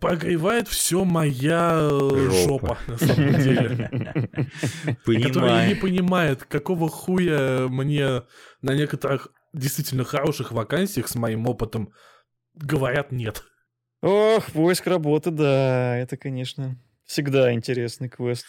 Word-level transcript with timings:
прогревает 0.00 0.66
все 0.66 1.04
моя 1.04 1.88
э, 1.90 2.30
жопа, 2.30 2.78
на 2.86 2.98
самом 2.98 3.34
деле. 3.34 3.90
Которая 5.04 5.68
не 5.68 5.74
понимает, 5.74 6.44
какого 6.44 6.88
хуя 6.88 7.68
мне 7.68 8.22
на 8.62 8.74
некоторых 8.74 9.28
действительно 9.52 10.04
хороших 10.04 10.52
вакансиях 10.52 11.08
с 11.08 11.14
моим 11.14 11.46
опытом 11.46 11.92
говорят 12.54 13.12
нет. 13.12 13.44
Ох, 14.02 14.50
поиск 14.52 14.86
работы, 14.86 15.30
да, 15.30 15.96
это, 15.96 16.16
конечно, 16.16 16.78
всегда 17.04 17.52
интересный 17.52 18.08
квест. 18.08 18.46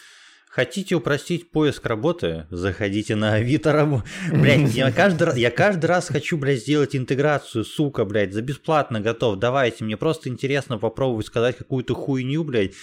Хотите 0.51 0.95
упростить 0.95 1.49
поиск 1.49 1.85
работы? 1.85 2.45
Заходите 2.49 3.15
на 3.15 3.35
Авито. 3.35 4.03
Блять, 4.33 4.75
я 4.75 4.91
каждый, 4.95 5.39
я 5.39 5.49
каждый 5.49 5.85
раз 5.85 6.09
хочу, 6.09 6.35
блядь, 6.35 6.59
сделать 6.59 6.93
интеграцию, 6.93 7.63
сука, 7.63 8.03
блядь, 8.03 8.33
за 8.33 8.41
бесплатно 8.41 8.99
готов. 8.99 9.39
Давайте, 9.39 9.85
мне 9.85 9.95
просто 9.95 10.27
интересно 10.27 10.77
попробовать 10.77 11.27
сказать 11.27 11.57
какую-то 11.57 11.95
хуйню, 11.95 12.43
блядь 12.43 12.73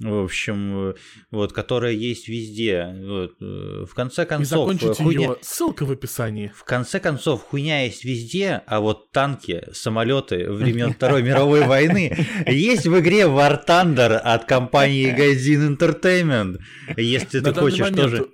в 0.00 0.24
общем, 0.24 0.94
вот, 1.30 1.52
которая 1.52 1.92
есть 1.92 2.28
везде. 2.28 2.94
Вот. 3.02 3.32
Э, 3.40 3.84
в 3.84 3.94
конце 3.94 4.26
концов, 4.26 4.72
И 4.72 4.94
хуйня... 4.94 5.20
ее. 5.20 5.36
Ссылка 5.42 5.84
в 5.84 5.90
описании. 5.90 6.52
В 6.54 6.64
конце 6.64 7.00
концов, 7.00 7.42
хуйня 7.42 7.84
есть 7.84 8.04
везде, 8.04 8.62
а 8.66 8.80
вот 8.80 9.10
танки, 9.10 9.64
самолеты 9.72 10.50
времен 10.50 10.92
Второй 10.98 11.22
мировой 11.22 11.66
войны 11.66 12.16
есть 12.46 12.86
в 12.86 12.98
игре 13.00 13.22
War 13.22 13.60
Thunder 13.66 14.16
от 14.16 14.44
компании 14.44 15.14
Gaijin 15.18 15.76
Entertainment. 15.76 16.58
Если 16.96 17.40
ты 17.40 17.52
хочешь 17.52 17.88
тоже... 17.94 18.28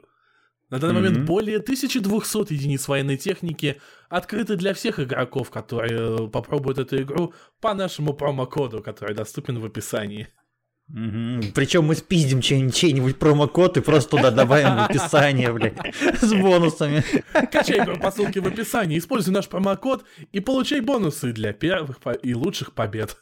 На 0.70 0.80
данный 0.80 0.94
момент 0.94 1.18
более 1.20 1.58
1200 1.58 2.52
единиц 2.52 2.88
военной 2.88 3.16
техники 3.16 3.80
открыты 4.08 4.56
для 4.56 4.74
всех 4.74 4.98
игроков, 4.98 5.50
которые 5.50 6.28
попробуют 6.28 6.78
эту 6.78 7.00
игру 7.00 7.32
по 7.60 7.74
нашему 7.74 8.12
промокоду, 8.12 8.82
который 8.82 9.14
доступен 9.14 9.60
в 9.60 9.64
описании. 9.64 10.28
Угу. 10.90 11.52
Причем 11.54 11.84
мы 11.84 11.94
спиздим 11.94 12.42
чей-нибудь 12.42 13.18
промокод 13.18 13.78
и 13.78 13.80
просто 13.80 14.10
туда 14.16 14.30
добавим 14.30 14.76
в 14.76 14.84
описание, 14.84 15.50
блядь, 15.50 15.78
с 16.20 16.30
бонусами. 16.34 17.02
Качай 17.50 17.84
по 17.96 18.10
ссылке 18.10 18.40
в 18.40 18.46
описании, 18.46 18.98
используй 18.98 19.32
наш 19.32 19.48
промокод 19.48 20.04
и 20.32 20.40
получай 20.40 20.80
бонусы 20.80 21.32
для 21.32 21.54
первых 21.54 22.00
и 22.22 22.34
лучших 22.34 22.72
побед. 22.72 23.16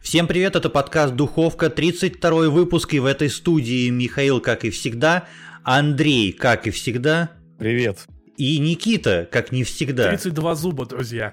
Всем 0.00 0.26
привет, 0.28 0.54
это 0.54 0.70
подкаст 0.70 1.14
«Духовка», 1.14 1.70
32 1.70 2.48
выпуск, 2.48 2.94
и 2.94 3.00
в 3.00 3.04
этой 3.04 3.28
студии 3.28 3.88
Михаил, 3.90 4.40
как 4.40 4.64
и 4.64 4.70
всегда, 4.70 5.26
Андрей, 5.64 6.32
как 6.32 6.66
и 6.66 6.70
всегда. 6.70 7.30
Привет. 7.58 8.06
И 8.36 8.58
Никита, 8.58 9.26
как 9.30 9.50
не 9.50 9.64
всегда. 9.64 10.08
32 10.08 10.54
зуба, 10.56 10.84
друзья. 10.84 11.32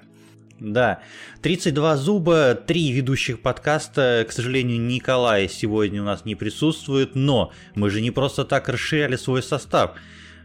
Да, 0.58 1.00
32 1.42 1.96
зуба, 1.98 2.54
три 2.54 2.92
ведущих 2.92 3.40
подкаста. 3.40 4.24
К 4.26 4.32
сожалению, 4.32 4.80
Николай 4.80 5.50
сегодня 5.50 6.00
у 6.00 6.06
нас 6.06 6.24
не 6.24 6.34
присутствует, 6.34 7.14
но 7.14 7.52
мы 7.74 7.90
же 7.90 8.00
не 8.00 8.10
просто 8.10 8.46
так 8.46 8.70
расширяли 8.70 9.16
свой 9.16 9.42
состав. 9.42 9.96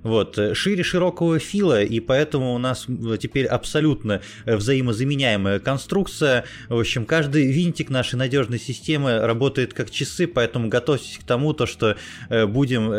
Вот, 0.04 0.38
э, 0.38 0.54
шире 0.54 0.84
широкого 0.84 1.40
фила, 1.40 1.84
и 1.84 2.00
поэтому 2.00 2.54
у 2.54 2.58
нас 2.58 2.86
теперь 3.20 3.46
абсолютно 3.46 4.22
э, 4.46 4.56
взаимозаменяемая 4.56 5.60
конструкция. 5.60 6.46
В 6.70 6.80
общем, 6.80 7.06
каждый 7.06 7.52
винтик 7.52 7.90
нашей 7.90 8.16
надежной 8.16 8.60
системы 8.60 9.20
работает 9.20 9.74
как 9.74 9.92
часы, 9.92 10.28
поэтому 10.28 10.70
готовьтесь 10.70 11.18
к 11.18 11.24
тому, 11.24 11.54
то, 11.54 11.66
что 11.66 11.98
э, 12.30 12.46
будем, 12.46 12.92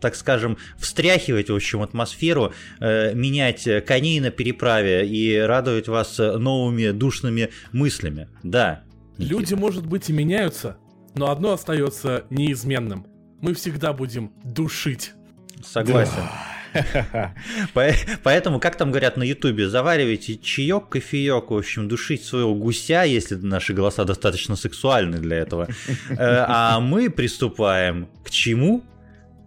так 0.00 0.14
скажем, 0.14 0.56
встряхивать, 0.78 1.50
в 1.50 1.54
общем, 1.54 1.82
атмосферу, 1.82 2.52
менять 2.80 3.68
коней 3.86 4.20
на 4.20 4.30
переправе 4.30 5.06
и 5.06 5.36
радовать 5.38 5.88
вас 5.88 6.18
новыми 6.18 6.90
душными 6.90 7.50
мыслями. 7.72 8.28
Да. 8.42 8.82
Люди, 9.18 9.54
может 9.54 9.86
быть, 9.86 10.08
и 10.08 10.12
меняются, 10.12 10.78
но 11.14 11.30
одно 11.30 11.52
остается 11.52 12.24
неизменным. 12.30 13.06
Мы 13.40 13.54
всегда 13.54 13.92
будем 13.92 14.32
душить. 14.44 15.12
Согласен. 15.64 16.22
Поэтому, 18.22 18.60
как 18.60 18.76
там 18.76 18.90
говорят 18.90 19.16
на 19.16 19.24
Ютубе, 19.24 19.68
заваривайте 19.68 20.36
чаек, 20.36 20.88
кофеек, 20.88 21.50
в 21.50 21.56
общем, 21.56 21.88
душить 21.88 22.24
своего 22.24 22.54
гуся, 22.54 23.02
если 23.04 23.34
наши 23.34 23.72
голоса 23.72 24.04
достаточно 24.04 24.56
сексуальны 24.56 25.18
для 25.18 25.38
этого. 25.38 25.68
Э, 26.10 26.44
а 26.48 26.80
мы 26.80 27.10
приступаем 27.10 28.08
к 28.24 28.30
чему? 28.30 28.82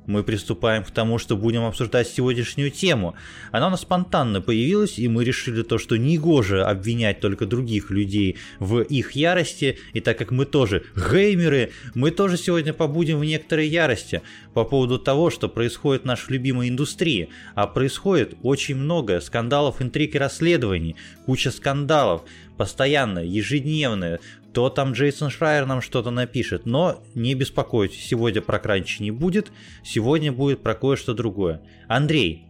Мы 0.06 0.24
приступаем 0.24 0.84
к 0.84 0.91
тому, 0.91 1.18
что 1.18 1.38
будем 1.38 1.64
обсуждать 1.64 2.08
сегодняшнюю 2.08 2.72
тему. 2.72 3.16
Она 3.52 3.68
у 3.68 3.69
нас 3.69 3.81
спонтанно 3.81 4.41
появилась, 4.41 5.00
и 5.00 5.08
мы 5.08 5.24
решили 5.24 5.64
то, 5.64 5.78
что 5.78 5.97
негоже 5.97 6.64
обвинять 6.64 7.19
только 7.19 7.46
других 7.46 7.90
людей 7.90 8.38
в 8.59 8.81
их 8.81 9.12
ярости, 9.14 9.78
и 9.94 10.02
так 10.02 10.18
как 10.18 10.31
мы 10.31 10.46
тоже 10.46 10.84
геймеры, 10.96 11.72
мы 11.96 12.12
тоже 12.12 12.38
сегодня 12.38 12.74
побудем 12.74 13.19
в 13.19 13.25
некоторой 13.25 13.68
ярости 13.68 14.22
по 14.53 14.64
поводу 14.64 15.00
того, 15.00 15.30
что 15.30 15.50
происходит 15.50 16.03
в 16.03 16.06
нашей 16.06 16.34
любимой 16.34 16.70
индустрии. 16.70 17.30
А 17.56 17.68
происходит 17.68 18.35
очень 18.44 18.75
много 18.75 19.20
скандалов, 19.22 19.81
интриг 19.81 20.16
и 20.16 20.20
расследований, 20.20 20.96
куча 21.25 21.52
скандалов, 21.52 22.24
постоянно, 22.58 23.19
ежедневно, 23.19 24.19
то 24.53 24.69
там 24.69 24.94
Джейсон 24.94 25.30
Шрайер 25.30 25.66
нам 25.66 25.81
что-то 25.81 26.12
напишет. 26.12 26.66
Но 26.66 27.03
не 27.16 27.34
беспокойтесь, 27.34 28.06
сегодня 28.06 28.41
про 28.41 28.59
кранчи 28.59 29.02
не 29.02 29.12
будет, 29.12 29.52
сегодня 29.84 30.31
будет 30.31 30.62
про 30.62 30.75
кое-что 30.75 31.14
другое. 31.14 31.62
Андрей, 31.88 32.47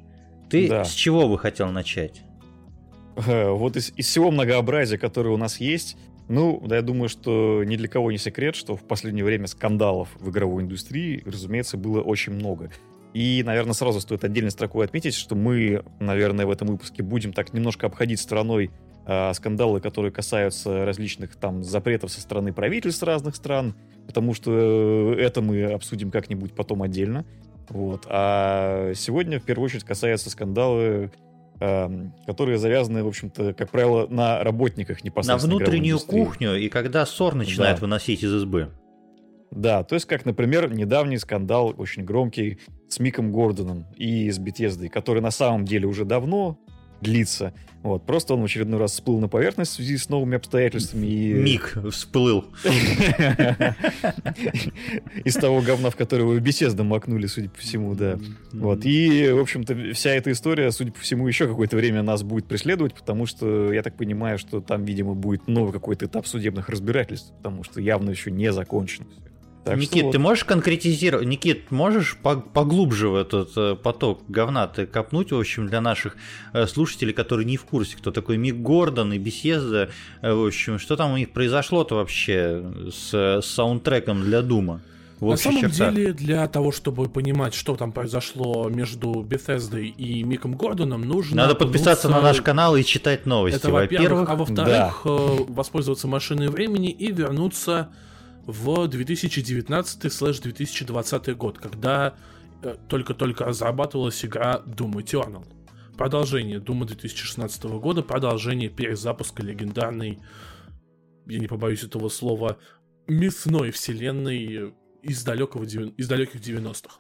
ты 0.50 0.68
да. 0.68 0.84
с 0.84 0.94
чего 0.94 1.28
бы 1.28 1.38
хотел 1.38 1.72
начать? 1.72 2.22
Э, 3.16 3.50
вот 3.50 3.78
из, 3.78 3.94
из 3.96 4.08
всего 4.08 4.31
многообразия, 4.31 4.97
которое 4.97 5.30
у 5.30 5.38
нас 5.38 5.59
есть, 5.59 5.97
ну, 6.30 6.62
да, 6.66 6.78
я 6.78 6.81
думаю, 6.81 7.09
что 7.09 7.64
ни 7.64 7.75
для 7.75 7.88
кого 7.88 8.12
не 8.12 8.18
секрет, 8.18 8.56
что 8.56 8.75
в 8.75 8.84
последнее 8.84 9.25
время 9.25 9.47
скандалов 9.47 10.09
в 10.20 10.30
игровой 10.30 10.64
индустрии, 10.64 11.22
разумеется, 11.25 11.78
было 11.78 12.02
очень 12.02 12.34
много. 12.34 12.72
И, 13.14 13.44
наверное, 13.46 13.74
сразу 13.74 14.02
стоит 14.02 14.24
отдельной 14.24 14.52
строкой 14.52 14.85
отметить, 14.85 15.14
что 15.14 15.35
мы, 15.35 15.84
наверное, 16.00 16.46
в 16.46 16.52
этом 16.52 16.70
выпуске 16.70 17.03
будем 17.03 17.34
так 17.34 17.53
немножко 17.53 17.85
обходить 17.85 18.20
стороной 18.20 18.72
скандалы, 19.34 19.81
которые 19.81 20.12
касаются 20.12 20.86
различных 20.86 21.36
там 21.36 21.64
запретов 21.64 22.12
со 22.12 22.22
стороны 22.22 22.53
правительств 22.53 23.03
разных 23.03 23.36
стран, 23.36 23.75
потому 24.08 24.34
что 24.34 25.14
это 25.18 25.41
мы 25.41 25.64
обсудим 25.74 26.09
как-нибудь 26.09 26.53
потом 26.53 26.84
отдельно. 26.84 27.25
Вот. 27.69 28.06
А 28.08 28.94
сегодня, 28.96 29.40
в 29.40 29.44
первую 29.44 29.66
очередь, 29.66 29.84
касаются 29.84 30.30
скандалы, 30.30 31.12
э, 31.59 32.08
которые 32.25 32.58
завязаны, 32.58 33.03
в 33.03 33.08
общем-то, 33.08 33.53
как 33.53 33.72
правило, 33.72 34.08
на 34.08 34.44
работниках 34.44 35.03
непосредственно. 35.03 35.52
На 35.52 35.58
внутреннюю 35.58 36.00
кухню, 36.00 36.56
и 36.56 36.70
когда 36.70 37.06
ссор 37.06 37.35
начинает 37.35 37.78
да. 37.78 37.81
выносить 37.81 38.24
из 38.24 38.34
избы. 38.34 38.70
Да, 39.52 39.84
то 39.84 39.96
есть, 39.96 40.08
как, 40.08 40.25
например, 40.25 40.74
недавний 40.74 41.18
скандал, 41.20 41.75
очень 41.78 42.03
громкий, 42.03 42.59
с 42.90 43.00
Миком 43.00 43.31
Гордоном 43.31 43.85
и 43.96 44.30
с 44.30 44.40
Бетездой, 44.40 44.90
который 44.90 45.22
на 45.22 45.31
самом 45.31 45.66
деле 45.66 45.88
уже 45.88 46.06
давно 46.06 46.59
длится. 47.03 47.53
Вот, 47.84 48.06
просто 48.06 48.34
он 48.34 48.41
в 48.41 48.46
очередной 48.46 48.80
раз 48.80 48.94
всплыл 48.94 49.19
на 49.19 49.28
поверхность 49.28 49.74
в 49.74 49.75
связи 49.75 49.97
с 49.97 50.08
новыми 50.08 50.38
обстоятельствами. 50.38 51.06
И... 51.06 51.34
Миг 51.34 51.78
всплыл. 51.91 52.46
Из 55.25 55.36
того 55.36 55.62
говна, 55.62 55.90
в 55.90 55.97
которое 55.97 56.24
вы 56.24 56.40
беседно 56.40 56.86
макнули, 56.86 57.25
судя 57.25 57.50
по 57.50 57.59
всему, 57.59 57.94
да. 57.94 58.18
Вот, 58.53 58.86
и, 58.86 59.30
в 59.31 59.40
общем-то, 59.40 59.94
вся 59.94 60.12
эта 60.12 60.31
история, 60.31 60.72
судя 60.72 60.94
по 60.94 61.02
всему, 61.02 61.28
еще 61.28 61.46
какое-то 61.46 61.75
время 61.75 62.03
нас 62.03 62.24
будет 62.24 62.46
преследовать, 62.46 62.94
потому 62.94 63.25
что, 63.25 63.74
я 63.74 63.84
так 63.84 63.97
понимаю, 63.97 64.40
что 64.40 64.62
там, 64.62 64.85
видимо, 64.85 65.14
будет 65.14 65.50
новый 65.50 65.74
какой-то 65.74 66.06
этап 66.06 66.25
судебных 66.25 66.70
разбирательств, 66.70 67.34
потому 67.35 67.66
что 67.66 67.81
явно 67.81 68.12
еще 68.12 68.31
не 68.31 68.53
закончено 68.53 69.08
все. 69.12 69.32
Так 69.63 69.78
Никит, 69.78 70.03
вот. 70.03 70.12
ты 70.12 70.19
можешь 70.19 70.44
конкретизировать? 70.44 71.25
Никит, 71.25 71.72
можешь 71.72 72.18
поглубже 72.18 73.07
в 73.07 73.16
этот 73.16 73.51
э, 73.56 73.75
поток 73.75 74.22
говна 74.28 74.68
ты 74.68 74.85
копнуть, 74.85 75.32
в 75.32 75.40
общем, 75.40 75.67
для 75.67 75.79
наших 75.79 76.17
э, 76.52 76.67
слушателей, 76.67 77.14
которые 77.14 77.46
не 77.46 77.55
в 77.55 77.64
курсе, 77.64 77.96
кто 77.96 78.11
такой 78.11 78.37
Мик 78.37 78.58
Гордон 78.58 79.14
и 79.14 79.17
Бесезда, 79.17 79.90
э, 80.22 80.34
в 80.34 80.46
общем, 80.46 80.79
что 80.79 80.97
там 80.97 81.14
у 81.14 81.17
них 81.17 81.29
произошло-то 81.32 81.96
вообще 81.96 82.61
с, 82.91 83.14
с 83.14 83.46
саундтреком 83.46 84.23
для 84.23 84.41
Дума? 84.41 84.82
На 85.22 85.37
самом 85.37 85.61
чертах. 85.61 85.93
деле, 85.93 86.11
для 86.11 86.46
того, 86.49 86.73
чтобы 86.73 87.08
понимать, 87.08 87.53
что 87.53 87.78
там 87.78 87.93
произошло 87.93 88.67
между 88.67 89.22
Бethesda 89.22 89.82
и 89.82 90.23
Миком 90.23 90.55
Гордоном, 90.55 91.03
нужно... 91.03 91.37
Надо 91.37 91.55
подписаться 91.55 92.09
на 92.09 92.20
наш 92.20 92.41
канал 92.41 92.76
и 92.76 92.84
читать 92.84 93.26
новости, 93.26 93.58
Это, 93.58 93.72
во-первых. 93.72 94.29
А 94.29 94.35
во-вторых, 94.35 95.02
да. 95.05 95.11
воспользоваться 95.47 96.09
машиной 96.09 96.49
времени 96.49 96.90
и 96.90 97.14
вернуться 97.14 97.87
в 98.45 98.85
2019-2020 98.85 101.34
год, 101.35 101.57
когда 101.57 102.16
э, 102.61 102.75
только-только 102.90 103.45
разрабатывалась 103.45 104.25
игра 104.25 104.61
Doom 104.66 104.95
Eternal. 104.95 105.45
Продолжение 105.97 106.59
Doom 106.59 106.85
2016 106.85 107.63
года, 107.63 108.03
продолжение 108.03 108.67
перезапуска 108.69 109.41
легендарной, 109.43 110.19
я 111.25 111.40
не 111.40 111.47
побоюсь 111.47 111.84
этого 111.84 112.09
слова, 112.09 112.57
мясной 113.07 113.72
вселенной 113.72 114.73
из, 115.01 115.23
далекого, 115.23 115.63
из 115.63 116.07
далеких 116.07 116.41
90-х. 116.41 116.97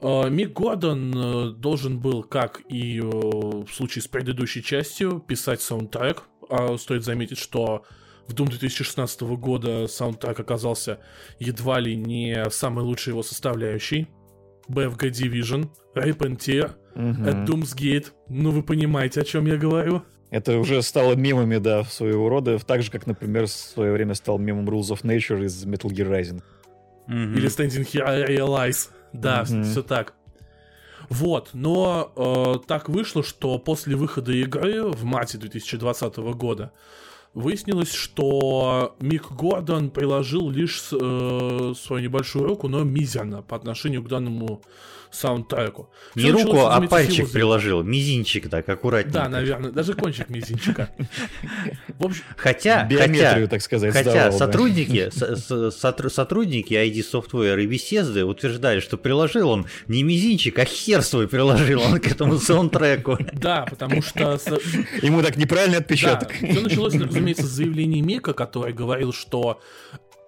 Э, 0.00 0.28
Мик 0.30 0.52
Гордон 0.52 1.14
э, 1.14 1.52
должен 1.52 2.00
был, 2.00 2.24
как 2.24 2.60
и 2.68 3.00
в 3.00 3.68
случае 3.68 4.02
с 4.02 4.08
предыдущей 4.08 4.64
частью, 4.64 5.20
писать 5.20 5.62
саундтрек. 5.62 6.24
А 6.48 6.76
стоит 6.76 7.04
заметить, 7.04 7.38
что 7.38 7.84
в 8.30 8.34
Doom 8.34 8.48
2016 8.48 9.20
года 9.22 9.88
саундтрек 9.88 10.38
оказался 10.38 11.00
едва 11.40 11.80
ли 11.80 11.96
не 11.96 12.48
самой 12.50 12.84
лучшей 12.84 13.10
его 13.10 13.22
составляющей. 13.22 14.06
BFG 14.68 15.10
Division, 15.10 15.68
Rip 15.96 16.18
and 16.18 16.38
Tear, 16.38 16.70
угу. 16.94 17.28
at 17.28 17.44
Doomsgate. 17.44 18.12
Ну, 18.28 18.52
вы 18.52 18.62
понимаете, 18.62 19.20
о 19.20 19.24
чем 19.24 19.46
я 19.46 19.56
говорю. 19.56 20.02
Это 20.30 20.58
уже 20.58 20.80
стало 20.82 21.14
мемами, 21.16 21.58
да, 21.58 21.82
своего 21.82 22.28
рода, 22.28 22.56
так 22.60 22.82
же, 22.82 22.90
как, 22.92 23.08
например, 23.08 23.46
в 23.46 23.50
свое 23.50 23.92
время 23.92 24.14
стал 24.14 24.38
мемом 24.38 24.68
Rules 24.68 24.92
of 24.92 25.02
Nature 25.02 25.44
из 25.44 25.66
Metal 25.66 25.90
Gear 25.90 26.08
Rising. 26.08 26.40
Mm-hmm. 27.08 27.36
Или 27.36 27.48
Standing 27.48 27.84
Here 27.84 28.04
I 28.04 28.36
Realize. 28.36 28.90
Да, 29.12 29.42
mm-hmm. 29.42 29.64
все 29.64 29.82
так. 29.82 30.14
Вот, 31.08 31.50
но 31.52 32.12
э, 32.14 32.66
так 32.68 32.88
вышло, 32.88 33.24
что 33.24 33.58
после 33.58 33.96
выхода 33.96 34.30
игры 34.30 34.84
в 34.84 35.02
марте 35.02 35.38
2020 35.38 36.16
года 36.18 36.70
выяснилось, 37.34 37.92
что 37.92 38.96
Мик 39.00 39.30
Гордон 39.32 39.90
приложил 39.90 40.50
лишь 40.50 40.88
э, 40.92 41.74
свою 41.76 42.02
небольшую 42.02 42.44
руку, 42.44 42.68
но 42.68 42.82
мизерно 42.82 43.42
по 43.42 43.56
отношению 43.56 44.02
к 44.02 44.08
данному 44.08 44.62
саундтреку. 45.10 45.90
Не 46.14 46.30
руку, 46.30 46.66
а 46.66 46.80
пальчик 46.82 47.30
приложил, 47.30 47.82
мизинчик 47.82 48.48
так, 48.48 48.68
аккуратненько. 48.68 49.20
Да, 49.20 49.28
наверное, 49.28 49.70
даже 49.70 49.94
кончик 49.94 50.28
мизинчика. 50.28 50.90
В 51.98 52.06
общем, 52.06 52.22
хотя, 52.36 52.88
хотя, 52.88 53.46
так 53.46 53.62
сказать, 53.62 53.92
хотя 53.92 54.32
сотрудники, 54.32 55.10
сотрудники 56.10 56.74
ID 56.74 57.04
Software 57.12 57.62
и 57.62 57.66
Bethesda 57.66 58.22
утверждали, 58.22 58.80
что 58.80 58.96
приложил 58.96 59.50
он 59.50 59.66
не 59.88 60.02
мизинчик, 60.02 60.58
а 60.58 60.64
хер 60.64 61.02
свой 61.02 61.28
приложил 61.28 61.82
он 61.82 61.98
к 61.98 62.06
этому 62.06 62.38
саундтреку. 62.38 63.18
Да, 63.32 63.66
потому 63.68 64.02
что... 64.02 64.38
Ему 65.02 65.22
так 65.22 65.36
неправильный 65.36 65.78
отпечаток. 65.78 66.32
Все 66.32 66.60
началось, 66.60 66.94
разумеется, 66.94 67.46
с 67.46 67.50
заявления 67.50 68.00
Мика, 68.00 68.32
который 68.32 68.72
говорил, 68.72 69.12
что 69.12 69.60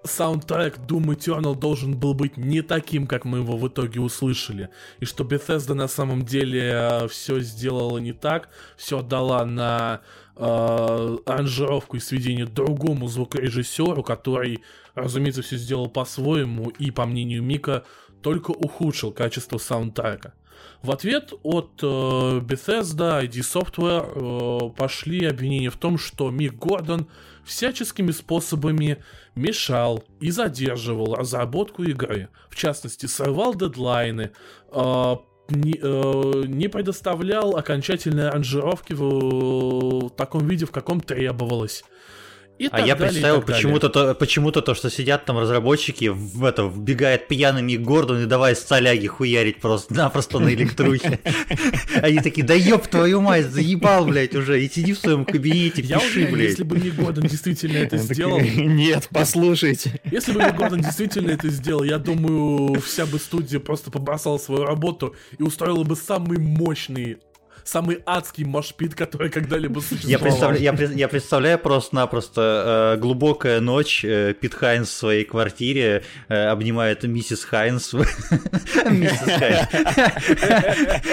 саундтрек 0.05 0.79
Doom 0.79 1.15
Eternal 1.15 1.55
должен 1.55 1.97
был 1.97 2.15
быть 2.15 2.37
не 2.37 2.63
таким, 2.63 3.07
как 3.07 3.25
мы 3.25 3.39
его 3.39 3.57
в 3.57 3.69
итоге 3.69 4.01
услышали. 4.01 4.69
И 5.01 5.05
что 5.05 5.25
Bethesda 5.25 5.75
на 5.75 5.89
самом 5.89 6.25
деле 6.25 6.71
э, 6.73 7.09
все 7.09 7.41
сделала 7.41 7.99
не 7.99 8.13
так, 8.13 8.49
все 8.77 8.99
отдала 8.99 9.45
на 9.45 10.01
э, 10.37 11.17
аранжировку 11.27 11.97
и 11.97 12.01
сведение 12.01 12.47
другому 12.47 13.09
звукорежиссеру, 13.09 14.03
который, 14.03 14.63
разумеется, 14.95 15.43
все 15.43 15.57
сделал 15.57 15.89
по-своему 15.89 16.71
и, 16.71 16.91
по 16.91 17.07
мнению 17.07 17.43
Мика, 17.43 17.85
только 18.23 18.51
ухудшил 18.51 19.13
качество 19.13 19.59
саундтрека. 19.59 20.35
В 20.83 20.91
ответ 20.91 21.33
от 21.43 21.81
э, 21.83 21.87
Bethesda, 21.87 23.23
ID 23.23 23.41
Software 23.43 24.71
э, 24.71 24.71
пошли 24.77 25.25
обвинения 25.27 25.71
в 25.71 25.77
том, 25.77 25.97
что 25.97 26.31
Мик 26.31 26.55
Гордон 26.55 27.07
всяческими 27.45 28.11
способами 28.11 29.03
мешал 29.35 30.05
и 30.21 30.31
задерживал 30.31 31.15
разработку 31.15 31.83
игры. 31.83 32.29
В 32.49 32.57
частности, 32.57 33.07
сорвал 33.07 33.55
дедлайны, 33.55 34.31
э, 34.71 35.17
не, 35.51 35.79
э, 35.81 36.45
не 36.47 36.69
предоставлял 36.69 37.57
окончательной 37.57 38.29
аранжировки 38.29 38.93
в, 38.93 40.07
в 40.07 40.11
таком 40.11 40.47
виде, 40.47 40.67
в 40.67 40.71
каком 40.71 41.01
требовалось. 41.01 41.85
И 42.63 42.69
а 42.71 42.81
я 42.81 42.95
представил 42.95 43.43
почему-то 43.43 43.89
то, 43.89 44.15
почему-то 44.15 44.63
то, 44.63 44.75
что 44.75 44.89
сидят 44.89 45.25
там 45.25 45.37
разработчики, 45.37 46.07
в 46.07 46.45
это 46.45 46.63
вбегает 46.63 47.27
пьяными 47.27 47.75
Гордон 47.75 48.23
и 48.23 48.27
давай 48.27 48.55
соляги 48.55 49.09
хуярить 49.09 49.61
просто-напросто 49.61 50.39
на 50.39 50.55
электрухе. 50.55 51.19
Они 52.03 52.21
такие, 52.21 52.47
да 52.47 52.55
ёб 52.55 52.87
твою 52.87 53.21
мать, 53.21 53.47
заебал, 53.47 54.07
блядь, 54.07 54.37
уже, 54.37 54.63
и 54.63 54.71
сиди 54.71 54.93
в 54.93 54.99
своем 54.99 55.25
кабинете, 55.25 55.83
пиши, 55.83 56.29
блядь. 56.31 56.51
если 56.51 56.63
бы 56.63 56.79
не 56.79 56.91
Гордон 56.91 57.25
действительно 57.25 57.79
это 57.79 57.97
сделал... 57.97 58.39
Нет, 58.57 59.09
послушайте. 59.13 60.01
Если 60.09 60.31
бы 60.31 60.45
не 60.45 60.53
Гордон 60.53 60.83
действительно 60.83 61.33
это 61.33 61.49
сделал, 61.49 61.83
я 61.83 61.99
думаю, 61.99 62.81
вся 62.81 63.07
бы 63.07 63.19
студия 63.19 63.59
просто 63.59 63.91
побросала 63.91 64.39
свою 64.39 64.65
работу 64.65 65.17
и 65.37 65.43
устроила 65.43 65.83
бы 65.83 65.97
самый 65.97 66.39
мощный 66.39 67.19
самый 67.65 68.03
адский 68.07 68.45
машпит, 68.45 68.95
который 68.95 69.31
когда-либо 69.31 69.81
существовал. 69.81 70.11
Я 70.11 70.19
представляю, 70.19 70.63
я, 70.63 70.73
я 70.73 71.09
представляю 71.09 71.59
просто-напросто 71.59 72.95
э, 72.97 73.01
глубокая 73.01 73.61
ночь, 73.61 74.05
э, 74.05 74.35
Пит 74.35 74.55
Хайнс 74.55 74.89
в 74.89 74.93
своей 74.93 75.25
квартире 75.25 76.03
э, 76.29 76.47
обнимает 76.47 77.03
миссис 77.05 77.45
Хайнс. 77.45 77.93
Миссис 78.91 79.21
Хайнс. 79.39 79.69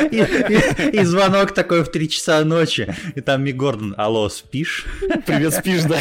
И 0.93 1.03
звонок 1.03 1.53
такой 1.53 1.83
в 1.83 1.91
3 1.91 2.09
часа 2.09 2.43
ночи, 2.43 2.93
и 3.15 3.21
там 3.21 3.43
Ми 3.43 3.51
Гордон, 3.51 3.93
алло, 3.97 4.29
спишь? 4.29 4.85
Привет, 5.25 5.53
спишь, 5.53 5.83
да? 5.83 5.99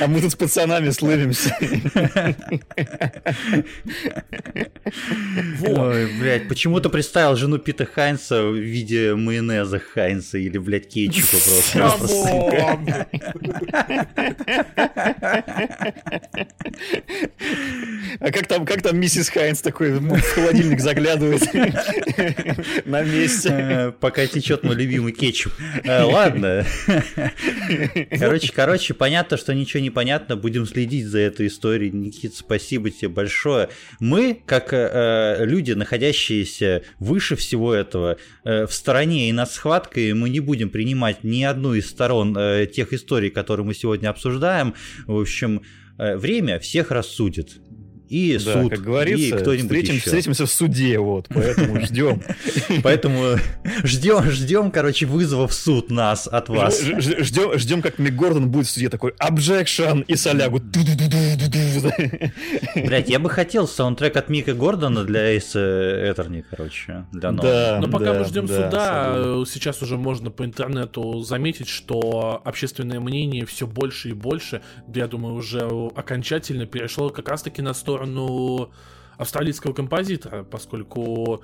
А 0.00 0.06
мы 0.06 0.20
тут 0.20 0.32
с 0.32 0.34
пацанами 0.34 0.90
слывимся. 0.90 1.56
Ой, 5.66 6.08
блядь, 6.20 6.48
почему-то 6.48 6.90
представил 6.90 7.36
жену 7.36 7.58
Пита 7.58 7.86
Хайнса 7.86 8.55
в 8.56 8.62
виде 8.62 9.14
майонеза 9.14 9.78
Хайнса 9.78 10.38
или, 10.38 10.58
блядь, 10.58 10.88
кетчупа 10.88 11.36
просто. 11.44 11.96
А 18.20 18.30
как 18.32 18.46
там, 18.46 18.64
как 18.64 18.82
там 18.82 18.98
миссис 18.98 19.28
Хайнс 19.28 19.60
такой 19.60 19.92
в 19.92 20.20
холодильник 20.20 20.80
заглядывает 20.80 21.42
на 22.86 23.02
месте? 23.02 23.48
Э, 23.50 23.92
пока 23.92 24.26
течет 24.26 24.62
мой 24.62 24.74
любимый 24.74 25.12
кетчуп. 25.12 25.52
Э, 25.84 26.02
ладно. 26.02 26.64
Короче, 28.10 28.52
короче, 28.52 28.94
понятно, 28.94 29.36
что 29.36 29.54
ничего 29.54 29.82
не 29.82 29.90
понятно. 29.90 30.36
Будем 30.36 30.66
следить 30.66 31.06
за 31.06 31.20
этой 31.20 31.48
историей. 31.48 31.90
Никит, 31.90 32.34
спасибо 32.34 32.90
тебе 32.90 33.08
большое. 33.08 33.68
Мы, 34.00 34.40
как 34.46 34.72
э, 34.72 35.44
люди, 35.44 35.72
находящиеся 35.72 36.82
выше 36.98 37.36
всего 37.36 37.74
этого, 37.74 38.16
в 38.46 38.68
стороне 38.70 39.28
и 39.28 39.32
над 39.32 39.50
схваткой, 39.50 40.14
мы 40.14 40.28
не 40.28 40.38
будем 40.38 40.70
принимать 40.70 41.24
ни 41.24 41.42
одну 41.42 41.74
из 41.74 41.90
сторон 41.90 42.34
тех 42.72 42.92
историй, 42.92 43.30
которые 43.30 43.66
мы 43.66 43.74
сегодня 43.74 44.08
обсуждаем. 44.08 44.74
В 45.08 45.20
общем, 45.20 45.62
время 45.98 46.60
всех 46.60 46.92
рассудит 46.92 47.56
и 48.08 48.38
да, 48.38 48.62
суд, 48.62 48.70
как 48.70 48.82
говорится, 48.82 49.26
и 49.26 49.32
кто-нибудь 49.32 49.64
встретим, 49.64 49.94
еще. 49.94 50.04
встретимся 50.04 50.46
в 50.46 50.50
суде, 50.50 50.98
вот, 50.98 51.26
поэтому 51.28 51.80
ждем. 51.84 52.22
Поэтому 52.82 53.36
ждем, 53.82 54.30
ждем, 54.30 54.70
короче, 54.70 55.06
вызова 55.06 55.48
в 55.48 55.54
суд 55.54 55.90
нас 55.90 56.26
от 56.26 56.48
вас. 56.48 56.80
Ждем, 56.80 57.58
ждем, 57.58 57.82
как 57.82 57.98
Мик 57.98 58.14
Гордон 58.14 58.48
будет 58.48 58.66
в 58.66 58.70
суде 58.70 58.88
такой 58.88 59.12
objection 59.12 60.04
и 60.06 60.16
солягу. 60.16 60.60
Блять, 62.74 63.08
я 63.08 63.18
бы 63.18 63.28
хотел 63.28 63.66
саундтрек 63.66 64.16
от 64.16 64.28
Мика 64.28 64.54
Гордона 64.54 65.04
для 65.04 65.32
Эйса 65.32 66.10
Этерни, 66.10 66.44
короче, 66.48 67.06
для 67.12 67.32
Да, 67.32 67.78
Но 67.80 67.88
пока 67.88 68.14
мы 68.14 68.24
ждем 68.24 68.46
суда, 68.46 69.44
сейчас 69.46 69.82
уже 69.82 69.96
можно 69.96 70.30
по 70.30 70.44
интернету 70.44 71.20
заметить, 71.20 71.68
что 71.68 72.40
общественное 72.44 73.00
мнение 73.00 73.46
все 73.46 73.66
больше 73.66 74.10
и 74.10 74.12
больше, 74.12 74.62
я 74.94 75.08
думаю, 75.08 75.34
уже 75.34 75.60
окончательно 75.60 76.66
перешло 76.66 77.10
как 77.10 77.28
раз-таки 77.28 77.62
на 77.62 77.74
сторону 77.74 77.95
сторону 77.96 78.70
австралийского 79.16 79.72
композитора, 79.72 80.44
поскольку 80.44 81.42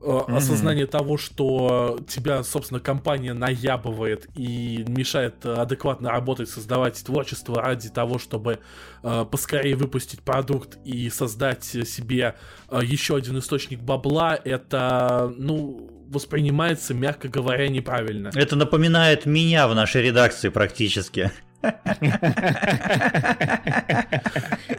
mm-hmm. 0.00 0.36
осознание 0.36 0.86
того, 0.86 1.18
что 1.18 1.98
тебя, 2.08 2.42
собственно, 2.42 2.80
компания 2.80 3.34
наябывает 3.34 4.26
и 4.34 4.84
мешает 4.88 5.44
адекватно 5.44 6.10
работать, 6.10 6.48
создавать 6.48 7.02
творчество 7.04 7.60
ради 7.60 7.90
того, 7.90 8.18
чтобы 8.18 8.60
э, 9.02 9.26
поскорее 9.30 9.76
выпустить 9.76 10.22
продукт 10.22 10.78
и 10.84 11.10
создать 11.10 11.64
себе 11.64 12.36
э, 12.70 12.80
еще 12.82 13.16
один 13.16 13.38
источник 13.38 13.80
бабла, 13.80 14.38
это, 14.42 15.30
ну, 15.36 15.90
воспринимается, 16.08 16.94
мягко 16.94 17.28
говоря, 17.28 17.68
неправильно. 17.68 18.30
Это 18.34 18.56
напоминает 18.56 19.26
меня 19.26 19.68
в 19.68 19.74
нашей 19.74 20.02
редакции 20.02 20.48
практически. 20.48 21.30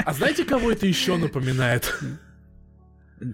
А 0.06 0.14
знаете, 0.14 0.44
кого 0.44 0.72
это 0.72 0.88
еще 0.88 1.18
напоминает? 1.18 1.94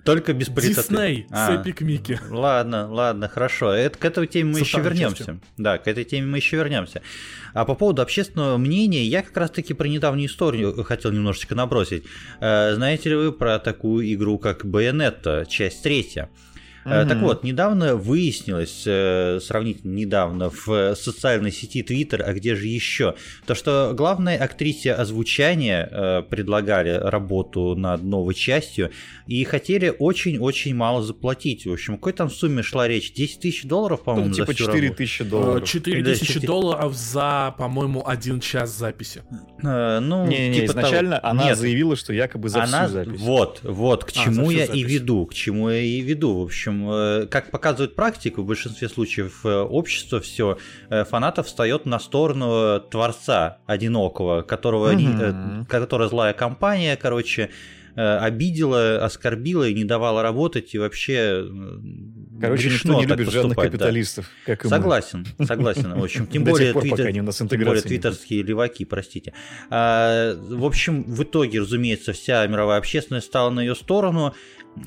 Только 0.04 0.34
без 0.34 0.48
политоты. 0.48 0.82
Дисней 0.82 1.28
а, 1.32 1.48
с 1.48 1.62
Эпик 1.62 1.80
Микки. 1.80 2.20
Ладно, 2.30 2.92
ладно, 2.92 3.30
хорошо. 3.30 3.72
Это, 3.72 3.98
к 3.98 4.04
этой 4.04 4.28
теме 4.28 4.52
мы 4.52 4.60
Со 4.60 4.66
еще 4.66 4.82
вернемся. 4.82 5.18
Частью. 5.18 5.42
Да, 5.56 5.78
к 5.78 5.88
этой 5.88 6.04
теме 6.04 6.28
мы 6.28 6.38
еще 6.38 6.58
вернемся. 6.58 7.02
А 7.54 7.64
по 7.64 7.74
поводу 7.74 8.02
общественного 8.02 8.58
мнения, 8.58 9.06
я 9.06 9.22
как 9.22 9.38
раз 9.38 9.50
таки 9.50 9.74
про 9.74 9.88
недавнюю 9.88 10.28
историю 10.28 10.84
хотел 10.84 11.12
немножечко 11.12 11.56
набросить. 11.56 12.04
Э, 12.42 12.74
знаете 12.76 13.10
ли 13.10 13.16
вы 13.16 13.32
про 13.32 13.60
такую 13.60 14.14
игру, 14.14 14.38
как 14.38 14.66
Bayonetta, 14.66 15.46
часть 15.46 15.84
третья? 15.84 16.30
Угу. 16.88 17.10
Так 17.10 17.18
вот, 17.20 17.44
недавно 17.44 17.96
выяснилось, 17.96 18.84
э, 18.86 19.40
сравнительно 19.42 19.94
недавно, 19.94 20.50
в 20.50 20.96
социальной 20.96 21.52
сети 21.52 21.84
Twitter, 21.84 22.22
а 22.22 22.34
где 22.34 22.56
же 22.56 22.68
еще, 22.68 23.16
то, 23.46 23.56
что 23.56 23.94
главной 23.94 24.38
актрисе 24.38 24.94
озвучания 24.94 25.90
э, 25.92 26.24
предлагали 26.24 26.92
работу 26.92 27.76
над 27.76 28.04
новой 28.04 28.34
частью 28.34 28.92
и 29.28 29.44
хотели 29.44 29.94
очень-очень 30.00 30.74
мало 30.76 31.04
заплатить. 31.04 31.66
В 31.66 31.74
общем, 31.74 31.96
какой 31.96 32.14
там 32.14 32.30
сумме 32.30 32.64
шла 32.64 32.88
речь? 32.88 33.12
10 33.14 33.42
тысяч 33.42 33.64
долларов, 33.64 34.04
по-моему, 34.04 34.30
ну, 34.30 34.36
типа 34.36 34.54
за 34.54 34.58
4 34.58 34.90
тысячи 34.92 35.24
долларов. 35.26 35.68
4 35.68 36.04
тысячи 36.04 36.34
4... 36.34 36.48
долларов 36.48 36.96
за, 36.96 37.54
по-моему, 37.58 38.08
один 38.08 38.40
час 38.40 38.78
записи. 38.78 39.24
ну, 39.62 40.26
не, 40.26 40.50
не, 40.50 40.62
типа 40.62 40.72
изначально 40.72 41.18
того... 41.18 41.32
она 41.32 41.44
Нет. 41.46 41.58
заявила, 41.58 41.96
что 41.98 42.14
якобы 42.14 42.48
за 42.48 42.64
она... 42.64 42.86
всю 42.86 42.94
запись. 42.94 43.20
Вот, 43.20 43.60
вот, 43.64 44.06
к 44.06 44.10
а, 44.10 44.12
чему 44.12 44.52
я 44.52 44.68
запись. 44.68 44.82
и 44.82 44.84
веду, 44.84 45.26
к 45.26 45.34
чему 45.34 45.70
я 45.70 45.82
и 45.82 46.00
веду. 46.00 46.40
В 46.40 46.44
общем, 46.44 46.77
э, 46.86 47.28
как 47.28 47.52
показывает 47.52 47.96
практика, 47.96 48.42
в 48.42 48.46
большинстве 48.46 48.90
случаев 48.90 49.46
э, 49.46 49.50
общество 49.50 50.20
все, 50.20 50.58
э, 50.90 51.04
фанатов 51.06 51.48
встает 51.48 51.86
на 51.86 52.00
сторону 52.00 52.80
творца 52.80 53.60
одинокого, 53.66 54.42
которого, 54.42 54.94
mm-hmm. 54.94 55.66
которая 55.66 56.10
злая 56.10 56.34
компания, 56.34 56.96
короче, 56.98 57.50
обидела, 57.96 59.04
оскорбила 59.04 59.68
и 59.68 59.74
не 59.74 59.84
давала 59.84 60.22
работать, 60.22 60.76
и 60.76 60.78
вообще 60.78 61.44
Короче, 62.40 62.70
никто 62.70 62.94
не 62.94 63.06
любит 63.06 63.32
жадных 63.32 63.58
капиталистов, 63.58 64.26
да. 64.46 64.56
как 64.56 64.66
и 64.66 64.70
Согласен, 64.70 65.26
мы. 65.38 65.46
согласен. 65.46 65.94
В 65.94 66.04
общем, 66.04 66.28
тем 66.28 66.44
более, 66.44 66.74
пор, 66.74 66.84
твиттер, 66.84 67.12
тем 67.12 67.26
более 67.64 67.82
твиттерские 67.82 68.44
леваки, 68.44 68.86
простите. 68.86 69.34
А, 69.70 70.36
в 70.36 70.66
общем, 70.66 71.04
в 71.04 71.24
итоге, 71.24 71.62
разумеется, 71.62 72.14
вся 72.14 72.46
мировая 72.48 72.78
общественность 72.78 73.28
стала 73.28 73.50
на 73.50 73.62
ее 73.62 73.76
сторону. 73.76 74.36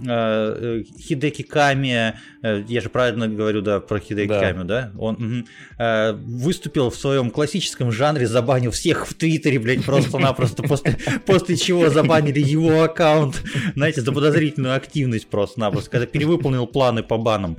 Э, 0.07 0.83
э, 0.83 0.85
Хидеки 0.99 1.43
Ками, 1.43 2.15
э, 2.43 2.65
я 2.69 2.81
же 2.81 2.89
правильно 2.89 3.29
говорю, 3.29 3.61
да, 3.61 3.81
про 3.81 3.99
Хидеки 3.99 4.29
да. 4.29 4.41
Ками, 4.41 4.65
да? 4.65 4.93
Он 4.99 5.15
угу, 5.15 6.19
выступил 6.25 6.91
в 6.91 6.97
своем 6.97 7.31
классическом 7.31 7.93
жанре, 7.93 8.27
забанил 8.27 8.71
всех 8.71 9.07
в 9.07 9.15
Твиттере, 9.15 9.59
блядь, 9.59 9.85
просто-напросто, 9.85 10.63
после, 10.63 10.97
после 11.27 11.57
чего 11.57 11.91
забанили 11.91 12.41
его 12.41 12.83
аккаунт, 12.83 13.43
знаете, 13.75 14.01
за 14.01 14.13
подозрительную 14.13 14.75
активность 14.75 15.27
просто-напросто, 15.27 15.91
когда 15.91 16.07
перевыполнил 16.07 16.67
планы 16.67 17.03
по 17.03 17.19
банам. 17.19 17.57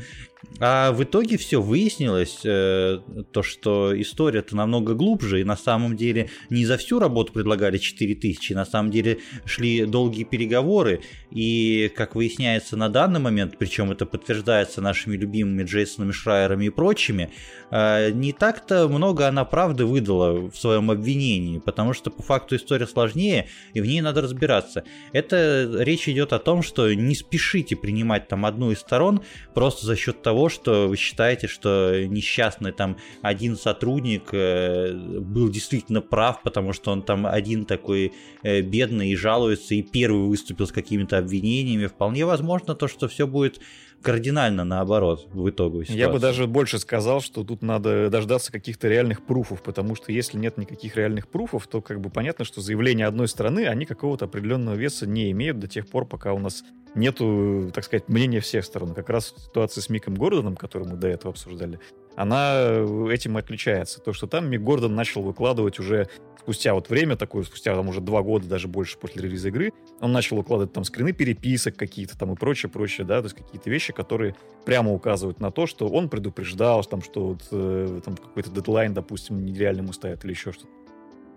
А 0.59 0.91
в 0.91 1.03
итоге 1.03 1.37
все 1.37 1.61
выяснилось, 1.61 2.39
э, 2.43 2.99
то, 3.31 3.43
что 3.43 3.99
история-то 3.99 4.55
намного 4.55 4.93
глубже, 4.95 5.41
и 5.41 5.43
на 5.43 5.55
самом 5.55 5.95
деле 5.95 6.29
не 6.49 6.65
за 6.65 6.77
всю 6.77 6.99
работу 6.99 7.31
предлагали 7.33 7.77
4000, 7.77 8.53
на 8.53 8.65
самом 8.65 8.91
деле 8.91 9.19
шли 9.45 9.85
долгие 9.85 10.23
переговоры, 10.23 11.01
и, 11.31 11.91
как 11.95 12.15
выясняется 12.15 12.75
на 12.75 12.89
данный 12.89 13.19
момент, 13.19 13.57
причем 13.57 13.91
это 13.91 14.05
подтверждается 14.05 14.81
нашими 14.81 15.15
любимыми 15.15 15.63
Джейсонами 15.63 16.11
Шрайерами 16.11 16.65
и 16.65 16.69
прочими, 16.69 17.31
не 17.71 18.33
так-то 18.33 18.89
много 18.89 19.27
она 19.27 19.45
правды 19.45 19.85
выдала 19.85 20.49
в 20.49 20.55
своем 20.55 20.91
обвинении, 20.91 21.59
потому 21.59 21.93
что 21.93 22.11
по 22.11 22.21
факту 22.21 22.55
история 22.57 22.87
сложнее, 22.87 23.47
и 23.73 23.81
в 23.81 23.85
ней 23.85 24.01
надо 24.01 24.21
разбираться. 24.21 24.83
Это 25.13 25.69
речь 25.79 26.09
идет 26.09 26.33
о 26.33 26.39
том, 26.39 26.63
что 26.63 26.93
не 26.93 27.15
спешите 27.15 27.75
принимать 27.75 28.27
там 28.27 28.45
одну 28.45 28.71
из 28.71 28.79
сторон 28.79 29.21
просто 29.53 29.85
за 29.85 29.95
счет 29.95 30.21
того, 30.21 30.49
что 30.49 30.87
вы 30.87 30.97
считаете, 30.97 31.47
что 31.47 32.05
несчастный 32.05 32.71
там 32.71 32.97
один 33.21 33.55
сотрудник 33.55 34.29
э, 34.33 34.93
был 34.93 35.49
действительно 35.49 36.01
прав, 36.01 36.41
потому 36.43 36.73
что 36.73 36.91
он 36.91 37.01
там 37.01 37.25
один 37.25 37.65
такой 37.65 38.13
э, 38.43 38.61
бедный 38.61 39.11
и 39.11 39.15
жалуется, 39.15 39.75
и 39.75 39.81
первый 39.81 40.27
выступил 40.27 40.67
с 40.67 40.71
какими-то 40.71 41.17
обвинениями. 41.17 41.87
Вполне 41.87 42.25
возможно 42.25 42.75
то, 42.75 42.87
что 42.87 43.07
все 43.07 43.27
будет 43.27 43.61
кардинально 44.01 44.63
наоборот 44.63 45.27
в 45.31 45.49
итоге. 45.49 45.85
Я 45.87 46.09
бы 46.09 46.19
даже 46.19 46.47
больше 46.47 46.79
сказал, 46.79 47.21
что 47.21 47.43
тут 47.43 47.61
надо 47.61 48.09
дождаться 48.09 48.51
каких-то 48.51 48.87
реальных 48.87 49.25
пруфов, 49.25 49.61
потому 49.61 49.95
что 49.95 50.11
если 50.11 50.37
нет 50.37 50.57
никаких 50.57 50.95
реальных 50.95 51.27
пруфов, 51.27 51.67
то 51.67 51.81
как 51.81 52.01
бы 52.01 52.09
понятно, 52.09 52.45
что 52.45 52.61
заявления 52.61 53.05
одной 53.05 53.27
стороны, 53.27 53.67
они 53.67 53.85
какого-то 53.85 54.25
определенного 54.25 54.75
веса 54.75 55.07
не 55.07 55.31
имеют 55.31 55.59
до 55.59 55.67
тех 55.67 55.87
пор, 55.87 56.05
пока 56.05 56.33
у 56.33 56.39
нас 56.39 56.63
нету, 56.95 57.71
так 57.73 57.83
сказать, 57.83 58.09
мнения 58.09 58.39
всех 58.39 58.65
сторон. 58.65 58.93
Как 58.93 59.09
раз 59.09 59.33
ситуация 59.37 59.81
с 59.81 59.89
Миком 59.89 60.15
Гордоном, 60.15 60.55
которую 60.55 60.91
мы 60.91 60.97
до 60.97 61.07
этого 61.07 61.31
обсуждали, 61.31 61.79
она 62.15 62.53
э, 62.55 63.07
этим 63.11 63.37
и 63.37 63.41
отличается. 63.41 63.99
То, 64.01 64.13
что 64.13 64.27
там 64.27 64.49
Мик 64.49 64.61
Гордон 64.61 64.95
начал 64.95 65.21
выкладывать 65.21 65.79
уже 65.79 66.07
спустя 66.41 66.73
вот 66.73 66.89
время 66.89 67.15
такое, 67.15 67.43
спустя 67.43 67.75
там 67.75 67.87
уже 67.89 68.01
два 68.01 68.21
года, 68.21 68.47
даже 68.47 68.67
больше 68.67 68.97
после 68.97 69.21
релиза 69.21 69.49
игры, 69.49 69.73
он 69.99 70.11
начал 70.11 70.39
укладывать 70.39 70.73
там 70.73 70.83
скрины 70.83 71.13
переписок 71.13 71.75
какие-то 71.75 72.17
там 72.17 72.33
и 72.33 72.35
прочее, 72.35 72.69
прочее, 72.69 73.05
да, 73.05 73.21
то 73.21 73.25
есть 73.25 73.37
какие-то 73.37 73.69
вещи, 73.69 73.93
которые 73.93 74.35
прямо 74.65 74.91
указывают 74.91 75.39
на 75.39 75.51
то, 75.51 75.67
что 75.67 75.87
он 75.87 76.09
предупреждал, 76.09 76.83
там, 76.83 77.01
что 77.01 77.27
вот, 77.29 77.47
э, 77.51 78.01
там 78.03 78.17
какой-то 78.17 78.49
дедлайн, 78.49 78.93
допустим, 78.93 79.45
нереально 79.45 79.81
ему 79.81 79.93
стоят 79.93 80.25
или 80.25 80.31
еще 80.31 80.51
что-то. 80.51 80.69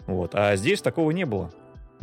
Вот. 0.07 0.35
А 0.35 0.57
здесь 0.57 0.83
такого 0.83 1.11
не 1.11 1.25
было. 1.25 1.53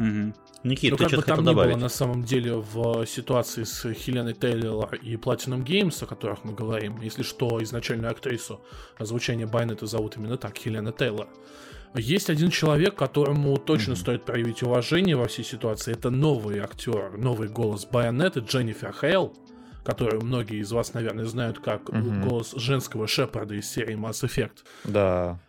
Угу. 0.02 0.34
Никита, 0.64 0.92
ну, 0.92 0.98
ты 0.98 1.04
как 1.10 1.20
бы 1.20 1.24
там 1.24 1.44
добавить? 1.44 1.72
ни 1.72 1.74
было 1.76 1.82
на 1.84 1.90
самом 1.90 2.24
деле 2.24 2.56
в 2.56 3.06
ситуации 3.06 3.64
с 3.64 3.92
Хеленой 3.94 4.34
Тейлор 4.34 4.96
и 4.96 5.16
Platinum 5.16 5.64
Games, 5.64 6.04
о 6.04 6.08
которых 6.08 6.44
мы 6.44 6.54
говорим, 6.54 7.00
если 7.02 7.24
что, 7.24 7.62
изначальную 7.64 8.12
актрису 8.12 8.62
озвучения 8.98 9.48
Байнета 9.48 9.86
зовут 9.88 10.18
именно 10.18 10.38
так, 10.38 10.58
Хелена 10.58 10.92
Тейлор. 10.92 11.28
Есть 11.94 12.30
один 12.30 12.52
человек, 12.52 12.96
которому 12.96 13.58
точно 13.58 13.94
mm-hmm. 13.94 13.96
стоит 13.96 14.26
проявить 14.26 14.64
уважение 14.64 15.16
во 15.16 15.28
всей 15.28 15.44
ситуации. 15.44 15.92
Это 15.92 16.10
новый 16.10 16.60
актер, 16.60 17.18
новый 17.18 17.50
голос 17.50 17.86
Байонета 17.86 18.40
Дженнифер 18.40 18.94
Хейл, 18.94 19.36
которую 19.84 20.24
многие 20.24 20.60
из 20.60 20.72
вас, 20.72 20.94
наверное, 20.94 21.26
знают 21.26 21.60
как 21.60 21.90
mm-hmm. 21.90 22.28
голос 22.28 22.54
женского 22.56 23.08
Шепарда 23.08 23.56
из 23.56 23.70
серии 23.70 23.98
Mass 23.98 24.24
Effect. 24.24 24.60
Да. 24.86 25.40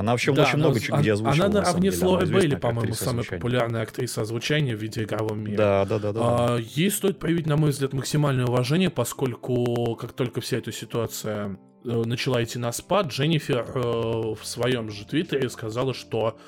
Она 0.00 0.12
вообще 0.12 0.32
да, 0.32 0.42
очень 0.42 0.58
много 0.58 0.80
чего 0.80 0.98
где 0.98 1.12
озвучивала. 1.12 1.46
Она 1.46 1.60
наравне 1.60 1.92
с 1.92 2.02
Лорой 2.02 2.28
Бейли, 2.28 2.56
по-моему, 2.56 2.94
самая 2.94 3.24
популярная 3.24 3.82
актриса 3.82 4.22
озвучания 4.22 4.76
в 4.76 4.80
видеоигровом 4.80 5.40
мире. 5.40 5.56
Да, 5.56 5.84
да, 5.84 5.98
да. 5.98 6.12
да. 6.12 6.20
А, 6.22 6.56
ей 6.58 6.90
стоит 6.90 7.18
проявить, 7.18 7.46
на 7.46 7.56
мой 7.56 7.70
взгляд, 7.70 7.92
максимальное 7.92 8.46
уважение, 8.46 8.90
поскольку 8.90 9.96
как 9.96 10.12
только 10.12 10.40
вся 10.40 10.58
эта 10.58 10.72
ситуация 10.72 11.58
э, 11.84 12.02
начала 12.04 12.42
идти 12.42 12.58
на 12.58 12.72
спад, 12.72 13.08
Дженнифер 13.08 13.66
э, 13.74 13.80
в 13.80 14.40
своем 14.42 14.90
же 14.90 15.04
твиттере 15.06 15.48
сказала, 15.48 15.94
что 15.94 16.38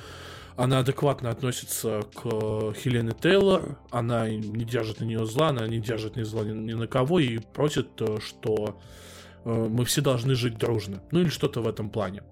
она 0.57 0.81
адекватно 0.81 1.31
относится 1.31 2.02
к 2.14 2.75
Хелене 2.75 3.12
Тейлор, 3.12 3.78
она 3.90 4.28
не 4.28 4.64
держит 4.64 5.00
на 5.00 5.05
нее 5.05 5.25
зла, 5.25 5.49
она 5.49 5.67
не 5.69 5.78
держит 5.78 6.17
ни 6.17 6.23
зла 6.23 6.43
ни, 6.43 6.52
ни 6.52 6.73
на 6.73 6.87
кого 6.87 7.21
и 7.21 7.38
просит, 7.38 7.88
э, 8.00 8.19
что 8.21 8.78
мы 9.45 9.85
все 9.87 10.02
должны 10.02 10.35
жить 10.35 10.59
дружно. 10.59 11.02
Ну 11.11 11.21
или 11.21 11.28
что-то 11.28 11.62
в 11.62 11.69
этом 11.69 11.88
плане. 11.88 12.23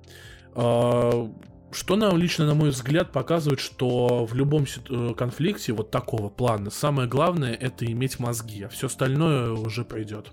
А, 0.56 1.30
что 1.70 1.96
нам 1.96 2.16
лично, 2.16 2.46
на 2.46 2.54
мой 2.54 2.70
взгляд, 2.70 3.12
показывает, 3.12 3.60
что 3.60 4.24
в 4.24 4.34
любом 4.34 4.64
э, 4.64 5.14
конфликте 5.16 5.72
вот 5.72 5.90
такого 5.90 6.30
плана 6.30 6.70
самое 6.70 7.06
главное 7.06 7.52
это 7.52 7.84
иметь 7.84 8.18
мозги, 8.18 8.62
а 8.62 8.68
все 8.68 8.86
остальное 8.86 9.50
уже 9.52 9.84
пройдет. 9.84 10.32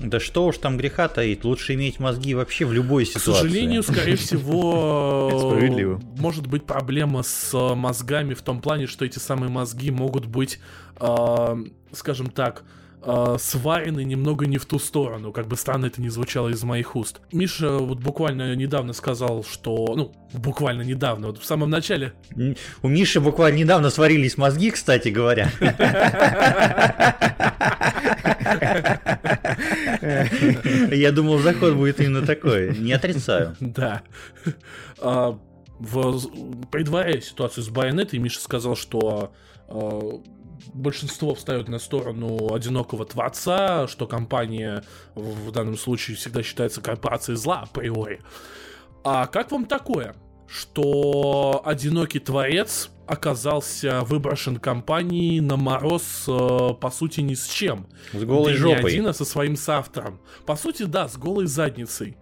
Да 0.00 0.18
что 0.20 0.46
уж 0.46 0.58
там 0.58 0.76
греха 0.76 1.08
таить, 1.08 1.44
лучше 1.44 1.74
иметь 1.74 2.00
мозги 2.00 2.34
вообще 2.34 2.66
в 2.66 2.72
любой 2.72 3.06
ситуации. 3.06 3.30
К 3.30 3.34
сожалению, 3.36 3.82
скорее 3.82 4.16
всего, 4.16 6.00
может 6.18 6.46
быть 6.48 6.66
проблема 6.66 7.22
с 7.22 7.56
мозгами 7.74 8.34
в 8.34 8.42
том 8.42 8.60
плане, 8.60 8.86
что 8.86 9.04
эти 9.04 9.20
самые 9.20 9.50
мозги 9.50 9.90
могут 9.90 10.26
быть, 10.26 10.58
а, 10.96 11.56
скажем 11.92 12.26
так, 12.26 12.64
э, 13.04 13.36
сварены 13.38 14.04
немного 14.04 14.46
не 14.46 14.58
в 14.58 14.66
ту 14.66 14.78
сторону, 14.78 15.32
как 15.32 15.46
бы 15.46 15.56
странно 15.56 15.86
это 15.86 16.00
не 16.00 16.08
звучало 16.08 16.48
из 16.48 16.62
моих 16.62 16.96
уст. 16.96 17.20
Миша 17.32 17.78
вот 17.78 17.98
буквально 17.98 18.54
недавно 18.54 18.92
сказал, 18.92 19.44
что, 19.44 19.94
ну, 19.96 20.12
буквально 20.32 20.82
недавно, 20.82 21.28
вот 21.28 21.38
в 21.38 21.44
самом 21.44 21.70
начале. 21.70 22.12
У 22.82 22.88
Миши 22.88 23.20
буквально 23.20 23.58
недавно 23.58 23.90
сварились 23.90 24.36
мозги, 24.36 24.70
кстати 24.70 25.08
говоря. 25.08 25.50
Я 30.90 31.12
думал, 31.12 31.38
заход 31.38 31.74
будет 31.74 32.00
именно 32.00 32.26
такой. 32.26 32.76
Не 32.78 32.92
отрицаю. 32.92 33.56
Да. 33.60 34.02
А, 34.98 35.38
в, 35.78 36.66
предваряя 36.70 37.20
ситуацию 37.20 37.64
с 37.64 37.68
Байонетой, 37.68 38.18
Миша 38.18 38.40
сказал, 38.40 38.76
что 38.76 39.32
а, 39.68 40.20
большинство 40.72 41.34
встает 41.34 41.68
на 41.68 41.78
сторону 41.78 42.54
одинокого 42.54 43.04
творца, 43.04 43.86
что 43.88 44.06
компания 44.06 44.84
в 45.14 45.50
данном 45.50 45.76
случае 45.76 46.16
всегда 46.16 46.42
считается 46.42 46.80
корпорацией 46.80 47.36
зла 47.36 47.60
априори. 47.60 48.20
А 49.02 49.26
как 49.26 49.52
вам 49.52 49.66
такое, 49.66 50.14
что 50.46 51.62
одинокий 51.64 52.20
творец 52.20 52.90
оказался 53.06 54.00
выброшен 54.02 54.56
компанией 54.56 55.40
на 55.40 55.56
мороз, 55.56 56.24
э, 56.26 56.74
по 56.80 56.90
сути, 56.90 57.20
ни 57.20 57.34
с 57.34 57.46
чем? 57.46 57.86
С 58.12 58.24
голой 58.24 58.52
да 58.52 58.58
жопой. 58.58 58.82
Не 58.82 58.88
один, 58.88 59.06
а 59.08 59.12
со 59.12 59.24
своим 59.24 59.56
соавтором. 59.56 60.20
По 60.46 60.56
сути, 60.56 60.84
да, 60.84 61.08
с 61.08 61.16
голой 61.16 61.46
задницей. 61.46 62.16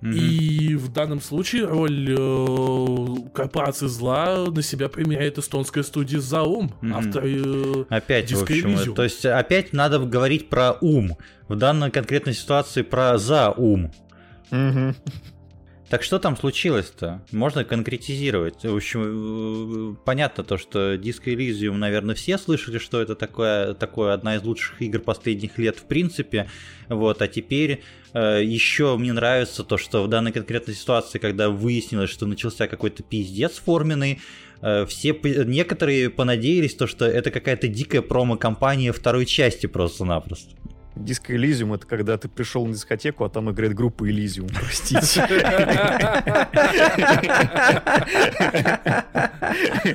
Mm-hmm. 0.00 0.14
И 0.14 0.74
в 0.76 0.92
данном 0.92 1.20
случае 1.20 1.64
роль 1.64 2.14
э, 2.16 3.06
корпорации 3.32 3.86
зла 3.86 4.46
на 4.46 4.62
себя 4.62 4.88
примеряет 4.88 5.38
эстонская 5.38 5.82
студия 5.82 6.20
Заум, 6.20 6.72
mm-hmm. 6.80 6.92
автор 6.94 7.22
э, 7.26 7.84
Опять, 7.88 8.32
в 8.32 8.42
общем, 8.42 8.94
то 8.94 9.02
есть 9.02 9.24
опять 9.26 9.72
надо 9.72 9.98
говорить 9.98 10.48
про 10.48 10.72
ум. 10.80 11.16
В 11.48 11.56
данной 11.56 11.90
конкретной 11.90 12.34
ситуации 12.34 12.82
про 12.82 13.18
за 13.18 13.50
ум. 13.50 13.90
Mm-hmm. 14.50 14.94
Так 15.88 16.02
что 16.02 16.18
там 16.18 16.36
случилось-то? 16.36 17.22
Можно 17.32 17.64
конкретизировать. 17.64 18.62
В 18.62 18.76
общем, 18.76 19.92
э, 19.92 19.96
понятно 20.04 20.44
то, 20.44 20.58
что 20.58 20.96
Disco 20.96 21.34
Elysium, 21.34 21.76
наверное, 21.76 22.14
все 22.14 22.36
слышали, 22.36 22.76
что 22.76 23.00
это 23.00 23.14
такое, 23.14 23.72
такое 23.72 24.12
одна 24.12 24.36
из 24.36 24.42
лучших 24.42 24.82
игр 24.82 24.98
последних 24.98 25.56
лет 25.56 25.78
в 25.78 25.84
принципе. 25.84 26.50
Вот, 26.90 27.22
а 27.22 27.28
теперь 27.28 27.82
э, 28.12 28.42
еще 28.44 28.98
мне 28.98 29.14
нравится 29.14 29.64
то, 29.64 29.78
что 29.78 30.02
в 30.02 30.08
данной 30.08 30.32
конкретной 30.32 30.74
ситуации, 30.74 31.18
когда 31.18 31.48
выяснилось, 31.48 32.10
что 32.10 32.26
начался 32.26 32.66
какой-то 32.66 33.02
пиздец 33.02 33.52
форменный, 33.56 34.20
э, 34.60 34.84
все 34.84 35.18
некоторые 35.22 36.10
понадеялись 36.10 36.74
то, 36.74 36.86
что 36.86 37.06
это 37.06 37.30
какая-то 37.30 37.66
дикая 37.66 38.02
промо-компания 38.02 38.92
второй 38.92 39.24
части 39.24 39.66
просто-напросто. 39.66 40.54
Диско 40.98 41.34
Элизиум 41.34 41.74
это 41.74 41.86
когда 41.86 42.16
ты 42.18 42.28
пришел 42.28 42.66
на 42.66 42.72
дискотеку, 42.74 43.24
а 43.24 43.28
там 43.28 43.50
играет 43.50 43.74
группа 43.74 44.08
Элизиум, 44.08 44.48
простите. 44.48 45.00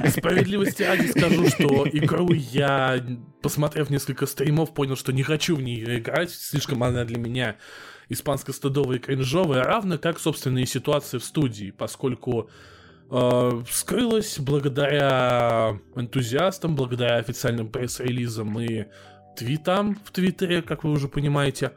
Справедливости 0.10 0.84
ради 0.84 1.08
скажу, 1.08 1.48
что 1.48 1.88
игру 1.92 2.34
я, 2.34 3.04
посмотрев 3.42 3.90
несколько 3.90 4.26
стримов, 4.26 4.74
понял, 4.74 4.96
что 4.96 5.12
не 5.12 5.24
хочу 5.24 5.56
в 5.56 5.62
нее 5.62 6.00
играть, 6.00 6.32
слишком 6.32 6.84
она 6.84 7.06
для 7.06 7.18
меня 7.18 7.58
испанско-стыдовая 8.10 8.98
и 8.98 9.00
кринжовая, 9.00 9.64
равно 9.64 9.98
как 9.98 10.20
собственные 10.20 10.66
ситуации 10.66 11.18
в 11.18 11.24
студии, 11.24 11.72
поскольку 11.72 12.50
э, 13.10 13.64
скрылась 13.70 14.40
благодаря 14.40 15.80
энтузиастам, 15.96 16.76
благодаря 16.76 17.18
официальным 17.18 17.70
пресс-релизам 17.70 18.60
и 18.60 18.86
твитам 19.36 19.98
в 20.04 20.12
Твиттере, 20.12 20.62
как 20.62 20.84
вы 20.84 20.92
уже 20.92 21.08
понимаете, 21.08 21.74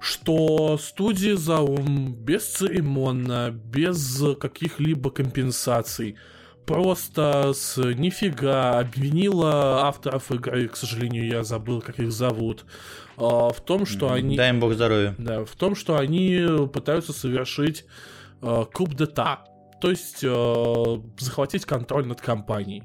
что 0.00 0.78
студия 0.78 1.36
Заум 1.36 2.14
бесцеремонно, 2.14 3.50
без 3.50 4.22
каких-либо 4.38 5.10
компенсаций, 5.10 6.16
просто 6.66 7.52
с 7.54 7.76
нифига 7.76 8.78
обвинила 8.78 9.86
авторов 9.86 10.30
игры, 10.32 10.68
к 10.68 10.76
сожалению, 10.76 11.26
я 11.26 11.44
забыл, 11.44 11.80
как 11.80 11.98
их 11.98 12.12
зовут, 12.12 12.66
а, 13.16 13.50
в 13.50 13.60
том, 13.60 13.86
что 13.86 14.12
они... 14.12 14.36
Дай 14.36 14.50
им 14.50 14.60
бог 14.60 14.74
здоровья. 14.74 15.14
Да, 15.18 15.44
в 15.44 15.54
том, 15.56 15.74
что 15.74 15.96
они 15.96 16.46
пытаются 16.72 17.12
совершить 17.12 17.84
куб 18.40 18.94
дета, 18.94 19.44
то 19.80 19.90
есть 19.90 20.24
а, 20.24 21.02
захватить 21.18 21.64
контроль 21.64 22.06
над 22.06 22.20
компанией. 22.20 22.82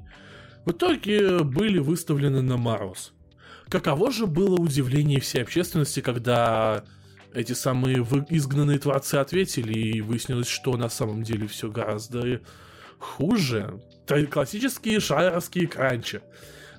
В 0.64 0.70
итоге 0.70 1.40
были 1.40 1.78
выставлены 1.78 2.40
на 2.40 2.56
мороз. 2.56 3.12
Каково 3.72 4.10
же 4.10 4.26
было 4.26 4.56
удивление 4.56 5.18
всей 5.18 5.40
общественности, 5.42 6.00
когда 6.00 6.84
эти 7.32 7.54
самые 7.54 8.06
изгнанные 8.28 8.78
творцы 8.78 9.14
ответили, 9.14 9.72
и 9.72 10.00
выяснилось, 10.02 10.48
что 10.48 10.76
на 10.76 10.90
самом 10.90 11.22
деле 11.22 11.46
все 11.46 11.70
гораздо 11.70 12.42
хуже. 12.98 13.80
Классические 14.30 15.00
шайеровские 15.00 15.68
кранчи. 15.68 16.20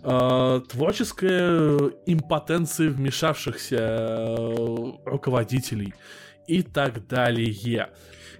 Э, 0.03 0.61
творческая 0.69 1.93
импотенция 2.05 2.91
вмешавшихся 2.91 3.75
э, 3.75 4.91
руководителей 5.03 5.95
и 6.47 6.61
так 6.61 7.07
далее. 7.07 7.89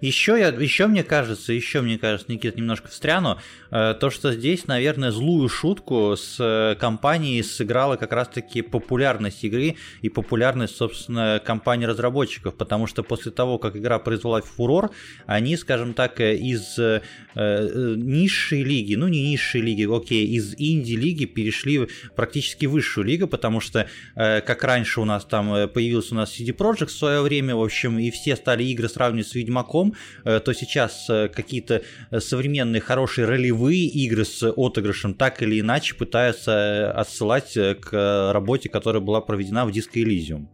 Еще, 0.04 0.38
я, 0.38 0.50
еще 0.50 0.88
мне 0.88 1.02
кажется, 1.02 1.54
еще 1.54 1.80
мне 1.80 1.98
кажется, 1.98 2.30
Никита, 2.30 2.58
немножко 2.58 2.90
встряну, 2.90 3.40
э, 3.72 3.96
то, 3.98 4.10
что 4.10 4.34
здесь, 4.34 4.68
наверное, 4.68 5.12
злую 5.12 5.48
шутку 5.48 6.18
с 6.18 6.36
э, 6.42 6.76
компанией 6.78 7.42
сыграла 7.42 7.96
как 7.96 8.12
раз-таки 8.12 8.64
популярность 8.64 9.42
игры 9.46 9.78
и 10.02 10.10
популярность, 10.10 10.76
собственно, 10.76 11.42
компании 11.46 11.86
разработчиков, 11.86 12.54
потому 12.58 12.86
что 12.86 13.02
после 13.02 13.32
того, 13.32 13.58
как 13.60 13.78
игра 13.78 13.98
произвела 13.98 14.42
фурор, 14.42 14.92
они, 15.26 15.56
скажем 15.56 15.94
так, 15.94 16.20
э, 16.20 16.36
из 16.36 16.78
э, 16.78 17.00
низшей 17.34 18.62
лиги, 18.62 18.96
ну 18.96 19.08
не 19.08 19.30
низшей 19.30 19.62
лиги, 19.62 19.88
окей, 19.90 20.28
из 20.28 20.54
инди-лиги 20.58 21.24
перешли 21.24 21.88
практически 22.18 22.66
в 22.66 22.72
высшую 22.72 23.08
лигу, 23.08 23.28
потому 23.28 23.62
что, 23.62 23.88
как 24.16 24.64
раньше 24.66 25.00
у 25.00 25.06
нас 25.06 25.24
там 25.26 25.70
появился 25.70 26.14
у 26.14 26.18
нас 26.18 26.38
CD 26.38 26.54
Projekt 26.56 26.88
в 26.88 26.92
свое 26.92 27.22
время, 27.22 27.56
в 27.56 27.64
общем, 27.64 27.98
и 27.98 28.12
все 28.12 28.36
стали 28.36 28.66
игры 28.66 28.90
сравнивать 28.90 29.28
с 29.28 29.36
Ведьмаком, 29.36 29.93
Э, 30.26 30.40
то 30.40 30.54
сейчас 30.54 31.10
э, 31.10 31.28
какие-то 31.28 31.82
э, 32.12 32.20
современные 32.20 32.82
хорошие 32.82 33.26
ролевые 33.26 33.86
игры 33.86 34.26
с 34.26 34.44
отыгрышем 34.44 35.14
так 35.14 35.42
или 35.42 35.60
иначе 35.60 35.96
пытаются 35.96 36.92
отсылать 36.92 37.54
к 37.54 38.32
работе, 38.34 38.70
которая 38.70 39.02
была 39.02 39.22
проведена 39.22 39.66
в 39.66 39.70
Disco 39.70 39.96
Elysium. 39.96 40.48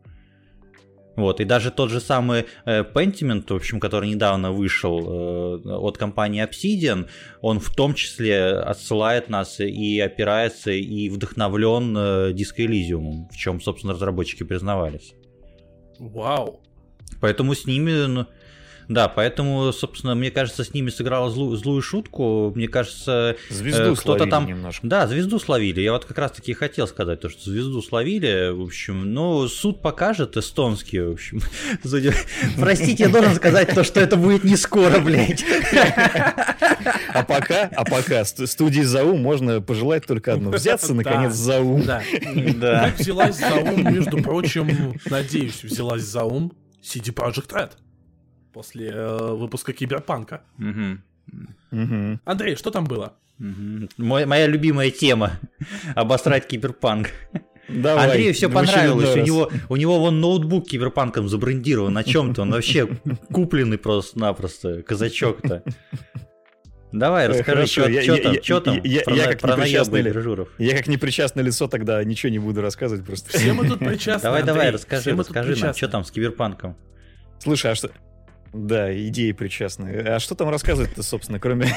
Вот, 1.15 1.41
и 1.41 1.43
даже 1.43 1.69
тот 1.69 1.89
же 1.89 1.99
самый 1.99 2.45
Pentiment, 2.65 3.43
в 3.49 3.55
общем, 3.55 3.81
который 3.81 4.09
недавно 4.09 4.53
вышел 4.53 5.59
от 5.65 5.97
компании 5.97 6.47
Obsidian, 6.47 7.09
он 7.41 7.59
в 7.59 7.75
том 7.75 7.93
числе 7.93 8.51
отсылает 8.51 9.27
нас 9.27 9.59
и 9.59 9.99
опирается, 9.99 10.71
и 10.71 11.09
вдохновлен 11.09 11.97
Disco 12.33 12.59
Elysium, 12.59 13.27
в 13.29 13.35
чем, 13.35 13.59
собственно, 13.59 13.93
разработчики 13.93 14.43
признавались. 14.43 15.13
Вау. 15.99 16.61
Поэтому 17.19 17.53
с 17.53 17.65
ними, 17.65 18.05
ну, 18.07 18.27
да, 18.89 19.07
поэтому, 19.07 19.71
собственно, 19.71 20.15
мне 20.15 20.31
кажется, 20.31 20.63
с 20.63 20.73
ними 20.73 20.89
сыграла 20.89 21.29
злую, 21.29 21.55
злую 21.57 21.79
шутку. 21.83 22.51
Мне 22.55 22.67
кажется, 22.67 23.37
звезду 23.49 23.93
э, 23.93 23.95
кто-то 23.95 24.25
там... 24.25 24.47
немножко. 24.47 24.87
Да, 24.87 25.05
звезду 25.05 25.37
словили. 25.37 25.79
Я 25.81 25.93
вот 25.93 26.05
как 26.05 26.17
раз-таки 26.17 26.53
хотел 26.53 26.87
сказать, 26.87 27.21
то, 27.21 27.29
что 27.29 27.51
звезду 27.51 27.83
словили. 27.83 28.49
В 28.49 28.63
общем, 28.63 29.13
ну, 29.13 29.47
суд 29.47 29.83
покажет 29.83 30.37
эстонский, 30.37 31.01
в 31.01 31.11
общем. 31.11 31.39
Простите, 32.59 33.03
я 33.03 33.09
должен 33.09 33.35
сказать 33.35 33.75
то, 33.75 33.83
что 33.83 33.99
это 33.99 34.15
будет 34.15 34.43
не 34.43 34.57
скоро, 34.57 34.99
блядь. 34.99 35.45
А 37.13 37.23
пока, 37.23 37.69
а 37.75 37.85
пока 37.85 38.25
студии 38.25 38.81
ЗАУ 38.81 39.17
можно 39.17 39.61
пожелать 39.61 40.07
только 40.07 40.33
одно. 40.33 40.49
Взяться, 40.49 40.95
наконец, 40.95 41.33
за 41.33 41.59
ум. 41.59 41.83
Да. 41.85 42.01
да. 42.55 42.91
взялась 42.97 43.37
за 43.37 43.53
ум, 43.53 43.83
между 43.93 44.17
прочим, 44.17 44.95
надеюсь, 45.05 45.63
взялась 45.63 46.01
за 46.01 46.23
ум 46.23 46.53
CD 46.81 47.13
Project 47.13 47.49
Red 47.49 47.71
после 48.53 48.89
э, 48.89 49.33
выпуска 49.33 49.73
Киберпанка. 49.73 50.41
Угу. 50.57 51.81
Угу. 51.81 52.19
Андрей, 52.25 52.55
что 52.55 52.71
там 52.71 52.85
было? 52.85 53.13
Угу. 53.39 53.89
Мой, 53.97 54.25
моя 54.25 54.47
любимая 54.47 54.91
тема— 54.91 55.39
обосрать 55.95 56.47
Киберпанк. 56.47 57.09
Давай, 57.69 58.05
Андрею 58.05 58.33
все 58.33 58.49
понравилось. 58.49 59.15
У 59.15 59.19
него, 59.19 59.51
у 59.69 59.75
него 59.75 59.99
вон 59.99 60.19
ноутбук 60.19 60.67
киберпанком 60.67 61.29
забрендирован 61.29 61.93
на 61.93 62.03
чем-то. 62.03 62.41
Он 62.41 62.51
вообще 62.51 62.89
купленный 63.31 63.77
просто-напросто. 63.77 64.81
Казачок-то. 64.81 65.63
Давай, 66.91 67.27
расскажи, 67.27 67.51
Хорошо, 67.51 67.81
что, 68.01 68.17
там, 68.17 68.33
я, 68.33 68.41
что 68.41 68.61
там 68.61 68.81
я, 68.83 69.01
про, 69.01 69.15
я, 69.15 69.25
как 69.27 69.41
про 69.41 69.55
непричастное, 69.55 70.01
ли, 70.01 70.45
Я 70.57 70.75
как 70.75 70.87
непричастное 70.87 71.43
лицо 71.43 71.67
тогда 71.67 72.03
ничего 72.03 72.31
не 72.31 72.39
буду 72.39 72.61
рассказывать 72.61 73.05
просто. 73.05 73.37
Все 73.37 73.53
мы 73.53 73.67
тут 73.67 73.77
причастны, 73.77 74.23
Давай, 74.23 74.41
давай, 74.41 74.71
расскажи, 74.71 75.15
расскажи 75.15 75.55
нам, 75.63 75.75
что 75.75 75.87
там 75.87 76.03
с 76.03 76.09
киберпанком. 76.09 76.75
Слушай, 77.37 77.73
а 77.73 77.75
что, 77.75 77.91
да, 78.53 78.93
идеи 79.07 79.31
причастны. 79.31 79.89
А 79.89 80.19
что 80.19 80.35
там 80.35 80.49
рассказывать-то, 80.49 81.03
собственно, 81.03 81.39
кроме... 81.39 81.67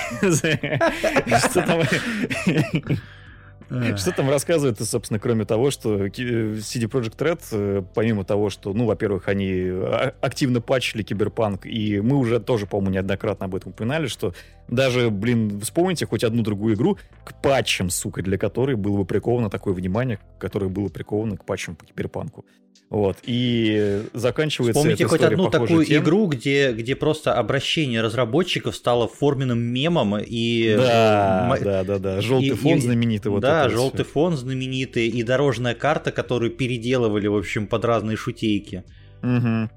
Что 3.97 4.13
там 4.13 4.29
рассказывает, 4.29 4.79
собственно, 4.81 5.19
кроме 5.19 5.47
того, 5.47 5.71
что 5.71 6.07
CD 6.07 6.91
Projekt 6.91 7.17
Red, 7.17 7.41
э, 7.53 7.83
помимо 7.95 8.23
того, 8.23 8.51
что, 8.51 8.75
ну, 8.75 8.85
во-первых, 8.85 9.29
они 9.29 9.51
а, 9.51 10.15
активно 10.21 10.61
патчили 10.61 11.03
Киберпанк, 11.03 11.65
и 11.65 12.01
мы 12.01 12.17
уже 12.17 12.39
тоже, 12.39 12.67
по-моему, 12.67 12.97
неоднократно 12.97 13.47
об 13.47 13.55
этом 13.55 13.73
упоминали, 13.73 14.09
что 14.09 14.35
даже, 14.69 15.09
блин, 15.09 15.59
вспомните 15.61 16.05
хоть 16.05 16.23
одну 16.23 16.43
другую 16.43 16.75
игру 16.75 16.99
к 17.25 17.41
патчам, 17.41 17.89
сука, 17.89 18.23
для 18.23 18.37
которой 18.37 18.77
было 18.77 18.99
бы 18.99 19.05
приковано 19.07 19.49
такое 19.49 19.73
внимание, 19.73 20.19
которое 20.39 20.69
было 20.69 20.89
приковано 20.89 21.39
к 21.39 21.47
патчам 21.47 21.75
по 21.75 21.87
Киберпанку. 21.87 22.45
Вот, 22.93 23.17
и 23.23 24.03
заканчивается 24.13 24.81
Вспомните 24.81 25.07
хоть 25.07 25.23
одну 25.23 25.49
такую 25.49 25.87
тем. 25.87 26.03
игру, 26.03 26.27
где, 26.27 26.73
где 26.73 26.95
просто 26.95 27.33
обращение 27.33 28.03
разработчиков 28.03 28.77
стало 28.77 29.09
форменным 29.09 29.61
мемом 29.61 30.19
и... 30.19 30.75
Да, 30.77 31.57
э, 31.59 31.65
да, 31.65 31.85
да, 31.85 31.99
да, 31.99 32.21
желтый 32.21 32.51
и, 32.51 32.53
фон 32.53 32.77
и, 32.77 32.81
знаменитый. 32.83 33.33
Вот 33.33 33.41
да, 33.41 33.71
желтый 33.71 34.05
все. 34.05 34.13
фон 34.13 34.37
знаменитый 34.37 35.09
и 35.09 35.23
дорожная 35.23 35.75
карта, 35.75 36.13
которую 36.13 36.51
переделывали, 36.51 37.29
в 37.29 37.37
общем, 37.37 37.67
под 37.67 37.87
разные 37.87 38.19
шутейки. 38.19 38.85
Угу. 39.23 39.71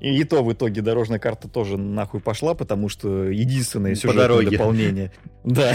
И, 0.00 0.20
и 0.20 0.24
то 0.24 0.44
в 0.44 0.52
итоге 0.52 0.82
дорожная 0.82 1.18
карта 1.18 1.48
тоже 1.48 1.78
нахуй 1.78 2.20
пошла, 2.20 2.54
потому 2.54 2.88
что 2.88 3.24
единственное 3.24 3.94
сюжетное 3.94 4.48
дополнение. 4.48 5.12
Да, 5.46 5.72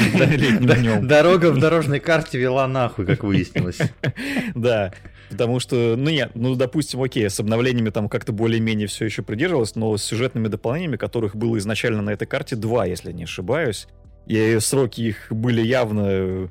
Дорога 1.01 1.51
в 1.51 1.59
дорожной 1.59 2.01
карте 2.01 2.37
вела 2.37 2.67
нахуй, 2.67 3.05
как 3.05 3.23
выяснилось. 3.23 3.79
Да. 4.55 4.93
Потому 5.31 5.61
что, 5.61 5.95
ну 5.97 6.09
нет, 6.09 6.31
ну 6.35 6.55
допустим, 6.55 7.01
окей, 7.01 7.29
с 7.29 7.39
обновлениями 7.39 7.89
там 7.89 8.09
как-то 8.09 8.33
более-менее 8.33 8.87
все 8.87 9.05
еще 9.05 9.21
придерживалось, 9.21 9.75
но 9.75 9.95
с 9.95 10.03
сюжетными 10.03 10.49
дополнениями, 10.49 10.97
которых 10.97 11.37
было 11.37 11.57
изначально 11.57 12.01
на 12.01 12.09
этой 12.09 12.27
карте 12.27 12.57
два, 12.57 12.85
если 12.85 13.13
не 13.13 13.23
ошибаюсь, 13.23 13.87
и 14.27 14.57
сроки 14.59 14.99
их 14.99 15.27
были 15.29 15.61
явно 15.61 16.49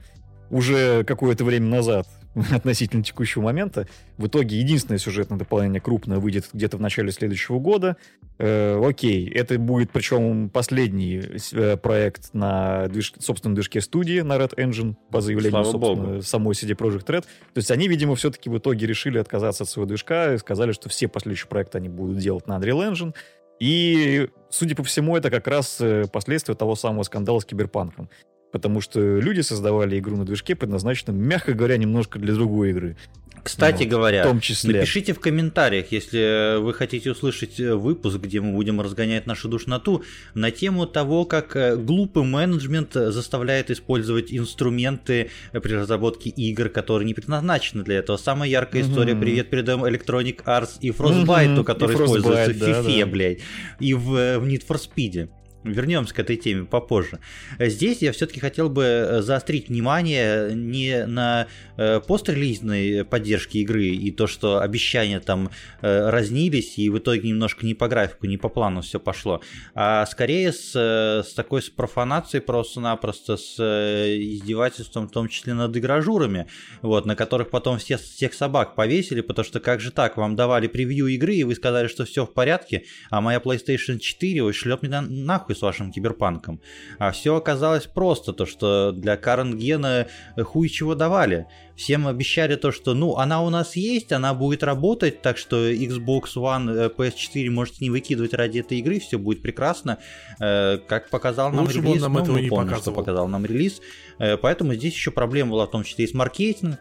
уже 0.49 1.05
какое-то 1.05 1.45
время 1.45 1.67
назад. 1.67 2.09
относительно 2.53 3.03
текущего 3.03 3.43
момента. 3.43 3.87
В 4.17 4.27
итоге 4.27 4.59
единственное 4.59 4.99
сюжетное 4.99 5.39
дополнение 5.39 5.81
крупное 5.81 6.19
выйдет 6.19 6.49
где-то 6.53 6.77
в 6.77 6.81
начале 6.81 7.11
следующего 7.11 7.59
года. 7.59 7.97
Э, 8.39 8.81
окей, 8.85 9.29
это 9.29 9.59
будет 9.59 9.91
причем 9.91 10.49
последний 10.49 11.23
э, 11.53 11.77
проект 11.77 12.33
на 12.33 12.89
движ... 12.89 13.15
собственном 13.19 13.55
движке 13.55 13.81
студии, 13.81 14.21
на 14.21 14.37
Red 14.37 14.57
Engine, 14.57 14.95
по 15.11 15.21
заявлению 15.21 15.65
собственно, 15.65 16.23
самой 16.23 16.55
CD 16.55 16.77
Projekt 16.77 17.07
Red. 17.07 17.23
То 17.23 17.27
есть 17.57 17.71
они, 17.71 17.89
видимо, 17.89 18.15
все-таки 18.15 18.49
в 18.49 18.59
итоге 18.59 18.87
решили 18.87 19.19
отказаться 19.19 19.65
от 19.65 19.71
своего 19.71 19.89
движка 19.89 20.35
и 20.35 20.39
сказали, 20.39 20.73
что 20.73 20.89
все 20.89 21.09
последующие 21.09 21.49
проекты 21.49 21.79
они 21.79 21.89
будут 21.89 22.19
делать 22.19 22.47
на 22.47 22.59
Unreal 22.59 22.93
Engine. 22.93 23.15
И, 23.59 24.29
судя 24.49 24.75
по 24.75 24.83
всему, 24.83 25.17
это 25.17 25.31
как 25.31 25.47
раз 25.47 25.79
э, 25.81 26.07
последствия 26.11 26.55
того 26.55 26.77
самого 26.77 27.03
скандала 27.03 27.41
с 27.41 27.45
Киберпанком 27.45 28.09
потому 28.53 28.81
что 28.81 29.01
люди 29.01 29.41
создавали 29.41 29.99
игру 29.99 30.17
на 30.17 30.25
движке, 30.25 30.55
предназначенном, 30.55 31.17
мягко 31.17 31.53
говоря, 31.53 31.77
немножко 31.77 32.19
для 32.19 32.35
другой 32.35 32.71
игры. 32.71 32.97
Кстати 33.43 33.85
ну, 33.85 33.91
говоря, 33.91 34.23
в 34.23 34.27
том 34.27 34.41
числе. 34.41 34.75
напишите 34.75 35.13
в 35.13 35.21
комментариях, 35.21 35.93
если 35.93 36.59
вы 36.61 36.75
хотите 36.75 37.11
услышать 37.11 37.59
э, 37.59 37.75
выпуск, 37.75 38.19
где 38.19 38.41
мы 38.41 38.53
будем 38.53 38.81
разгонять 38.81 39.27
нашу 39.27 39.49
душноту, 39.49 40.03
на 40.35 40.51
тему 40.51 40.87
того, 40.87 41.25
как 41.25 41.57
э, 41.57 41.77
глупый 41.77 42.25
менеджмент 42.25 42.93
заставляет 42.93 43.71
использовать 43.71 44.33
инструменты 44.33 45.31
при 45.53 45.73
разработке 45.73 46.31
игр, 46.31 46.69
которые 46.69 47.07
не 47.07 47.15
предназначены 47.15 47.83
для 47.83 47.99
этого. 47.99 48.17
Самая 48.17 48.51
яркая 48.51 48.83
mm-hmm. 48.83 48.91
история, 48.91 49.17
привет, 49.17 49.51
передаем 49.51 49.85
Electronic 49.85 50.45
Arts 50.45 50.77
и 50.81 50.91
Frostbite, 50.91 51.57
mm-hmm. 51.57 51.65
который 51.65 51.93
и 51.93 51.95
используется 51.95 52.53
в 52.53 52.87
FIFA, 52.87 53.01
да, 53.01 53.07
блядь, 53.07 53.39
и 53.79 53.95
в, 53.95 54.15
э, 54.17 54.39
в 54.39 54.47
Need 54.47 54.67
for 54.67 54.79
Speed. 54.79 55.29
Вернемся 55.63 56.15
к 56.15 56.19
этой 56.19 56.37
теме 56.37 56.65
попозже. 56.65 57.19
Здесь 57.59 58.01
я 58.01 58.13
все-таки 58.13 58.41
хотел 58.41 58.71
бы 58.71 58.83
э, 58.83 59.21
заострить 59.21 59.69
внимание 59.69 60.55
не 60.55 61.05
на 61.05 61.49
э, 61.77 62.01
пострелизной 62.01 63.05
поддержке 63.05 63.59
игры 63.59 63.85
и 63.85 64.11
то, 64.11 64.27
что 64.27 64.61
обещания 64.61 65.21
там 65.21 65.51
э, 65.83 66.09
разнились 66.09 66.79
и 66.79 66.89
в 66.89 66.97
итоге 66.97 67.29
немножко 67.29 67.67
не 67.67 67.75
по 67.75 67.89
графику, 67.89 68.27
не 68.27 68.39
по 68.39 68.49
плану 68.49 68.81
все 68.81 68.99
пошло, 68.99 69.43
а 69.75 70.07
скорее 70.07 70.55
с, 70.55 70.75
с 70.75 71.35
такой 71.35 71.61
с 71.61 71.69
профанацией 71.69 72.41
просто-напросто, 72.41 73.37
с 73.37 73.59
издевательством, 73.61 75.09
в 75.09 75.13
том 75.13 75.29
числе 75.29 75.53
над 75.53 75.77
игражурами, 75.77 76.47
вот, 76.81 77.05
на 77.05 77.15
которых 77.15 77.51
потом 77.51 77.77
все, 77.77 77.99
всех 77.99 78.33
собак 78.33 78.75
повесили, 78.75 79.21
потому 79.21 79.45
что 79.45 79.61
как 79.61 79.81
же 79.81 79.91
так, 79.91 80.17
вам 80.17 80.37
давали 80.37 80.69
превью 80.69 81.09
игры 81.09 81.35
и 81.35 81.45
вы 81.45 81.55
сказали, 81.55 81.87
что 81.89 82.07
все 82.07 82.25
в 82.25 82.33
порядке, 82.33 82.85
а 83.11 83.21
моя 83.21 83.41
PlayStation 83.41 83.99
4 83.99 84.53
шлет 84.55 84.83
меня 84.83 85.03
нахуй 85.03 85.50
нахуй 85.51 85.57
с 85.57 85.63
вашим 85.63 85.93
киберпанком. 85.93 86.61
А 86.99 87.11
все 87.11 87.37
оказалось 87.37 87.87
просто, 87.87 88.33
то 88.33 88.47
что 88.47 88.93
для 88.93 89.17
Каренгена 89.17 90.07
хуй 90.37 90.69
чего 90.69 90.95
давали. 90.95 91.47
Всем 91.77 92.07
обещали 92.07 92.57
то, 92.57 92.73
что 92.73 92.95
ну 92.95 93.17
она 93.17 93.43
у 93.43 93.51
нас 93.51 93.77
есть, 93.77 94.13
она 94.13 94.35
будет 94.35 94.63
работать, 94.63 95.23
так 95.23 95.39
что 95.39 95.71
Xbox 95.71 96.37
One, 96.37 96.95
PS4 96.95 97.47
э, 97.47 97.51
можете 97.51 97.79
не 97.81 97.91
выкидывать 97.91 98.35
ради 98.35 98.61
этой 98.61 98.79
игры, 98.79 98.99
все 99.01 99.19
будет 99.19 99.43
прекрасно. 99.43 99.99
Э, 100.41 100.79
как 100.87 101.11
показал 101.11 101.51
нам 101.51 101.65
Лучше 101.65 101.81
релиз, 101.81 102.03
нам 102.03 102.13
ну, 102.15 102.21
этого 102.21 102.35
мы 102.35 102.43
не 102.43 102.49
помним, 102.49 102.69
показывал. 102.69 102.95
что 102.95 103.01
показал 103.01 103.29
нам 103.29 103.47
релиз. 103.47 103.81
Э, 104.19 104.37
поэтому 104.37 104.75
здесь 104.75 104.95
еще 104.95 105.11
проблема 105.11 105.53
была 105.53 105.67
в 105.67 105.71
том 105.71 105.85
числе 105.85 106.05
и 106.05 106.09
с 106.09 106.15
маркетингом. 106.15 106.79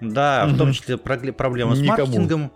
Да, 0.00 0.44
угу. 0.46 0.54
в 0.54 0.58
том 0.58 0.72
числе 0.72 0.96
проблема 0.96 1.74
с 1.74 1.80
Никому. 1.80 1.98
маркетингом 1.98 2.52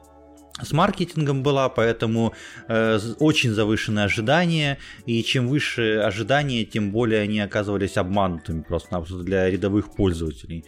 с 0.60 0.72
маркетингом 0.72 1.42
была, 1.42 1.68
поэтому 1.68 2.34
э, 2.68 2.98
очень 3.18 3.50
завышенные 3.50 4.04
ожидания, 4.04 4.78
и 5.06 5.22
чем 5.22 5.48
выше 5.48 5.98
ожидания, 5.98 6.64
тем 6.64 6.90
более 6.90 7.22
они 7.22 7.40
оказывались 7.40 7.96
обманутыми 7.96 8.62
просто-напросто 8.62 9.22
для 9.22 9.48
рядовых 9.50 9.94
пользователей. 9.94 10.64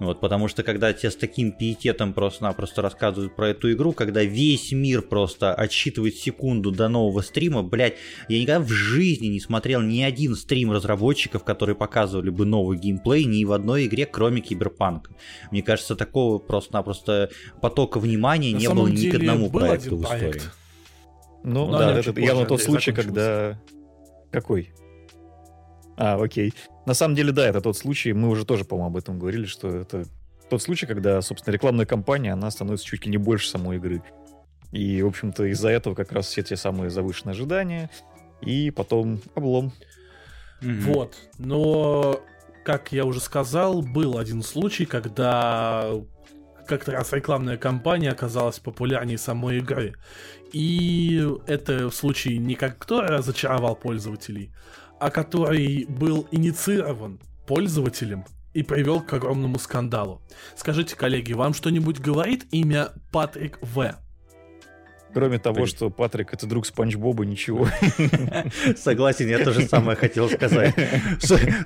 Вот, 0.00 0.20
потому 0.20 0.48
что 0.48 0.64
когда 0.64 0.92
тебе 0.92 1.10
с 1.10 1.16
таким 1.16 1.52
пиететом 1.52 2.14
просто-напросто 2.14 2.82
рассказывают 2.82 3.36
про 3.36 3.50
эту 3.50 3.72
игру, 3.72 3.92
когда 3.92 4.24
весь 4.24 4.72
мир 4.72 5.02
просто 5.02 5.54
отсчитывает 5.54 6.16
секунду 6.16 6.72
до 6.72 6.88
нового 6.88 7.20
стрима, 7.20 7.62
блять, 7.62 7.94
я 8.28 8.40
никогда 8.40 8.60
в 8.60 8.68
жизни 8.70 9.28
не 9.28 9.40
смотрел 9.40 9.82
ни 9.82 10.02
один 10.02 10.34
стрим 10.34 10.72
разработчиков, 10.72 11.44
которые 11.44 11.76
показывали 11.76 12.30
бы 12.30 12.44
новый 12.44 12.78
геймплей 12.78 13.24
ни 13.24 13.44
в 13.44 13.52
одной 13.52 13.86
игре, 13.86 14.04
кроме 14.04 14.40
Киберпанка. 14.40 15.12
Мне 15.52 15.62
кажется, 15.62 15.94
такого 15.94 16.38
просто-напросто 16.38 17.30
потока 17.60 18.00
внимания 18.00 18.52
На 18.52 18.58
не 18.58 18.68
было 18.68 18.88
ни 18.88 19.08
к 19.08 19.14
одному 19.14 19.48
проекту 19.48 19.96
в 19.96 20.02
истории. 20.02 20.20
Проект. 20.20 20.52
Ну, 21.44 21.66
Но 21.66 21.78
да, 21.78 21.98
это 21.98 22.20
явно 22.20 22.46
тот 22.46 22.62
случай, 22.62 22.92
когда... 22.92 23.60
Какой? 24.32 24.72
А, 25.96 26.20
окей. 26.20 26.52
На 26.86 26.94
самом 26.94 27.14
деле, 27.14 27.32
да, 27.32 27.46
это 27.48 27.60
тот 27.60 27.76
случай, 27.76 28.12
мы 28.12 28.28
уже 28.28 28.44
тоже, 28.44 28.64
по-моему, 28.64 28.88
об 28.88 28.96
этом 28.96 29.18
говорили, 29.18 29.46
что 29.46 29.68
это 29.68 30.04
тот 30.50 30.62
случай, 30.62 30.86
когда, 30.86 31.20
собственно, 31.22 31.54
рекламная 31.54 31.86
кампания, 31.86 32.32
она 32.32 32.50
становится 32.50 32.86
чуть 32.86 33.06
ли 33.06 33.10
не 33.10 33.16
больше 33.16 33.48
самой 33.48 33.76
игры. 33.76 34.02
И, 34.72 35.02
в 35.02 35.06
общем-то, 35.06 35.44
из-за 35.46 35.70
этого 35.70 35.94
как 35.94 36.12
раз 36.12 36.26
все 36.26 36.42
те 36.42 36.56
самые 36.56 36.90
завышенные 36.90 37.32
ожидания, 37.32 37.90
и 38.42 38.70
потом 38.70 39.20
облом. 39.34 39.72
Вот, 40.60 41.14
но, 41.38 42.20
как 42.64 42.92
я 42.92 43.04
уже 43.04 43.20
сказал, 43.20 43.82
был 43.82 44.18
один 44.18 44.42
случай, 44.42 44.86
когда 44.86 45.90
как-то 46.66 46.92
раз 46.92 47.12
рекламная 47.12 47.56
кампания 47.56 48.10
оказалась 48.10 48.58
популярнее 48.58 49.18
самой 49.18 49.58
игры. 49.58 49.94
И 50.52 51.26
это 51.46 51.90
в 51.90 51.94
случае 51.94 52.38
не 52.38 52.54
как 52.54 52.78
кто 52.78 53.02
разочаровал 53.02 53.76
пользователей, 53.76 54.50
а 55.00 55.10
который 55.10 55.86
был 55.88 56.26
инициирован 56.30 57.20
пользователем 57.46 58.24
и 58.52 58.62
привел 58.62 59.00
к 59.00 59.12
огромному 59.12 59.58
скандалу. 59.58 60.22
Скажите, 60.56 60.96
коллеги, 60.96 61.32
вам 61.32 61.54
что-нибудь 61.54 61.98
говорит 61.98 62.46
имя 62.52 62.90
Патрик 63.10 63.58
В? 63.60 63.96
Кроме 65.12 65.38
того, 65.38 65.54
Блин. 65.56 65.66
что 65.68 65.90
Патрик 65.90 66.34
это 66.34 66.46
друг 66.46 66.66
Спанч 66.66 66.96
Боба, 66.96 67.24
ничего. 67.24 67.68
Согласен, 68.76 69.28
я 69.28 69.38
тоже 69.44 69.62
самое 69.68 69.96
хотел 69.96 70.28
сказать. 70.28 70.74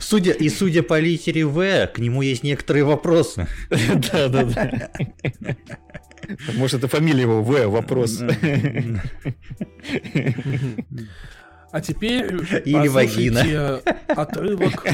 Судя, 0.00 0.32
и 0.32 0.50
судя 0.50 0.82
по 0.82 1.00
литере 1.00 1.46
В, 1.46 1.86
к 1.86 1.98
нему 1.98 2.20
есть 2.20 2.42
некоторые 2.42 2.84
вопросы. 2.84 3.46
Да, 4.12 4.28
да, 4.28 4.44
да. 4.44 4.90
Может, 6.56 6.80
это 6.80 6.88
фамилия 6.88 7.22
его 7.22 7.42
В, 7.42 7.68
вопрос. 7.68 8.20
А 11.70 11.80
теперь 11.80 12.34
Или 12.64 12.88
вагина. 12.88 13.80
отрывок. 14.08 14.86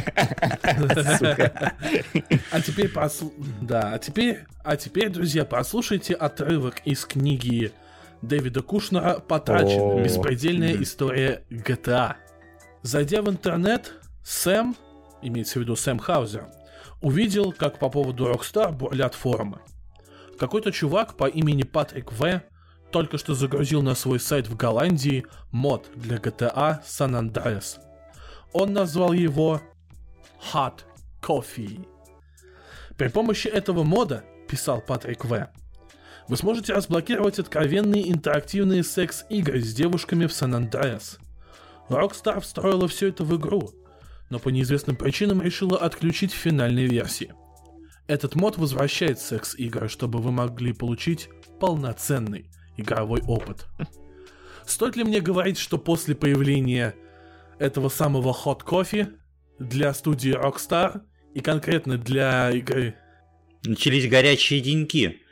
А 2.50 2.60
теперь 2.60 2.88
послу... 2.88 3.32
Да, 3.60 3.92
а 3.92 3.98
теперь, 3.98 4.40
а 4.64 4.76
теперь, 4.76 5.08
друзья, 5.08 5.44
послушайте 5.44 6.14
отрывок 6.14 6.80
из 6.84 7.04
книги 7.04 7.72
Дэвида 8.22 8.62
Кушнера 8.62 9.20
«Потрачено. 9.20 10.02
Беспредельная 10.02 10.74
история 10.82 11.42
GTA». 11.50 12.14
Зайдя 12.82 13.22
в 13.22 13.30
интернет, 13.30 13.92
Сэм, 14.24 14.76
имеется 15.22 15.58
в 15.58 15.62
виду 15.62 15.76
Сэм 15.76 15.98
Хаузер, 15.98 16.46
увидел, 17.00 17.52
как 17.52 17.78
по 17.78 17.88
поводу 17.88 18.26
Rockstar 18.26 18.72
бурлят 18.72 19.14
форумы. 19.14 19.60
Какой-то 20.38 20.72
чувак 20.72 21.16
по 21.16 21.26
имени 21.26 21.62
Патрик 21.62 22.12
В 22.12 22.42
только 22.94 23.18
что 23.18 23.34
загрузил 23.34 23.82
на 23.82 23.96
свой 23.96 24.20
сайт 24.20 24.46
в 24.46 24.54
Голландии 24.54 25.26
мод 25.50 25.90
для 25.96 26.18
GTA 26.18 26.78
San 26.86 27.20
Andreas. 27.20 27.80
Он 28.52 28.72
назвал 28.72 29.12
его 29.12 29.60
Hot 30.52 30.82
Coffee. 31.20 31.84
При 32.96 33.08
помощи 33.08 33.48
этого 33.48 33.82
мода, 33.82 34.22
писал 34.48 34.80
Патрик 34.80 35.24
В., 35.24 35.50
вы 36.28 36.36
сможете 36.36 36.72
разблокировать 36.72 37.40
откровенные 37.40 38.12
интерактивные 38.12 38.84
секс-игры 38.84 39.60
с 39.60 39.74
девушками 39.74 40.26
в 40.26 40.30
Andreas. 40.30 41.18
Rockstar 41.88 42.38
встроила 42.38 42.86
все 42.86 43.08
это 43.08 43.24
в 43.24 43.36
игру, 43.36 43.72
но 44.30 44.38
по 44.38 44.50
неизвестным 44.50 44.94
причинам 44.94 45.42
решила 45.42 45.78
отключить 45.78 46.32
в 46.32 46.36
финальной 46.36 46.86
версии. 46.86 47.34
Этот 48.06 48.36
мод 48.36 48.56
возвращает 48.56 49.18
секс-игры, 49.18 49.88
чтобы 49.88 50.20
вы 50.20 50.30
могли 50.30 50.72
получить 50.72 51.28
полноценный 51.58 52.48
игровой 52.76 53.22
опыт. 53.26 53.66
Стоит 54.66 54.96
ли 54.96 55.04
мне 55.04 55.20
говорить, 55.20 55.58
что 55.58 55.78
после 55.78 56.14
появления 56.14 56.94
этого 57.58 57.88
самого 57.88 58.32
Hot 58.32 58.62
Coffee 58.64 59.12
для 59.58 59.92
студии 59.94 60.32
Rockstar 60.32 61.02
и 61.34 61.40
конкретно 61.40 61.98
для 61.98 62.50
игры... 62.50 62.94
Начались 63.66 64.08
горячие 64.08 64.60
деньки. 64.60 65.22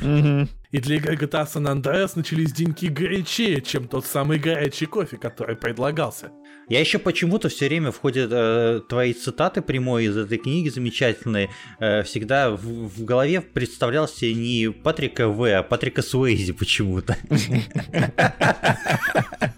Угу. 0.00 0.48
И 0.74 0.80
для 0.80 0.96
игры 0.96 1.14
GTA 1.14 1.46
San 1.46 1.72
Andreas 1.72 2.14
начались 2.16 2.52
деньки 2.52 2.86
горячее, 2.86 3.62
чем 3.62 3.86
тот 3.86 4.06
самый 4.06 4.40
горячий 4.40 4.86
кофе, 4.86 5.18
который 5.18 5.54
предлагался. 5.54 6.32
Я 6.68 6.80
еще 6.80 6.98
почему-то 6.98 7.48
все 7.48 7.68
время 7.68 7.92
в 7.92 8.00
ходе 8.00 8.26
э, 8.28 8.80
твоей 8.88 9.14
цитаты 9.14 9.62
прямой 9.62 10.06
из 10.06 10.16
этой 10.16 10.36
книги 10.36 10.70
замечательной 10.70 11.48
э, 11.78 12.02
всегда 12.02 12.50
в, 12.50 12.88
в 12.88 13.04
голове 13.04 13.40
представлялся 13.40 14.26
не 14.26 14.72
Патрика 14.72 15.28
В, 15.28 15.44
а 15.56 15.62
Патрика 15.62 16.02
Суэйзи 16.02 16.54
почему-то. 16.54 17.16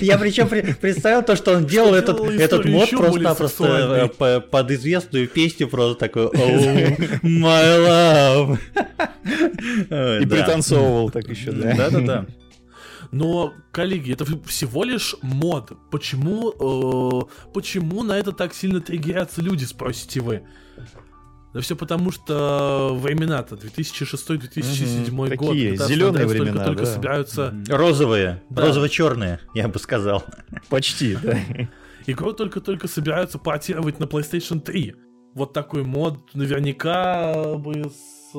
Я 0.00 0.18
причем 0.18 0.48
представил 0.48 1.22
то, 1.22 1.36
что 1.36 1.56
он 1.56 1.66
делал 1.66 1.94
этот, 1.94 2.20
этот 2.20 2.64
мод 2.66 2.90
просто-напросто 2.90 4.10
э, 4.20 4.40
под 4.40 4.70
известную 4.70 5.28
песню 5.28 5.68
просто 5.68 5.98
такой 5.98 6.26
Oh, 6.26 7.20
my 7.22 7.78
love. 7.86 8.58
И 10.22 10.26
пританцовывал 10.26 11.10
так 11.10 11.28
еще, 11.28 11.52
да? 11.52 11.74
Да-да-да. 11.74 12.26
Но, 13.10 13.54
коллеги, 13.72 14.12
это 14.12 14.26
всего 14.46 14.84
лишь 14.84 15.16
мод. 15.22 15.72
Почему, 15.90 16.50
э, 16.50 17.48
почему 17.54 18.02
на 18.02 18.18
это 18.18 18.32
так 18.32 18.54
сильно 18.54 18.80
триггерятся 18.80 19.40
люди, 19.40 19.64
спросите 19.64 20.20
вы? 20.20 20.42
Да 21.54 21.60
все 21.60 21.76
потому, 21.76 22.10
что 22.10 22.96
времена-то 23.00 23.54
2006-2007 23.54 25.10
угу, 25.10 25.36
год. 25.36 25.48
Такие 25.48 25.76
зеленые 25.76 26.26
времена, 26.26 26.64
только, 26.64 26.66
только 26.66 26.84
да. 26.84 26.94
собираются. 26.94 27.54
Розовые, 27.68 28.42
да. 28.50 28.62
розово-черные, 28.62 29.40
я 29.54 29.68
бы 29.68 29.78
сказал. 29.78 30.24
Почти, 30.68 31.16
да. 31.16 31.38
Игру 32.06 32.32
только-только 32.32 32.88
собираются 32.88 33.38
портировать 33.38 33.98
на 33.98 34.04
PlayStation 34.04 34.60
3. 34.60 34.94
Вот 35.34 35.52
такой 35.52 35.84
мод 35.84 36.34
наверняка 36.34 37.54
бы 37.54 37.90
с 37.90 38.34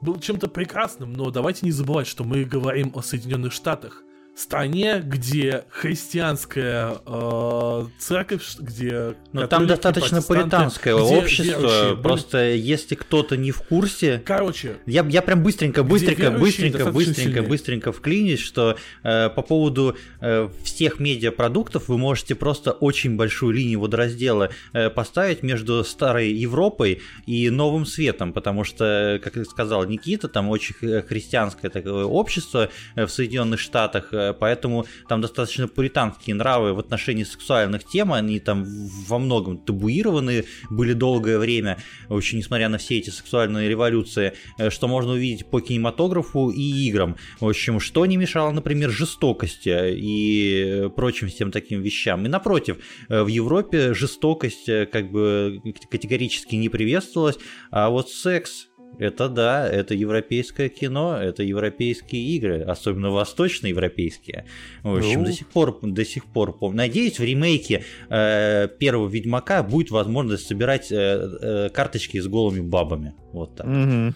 был 0.00 0.18
чем-то 0.18 0.48
прекрасным, 0.48 1.12
но 1.12 1.30
давайте 1.30 1.66
не 1.66 1.72
забывать, 1.72 2.06
что 2.06 2.24
мы 2.24 2.44
говорим 2.44 2.92
о 2.94 3.02
Соединенных 3.02 3.52
Штатах 3.52 4.02
стране, 4.40 5.02
где 5.04 5.64
христианская 5.70 6.96
э, 7.06 7.86
церковь, 7.98 8.42
где... 8.58 9.14
Но 9.32 9.46
там 9.46 9.66
достаточно 9.66 10.22
пуританское 10.22 10.94
общество, 10.94 11.60
верующие, 11.60 11.96
просто 11.96 12.38
были... 12.38 12.58
если 12.58 12.94
кто-то 12.94 13.36
не 13.36 13.50
в 13.50 13.62
курсе... 13.62 14.22
Короче... 14.24 14.78
Я, 14.86 15.04
я 15.08 15.22
прям 15.22 15.42
быстренько, 15.42 15.82
быстренько, 15.82 16.30
быстренько, 16.30 16.90
быстренько, 16.90 17.42
быстренько 17.42 17.92
вклинюсь, 17.92 18.40
что 18.40 18.76
э, 19.02 19.28
по 19.28 19.42
поводу 19.42 19.96
э, 20.20 20.48
всех 20.64 21.00
медиапродуктов 21.00 21.88
вы 21.88 21.98
можете 21.98 22.34
просто 22.34 22.72
очень 22.72 23.16
большую 23.16 23.52
линию 23.52 23.80
водораздела 23.80 24.50
э, 24.72 24.90
поставить 24.90 25.42
между 25.42 25.84
старой 25.84 26.32
Европой 26.32 27.02
и 27.26 27.50
новым 27.50 27.86
светом, 27.86 28.32
потому 28.32 28.64
что, 28.64 29.20
как 29.22 29.36
сказал 29.46 29.84
Никита, 29.84 30.28
там 30.28 30.48
очень 30.48 30.74
христианское 31.02 31.68
такое 31.68 32.04
общество 32.04 32.70
э, 32.94 33.06
в 33.06 33.10
Соединенных 33.10 33.60
Штатах, 33.60 34.12
э, 34.12 34.29
поэтому 34.32 34.86
там 35.08 35.20
достаточно 35.20 35.68
пуританские 35.68 36.34
нравы 36.34 36.74
в 36.74 36.78
отношении 36.78 37.24
сексуальных 37.24 37.84
тем, 37.84 38.12
они 38.12 38.40
там 38.40 38.64
во 39.08 39.18
многом 39.18 39.58
табуированы 39.58 40.44
были 40.70 40.92
долгое 40.92 41.38
время, 41.38 41.78
очень 42.08 42.38
несмотря 42.38 42.68
на 42.68 42.78
все 42.78 42.98
эти 42.98 43.10
сексуальные 43.10 43.68
революции, 43.68 44.32
э, 44.58 44.70
что 44.70 44.88
можно 44.88 45.12
увидеть 45.12 45.46
по 45.46 45.60
кинематографу 45.60 46.50
и 46.50 46.62
играм. 46.88 47.16
В 47.40 47.48
общем, 47.48 47.80
что 47.80 48.06
не 48.06 48.16
мешало, 48.16 48.50
например, 48.50 48.90
жестокости 48.90 49.94
и 49.94 50.88
прочим 50.96 51.28
всем 51.28 51.50
таким 51.50 51.82
вещам. 51.82 52.24
И 52.26 52.28
напротив, 52.28 52.78
э, 53.08 53.22
в 53.22 53.28
Европе 53.28 53.94
жестокость 53.94 54.68
э, 54.68 54.86
как 54.86 55.10
бы 55.10 55.60
категорически 55.90 56.56
не 56.56 56.68
приветствовалась, 56.68 57.38
а 57.70 57.90
вот 57.90 58.10
секс 58.10 58.69
это 58.98 59.28
да, 59.28 59.68
это 59.68 59.94
европейское 59.94 60.68
кино, 60.68 61.16
это 61.16 61.42
европейские 61.42 62.22
игры, 62.36 62.62
особенно 62.62 63.10
восточноевропейские. 63.10 64.46
В 64.82 64.96
общем, 64.96 65.20
ну... 65.20 65.26
до 65.26 65.32
сих 65.32 65.46
пор, 65.48 65.78
до 65.82 66.04
сих 66.04 66.26
пор 66.26 66.56
помню. 66.58 66.76
Надеюсь, 66.78 67.18
в 67.18 67.22
ремейке 67.22 67.84
э, 68.08 68.68
первого 68.78 69.08
Ведьмака 69.08 69.62
будет 69.62 69.90
возможность 69.90 70.46
собирать 70.46 70.92
э, 70.92 70.96
э, 70.96 71.68
карточки 71.70 72.20
с 72.20 72.26
голыми 72.26 72.60
бабами. 72.60 73.14
Вот 73.32 73.56
так. 73.56 73.66
Угу. 73.66 74.14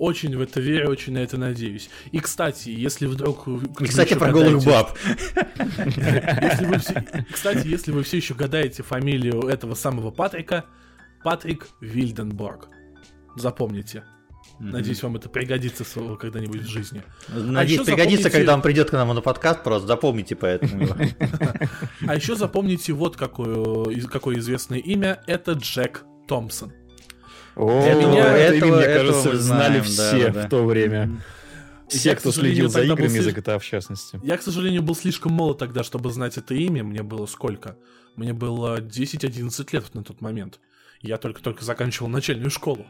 Очень 0.00 0.34
в 0.34 0.40
это 0.40 0.60
верю, 0.60 0.88
очень 0.88 1.12
на 1.12 1.18
это 1.18 1.36
надеюсь. 1.36 1.90
И, 2.10 2.20
кстати, 2.20 2.70
если 2.70 3.04
вдруг... 3.04 3.46
И, 3.80 3.84
кстати, 3.84 4.14
про 4.14 4.32
голых 4.32 4.64
баб. 4.64 4.96
Кстати, 7.30 7.68
если 7.68 7.92
вы 7.92 8.02
все 8.02 8.16
еще 8.16 8.32
гадаете 8.32 8.82
фамилию 8.82 9.42
этого 9.42 9.74
самого 9.74 10.10
Патрика, 10.10 10.64
Патрик 11.22 11.68
Вильденборг. 11.82 12.68
Запомните. 13.36 14.04
Mm-hmm. 14.60 14.72
Надеюсь, 14.72 15.02
вам 15.02 15.16
это 15.16 15.28
пригодится 15.28 15.84
когда-нибудь 16.18 16.62
в 16.62 16.68
жизни. 16.68 17.02
Надеюсь, 17.28 17.80
а 17.80 17.84
пригодится, 17.84 18.24
запомните... 18.24 18.30
когда 18.30 18.54
он 18.54 18.62
придет 18.62 18.90
к 18.90 18.92
нам 18.92 19.14
на 19.14 19.20
подкаст, 19.20 19.62
просто 19.62 19.86
запомните 19.86 20.36
поэтому. 20.36 20.88
А 22.06 22.14
еще 22.14 22.34
запомните 22.36 22.92
вот 22.92 23.16
какое, 23.16 24.00
какое 24.06 24.38
известное 24.38 24.78
имя. 24.78 25.22
Это 25.26 25.52
Джек 25.52 26.04
Томпсон. 26.28 26.72
О, 27.56 27.82
это 27.82 28.56
имя, 28.56 28.76
мне 28.76 28.84
кажется, 28.84 29.36
знали 29.38 29.80
все 29.80 30.30
в 30.30 30.48
то 30.48 30.64
время. 30.64 31.22
Все, 31.88 32.14
кто 32.14 32.30
следил 32.30 32.68
за 32.68 32.82
играми 32.82 33.18
за 33.18 33.30
GTA 33.30 33.58
в 33.58 33.64
частности. 33.64 34.20
Я, 34.22 34.36
к 34.36 34.42
сожалению, 34.42 34.82
был 34.82 34.94
слишком 34.94 35.32
молод 35.32 35.58
тогда, 35.58 35.82
чтобы 35.82 36.10
знать 36.12 36.38
это 36.38 36.54
имя. 36.54 36.84
Мне 36.84 37.02
было 37.02 37.26
сколько? 37.26 37.76
Мне 38.16 38.32
было 38.32 38.80
10-11 38.80 39.68
лет 39.72 39.94
на 39.94 40.04
тот 40.04 40.20
момент. 40.20 40.60
Я 41.02 41.16
только-только 41.16 41.64
заканчивал 41.64 42.08
начальную 42.08 42.50
школу. 42.50 42.86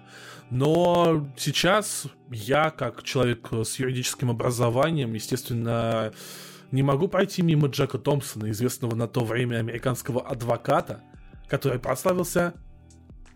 Но 0.51 1.29
сейчас 1.37 2.07
я, 2.31 2.71
как 2.71 3.05
человек 3.05 3.49
с 3.53 3.79
юридическим 3.79 4.31
образованием, 4.31 5.15
естественно, 5.15 6.13
не 6.73 6.83
могу 6.83 7.07
пройти 7.07 7.43
мимо 7.43 7.69
Джека 7.69 7.99
Томпсона, 7.99 8.51
известного 8.51 8.97
на 8.97 9.07
то 9.07 9.25
время 9.25 9.59
американского 9.59 10.27
адвоката, 10.27 11.03
который 11.49 11.79
прославился, 11.79 12.55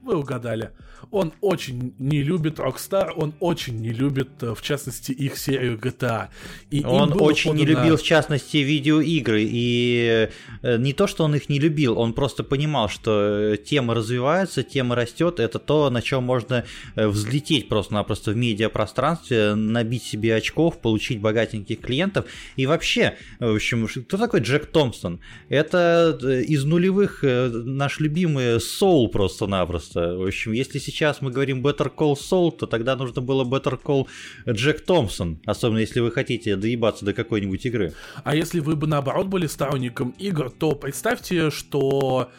вы 0.04 0.16
угадали, 0.16 0.70
он 1.10 1.32
очень 1.40 1.94
не 1.98 2.22
любит 2.22 2.58
Rockstar, 2.58 3.10
он 3.16 3.34
очень 3.40 3.76
не 3.76 3.90
любит, 3.90 4.42
э, 4.42 4.54
в 4.54 4.62
частности, 4.62 5.12
их 5.12 5.38
серию 5.38 5.78
GTA. 5.78 6.28
И 6.70 6.84
он 6.84 7.12
очень 7.20 7.52
подано... 7.52 7.64
не 7.64 7.66
любил, 7.66 7.96
в 7.96 8.02
частности, 8.02 8.58
видеоигры. 8.58 9.44
И 9.46 10.28
э, 10.62 10.76
не 10.78 10.92
то, 10.92 11.06
что 11.06 11.24
он 11.24 11.34
их 11.34 11.48
не 11.48 11.58
любил, 11.58 11.98
он 11.98 12.12
просто 12.12 12.44
понимал, 12.44 12.88
что 12.88 13.52
э, 13.52 13.56
тема 13.56 13.94
развивается, 13.94 14.62
тема 14.62 14.94
растет. 14.94 15.40
Это 15.40 15.58
то, 15.58 15.90
на 15.90 16.02
чем 16.02 16.24
можно 16.24 16.64
взлететь 16.96 17.68
просто-напросто 17.68 18.32
в 18.32 18.36
медиапространстве, 18.36 19.54
набить 19.54 20.02
себе 20.02 20.34
очков, 20.34 20.80
получить 20.80 21.20
богатеньких 21.20 21.80
клиентов. 21.80 22.26
И 22.56 22.66
вообще, 22.66 23.16
в 23.38 23.54
общем, 23.54 23.86
кто 23.86 24.16
такой 24.16 24.40
Джек 24.40 24.66
Томпсон? 24.66 25.20
Это 25.48 26.18
из 26.46 26.64
нулевых 26.64 27.22
наш 27.22 28.00
любимый 28.00 28.56
Soul 28.56 29.08
просто-напросто. 29.08 29.93
В 30.00 30.26
общем, 30.26 30.52
если 30.52 30.78
сейчас 30.78 31.04
сейчас 31.04 31.20
мы 31.20 31.30
говорим 31.30 31.60
Better 31.60 31.92
Call 31.94 32.14
Saul, 32.14 32.56
то 32.56 32.66
тогда 32.66 32.96
нужно 32.96 33.20
было 33.20 33.44
Better 33.44 33.80
Call 33.80 34.06
Джек 34.48 34.84
Томпсон, 34.84 35.40
особенно 35.44 35.78
если 35.78 36.00
вы 36.00 36.10
хотите 36.10 36.56
доебаться 36.56 37.04
до 37.04 37.12
какой-нибудь 37.12 37.66
игры. 37.66 37.92
А 38.22 38.34
если 38.34 38.60
вы 38.60 38.76
бы 38.76 38.86
наоборот 38.86 39.26
были 39.26 39.46
сторонником 39.46 40.14
игр, 40.18 40.50
то 40.50 40.74
представьте, 40.76 41.50
что 41.50 42.30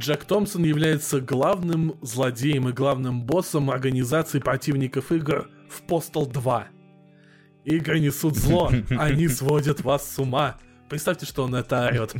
Джек 0.00 0.24
Томпсон 0.24 0.64
является 0.64 1.20
главным 1.20 1.96
злодеем 2.02 2.68
и 2.68 2.72
главным 2.72 3.22
боссом 3.22 3.70
организации 3.70 4.38
противников 4.38 5.12
игр 5.12 5.50
в 5.68 5.82
Postal 5.90 6.32
2. 6.32 6.68
Игры 7.64 8.00
несут 8.00 8.36
зло, 8.36 8.70
они 8.90 9.28
сводят 9.28 9.82
вас 9.82 10.08
с 10.10 10.18
ума. 10.18 10.56
Представьте, 10.88 11.26
что 11.26 11.44
он 11.44 11.54
это 11.54 11.86
орет. 11.86 12.14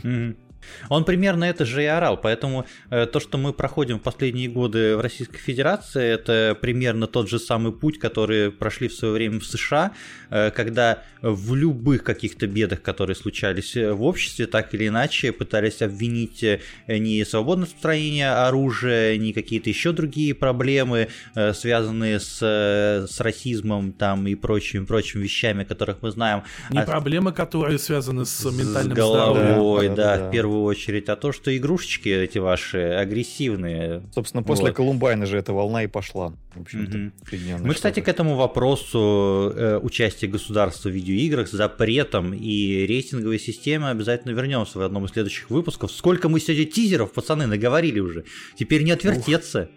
Он 0.88 1.04
примерно 1.04 1.44
это 1.44 1.64
же 1.64 1.82
и 1.82 1.86
орал, 1.86 2.16
поэтому 2.16 2.66
э, 2.90 3.06
то, 3.06 3.20
что 3.20 3.38
мы 3.38 3.52
проходим 3.52 3.98
в 3.98 4.02
последние 4.02 4.48
годы 4.48 4.96
в 4.96 5.00
Российской 5.00 5.38
Федерации, 5.38 6.04
это 6.04 6.56
примерно 6.60 7.06
тот 7.06 7.28
же 7.28 7.38
самый 7.38 7.72
путь, 7.72 7.98
который 7.98 8.50
прошли 8.50 8.88
в 8.88 8.94
свое 8.94 9.14
время 9.14 9.40
в 9.40 9.44
США, 9.44 9.92
э, 10.30 10.50
когда 10.50 11.02
в 11.22 11.54
любых 11.54 12.04
каких-то 12.04 12.46
бедах, 12.46 12.82
которые 12.82 13.16
случались 13.16 13.74
в 13.74 14.02
обществе, 14.02 14.46
так 14.46 14.74
или 14.74 14.88
иначе 14.88 15.32
пытались 15.32 15.82
обвинить 15.82 16.42
э, 16.42 16.60
не 16.88 17.24
свободное 17.24 17.66
распространение 17.66 18.30
оружия, 18.30 19.16
не 19.16 19.32
какие-то 19.32 19.68
еще 19.68 19.92
другие 19.92 20.34
проблемы, 20.34 21.08
э, 21.34 21.52
связанные 21.52 22.20
с, 22.20 22.38
э, 22.42 23.06
с 23.08 23.20
расизмом 23.20 23.92
там 23.92 24.26
и 24.26 24.34
прочими, 24.34 24.84
прочими 24.84 25.22
вещами, 25.22 25.64
которых 25.64 26.02
мы 26.02 26.10
знаем. 26.10 26.42
Не 26.70 26.80
а... 26.80 26.84
проблемы, 26.84 27.32
которые 27.32 27.78
связаны 27.78 28.24
с 28.24 28.44
ментальным 28.44 28.92
с 28.92 28.96
головой, 28.96 29.44
здоровьем. 29.44 29.94
Да, 29.94 30.16
да, 30.16 30.18
да, 30.18 30.28
в 30.28 30.30
первую 30.30 30.57
очередь, 30.64 31.08
а 31.08 31.16
то, 31.16 31.32
что 31.32 31.56
игрушечки 31.56 32.08
эти 32.08 32.38
ваши 32.38 32.78
агрессивные. 32.78 34.02
Собственно, 34.14 34.42
после 34.42 34.66
вот. 34.66 34.76
Колумбайна 34.76 35.26
же 35.26 35.38
эта 35.38 35.52
волна 35.52 35.84
и 35.84 35.86
пошла. 35.86 36.34
В 36.54 36.62
общем-то, 36.62 36.98
угу. 36.98 37.66
Мы, 37.66 37.74
кстати, 37.74 38.00
к 38.00 38.08
этому 38.08 38.36
вопросу 38.36 39.52
э, 39.54 39.78
участия 39.82 40.26
государства 40.26 40.88
в 40.88 40.92
видеоиграх, 40.92 41.48
запретом 41.48 42.34
и 42.34 42.86
рейтинговой 42.86 43.38
системы 43.38 43.90
обязательно 43.90 44.32
вернемся 44.32 44.78
в 44.78 44.82
одном 44.82 45.04
из 45.04 45.12
следующих 45.12 45.50
выпусков. 45.50 45.92
Сколько 45.92 46.28
мы 46.28 46.40
сегодня 46.40 46.64
тизеров, 46.64 47.12
пацаны, 47.12 47.46
наговорили 47.46 48.00
уже. 48.00 48.24
Теперь 48.56 48.82
не 48.82 48.92
отвертеться. 48.92 49.70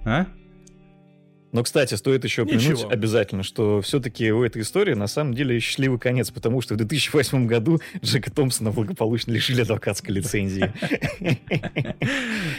Ух. 0.00 0.06
А? 0.06 0.26
Но, 1.52 1.62
кстати, 1.62 1.94
стоит 1.94 2.24
еще 2.24 2.42
упомянуть 2.42 2.66
Ничего. 2.66 2.90
обязательно, 2.90 3.42
что 3.42 3.82
все-таки 3.82 4.32
у 4.32 4.42
этой 4.42 4.62
истории 4.62 4.94
на 4.94 5.06
самом 5.06 5.34
деле 5.34 5.60
счастливый 5.60 5.98
конец, 5.98 6.30
потому 6.30 6.62
что 6.62 6.74
в 6.74 6.78
2008 6.78 7.46
году 7.46 7.80
Джека 8.02 8.32
Томпсона 8.32 8.70
благополучно 8.70 9.32
лишили 9.32 9.60
адвокатской 9.60 10.14
лицензии. 10.14 10.72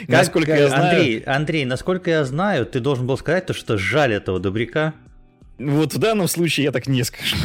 Насколько 0.07 0.55
я 0.55 0.67
знаю... 0.69 0.83
Андрей, 0.83 1.19
Андрей, 1.21 1.65
насколько 1.65 2.11
я 2.11 2.23
знаю, 2.23 2.67
ты 2.67 2.79
должен 2.79 3.07
был 3.07 3.17
сказать 3.17 3.47
то, 3.47 3.53
что 3.53 3.77
жаль 3.79 4.13
этого 4.13 4.39
добряка. 4.39 4.93
Вот 5.57 5.93
в 5.93 5.97
данном 5.97 6.27
случае 6.27 6.65
я 6.65 6.71
так 6.71 6.85
не 6.85 7.03
скажу. 7.03 7.35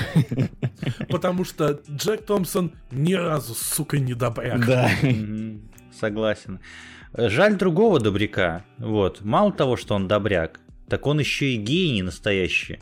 Потому 1.09 1.45
что 1.45 1.81
Джек 1.91 2.27
Томпсон 2.27 2.73
ни 2.91 3.15
разу, 3.15 3.55
сука, 3.55 3.99
не 3.99 4.13
добряк. 4.13 4.67
Да. 4.67 4.91
Согласен. 5.99 6.61
Жаль 7.17 7.57
другого 7.57 8.01
добряка. 8.01 8.65
Вот. 8.77 9.23
Мало 9.23 9.51
того, 9.53 9.77
что 9.77 9.95
он 9.95 10.09
добряк, 10.09 10.61
так 10.89 11.07
он 11.07 11.19
еще 11.21 11.47
и 11.47 11.57
гений 11.57 12.03
настоящий. 12.03 12.79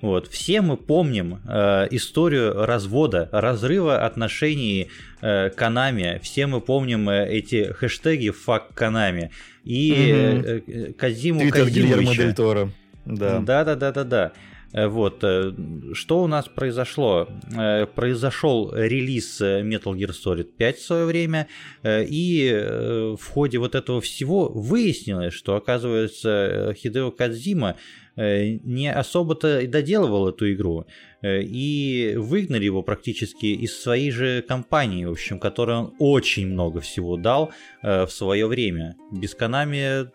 Вот. 0.00 0.28
Все 0.28 0.62
мы 0.62 0.76
помним 0.78 1.40
э, 1.46 1.88
историю 1.90 2.64
развода, 2.64 3.28
разрыва 3.32 4.06
отношений 4.06 4.88
э, 5.20 5.50
Канами. 5.50 6.18
Все 6.22 6.46
мы 6.46 6.60
помним 6.62 7.10
э, 7.10 7.28
эти 7.28 7.72
хэштеги 7.72 8.30
«фак 8.30 8.72
Канами». 8.74 9.30
И 9.64 9.92
Мгм. 9.92 10.44
э, 10.46 10.60
э, 10.66 10.92
Казиму 10.94 11.40
Твиттер 11.40 11.68
Гильермо 11.68 11.96
Казимовича. 11.96 12.22
Дель 12.22 12.34
Торо. 12.34 12.70
Да. 13.04 13.40
Да, 13.40 13.64
да, 13.64 13.74
да, 13.76 13.92
да, 13.92 14.04
да. 14.04 14.32
Э, 14.72 14.86
Вот, 14.86 15.22
э, 15.22 15.52
что 15.92 16.22
у 16.22 16.26
нас 16.26 16.48
произошло? 16.48 17.28
Э, 17.56 17.86
Произошел 17.86 18.72
релиз 18.72 19.40
Metal 19.40 19.94
Gear 19.94 20.12
Solid 20.12 20.48
5 20.56 20.78
в 20.78 20.82
свое 20.82 21.04
время, 21.04 21.48
и 21.84 23.14
в 23.18 23.24
ходе 23.26 23.58
вот 23.58 23.74
этого 23.74 24.00
всего 24.00 24.48
выяснилось, 24.48 25.34
что, 25.34 25.56
оказывается, 25.56 26.74
Хидео 26.76 27.10
Кадзима 27.10 27.76
не 28.16 28.92
особо-то 28.92 29.60
и 29.60 29.66
доделывал 29.66 30.28
эту 30.28 30.52
игру, 30.52 30.84
и 31.22 32.14
выгнали 32.16 32.64
его 32.64 32.82
практически 32.82 33.46
из 33.46 33.80
своей 33.80 34.10
же 34.10 34.42
компании, 34.42 35.04
в 35.04 35.12
общем, 35.12 35.38
которой 35.38 35.78
он 35.78 35.94
очень 35.98 36.48
много 36.48 36.80
всего 36.80 37.16
дал 37.16 37.52
в 37.82 38.08
свое 38.08 38.46
время. 38.46 38.96
Без 39.10 39.34
Канами, 39.34 40.10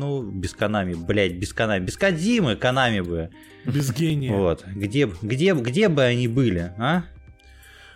ну, 0.00 0.22
без 0.22 0.52
Канами, 0.54 0.94
блядь, 0.94 1.34
без 1.34 1.52
Канами, 1.52 1.84
без 1.84 1.96
Кадзимы 1.96 2.56
Канами 2.56 3.00
бы. 3.00 3.30
Без 3.64 3.92
гения. 3.92 4.32
Вот. 4.32 4.64
Где, 4.66 5.10
где, 5.22 5.54
где 5.54 5.88
бы 5.88 6.02
они 6.02 6.26
были, 6.26 6.72
а? 6.78 7.04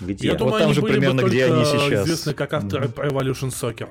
Где? 0.00 0.28
Я 0.28 0.34
думаю, 0.34 0.52
Вот 0.52 0.58
там 0.58 0.66
они 0.66 0.74
же 0.74 0.82
были 0.82 0.92
примерно, 0.92 1.22
бы 1.22 1.28
где 1.30 1.46
они 1.46 1.64
сейчас. 1.64 2.04
известны 2.06 2.34
как. 2.34 2.52
Pro 2.52 2.94
Evolution 2.94 3.48
Soccer. 3.48 3.88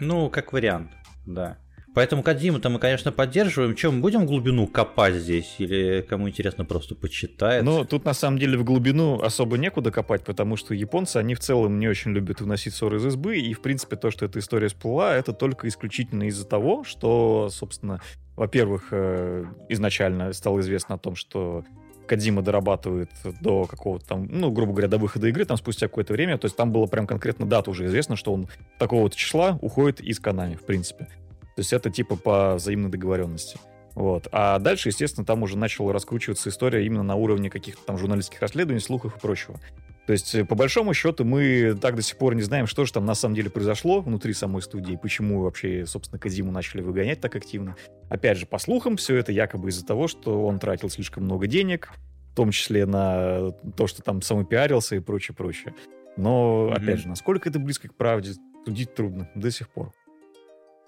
Ну, 0.00 0.30
как 0.30 0.52
вариант, 0.52 0.90
да. 1.26 1.58
Поэтому 1.94 2.24
Кадзиму-то 2.24 2.70
мы, 2.70 2.80
конечно, 2.80 3.12
поддерживаем. 3.12 3.76
Чем 3.76 4.00
будем 4.00 4.26
глубину 4.26 4.66
копать 4.66 5.14
здесь? 5.14 5.54
Или 5.58 6.00
кому 6.02 6.28
интересно 6.28 6.64
просто 6.64 6.96
почитает? 6.96 7.62
Но 7.62 7.84
тут 7.84 8.04
на 8.04 8.14
самом 8.14 8.38
деле 8.38 8.58
в 8.58 8.64
глубину 8.64 9.20
особо 9.20 9.56
некуда 9.58 9.92
копать, 9.92 10.24
потому 10.24 10.56
что 10.56 10.74
японцы, 10.74 11.18
они 11.18 11.34
в 11.36 11.40
целом 11.40 11.78
не 11.78 11.86
очень 11.86 12.10
любят 12.10 12.40
выносить 12.40 12.74
ссоры 12.74 12.98
из 12.98 13.06
избы, 13.06 13.38
и 13.38 13.54
в 13.54 13.62
принципе 13.62 13.94
то, 13.94 14.10
что 14.10 14.26
эта 14.26 14.40
история 14.40 14.68
всплыла, 14.68 15.14
это 15.14 15.32
только 15.32 15.68
исключительно 15.68 16.24
из-за 16.24 16.46
того, 16.46 16.82
что, 16.82 17.48
собственно, 17.52 18.00
во-первых, 18.34 18.88
э, 18.90 19.44
изначально 19.68 20.32
стало 20.32 20.60
известно 20.60 20.96
о 20.96 20.98
том, 20.98 21.14
что 21.14 21.64
Кадзима 22.08 22.42
дорабатывает 22.42 23.10
до 23.40 23.66
какого-то 23.66 24.04
там, 24.04 24.26
ну, 24.28 24.50
грубо 24.50 24.72
говоря, 24.72 24.88
до 24.88 24.98
выхода 24.98 25.28
игры, 25.28 25.44
там 25.44 25.56
спустя 25.56 25.86
какое-то 25.86 26.12
время, 26.12 26.38
то 26.38 26.46
есть 26.46 26.56
там 26.56 26.72
было 26.72 26.86
прям 26.86 27.06
конкретно 27.06 27.46
дата 27.46 27.70
уже 27.70 27.86
известно, 27.86 28.16
что 28.16 28.32
он 28.32 28.48
такого-то 28.78 29.16
числа 29.16 29.58
уходит 29.62 30.00
из 30.00 30.18
Канами, 30.18 30.56
в 30.56 30.64
принципе. 30.64 31.08
То 31.54 31.60
есть 31.60 31.72
это 31.72 31.90
типа 31.90 32.16
по 32.16 32.54
взаимной 32.56 32.90
договоренности. 32.90 33.58
Вот. 33.94 34.26
А 34.32 34.58
дальше, 34.58 34.88
естественно, 34.88 35.24
там 35.24 35.42
уже 35.44 35.56
начала 35.56 35.92
раскручиваться 35.92 36.48
история 36.48 36.84
именно 36.84 37.04
на 37.04 37.14
уровне 37.14 37.48
каких-то 37.48 37.80
там 37.86 37.96
журналистских 37.96 38.40
расследований, 38.40 38.80
слухов 38.80 39.16
и 39.16 39.20
прочего. 39.20 39.60
То 40.06 40.12
есть, 40.12 40.34
э, 40.34 40.44
по 40.44 40.54
большому 40.54 40.92
счету, 40.92 41.24
мы 41.24 41.78
так 41.80 41.94
до 41.94 42.02
сих 42.02 42.18
пор 42.18 42.34
не 42.34 42.42
знаем, 42.42 42.66
что 42.66 42.84
же 42.84 42.92
там 42.92 43.06
на 43.06 43.14
самом 43.14 43.36
деле 43.36 43.50
произошло 43.50 44.00
внутри 44.00 44.34
самой 44.34 44.62
студии, 44.62 44.98
почему 45.00 45.40
вообще, 45.42 45.86
собственно, 45.86 46.18
Казиму 46.18 46.50
начали 46.50 46.82
выгонять 46.82 47.20
так 47.20 47.36
активно. 47.36 47.76
Опять 48.10 48.36
же, 48.38 48.46
по 48.46 48.58
слухам, 48.58 48.96
все 48.96 49.16
это 49.16 49.32
якобы 49.32 49.70
из-за 49.70 49.86
того, 49.86 50.08
что 50.08 50.44
он 50.44 50.58
тратил 50.58 50.90
слишком 50.90 51.24
много 51.24 51.46
денег, 51.46 51.90
в 52.32 52.34
том 52.34 52.50
числе 52.50 52.84
на 52.84 53.52
то, 53.76 53.86
что 53.86 54.02
там 54.02 54.20
самопиарился 54.20 54.96
и 54.96 54.98
прочее, 55.00 55.34
прочее. 55.36 55.72
Но, 56.16 56.66
Мгм. 56.66 56.74
опять 56.82 56.98
же, 56.98 57.08
насколько 57.08 57.48
это 57.48 57.58
близко 57.58 57.88
к 57.88 57.94
правде, 57.94 58.32
судить 58.66 58.94
трудно 58.94 59.30
до 59.34 59.50
сих 59.50 59.68
пор. 59.68 59.92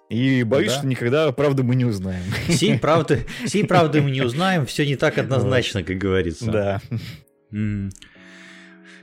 И 0.09 0.45
боюсь, 0.45 0.73
Да. 0.73 0.79
что 0.79 0.87
никогда 0.87 1.33
правды 1.33 1.63
мы 1.63 1.75
не 1.75 1.85
узнаем. 1.85 2.23
Сей 2.49 2.79
правды, 2.79 3.27
сей 3.47 3.65
правды 3.65 4.01
мы 4.03 4.11
не 4.11 4.23
узнаем, 4.23 4.65
все 4.67 4.87
не 4.87 4.97
так 4.97 5.19
однозначно, 5.19 5.83
как 5.83 5.99
говорится. 5.99 6.51
Да. 6.51 6.81
М. 7.53 7.91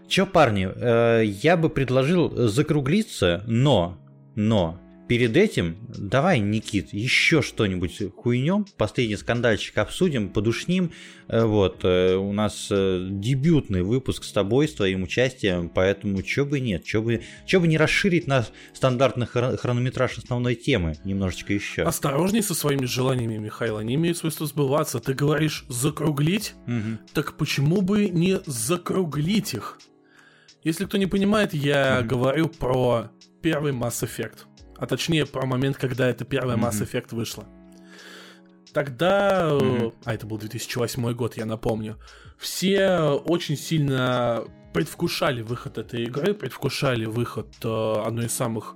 Чё, 0.08 0.26
парни, 0.26 0.70
э, 0.74 1.24
я 1.26 1.58
бы 1.58 1.70
предложил 1.70 2.48
закруглиться, 2.48 3.44
но, 3.48 3.98
но, 4.36 4.80
перед 5.08 5.36
этим 5.38 5.78
давай, 5.90 6.40
Никит, 6.40 6.94
еще 6.94 7.42
что-нибудь 7.42 8.02
хуйнем, 8.16 8.66
последний 8.78 9.16
скандальчик 9.18 9.78
обсудим, 9.78 10.30
подушним. 10.30 10.92
Э, 11.28 11.44
Вот, 11.46 11.80
э, 11.84 12.16
у 12.16 12.32
нас 12.34 12.68
э, 12.72 13.08
дебютный 13.10 13.84
выпуск 13.84 14.24
с 14.24 14.32
тобой, 14.32 14.68
с 14.68 14.74
твоим 14.74 15.04
участием, 15.04 15.70
поэтому 15.70 16.22
чё 16.22 16.46
бы 16.46 16.60
нет, 16.60 16.84
чё 16.84 17.02
бы, 17.02 17.22
чё 17.46 17.60
бы 17.60 17.68
не 17.68 17.78
расширить 17.78 18.28
наш 18.28 18.48
стандартный 18.74 19.26
хро- 19.28 19.58
хронометраж 19.58 20.18
основной 20.18 20.56
темы 20.56 20.96
немножечко 21.04 21.54
еще. 21.54 21.84
Осторожней 21.84 22.42
со 22.44 22.54
своими 22.56 22.86
желаниями, 22.86 23.38
Михаил, 23.38 23.78
они 23.78 23.96
имеют 23.96 24.18
свойство 24.18 24.46
сбываться. 24.48 25.00
Ты 25.00 25.14
говоришь 25.14 25.66
закруглить, 25.70 26.54
Мгм. 26.66 27.00
так 27.14 27.38
почему 27.38 27.82
бы 27.82 28.10
не 28.10 28.40
закруглить 28.46 29.54
их? 29.54 29.80
Если 30.64 30.86
кто 30.86 30.98
не 30.98 31.08
понимает, 31.08 31.54
я 31.54 31.98
Мгм. 32.00 32.08
говорю 32.08 32.48
про 32.48 33.12
первый 33.42 33.74
Mass 33.74 34.02
Effect. 34.08 34.46
А 34.84 34.86
точнее, 34.86 35.26
про 35.26 35.46
момент, 35.46 35.78
когда 35.78 36.10
эта 36.10 36.26
первая 36.26 36.58
Mass. 36.58 36.82
Effect 36.82 37.16
вышла. 37.16 37.46
Тогда, 38.74 39.48
э, 39.50 39.92
а 40.04 40.14
это 40.14 40.28
был 40.28 40.38
2008 40.38 41.14
год, 41.14 41.38
я 41.38 41.46
напомню, 41.46 41.98
все 42.38 43.14
очень 43.26 43.56
сильно 43.56 44.44
предвкушали 44.74 45.42
выход 45.42 45.78
этой 45.78 46.04
игры, 46.04 46.34
предвкушали 46.34 47.06
выход 47.06 47.48
э, 47.64 47.94
одной 48.06 48.26
из 48.26 48.34
самых 48.34 48.76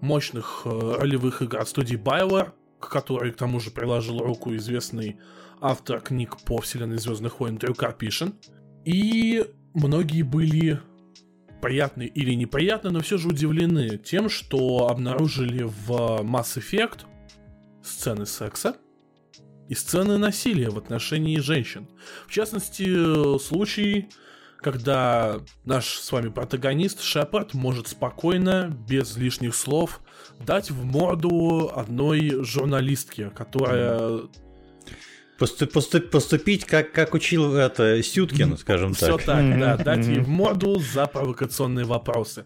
мощных 0.00 0.62
э, 0.66 0.68
ролевых 1.00 1.42
игр 1.42 1.58
от 1.58 1.68
студии 1.68 1.96
BioWare, 1.96 2.52
к 2.78 2.88
которой 2.88 3.32
к 3.32 3.36
тому 3.36 3.58
же 3.58 3.72
приложил 3.72 4.20
руку 4.20 4.54
известный 4.54 5.18
автор 5.60 6.00
книг 6.00 6.36
по 6.44 6.58
вселенной 6.58 6.98
Звездных 6.98 7.40
войн 7.40 7.58
Дрю 7.58 7.74
Карпишин. 7.74 8.34
И 8.84 9.44
многие 9.74 10.22
были 10.22 10.80
приятны 11.60 12.04
или 12.04 12.34
неприятны, 12.34 12.90
но 12.90 13.00
все 13.00 13.18
же 13.18 13.28
удивлены 13.28 13.98
тем, 13.98 14.28
что 14.28 14.88
обнаружили 14.88 15.62
в 15.62 15.90
Mass 16.22 16.56
Effect 16.58 17.00
сцены 17.82 18.26
секса 18.26 18.76
и 19.68 19.74
сцены 19.74 20.18
насилия 20.18 20.70
в 20.70 20.78
отношении 20.78 21.38
женщин. 21.38 21.88
В 22.26 22.32
частности, 22.32 23.38
случай, 23.38 24.08
когда 24.58 25.40
наш 25.64 25.86
с 25.98 26.12
вами 26.12 26.28
протагонист 26.28 27.00
Шепард 27.00 27.54
может 27.54 27.88
спокойно, 27.88 28.76
без 28.88 29.16
лишних 29.16 29.54
слов, 29.54 30.00
дать 30.40 30.70
в 30.70 30.84
морду 30.84 31.70
одной 31.74 32.42
журналистке, 32.44 33.30
которая 33.30 34.22
Посту- 35.40 35.66
посту- 35.66 36.00
поступить 36.00 36.66
как, 36.66 36.92
как 36.92 37.14
учил 37.14 37.54
это 37.56 38.02
Сюткин, 38.02 38.58
скажем 38.58 38.92
Все 38.92 39.16
так. 39.16 39.24
так, 39.24 39.58
да, 39.58 39.76
дать 39.78 40.06
ей 40.06 40.20
морду 40.20 40.78
за 40.78 41.06
провокационные 41.06 41.86
вопросы. 41.86 42.44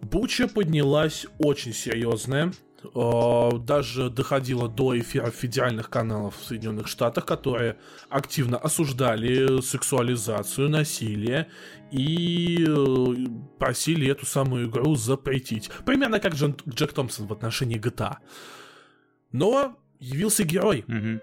Буча 0.00 0.48
поднялась 0.48 1.26
очень 1.38 1.74
серьезная. 1.74 2.52
э, 2.94 3.50
Даже 3.58 4.08
доходила 4.08 4.66
до 4.66 4.98
эфиров 4.98 5.34
федеральных 5.34 5.90
каналов 5.90 6.38
в 6.40 6.44
Соединенных 6.46 6.88
Штатах, 6.88 7.26
которые 7.26 7.76
активно 8.08 8.56
осуждали 8.56 9.60
сексуализацию, 9.60 10.70
насилие 10.70 11.48
и 11.92 12.64
э, 12.66 13.14
просили 13.58 14.10
эту 14.10 14.24
самую 14.24 14.70
игру 14.70 14.94
запретить. 14.94 15.68
Примерно 15.84 16.18
как 16.18 16.32
Джек 16.34 16.92
Томпсон 16.94 17.26
в 17.26 17.32
отношении 17.34 17.78
GTA. 17.78 18.16
Но 19.32 19.76
явился 19.98 20.44
герой. 20.44 20.84
Мгм. 20.86 21.20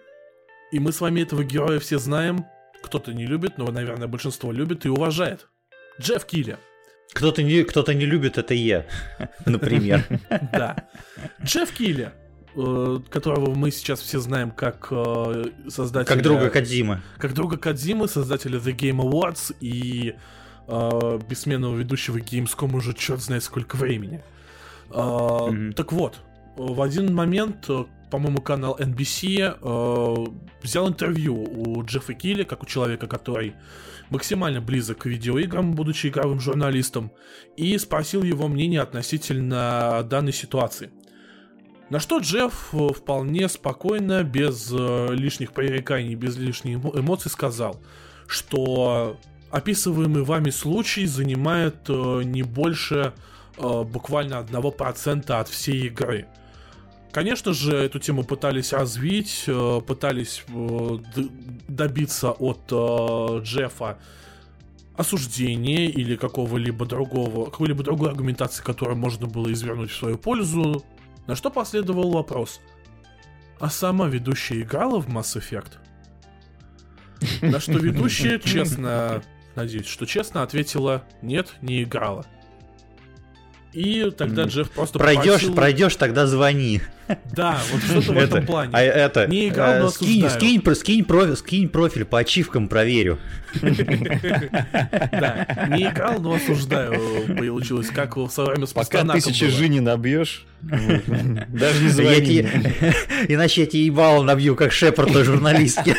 И 0.71 0.79
мы 0.79 0.91
с 0.91 0.99
вами 0.99 1.21
этого 1.21 1.43
героя 1.43 1.79
все 1.79 1.97
знаем. 1.97 2.45
Кто-то 2.83 3.13
не 3.13 3.25
любит, 3.25 3.57
но, 3.57 3.69
наверное, 3.71 4.07
большинство 4.07 4.51
любит 4.51 4.85
и 4.85 4.89
уважает. 4.89 5.47
Джефф 5.99 6.25
Килли. 6.25 6.57
Кто-то 7.13 7.41
не, 7.41 7.63
кто-то 7.63 7.93
не 7.93 8.05
любит, 8.05 8.37
это 8.37 8.53
я, 8.53 8.85
например. 9.45 10.05
Да. 10.51 10.87
Джефф 11.43 11.71
Килли, 11.71 12.11
э, 12.55 12.99
которого 13.09 13.55
мы 13.55 13.71
сейчас 13.71 14.01
все 14.01 14.19
знаем 14.19 14.51
как 14.51 14.89
э, 14.91 15.45
создателя... 15.69 16.13
Как 16.13 16.23
друга 16.23 16.49
Кадзима. 16.49 17.01
Как 17.17 17.33
друга 17.33 17.57
Кадзимы, 17.57 18.07
создателя 18.07 18.59
The 18.59 18.75
Game 18.75 18.99
Awards 18.99 19.55
и 19.61 20.15
э, 20.67 21.19
бессменного 21.27 21.77
ведущего 21.77 22.17
Gamescom 22.17 22.75
уже 22.75 22.93
черт 22.93 23.21
знает 23.21 23.43
сколько 23.43 23.75
времени. 23.75 24.21
Так 24.89 25.91
вот, 25.91 26.15
в 26.55 26.81
один 26.81 27.13
момент, 27.13 27.69
по-моему, 28.09 28.41
канал 28.41 28.77
NBC 28.79 29.57
э, 29.61 30.25
взял 30.63 30.87
интервью 30.87 31.35
у 31.35 31.83
Джеффа 31.83 32.13
Килли, 32.13 32.43
как 32.43 32.63
у 32.63 32.65
человека, 32.65 33.07
который 33.07 33.55
максимально 34.09 34.61
близок 34.61 34.99
к 34.99 35.05
видеоиграм, 35.05 35.73
будучи 35.73 36.07
игровым 36.07 36.39
журналистом, 36.39 37.11
и 37.55 37.77
спросил 37.77 38.23
его 38.23 38.47
мнение 38.47 38.81
относительно 38.81 40.05
данной 40.09 40.33
ситуации. 40.33 40.91
На 41.89 41.99
что 41.99 42.19
Джефф 42.19 42.73
вполне 42.95 43.47
спокойно, 43.47 44.23
без 44.23 44.71
э, 44.71 45.07
лишних 45.11 45.53
пререканий, 45.53 46.15
без 46.15 46.37
лишних 46.37 46.77
эмоций 46.77 47.31
сказал, 47.31 47.81
что 48.27 49.17
описываемый 49.51 50.23
вами 50.23 50.49
случай 50.49 51.05
занимает 51.05 51.89
э, 51.89 52.21
не 52.23 52.43
больше 52.43 53.13
э, 53.57 53.83
буквально 53.83 54.45
1% 54.49 55.31
от 55.31 55.47
всей 55.47 55.87
игры. 55.87 56.27
Конечно 57.11 57.53
же, 57.53 57.75
эту 57.75 57.99
тему 57.99 58.23
пытались 58.23 58.73
развить, 58.73 59.45
э, 59.47 59.81
пытались 59.85 60.43
э, 60.49 60.97
добиться 61.67 62.31
от 62.31 62.61
э, 62.71 63.41
Джеффа 63.43 63.97
осуждения 64.95 65.87
или 65.87 66.15
какого-либо 66.15 66.85
другого, 66.85 67.45
какой-либо 67.45 67.83
другой 67.83 68.09
аргументации, 68.09 68.63
которую 68.63 68.97
можно 68.97 69.27
было 69.27 69.51
извернуть 69.51 69.91
в 69.91 69.95
свою 69.95 70.17
пользу, 70.17 70.83
на 71.27 71.35
что 71.35 71.49
последовал 71.49 72.11
вопрос. 72.11 72.59
А 73.59 73.69
сама 73.69 74.07
ведущая 74.07 74.61
играла 74.61 74.99
в 74.99 75.07
Mass 75.07 75.39
Effect? 75.39 75.73
На 77.41 77.59
что 77.59 77.73
ведущая, 77.73 78.39
честно, 78.39 79.23
надеюсь, 79.55 79.87
что 79.87 80.05
честно 80.05 80.43
ответила, 80.43 81.03
нет, 81.21 81.53
не 81.61 81.83
играла. 81.83 82.25
И 83.77 84.09
тогда 84.09 84.45
Джефф 84.45 84.71
просто 84.71 84.97
Пройдешь, 84.97 85.25
попросил... 85.25 85.53
пройдешь, 85.53 85.95
тогда 85.97 86.25
звони. 86.25 86.81
Да, 87.31 87.59
вот 87.71 87.83
что-то 87.83 88.11
в 88.11 88.17
этом 88.17 88.43
плане. 88.43 88.71
А 88.73 88.81
это, 88.81 89.27
не 89.27 89.49
играл, 89.49 89.73
э, 89.73 89.79
но 89.81 89.89
скинь, 89.89 90.27
скинь, 90.31 90.63
скинь, 90.75 91.05
профиль, 91.05 91.35
скинь 91.35 91.69
профиль 91.69 92.03
по 92.03 92.17
ачивкам, 92.17 92.69
проверю. 92.69 93.19
Да, 95.11 95.67
не 95.69 95.83
играл, 95.85 96.19
но 96.19 96.33
осуждаю. 96.33 96.99
Получилось, 97.35 97.87
как 97.87 98.17
в 98.17 98.29
свое 98.29 98.51
время 98.51 98.67
с 98.67 98.73
Пока 98.73 99.03
тысячи 99.03 99.47
жи 99.47 99.67
не 99.69 99.79
набьешь, 99.79 100.45
даже 100.61 101.83
не 101.83 101.89
звони. 101.89 102.47
Иначе 103.27 103.61
я 103.61 103.67
тебе 103.67 103.85
ебало 103.85 104.23
набью, 104.23 104.55
как 104.55 104.71
Шепард 104.71 105.13
на 105.13 105.23
журналистке. 105.23 105.95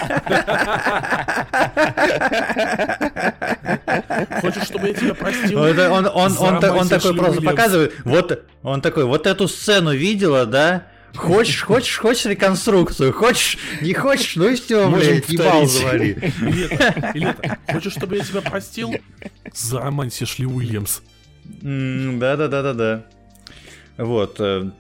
Хочешь, 4.41 4.65
чтобы 4.65 4.89
я 4.89 4.95
тебя 4.95 5.15
простил? 5.15 5.61
Он, 5.61 6.07
он, 6.07 6.37
он, 6.39 6.65
он 6.65 6.89
такой 6.89 7.15
просто 7.15 7.43
показывает, 7.43 7.95
вот, 8.05 8.45
он 8.63 8.81
такой, 8.81 9.05
вот 9.05 9.27
эту 9.27 9.49
сцену 9.49 9.93
видела, 9.95 10.47
да? 10.47 10.87
Хочешь, 11.15 11.63
хочешь, 11.63 11.97
хочешь 11.99 12.27
реконструкцию, 12.27 13.13
хочешь, 13.13 13.59
не 13.81 13.93
хочешь, 13.95 14.37
ну 14.37 14.49
и 14.49 14.55
все, 14.55 14.89
блядь, 14.91 15.29
ебал 15.29 15.67
завали. 15.67 16.33
Или 17.15 17.31
это, 17.31 17.59
хочешь, 17.73 17.93
чтобы 17.93 18.17
я 18.17 18.25
тебя 18.25 18.41
простил? 18.41 18.95
Зароманси 19.53 20.25
Шли 20.27 20.47
Уильямс. 20.47 21.01
Да-да-да-да-да. 21.45 23.05
Вот. 23.97 24.37
Э, 24.39 24.71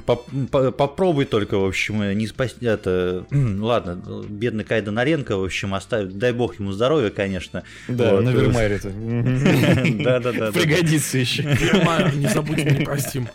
попробуй 0.00 1.26
только, 1.26 1.58
в 1.58 1.64
общем, 1.64 2.16
не 2.16 2.26
спасти 2.26 2.66
это. 2.66 3.26
Ладно, 3.30 4.24
бедный 4.28 4.64
Кайда 4.64 4.90
Наренко, 4.90 5.36
в 5.36 5.44
общем, 5.44 5.74
оставь, 5.74 6.08
дай 6.12 6.32
бог 6.32 6.58
ему 6.58 6.72
здоровья, 6.72 7.10
конечно. 7.10 7.64
Да, 7.88 8.14
вот. 8.14 8.24
на 8.24 8.30
Вермайре-то. 8.30 8.88
Да-да-да. 10.02 10.52
Пригодится 10.52 11.18
еще. 11.18 11.42
Не 11.42 12.28
забудем, 12.28 12.78
не 12.78 12.84
простим. 12.84 13.28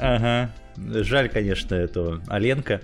Ага. 0.00 0.50
Жаль, 0.86 1.28
конечно, 1.28 1.74
этого 1.74 2.22
Оленка. 2.28 2.80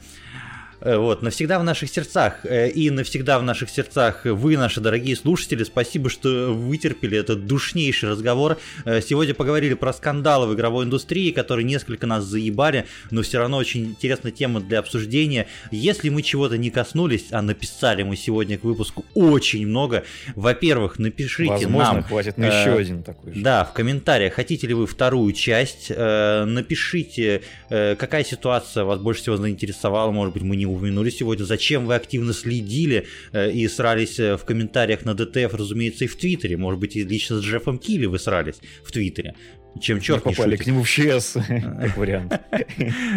Э, 0.84 0.98
вот, 0.98 1.22
навсегда 1.22 1.58
в 1.58 1.64
наших 1.64 1.90
сердцах. 1.90 2.44
Э, 2.44 2.68
и 2.68 2.90
навсегда 2.90 3.38
в 3.38 3.42
наших 3.42 3.70
сердцах 3.70 4.24
вы, 4.24 4.58
наши 4.58 4.80
дорогие 4.80 5.16
слушатели. 5.16 5.64
Спасибо, 5.64 6.10
что 6.10 6.52
вытерпели 6.52 7.16
этот 7.16 7.46
душнейший 7.46 8.10
разговор. 8.10 8.58
Э, 8.84 9.00
сегодня 9.00 9.34
поговорили 9.34 9.72
про 9.74 9.94
скандалы 9.94 10.46
в 10.46 10.54
игровой 10.54 10.84
индустрии, 10.84 11.30
которые 11.30 11.64
несколько 11.64 12.06
нас 12.06 12.24
заебали, 12.24 12.84
но 13.10 13.22
все 13.22 13.38
равно 13.38 13.56
очень 13.56 13.86
интересная 13.86 14.30
тема 14.30 14.60
для 14.60 14.78
обсуждения. 14.78 15.46
Если 15.70 16.10
мы 16.10 16.20
чего-то 16.20 16.58
не 16.58 16.70
коснулись, 16.70 17.28
а 17.30 17.40
написали 17.40 18.02
мы 18.02 18.16
сегодня 18.16 18.58
к 18.58 18.64
выпуску 18.64 19.06
очень 19.14 19.66
много, 19.66 20.04
во-первых, 20.34 20.98
напишите 20.98 21.50
Возможно, 21.50 21.92
нам... 21.94 22.02
хватит 22.02 22.36
на 22.36 22.46
еще 22.46 22.74
один 22.74 23.02
такой 23.02 23.32
же. 23.32 23.40
Да, 23.40 23.64
в 23.64 23.72
комментариях, 23.72 24.34
хотите 24.34 24.66
ли 24.66 24.74
вы 24.74 24.86
вторую 24.86 25.32
часть, 25.32 25.88
напишите, 25.88 27.42
какая 27.68 28.24
ситуация 28.24 28.84
вас 28.84 28.98
больше 28.98 29.22
всего 29.22 29.36
заинтересовала, 29.38 30.10
может 30.10 30.34
быть, 30.34 30.42
мы 30.42 30.56
не 30.56 30.66
упомянули 30.74 31.10
сегодня, 31.10 31.44
зачем 31.44 31.86
вы 31.86 31.94
активно 31.94 32.32
следили 32.32 33.06
э, 33.32 33.50
и 33.50 33.66
срались 33.68 34.18
э, 34.18 34.36
в 34.36 34.44
комментариях 34.44 35.04
на 35.04 35.14
ДТФ, 35.14 35.54
разумеется, 35.54 36.04
и 36.04 36.06
в 36.06 36.16
Твиттере. 36.16 36.56
Может 36.56 36.80
быть, 36.80 36.96
и 36.96 37.04
лично 37.04 37.38
с 37.38 37.42
Джеффом 37.42 37.78
Килли 37.78 38.06
вы 38.06 38.18
срались 38.18 38.56
в 38.84 38.92
Твиттере. 38.92 39.34
Чем 39.80 40.00
черт 40.00 40.24
не 40.24 40.32
попали 40.32 40.56
к 40.56 40.66
нему 40.66 40.84
в 40.84 40.88
ЧС, 40.88 41.36
как 41.48 41.96
вариант. 41.96 42.40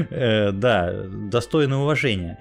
Э, 0.10 0.51
да, 0.51 1.05
достойное 1.30 1.78
уважение. 1.78 2.39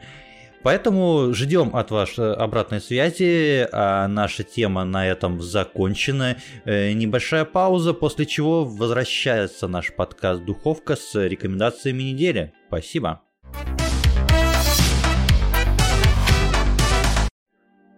Поэтому 0.62 1.32
ждем 1.32 1.76
от 1.76 1.92
вас 1.92 2.18
обратной 2.18 2.80
связи, 2.80 3.68
а 3.70 4.08
наша 4.08 4.42
тема 4.42 4.84
на 4.84 5.06
этом 5.06 5.40
закончена. 5.40 6.38
Небольшая 6.64 7.44
пауза, 7.44 7.94
после 7.94 8.26
чего 8.26 8.64
возвращается 8.64 9.68
наш 9.68 9.94
подкаст 9.94 10.44
«Духовка» 10.44 10.96
с 10.96 11.14
рекомендациями 11.14 12.02
недели. 12.02 12.52
Спасибо. 12.66 13.22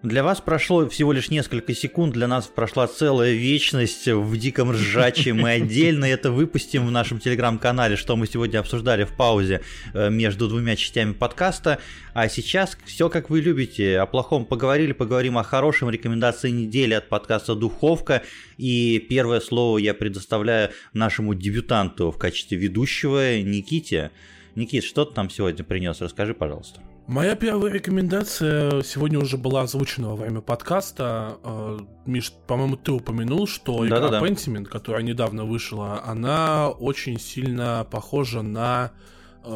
Для 0.05 0.23
вас 0.23 0.41
прошло 0.41 0.89
всего 0.89 1.13
лишь 1.13 1.29
несколько 1.29 1.75
секунд, 1.75 2.15
для 2.15 2.29
нас 2.29 2.47
прошла 2.47 2.87
целая 2.87 3.33
вечность 3.33 4.07
в 4.07 4.37
диком 4.37 4.71
ржаче. 4.71 5.33
Мы 5.33 5.51
отдельно 5.51 6.05
это 6.05 6.31
выпустим 6.31 6.87
в 6.87 6.93
нашем 6.93 7.19
телеграм-канале, 7.19 7.97
что 7.97 8.15
мы 8.15 8.29
сегодня 8.29 8.61
обсуждали 8.61 9.03
в 9.03 9.17
паузе 9.17 9.61
э, 9.95 10.09
между 10.09 10.47
двумя 10.47 10.77
частями 10.77 11.15
подкаста. 11.15 11.81
А 12.15 12.29
сейчас 12.29 12.79
все 12.85 13.09
как 13.09 13.29
вы 13.29 13.41
любите. 13.41 13.99
О 13.99 14.07
плохом 14.07 14.45
поговорили, 14.45 14.93
поговорим 14.93 15.37
о 15.37 15.43
хорошем. 15.43 15.91
Рекомендации 15.91 16.51
недели 16.51 16.95
от 16.95 17.09
подкаста 17.09 17.57
«Духовка». 17.57 18.23
И 18.57 19.05
первое 19.11 19.41
слово 19.41 19.79
я 19.79 19.95
предоставляю 19.95 20.71
нашему 20.93 21.35
дебютанту 21.35 22.13
в 22.13 22.19
качестве 22.19 22.57
ведущего 22.57 23.41
Никите. 23.41 24.13
Никит, 24.55 24.85
что 24.85 25.05
ты 25.05 25.15
нам 25.17 25.29
сегодня 25.29 25.65
принес? 25.65 26.01
Расскажи, 26.01 26.35
пожалуйста. 26.35 26.88
Моя 27.09 27.37
первая 27.37 27.73
рекомендация 27.73 28.83
сегодня 28.83 29.19
уже 29.19 29.39
была 29.39 29.63
озвучена 29.63 30.11
во 30.11 30.17
время 30.17 30.43
подкаста. 30.43 31.39
А, 31.43 31.79
Миш, 32.05 32.35
по-моему, 32.47 32.77
ты 32.77 32.93
упомянул, 32.93 33.47
что 33.47 33.87
игра 33.87 33.99
Да-да-да. 33.99 34.27
Pentiment, 34.27 34.67
которая 34.67 35.03
недавно 35.03 35.47
вышла, 35.47 36.05
она 36.05 36.69
очень 36.69 37.19
сильно 37.19 37.87
похожа 37.91 38.43
на 38.43 38.93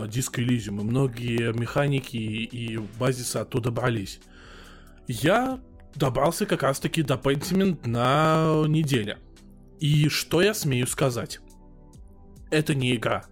диск 0.08 0.38
Elysium, 0.38 0.80
и 0.80 0.84
многие 0.84 1.52
механики 1.52 2.16
и 2.16 2.78
базисы 2.98 3.36
оттуда 3.36 3.70
брались. 3.70 4.20
Я 5.06 5.60
добрался 5.94 6.46
как 6.46 6.62
раз-таки 6.62 7.02
до 7.02 7.16
Pentiment 7.16 7.86
на 7.86 8.66
неделе. 8.66 9.18
И 9.78 10.08
что 10.08 10.40
я 10.40 10.54
смею 10.54 10.86
сказать? 10.86 11.40
Это 12.50 12.74
не 12.74 12.96
игра 12.96 13.26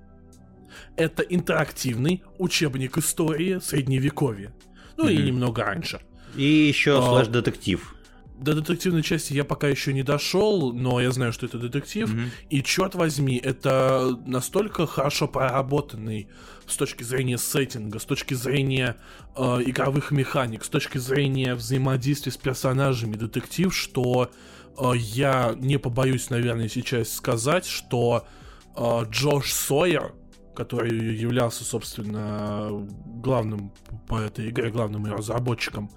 это 1.00 1.22
интерактивный 1.22 2.22
учебник 2.38 2.98
истории 2.98 3.58
средневековья. 3.58 4.52
Ну 4.96 5.08
mm-hmm. 5.08 5.14
и 5.14 5.22
немного 5.22 5.64
раньше. 5.64 6.00
И 6.36 6.44
еще 6.44 6.98
а, 6.98 7.02
слэш-детектив. 7.02 7.94
До 8.38 8.54
детективной 8.54 9.02
части 9.02 9.32
я 9.32 9.44
пока 9.44 9.68
еще 9.68 9.94
не 9.94 10.02
дошел, 10.02 10.72
но 10.72 11.00
я 11.00 11.10
знаю, 11.10 11.32
что 11.32 11.46
это 11.46 11.58
детектив. 11.58 12.12
Mm-hmm. 12.12 12.28
И 12.50 12.62
черт 12.62 12.94
возьми, 12.94 13.40
это 13.42 14.18
настолько 14.26 14.86
хорошо 14.86 15.26
проработанный 15.26 16.28
с 16.66 16.76
точки 16.76 17.02
зрения 17.02 17.38
сеттинга, 17.38 17.98
с 17.98 18.04
точки 18.04 18.34
зрения 18.34 18.96
э, 19.36 19.42
игровых 19.64 20.10
механик, 20.10 20.64
с 20.64 20.68
точки 20.68 20.98
зрения 20.98 21.54
взаимодействия 21.54 22.30
с 22.30 22.36
персонажами 22.36 23.16
детектив, 23.16 23.74
что 23.74 24.30
э, 24.78 24.92
я 24.96 25.54
не 25.56 25.78
побоюсь, 25.78 26.28
наверное, 26.28 26.68
сейчас 26.68 27.12
сказать, 27.14 27.66
что 27.66 28.26
э, 28.76 29.04
Джош 29.10 29.52
Сойер 29.52 30.14
который 30.54 31.16
являлся, 31.16 31.64
собственно, 31.64 32.70
главным 33.22 33.72
по 34.08 34.18
этой 34.18 34.50
игре, 34.50 34.70
главным 34.70 35.06
ее 35.06 35.14
разработчиком, 35.14 35.90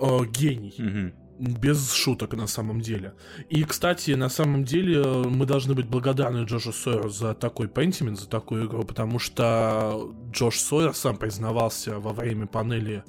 э, 0.00 0.18
гений. 0.30 0.74
Mm-hmm. 0.78 1.12
Без 1.38 1.92
шуток 1.92 2.34
на 2.34 2.46
самом 2.46 2.80
деле. 2.80 3.14
И, 3.48 3.64
кстати, 3.64 4.12
на 4.12 4.28
самом 4.28 4.64
деле 4.64 5.02
мы 5.02 5.44
должны 5.44 5.74
быть 5.74 5.86
благодарны 5.86 6.44
Джошу 6.44 6.72
Сойеру 6.72 7.08
за 7.08 7.34
такой 7.34 7.68
пентимент, 7.68 8.20
за 8.20 8.28
такую 8.28 8.66
игру, 8.68 8.84
потому 8.84 9.18
что 9.18 10.14
Джош 10.30 10.60
Сойер 10.60 10.94
сам 10.94 11.16
признавался 11.16 11.98
во 11.98 12.12
время 12.12 12.46
панели 12.46 13.02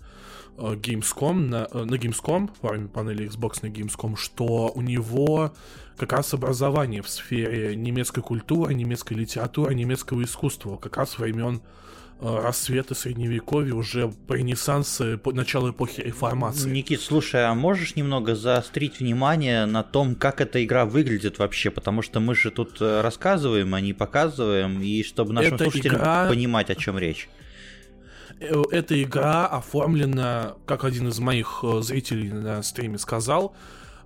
э, 0.58 0.74
Gamescom, 0.74 1.34
на, 1.34 1.68
э, 1.72 1.84
на 1.84 1.96
Gamescom, 1.96 2.50
во 2.62 2.70
время 2.72 2.88
панели 2.88 3.28
Xbox 3.28 3.60
на 3.62 3.68
Gamescom, 3.68 4.16
что 4.16 4.72
у 4.74 4.82
него 4.82 5.54
как 5.98 6.14
раз 6.14 6.34
образование 6.34 7.02
в 7.02 7.10
сфере 7.10 7.76
немецкой 7.76 8.22
культуры, 8.22 8.74
немецкой 8.74 9.14
литературы, 9.14 9.76
немецкого 9.76 10.24
искусства, 10.24 10.78
как 10.78 10.98
раз 10.98 11.18
времен 11.18 11.62
Э, 12.26 12.40
рассвета 12.42 12.96
средневековья, 12.96 13.74
уже 13.74 14.14
ренессанса, 14.30 15.20
начало 15.26 15.72
эпохи 15.72 16.00
реформации. 16.00 16.70
Никит, 16.70 17.02
слушай, 17.02 17.46
а 17.46 17.54
можешь 17.54 17.98
немного 17.98 18.34
заострить 18.34 19.02
внимание 19.02 19.66
на 19.66 19.84
том, 19.84 20.16
как 20.16 20.40
эта 20.40 20.64
игра 20.64 20.86
выглядит 20.86 21.40
вообще? 21.40 21.70
Потому 21.70 22.02
что 22.02 22.22
мы 22.22 22.34
же 22.34 22.50
тут 22.50 22.78
э, 22.80 23.02
рассказываем, 23.02 23.76
а 23.76 23.82
не 23.82 23.92
показываем, 23.92 24.82
и 24.82 25.04
чтобы 25.04 25.34
нашим 25.34 25.56
эта 25.56 25.66
слушателям 25.66 25.98
игра... 25.98 26.30
понимать, 26.30 26.70
о 26.70 26.76
чем 26.76 26.98
речь. 26.98 27.28
Э, 28.40 28.62
эта 28.72 29.04
игра 29.04 29.46
оформлена, 29.48 30.56
как 30.66 30.86
один 30.86 31.10
из 31.10 31.20
моих 31.20 31.62
зрителей 31.82 32.32
на 32.32 32.64
стриме 32.64 33.00
сказал, 33.00 33.54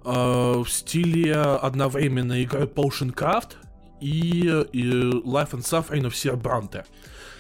в 0.08 0.68
стиле 0.70 1.36
одновременно 1.36 2.42
игры 2.42 2.64
Potion 2.64 3.14
Craft 3.14 3.56
и, 4.00 4.48
и 4.72 4.84
Life 4.84 5.52
and 5.52 5.64
Suffering 5.64 6.04
of 6.04 6.14
Sir 6.14 6.42
Bronte. 6.42 6.86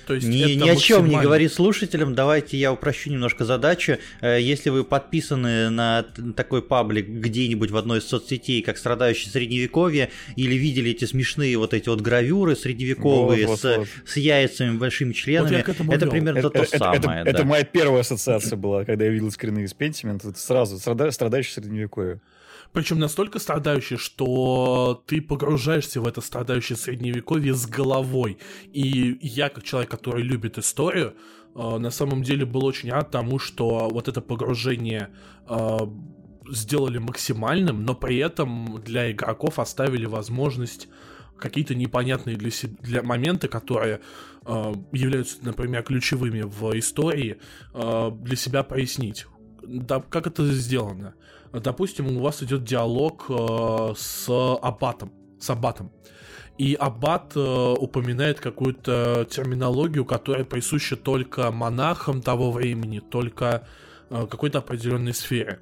То 0.07 0.13
есть 0.13 0.25
ни, 0.25 0.53
ни 0.53 0.69
о 0.69 0.75
чем 0.77 1.09
не 1.09 1.19
говори 1.19 1.49
слушателям. 1.49 2.15
Давайте 2.15 2.57
я 2.57 2.71
упрощу 2.71 3.11
немножко 3.11 3.43
задачу. 3.43 3.97
Э, 4.21 4.39
если 4.39 4.69
вы 4.69 4.85
подписаны 4.85 5.69
на 5.69 6.05
такой 6.35 6.61
паблик 6.61 7.09
где-нибудь 7.09 7.71
в 7.71 7.77
одной 7.77 7.99
из 7.99 8.07
соцсетей, 8.07 8.61
как 8.61 8.77
страдающий 8.77 9.29
средневековье, 9.29 10.09
или 10.37 10.55
видели 10.55 10.91
эти 10.91 11.03
смешные 11.03 11.57
вот 11.57 11.73
эти 11.73 11.89
вот 11.89 11.99
гравюры 11.99 12.55
средневековые 12.55 13.47
вот, 13.47 13.59
с, 13.59 13.63
вот, 13.63 13.77
вот. 13.79 13.87
с 14.05 14.15
яйцами, 14.15 14.77
большими 14.77 15.11
членами, 15.11 15.63
вот 15.67 15.93
это 15.93 16.07
примерно 16.07 16.39
это, 16.39 16.49
то 16.51 16.59
это, 16.59 16.77
самое. 16.77 16.99
Это, 16.99 17.07
да. 17.07 17.23
это 17.25 17.43
моя 17.43 17.65
первая 17.65 18.01
ассоциация 18.01 18.55
была, 18.55 18.85
когда 18.85 19.03
я 19.03 19.11
видел 19.11 19.29
скрины 19.29 19.59
из 19.59 19.73
Pentiment, 19.73 20.37
сразу 20.37 20.79
страдающий 20.79 21.51
средневековье. 21.51 22.21
Причем 22.73 22.99
настолько 22.99 23.39
страдающий, 23.39 23.97
что 23.97 25.03
ты 25.07 25.21
погружаешься 25.21 26.01
в 26.01 26.07
это 26.07 26.21
страдающее 26.21 26.77
средневековье 26.77 27.53
с 27.53 27.65
головой. 27.65 28.37
И 28.71 29.17
я, 29.21 29.49
как 29.49 29.63
человек, 29.63 29.89
который 29.89 30.23
любит 30.23 30.57
историю, 30.57 31.15
э, 31.55 31.77
на 31.77 31.91
самом 31.91 32.23
деле 32.23 32.45
был 32.45 32.65
очень 32.65 32.91
рад 32.91 33.11
тому, 33.11 33.39
что 33.39 33.89
вот 33.91 34.07
это 34.07 34.21
погружение 34.21 35.09
э, 35.49 35.77
сделали 36.49 36.97
максимальным, 36.97 37.83
но 37.83 37.95
при 37.95 38.17
этом 38.17 38.81
для 38.83 39.11
игроков 39.11 39.59
оставили 39.59 40.05
возможность 40.05 40.87
какие-то 41.37 41.75
непонятные 41.75 42.35
для, 42.35 42.51
себя, 42.51 42.75
для 42.81 43.03
моменты, 43.03 43.47
которые 43.47 44.01
э, 44.45 44.73
являются, 44.91 45.37
например, 45.41 45.83
ключевыми 45.83 46.41
в 46.41 46.77
истории, 46.77 47.37
э, 47.73 48.11
для 48.21 48.35
себя 48.35 48.63
прояснить. 48.63 49.25
Да, 49.67 50.01
как 50.09 50.27
это 50.27 50.45
сделано? 50.53 51.13
допустим, 51.53 52.17
у 52.17 52.21
вас 52.21 52.43
идет 52.43 52.63
диалог 52.63 53.25
э, 53.29 53.93
с 53.95 54.27
аббатом, 54.61 55.11
с 55.39 55.49
аббатом. 55.49 55.91
И 56.57 56.73
аббат 56.73 57.33
э, 57.35 57.39
упоминает 57.39 58.39
какую-то 58.39 59.27
терминологию, 59.29 60.05
которая 60.05 60.43
присуща 60.43 60.95
только 60.95 61.51
монахам 61.51 62.21
того 62.21 62.51
времени, 62.51 62.99
только 62.99 63.67
э, 64.09 64.27
какой-то 64.29 64.59
определенной 64.59 65.13
сфере. 65.13 65.59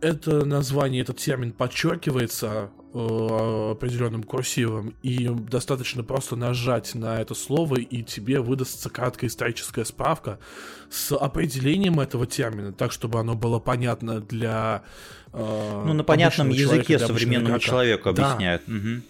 Это 0.00 0.44
название, 0.44 1.02
этот 1.02 1.18
термин 1.18 1.52
подчеркивается 1.52 2.70
определенным 2.96 4.22
курсивом, 4.22 4.94
и 5.02 5.28
достаточно 5.28 6.02
просто 6.02 6.36
нажать 6.36 6.94
на 6.94 7.20
это 7.20 7.34
слово, 7.34 7.76
и 7.76 8.02
тебе 8.02 8.40
выдастся 8.40 8.90
краткая 8.90 9.28
историческая 9.28 9.84
справка 9.84 10.38
с 10.90 11.14
определением 11.14 12.00
этого 12.00 12.26
термина, 12.26 12.72
так, 12.72 12.92
чтобы 12.92 13.20
оно 13.20 13.34
было 13.34 13.58
понятно 13.58 14.20
для... 14.20 14.82
Э, 15.32 15.82
ну, 15.86 15.92
на 15.92 16.04
понятном 16.04 16.50
языке 16.50 16.98
современному 16.98 17.56
игрока. 17.56 17.64
человеку 17.64 18.08
объясняют. 18.08 18.62
Да. 18.66 18.74
Угу. 18.74 19.02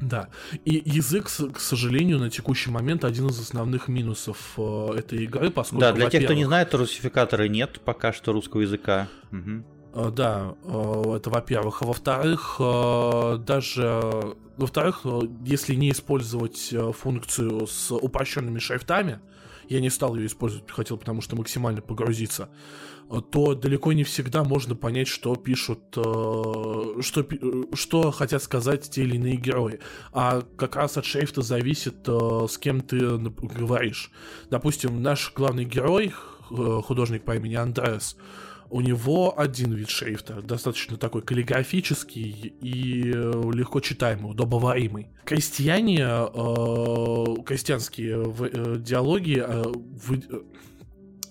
Да, 0.00 0.28
и 0.64 0.80
язык, 0.84 1.24
к 1.26 1.58
сожалению, 1.58 2.18
на 2.18 2.30
текущий 2.30 2.70
момент 2.70 3.04
один 3.04 3.26
из 3.26 3.40
основных 3.40 3.88
минусов 3.88 4.54
э, 4.56 4.94
этой 4.96 5.24
игры, 5.24 5.50
поскольку, 5.50 5.80
Да, 5.80 5.92
для 5.92 6.08
тех, 6.08 6.24
кто 6.24 6.34
не 6.34 6.44
знает, 6.44 6.72
русификатора 6.72 7.48
нет 7.48 7.80
пока 7.84 8.12
что 8.12 8.32
русского 8.32 8.60
языка. 8.60 9.08
Угу. 9.32 9.64
Э, 9.92 10.10
да, 10.14 10.54
э, 10.64 11.14
это 11.16 11.30
во-первых. 11.30 11.82
А 11.82 11.86
во-вторых, 11.86 12.56
э, 12.58 13.38
даже... 13.38 14.36
Во-вторых, 14.56 15.06
если 15.44 15.76
не 15.76 15.92
использовать 15.92 16.74
функцию 16.96 17.68
с 17.68 17.92
упрощенными 17.92 18.58
шрифтами, 18.58 19.20
я 19.68 19.80
не 19.80 19.88
стал 19.88 20.16
ее 20.16 20.26
использовать, 20.26 20.68
хотел, 20.68 20.96
потому 20.96 21.20
что 21.20 21.36
максимально 21.36 21.80
погрузиться, 21.80 22.48
то 23.30 23.54
далеко 23.54 23.92
не 23.92 24.02
всегда 24.02 24.42
можно 24.42 24.74
понять, 24.74 25.06
что 25.06 25.36
пишут, 25.36 25.78
что, 25.92 26.96
что 27.72 28.10
хотят 28.10 28.42
сказать 28.42 28.90
те 28.90 29.02
или 29.02 29.14
иные 29.14 29.36
герои. 29.36 29.78
А 30.12 30.42
как 30.56 30.74
раз 30.74 30.96
от 30.96 31.04
шрифта 31.04 31.42
зависит, 31.42 32.08
с 32.08 32.58
кем 32.58 32.80
ты 32.80 32.98
говоришь. 33.16 34.10
Допустим, 34.50 35.00
наш 35.00 35.32
главный 35.36 35.66
герой, 35.66 36.12
художник 36.48 37.24
по 37.24 37.36
имени 37.36 37.54
Андреас, 37.54 38.16
у 38.70 38.80
него 38.80 39.38
один 39.38 39.72
вид 39.72 39.88
шрифта, 39.88 40.42
достаточно 40.42 40.96
такой 40.96 41.22
каллиграфический 41.22 42.54
и 42.60 43.12
э, 43.14 43.42
легко 43.52 43.80
читаемый, 43.80 44.32
удобоваримый. 44.32 45.08
Крестьяне, 45.24 46.00
э, 46.00 47.24
крестьянские 47.46 48.34
э, 48.38 48.76
диалоги 48.78 49.42
э, 49.46 49.62
в, 49.62 50.12
э, 50.12 50.42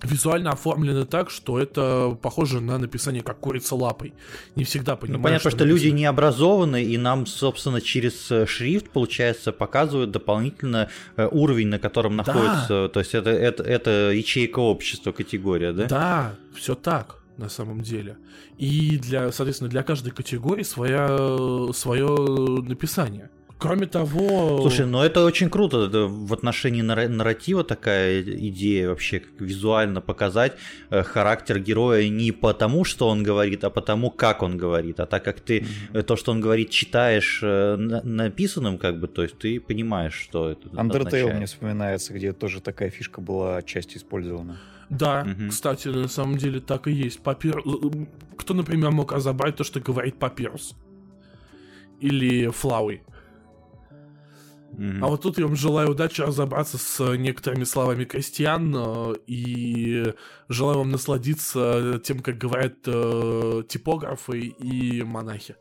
визуально 0.04 0.52
оформлены 0.52 1.06
так, 1.06 1.30
что 1.30 1.60
это 1.60 2.18
похоже 2.22 2.60
на 2.60 2.80
написание 2.80 3.22
как 3.22 3.40
курица 3.40 3.76
лапой. 3.76 4.14
Не 4.56 4.64
всегда 4.64 4.96
понимаю. 4.96 5.20
Ну, 5.20 5.24
понятно, 5.24 5.52
что, 5.52 5.60
что 5.60 5.66
люди 5.66 5.90
не 5.90 6.06
образованы, 6.06 6.84
и 6.84 6.98
нам, 6.98 7.28
собственно, 7.28 7.82
через 7.82 8.32
э, 8.32 8.48
шрифт, 8.48 8.90
получается, 8.90 9.52
показывают 9.52 10.10
дополнительно 10.10 10.90
уровень, 11.18 11.68
на 11.68 11.78
котором 11.78 12.18
да. 12.18 12.24
находится. 12.24 12.90
То 12.90 13.00
есть 13.00 13.14
это, 13.14 13.30
это, 13.30 13.62
это 13.62 14.12
ячейка 14.12 14.60
общества, 14.60 15.12
категория, 15.12 15.72
да? 15.72 15.86
Да, 15.86 16.36
все 16.56 16.74
так 16.74 17.27
на 17.38 17.50
самом 17.50 17.82
деле. 17.82 18.18
И 18.58 18.98
для, 18.98 19.32
соответственно, 19.32 19.70
для 19.70 19.84
каждой 19.84 20.12
категории 20.12 20.64
своя, 20.64 21.08
свое 21.74 22.08
написание. 22.62 23.30
Кроме 23.60 23.88
того... 23.88 24.60
Слушай, 24.62 24.86
ну 24.86 25.02
это 25.02 25.26
очень 25.26 25.50
круто 25.50 25.86
это 25.88 26.06
в 26.08 26.32
отношении 26.32 26.82
нарратива 26.84 27.64
такая 27.64 28.22
идея 28.22 28.90
вообще, 28.90 29.20
как 29.20 29.42
визуально 29.42 30.00
показать 30.00 30.54
э, 30.92 31.02
характер 31.02 31.58
героя 31.58 32.08
не 32.08 32.32
потому, 32.32 32.84
что 32.84 33.08
он 33.08 33.24
говорит, 33.24 33.64
а 33.64 33.72
потому, 33.72 34.12
как 34.12 34.44
он 34.44 34.58
говорит. 34.58 35.00
А 35.00 35.08
так 35.08 35.24
как 35.24 35.40
ты 35.40 35.60
mm-hmm. 35.60 36.04
то, 36.04 36.16
что 36.16 36.32
он 36.32 36.40
говорит, 36.40 36.70
читаешь 36.70 37.40
э, 37.42 37.76
написанным, 37.78 38.78
как 38.78 39.00
бы, 39.00 39.08
то 39.08 39.24
есть 39.24 39.40
ты 39.40 39.60
понимаешь, 39.60 40.14
что 40.14 40.52
это 40.52 40.70
Undertale 40.70 41.34
мне 41.34 41.48
вспоминается, 41.48 42.14
где 42.14 42.34
тоже 42.34 42.62
такая 42.62 42.92
фишка 42.92 43.22
была 43.22 43.58
отчасти 43.58 43.98
использована. 43.98 44.60
Да, 44.90 45.22
угу. 45.22 45.50
кстати, 45.50 45.90
на 45.90 46.08
самом 46.08 46.38
деле 46.38 46.60
так 46.60 46.88
и 46.88 46.92
есть. 46.92 47.22
Папир... 47.22 47.62
Кто, 48.38 48.54
например, 48.54 48.92
мог 48.92 49.12
разобрать 49.12 49.58
то, 49.58 49.64
что 49.64 49.80
говорит 49.80 50.18
папирус? 50.18 50.76
Или 52.00 52.48
флауи? 52.50 53.04
Mm-hmm. 54.74 55.00
А 55.02 55.08
вот 55.08 55.22
тут 55.22 55.40
я 55.40 55.46
вам 55.46 55.56
желаю 55.56 55.92
удачи 55.92 56.22
разобраться 56.22 56.78
с 56.78 57.16
некоторыми 57.18 57.64
словами 57.64 58.04
крестьян 58.06 58.76
э, 58.76 59.16
и 59.26 60.14
желаю 60.50 60.80
вам 60.80 60.92
насладиться 60.92 62.00
тем, 62.04 62.20
как 62.20 62.38
говорят 62.38 62.76
э, 62.86 63.64
типографы 63.68 64.40
и 64.40 65.02
монахи. 65.04 65.56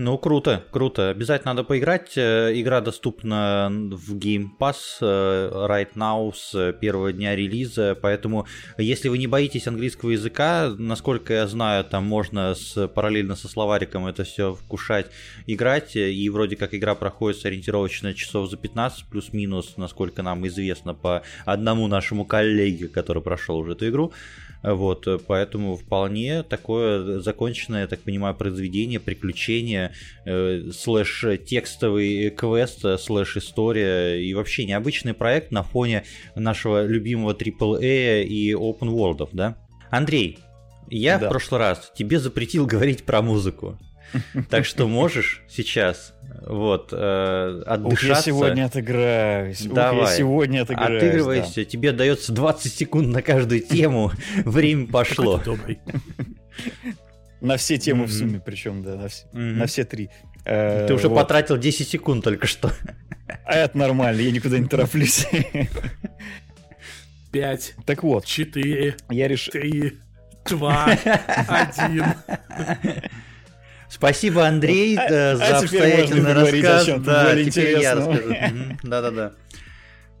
Ну, 0.00 0.16
круто, 0.16 0.64
круто. 0.70 1.10
Обязательно 1.10 1.54
надо 1.54 1.64
поиграть. 1.64 2.16
Э, 2.16 2.52
игра 2.54 2.80
доступна 2.80 3.68
в 3.68 4.14
Game 4.14 4.46
Pass 4.56 4.76
э, 5.00 5.50
right 5.68 5.94
now 5.96 6.32
с 6.32 6.72
первого 6.74 7.12
дня 7.12 7.34
релиза, 7.34 7.98
поэтому 8.00 8.46
если 8.76 9.08
вы 9.08 9.18
не 9.18 9.26
боитесь 9.26 9.66
английского 9.66 10.10
языка, 10.10 10.72
насколько 10.78 11.32
я 11.34 11.48
знаю, 11.48 11.82
там 11.82 12.06
можно 12.06 12.54
с, 12.54 12.86
параллельно 12.86 13.34
со 13.34 13.48
словариком 13.48 14.06
это 14.06 14.22
все 14.22 14.54
вкушать, 14.54 15.06
играть, 15.48 15.96
и 15.96 16.30
вроде 16.30 16.54
как 16.54 16.74
игра 16.74 16.94
проходит 16.94 17.44
ориентировочно 17.44 18.14
часов 18.14 18.48
за 18.48 18.56
15 18.56 19.06
плюс-минус, 19.06 19.78
насколько 19.78 20.22
нам 20.22 20.46
известно 20.46 20.94
по 20.94 21.24
одному 21.44 21.88
нашему 21.88 22.24
коллеге, 22.24 22.86
который 22.86 23.20
прошел 23.20 23.56
уже 23.56 23.72
эту 23.72 23.88
игру. 23.88 24.12
Вот, 24.62 25.06
поэтому 25.28 25.76
вполне 25.76 26.42
такое 26.42 27.20
законченное, 27.20 27.82
я 27.82 27.86
так 27.86 28.00
понимаю, 28.00 28.34
произведение, 28.34 28.98
приключение, 28.98 29.87
э, 30.24 30.70
слэш 30.72 31.24
текстовый 31.46 32.30
квест, 32.30 32.84
слэш 33.00 33.36
история 33.36 34.22
и 34.22 34.34
вообще 34.34 34.64
необычный 34.64 35.14
проект 35.14 35.50
на 35.50 35.62
фоне 35.62 36.04
нашего 36.34 36.86
любимого 36.86 37.32
AAA 37.34 38.24
и 38.24 38.52
open 38.52 38.90
world, 38.90 39.28
да? 39.32 39.56
Андрей, 39.90 40.38
я 40.90 41.18
да. 41.18 41.26
в 41.26 41.30
прошлый 41.30 41.60
раз 41.60 41.92
тебе 41.96 42.18
запретил 42.18 42.66
говорить 42.66 43.04
про 43.04 43.22
музыку. 43.22 43.78
Так 44.50 44.64
что 44.64 44.88
можешь 44.88 45.42
сейчас 45.48 46.14
вот, 46.46 46.90
э, 46.92 47.62
отдышаться. 47.66 48.06
Ух, 48.06 48.16
я 48.16 48.22
сегодня 48.22 48.64
отыграюсь. 48.64 49.62
Давай. 49.62 50.02
Ух, 50.02 50.08
я 50.08 50.16
сегодня 50.16 50.62
отыграюсь. 50.62 51.02
Отыгрывайся. 51.02 51.54
Да. 51.56 51.64
Тебе 51.64 51.92
дается 51.92 52.32
20 52.32 52.72
секунд 52.72 53.08
на 53.08 53.22
каждую 53.22 53.60
тему. 53.60 54.12
Время 54.44 54.86
пошло. 54.86 55.42
На 57.40 57.56
все 57.56 57.78
темы 57.78 58.06
в 58.06 58.12
сумме, 58.12 58.40
причем, 58.44 58.82
да, 58.82 58.96
на 58.96 59.08
все, 59.08 59.26
на 59.32 59.66
все 59.66 59.84
три. 59.84 60.10
Ты 60.44 60.92
уже 60.92 61.08
вот. 61.08 61.16
потратил 61.16 61.58
10 61.58 61.88
секунд 61.88 62.24
только 62.24 62.46
что. 62.46 62.72
А 63.44 63.54
это 63.54 63.76
нормально, 63.76 64.20
я 64.20 64.30
никуда 64.30 64.58
не 64.58 64.66
тороплюсь. 64.66 65.26
Пять. 67.32 67.74
Так 67.84 68.02
вот. 68.02 68.24
Четыре. 68.24 68.96
Я 69.10 69.28
решил. 69.28 69.52
Три. 69.52 69.98
Два. 70.48 70.86
Один. 71.46 72.06
Спасибо, 73.90 74.46
Андрей, 74.46 74.96
а, 74.98 75.06
э, 75.08 75.36
за 75.36 75.56
а 75.56 75.58
обстоятельный 75.60 76.32
рассказ. 76.32 76.88
Да, 77.00 77.34
теперь 77.42 77.80
я 77.80 77.94
расскажу. 77.94 78.34
Да-да-да. 78.82 79.32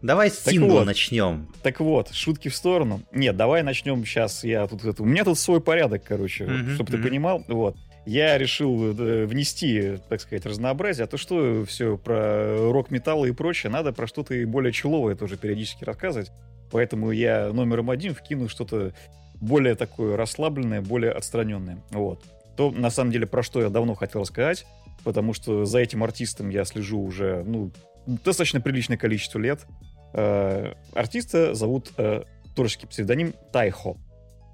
Давай 0.00 0.30
с 0.30 0.38
Тингл 0.38 0.76
вот, 0.76 0.86
начнем. 0.86 1.48
Так 1.62 1.80
вот, 1.80 2.12
шутки 2.12 2.48
в 2.48 2.54
сторону. 2.54 3.02
Нет, 3.12 3.36
давай 3.36 3.62
начнем 3.62 4.04
сейчас. 4.04 4.44
Я 4.44 4.66
тут, 4.66 4.84
это, 4.84 5.02
у 5.02 5.06
меня 5.06 5.24
тут 5.24 5.38
свой 5.38 5.60
порядок, 5.60 6.04
короче, 6.04 6.44
mm-hmm, 6.44 6.74
чтобы 6.74 6.92
mm-hmm. 6.92 7.02
ты 7.02 7.08
понимал. 7.08 7.44
Вот. 7.48 7.76
Я 8.06 8.38
решил 8.38 8.92
э, 8.92 9.26
внести, 9.26 9.98
так 10.08 10.20
сказать, 10.20 10.46
разнообразие. 10.46 11.04
А 11.04 11.06
то 11.08 11.16
что 11.16 11.64
все 11.66 11.98
про 11.98 12.70
рок-металл 12.72 13.24
и 13.24 13.32
прочее, 13.32 13.70
надо 13.72 13.92
про 13.92 14.06
что-то 14.06 14.34
и 14.34 14.44
более 14.44 14.72
человое 14.72 15.16
тоже 15.16 15.36
периодически 15.36 15.84
рассказывать. 15.84 16.30
Поэтому 16.70 17.10
я 17.10 17.52
номером 17.52 17.90
один 17.90 18.14
вкину 18.14 18.48
что-то 18.48 18.92
более 19.40 19.74
такое 19.74 20.16
расслабленное, 20.16 20.80
более 20.80 21.12
отстраненное. 21.12 21.82
Вот. 21.90 22.24
То, 22.56 22.70
на 22.70 22.90
самом 22.90 23.10
деле, 23.10 23.26
про 23.26 23.42
что 23.42 23.60
я 23.60 23.68
давно 23.68 23.94
хотел 23.94 24.24
сказать, 24.24 24.66
потому 25.04 25.32
что 25.32 25.64
за 25.64 25.78
этим 25.78 26.02
артистом 26.02 26.50
я 26.50 26.64
слежу 26.64 27.00
уже, 27.00 27.44
ну, 27.44 27.70
достаточно 28.06 28.60
приличное 28.60 28.96
количество 28.96 29.38
лет. 29.38 29.60
Э, 30.12 30.72
артиста 30.94 31.54
зовут 31.54 31.92
э, 31.96 32.22
творческий 32.54 32.86
псевдоним 32.86 33.34
Тайхо. 33.52 33.96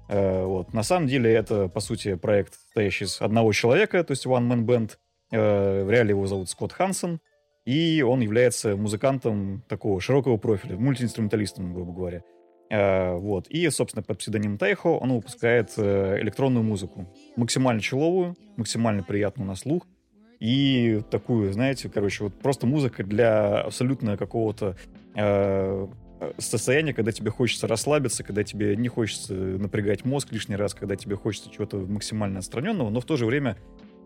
Э, 0.09 0.43
вот. 0.43 0.73
На 0.73 0.83
самом 0.83 1.07
деле 1.07 1.33
это, 1.33 1.67
по 1.67 1.79
сути, 1.79 2.15
проект, 2.15 2.55
состоящий 2.55 3.05
из 3.05 3.21
одного 3.21 3.53
человека, 3.53 4.03
то 4.03 4.11
есть 4.11 4.25
One 4.25 4.47
Man 4.47 4.65
Band. 4.65 4.91
Э, 5.31 5.83
в 5.83 5.89
реале 5.89 6.09
его 6.09 6.27
зовут 6.27 6.49
Скотт 6.49 6.73
Хансен. 6.73 7.19
И 7.65 8.03
он 8.03 8.21
является 8.21 8.75
музыкантом 8.75 9.63
такого 9.67 9.99
широкого 9.99 10.37
профиля, 10.37 10.77
мультиинструменталистом, 10.77 11.73
грубо 11.73 11.93
говоря. 11.93 12.23
Вот. 12.69 13.47
И, 13.47 13.67
собственно, 13.71 14.03
под 14.03 14.19
псевдонимом 14.19 14.59
Тайхо 14.59 14.87
он 14.87 15.13
выпускает 15.13 15.71
электронную 15.77 16.63
музыку. 16.63 17.07
Максимально 17.35 17.81
человую, 17.81 18.35
максимально 18.55 19.01
приятную 19.01 19.47
на 19.47 19.55
слух. 19.55 19.87
И 20.39 21.01
такую, 21.09 21.53
знаете, 21.53 21.89
короче, 21.89 22.25
вот 22.25 22.39
просто 22.39 22.67
музыка 22.67 23.03
для 23.03 23.61
абсолютно 23.61 24.17
какого-то 24.17 24.75
э, 25.15 25.87
состояния, 26.37 26.93
когда 26.93 27.11
тебе 27.11 27.31
хочется 27.31 27.67
расслабиться, 27.67 28.23
когда 28.23 28.43
тебе 28.43 28.75
не 28.75 28.87
хочется 28.87 29.33
напрягать 29.33 30.05
мозг 30.05 30.31
лишний 30.31 30.55
раз, 30.55 30.73
когда 30.73 30.95
тебе 30.95 31.15
хочется 31.15 31.49
чего-то 31.49 31.77
максимально 31.77 32.39
отстраненного, 32.39 32.89
но 32.89 32.99
в 32.99 33.05
то 33.05 33.17
же 33.17 33.25
время 33.25 33.57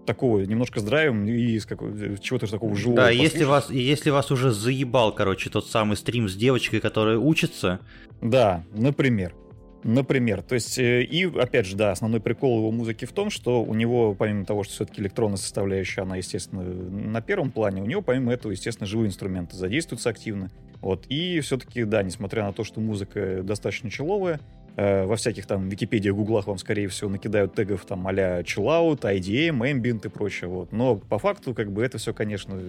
такого 0.05 0.41
немножко 0.41 0.79
с 0.79 0.83
драйвом 0.83 1.25
и 1.25 1.59
какого 1.59 2.17
чего-то 2.17 2.47
такого 2.47 2.75
живого. 2.75 2.97
Да, 2.97 3.09
если 3.09 3.43
вас, 3.43 3.69
если 3.69 4.09
вас 4.09 4.31
уже 4.31 4.51
заебал, 4.51 5.13
короче, 5.13 5.49
тот 5.49 5.67
самый 5.67 5.97
стрим 5.97 6.27
с 6.27 6.35
девочкой, 6.35 6.79
которая 6.79 7.17
учится. 7.17 7.79
Да, 8.21 8.63
например. 8.73 9.35
Например, 9.83 10.41
то 10.41 10.55
есть, 10.55 10.77
э, 10.77 11.03
и 11.03 11.25
опять 11.25 11.65
же, 11.65 11.77
да, 11.77 11.91
основной 11.91 12.19
прикол 12.19 12.57
его 12.57 12.71
музыки 12.71 13.05
в 13.05 13.13
том, 13.13 13.29
что 13.29 13.63
у 13.63 13.73
него, 13.73 14.13
помимо 14.13 14.45
того, 14.45 14.63
что 14.63 14.73
все-таки 14.73 15.01
электронная 15.01 15.37
составляющая, 15.37 16.01
она, 16.01 16.17
естественно, 16.17 16.63
на 16.63 17.21
первом 17.21 17.49
плане, 17.51 17.81
у 17.81 17.85
него, 17.85 18.01
помимо 18.01 18.33
этого, 18.33 18.51
естественно, 18.51 18.87
живые 18.87 19.07
инструменты 19.07 19.55
задействуются 19.55 20.09
активно. 20.09 20.51
Вот, 20.81 21.05
и 21.09 21.39
все-таки, 21.41 21.83
да, 21.83 22.03
несмотря 22.03 22.43
на 22.43 22.53
то, 22.53 22.63
что 22.63 22.79
музыка 22.79 23.41
достаточно 23.43 23.89
человая, 23.89 24.39
э, 24.77 25.05
во 25.05 25.15
всяких 25.15 25.45
там 25.45 25.67
Википедиях, 25.67 26.15
Гуглах 26.15 26.47
вам, 26.47 26.57
скорее 26.57 26.87
всего, 26.87 27.09
накидают 27.09 27.53
тегов 27.53 27.85
там 27.85 28.07
а-ля 28.07 28.41
chillout, 28.41 29.01
IDM, 29.01 29.59
ambient 29.59 30.07
и 30.07 30.09
прочее, 30.09 30.49
вот. 30.49 30.71
Но 30.71 30.95
по 30.95 31.19
факту, 31.19 31.53
как 31.53 31.71
бы, 31.71 31.83
это 31.83 31.97
все, 31.97 32.13
конечно, 32.13 32.59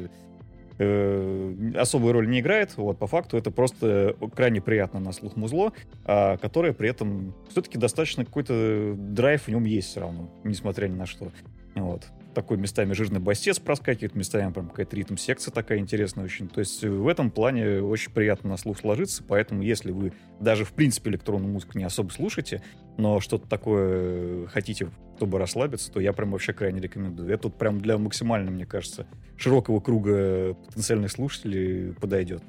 э, 0.78 1.54
особую 1.76 2.12
роль 2.12 2.28
не 2.28 2.40
играет. 2.40 2.76
Вот, 2.76 2.98
по 2.98 3.06
факту 3.06 3.36
это 3.36 3.52
просто 3.52 4.16
крайне 4.34 4.60
приятно 4.60 4.98
на 4.98 5.12
слух 5.12 5.36
музло, 5.36 5.72
а, 6.04 6.36
которое 6.38 6.72
при 6.72 6.88
этом 6.88 7.34
все-таки 7.50 7.78
достаточно 7.78 8.24
какой-то 8.24 8.94
драйв 8.96 9.42
в 9.42 9.48
нем 9.48 9.64
есть 9.64 9.88
все 9.90 10.00
равно, 10.00 10.30
несмотря 10.42 10.88
ни 10.88 10.96
на 10.96 11.06
что. 11.06 11.30
Вот 11.76 12.06
такой 12.34 12.56
местами 12.56 12.92
жирный 12.92 13.20
басец 13.20 13.58
проскакивает, 13.58 14.14
местами 14.14 14.52
прям 14.52 14.68
какая-то 14.68 14.96
ритм-секция 14.96 15.52
такая 15.52 15.78
интересная 15.78 16.24
очень. 16.24 16.48
То 16.48 16.60
есть 16.60 16.84
в 16.84 17.08
этом 17.08 17.30
плане 17.30 17.82
очень 17.82 18.12
приятно 18.12 18.50
на 18.50 18.56
слух 18.56 18.78
сложиться, 18.78 19.22
поэтому 19.26 19.62
если 19.62 19.90
вы 19.90 20.12
даже 20.40 20.64
в 20.64 20.72
принципе 20.72 21.10
электронную 21.10 21.52
музыку 21.52 21.78
не 21.78 21.84
особо 21.84 22.10
слушаете, 22.10 22.62
но 22.96 23.20
что-то 23.20 23.48
такое 23.48 24.46
хотите, 24.48 24.88
чтобы 25.16 25.38
расслабиться, 25.38 25.90
то 25.92 26.00
я 26.00 26.12
прям 26.12 26.30
вообще 26.32 26.52
крайне 26.52 26.80
рекомендую. 26.80 27.30
Это 27.30 27.44
тут 27.44 27.56
прям 27.56 27.80
для 27.80 27.98
максимально, 27.98 28.50
мне 28.50 28.66
кажется, 28.66 29.06
широкого 29.36 29.80
круга 29.80 30.54
потенциальных 30.66 31.10
слушателей 31.10 31.94
подойдет. 31.94 32.42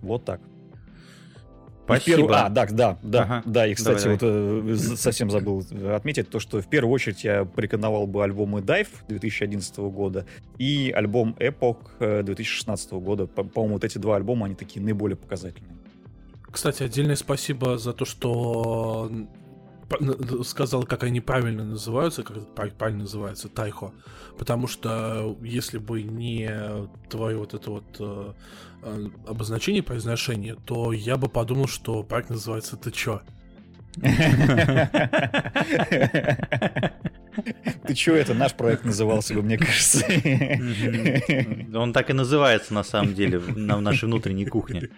Вот 0.00 0.24
так. 0.24 0.40
Спасибо. 1.84 2.16
Первую... 2.16 2.34
А, 2.36 2.48
да, 2.48 2.66
да, 2.66 2.98
да, 3.02 3.22
ага. 3.22 3.42
да. 3.44 3.66
И, 3.66 3.74
кстати, 3.74 4.02
давай, 4.02 4.16
вот 4.16 4.20
давай. 4.20 4.74
Э, 4.74 4.96
совсем 4.96 5.30
забыл 5.30 5.64
отметить 5.94 6.30
то, 6.30 6.38
что 6.38 6.60
в 6.60 6.68
первую 6.68 6.92
очередь 6.92 7.24
я 7.24 7.44
порекомендовал 7.44 8.06
бы 8.06 8.22
альбомы 8.22 8.60
Dive 8.60 8.88
2011 9.08 9.76
года 9.78 10.26
и 10.58 10.92
альбом 10.94 11.36
Epoch 11.38 12.22
2016 12.22 12.92
года. 12.92 13.26
По-моему, 13.26 13.74
вот 13.74 13.84
эти 13.84 13.98
два 13.98 14.16
альбома, 14.16 14.46
они 14.46 14.54
такие 14.54 14.84
наиболее 14.84 15.16
показательные. 15.16 15.76
Кстати, 16.50 16.82
отдельное 16.82 17.16
спасибо 17.16 17.78
за 17.78 17.92
то, 17.92 18.04
что 18.04 19.10
сказал, 20.44 20.84
как 20.84 21.02
они 21.04 21.20
правильно 21.20 21.64
называются, 21.64 22.22
как 22.22 22.38
это 22.38 22.46
правильно 22.46 23.02
называется, 23.02 23.48
Тайхо. 23.48 23.92
Потому 24.38 24.66
что 24.66 25.36
если 25.42 25.78
бы 25.78 26.02
не 26.02 26.50
твое 27.08 27.36
вот 27.36 27.54
это 27.54 27.70
вот 27.70 27.96
э, 27.98 28.00
э, 28.00 28.32
обозначение 29.26 29.82
произношения, 29.82 30.54
то 30.54 30.92
я 30.92 31.16
бы 31.16 31.28
подумал, 31.28 31.68
что 31.68 32.02
проект 32.02 32.30
называется 32.30 32.76
«Ты 32.76 32.90
чё?». 32.90 33.22
Ты 37.86 37.94
чё, 37.94 38.14
это 38.14 38.34
наш 38.34 38.54
проект 38.54 38.84
назывался 38.84 39.34
бы, 39.34 39.42
мне 39.42 39.58
кажется. 39.58 40.04
Он 41.74 41.92
так 41.92 42.10
и 42.10 42.12
называется, 42.12 42.74
на 42.74 42.82
самом 42.82 43.14
деле, 43.14 43.38
на 43.38 43.80
нашей 43.80 44.06
внутренней 44.06 44.46
кухне. 44.46 44.90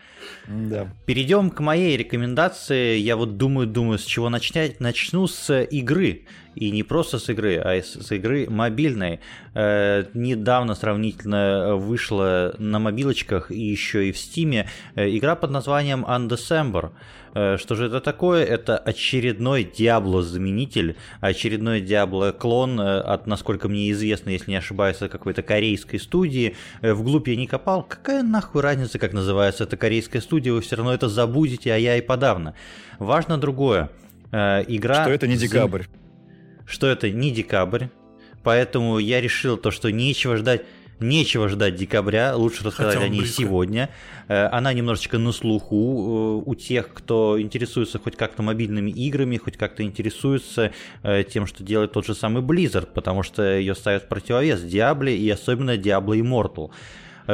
Да. 0.47 0.89
Перейдем 1.07 1.51
к 1.51 1.61
моей 1.61 1.97
рекомендации. 1.97 2.99
Я 2.99 3.17
вот 3.17 3.37
думаю, 3.37 3.67
думаю, 3.67 3.99
с 3.99 4.05
чего 4.05 4.29
начать. 4.29 4.81
Начну 4.81 5.27
с 5.27 5.63
игры. 5.63 6.27
И 6.55 6.71
не 6.71 6.85
просто 6.85 7.19
с 7.19 7.29
игры, 7.29 7.57
а 7.57 7.75
с 7.83 8.13
игры 8.13 8.49
мобильной. 8.49 9.21
Э, 9.55 10.05
недавно 10.15 10.75
сравнительно 10.75 11.75
вышла 11.77 12.55
на 12.59 12.79
мобилочках 12.79 13.51
и 13.51 13.61
еще 13.61 14.09
и 14.09 14.13
в 14.13 14.19
Стиме 14.19 14.69
э, 14.95 15.09
игра 15.17 15.35
под 15.35 15.51
названием 15.51 16.05
Undecember. 16.05 16.87
Э, 16.87 16.91
что 17.59 17.75
же 17.75 17.87
это 17.87 18.01
такое? 18.01 18.45
Это 18.45 18.79
очередной 18.79 19.65
Диабло-заменитель, 19.65 20.97
очередной 21.21 21.81
Диабло-клон 21.81 22.81
э, 22.81 23.01
от, 23.01 23.27
насколько 23.27 23.69
мне 23.69 23.91
известно, 23.91 24.31
если 24.31 24.53
не 24.53 24.57
ошибаюсь, 24.57 24.99
какой-то 24.99 25.43
корейской 25.43 25.99
студии. 25.99 26.55
Э, 26.81 26.95
вглубь 26.95 27.29
я 27.29 27.37
не 27.37 27.47
копал. 27.47 27.83
Какая 27.83 28.23
нахуй 28.23 28.63
разница, 28.63 28.99
как 28.99 29.13
называется 29.13 29.65
эта 29.65 29.77
корейская 29.77 30.21
студия? 30.21 30.53
Вы 30.53 30.61
все 30.61 30.77
равно 30.77 30.95
это 30.95 31.09
забудете, 31.09 31.73
а 31.73 31.77
я 31.77 31.97
и 31.97 32.01
подавно. 32.01 32.55
Важно 32.99 33.39
другое. 33.39 33.91
Игра... 34.31 35.03
Что 35.03 35.13
это 35.13 35.27
не 35.27 35.37
декабрь. 35.37 35.83
Что 36.67 36.87
это 36.87 37.11
не 37.11 37.31
декабрь. 37.31 37.87
Поэтому 38.43 38.99
я 38.99 39.21
решил 39.21 39.57
то, 39.57 39.71
что 39.71 39.91
нечего 39.91 40.37
ждать 40.37 40.63
Нечего 41.01 41.49
ждать 41.49 41.75
декабря, 41.75 42.37
лучше 42.37 42.65
рассказать 42.65 43.03
о 43.03 43.09
ней 43.09 43.21
близко. 43.21 43.43
сегодня. 43.43 43.91
Э, 44.29 44.47
она 44.47 44.73
немножечко 44.73 45.19
на 45.19 45.33
слуху 45.33 46.43
э, 46.45 46.51
у 46.51 46.55
тех, 46.55 46.93
кто 46.93 47.41
интересуется 47.41 47.99
хоть 47.99 48.17
как-то 48.17 48.43
мобильными 48.43 48.91
играми, 48.91 49.37
хоть 49.37 49.57
как-то 49.57 49.83
интересуется 49.83 50.73
э, 51.03 51.25
тем, 51.25 51.47
что 51.47 51.65
делает 51.65 51.93
тот 51.93 52.07
же 52.07 52.15
самый 52.15 52.43
Blizzard, 52.43 52.89
потому 52.95 53.23
что 53.23 53.43
ее 53.43 53.75
ставят 53.75 54.05
в 54.05 54.09
противовес 54.09 54.63
Diablo 54.63 55.13
и 55.13 55.29
особенно 55.31 55.77
Diablo 55.77 56.19
Immortal. 56.19 56.71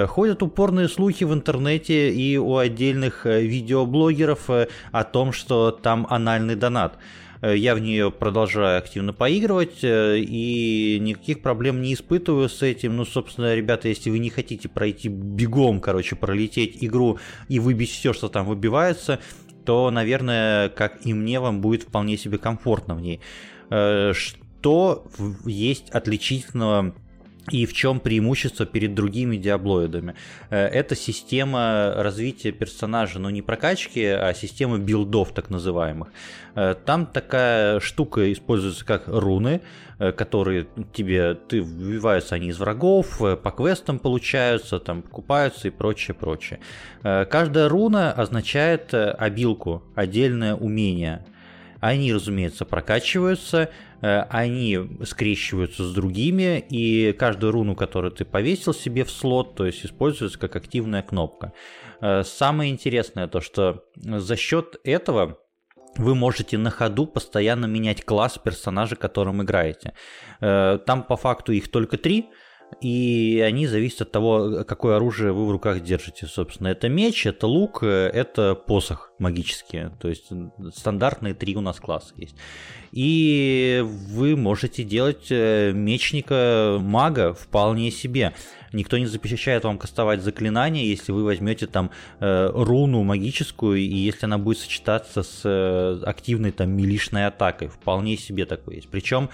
Ходят 0.06 0.40
упорные 0.40 0.88
слухи 0.88 1.24
в 1.24 1.34
интернете 1.34 2.12
и 2.12 2.36
у 2.36 2.58
отдельных 2.58 3.24
видеоблогеров 3.24 4.48
о 4.48 5.04
том, 5.04 5.32
что 5.32 5.72
там 5.72 6.06
анальный 6.08 6.54
донат. 6.54 6.96
Э, 7.42 7.56
я 7.56 7.74
в 7.74 7.80
нее 7.80 8.10
продолжаю 8.10 8.78
активно 8.78 9.12
поигрывать 9.12 9.82
э, 9.82 10.18
и 10.18 10.98
никаких 11.00 11.42
проблем 11.42 11.80
не 11.82 11.94
испытываю 11.94 12.48
с 12.48 12.62
этим. 12.62 12.96
Ну, 12.96 13.04
собственно, 13.04 13.54
ребята, 13.54 13.88
если 13.88 14.10
вы 14.10 14.18
не 14.18 14.30
хотите 14.30 14.68
пройти 14.68 15.08
бегом, 15.08 15.80
короче, 15.80 16.16
пролететь 16.16 16.78
игру 16.80 17.18
и 17.48 17.58
выбить 17.58 17.90
все, 17.90 18.12
что 18.12 18.28
там 18.28 18.46
выбивается, 18.46 19.20
то, 19.64 19.90
наверное, 19.90 20.68
как 20.68 21.04
и 21.06 21.14
мне, 21.14 21.40
вам 21.40 21.60
будет 21.60 21.82
вполне 21.84 22.16
себе 22.16 22.38
комфортно 22.38 22.94
в 22.94 23.00
ней. 23.00 23.20
Э, 23.70 24.12
что 24.14 25.06
есть 25.46 25.90
отличительного 25.90 26.94
и 27.50 27.66
в 27.66 27.72
чем 27.72 28.00
преимущество 28.00 28.66
перед 28.66 28.94
другими 28.94 29.36
диаблоидами. 29.36 30.14
Э, 30.50 30.66
это 30.66 30.94
система 30.94 31.92
развития 31.96 32.52
персонажа, 32.52 33.18
но 33.18 33.30
не 33.30 33.42
прокачки, 33.42 34.04
а 34.04 34.32
система 34.34 34.78
билдов 34.78 35.32
так 35.32 35.50
называемых. 35.50 36.08
Э, 36.54 36.74
там 36.84 37.06
такая 37.06 37.80
штука 37.80 38.32
используется 38.32 38.84
как 38.84 39.04
руны, 39.06 39.60
э, 39.98 40.12
которые 40.12 40.66
тебе, 40.92 41.34
ты 41.34 41.60
выбиваются 41.62 42.34
они 42.36 42.48
из 42.48 42.58
врагов, 42.58 43.18
по 43.18 43.50
квестам 43.50 43.98
получаются, 43.98 44.78
там 44.78 45.02
покупаются 45.02 45.68
и 45.68 45.70
прочее, 45.70 46.14
прочее. 46.14 46.60
Каждая 47.02 47.68
руна 47.68 48.12
означает 48.12 48.92
обилку, 48.92 49.82
отдельное 49.94 50.54
умение. 50.54 51.24
Они, 51.80 52.12
разумеется, 52.12 52.66
прокачиваются, 52.66 53.70
они 54.00 54.78
скрещиваются 55.04 55.84
с 55.84 55.92
другими, 55.92 56.64
и 56.70 57.12
каждую 57.12 57.52
руну, 57.52 57.74
которую 57.74 58.12
ты 58.12 58.24
повесил 58.24 58.72
себе 58.72 59.04
в 59.04 59.10
слот, 59.10 59.54
то 59.56 59.66
есть 59.66 59.84
используется 59.84 60.38
как 60.38 60.56
активная 60.56 61.02
кнопка. 61.02 61.52
Э, 62.00 62.22
самое 62.24 62.70
интересное 62.70 63.26
то, 63.28 63.40
что 63.40 63.84
за 63.96 64.36
счет 64.36 64.76
этого 64.84 65.38
вы 65.96 66.14
можете 66.14 66.56
на 66.56 66.70
ходу 66.70 67.06
постоянно 67.06 67.66
менять 67.66 68.04
класс 68.04 68.38
персонажа, 68.38 68.96
которым 68.96 69.42
играете. 69.42 69.94
Э, 70.40 70.78
там 70.86 71.02
по 71.02 71.16
факту 71.16 71.52
их 71.52 71.70
только 71.70 71.98
три, 71.98 72.30
и 72.80 73.42
они 73.46 73.66
зависят 73.66 74.02
от 74.02 74.12
того, 74.12 74.64
какое 74.64 74.96
оружие 74.96 75.32
вы 75.32 75.46
в 75.46 75.50
руках 75.50 75.80
держите. 75.82 76.26
Собственно, 76.26 76.68
это 76.68 76.88
меч, 76.88 77.26
это 77.26 77.46
лук, 77.46 77.82
это 77.82 78.54
посох 78.54 79.12
магический. 79.18 79.90
То 80.00 80.08
есть 80.08 80.26
стандартные 80.74 81.34
три 81.34 81.56
у 81.56 81.60
нас 81.60 81.78
класса 81.78 82.14
есть. 82.16 82.36
И 82.92 83.84
вы 83.84 84.36
можете 84.36 84.82
делать 84.82 85.26
э, 85.30 85.72
мечника 85.72 86.78
мага 86.80 87.34
вполне 87.34 87.90
себе. 87.90 88.32
Никто 88.72 88.98
не 88.98 89.06
запрещает 89.06 89.64
вам 89.64 89.78
кастовать 89.78 90.22
заклинания, 90.22 90.84
если 90.84 91.12
вы 91.12 91.24
возьмете 91.24 91.66
там 91.66 91.90
э, 92.18 92.50
руну 92.52 93.02
магическую, 93.02 93.78
и 93.78 93.82
если 93.82 94.26
она 94.26 94.38
будет 94.38 94.58
сочетаться 94.58 95.22
с 95.22 95.42
э, 95.44 96.02
активной 96.04 96.52
там 96.52 96.70
милишной 96.70 97.26
атакой. 97.26 97.68
Вполне 97.68 98.16
себе 98.16 98.46
такое 98.46 98.76
есть. 98.76 98.88
Причем 98.88 99.28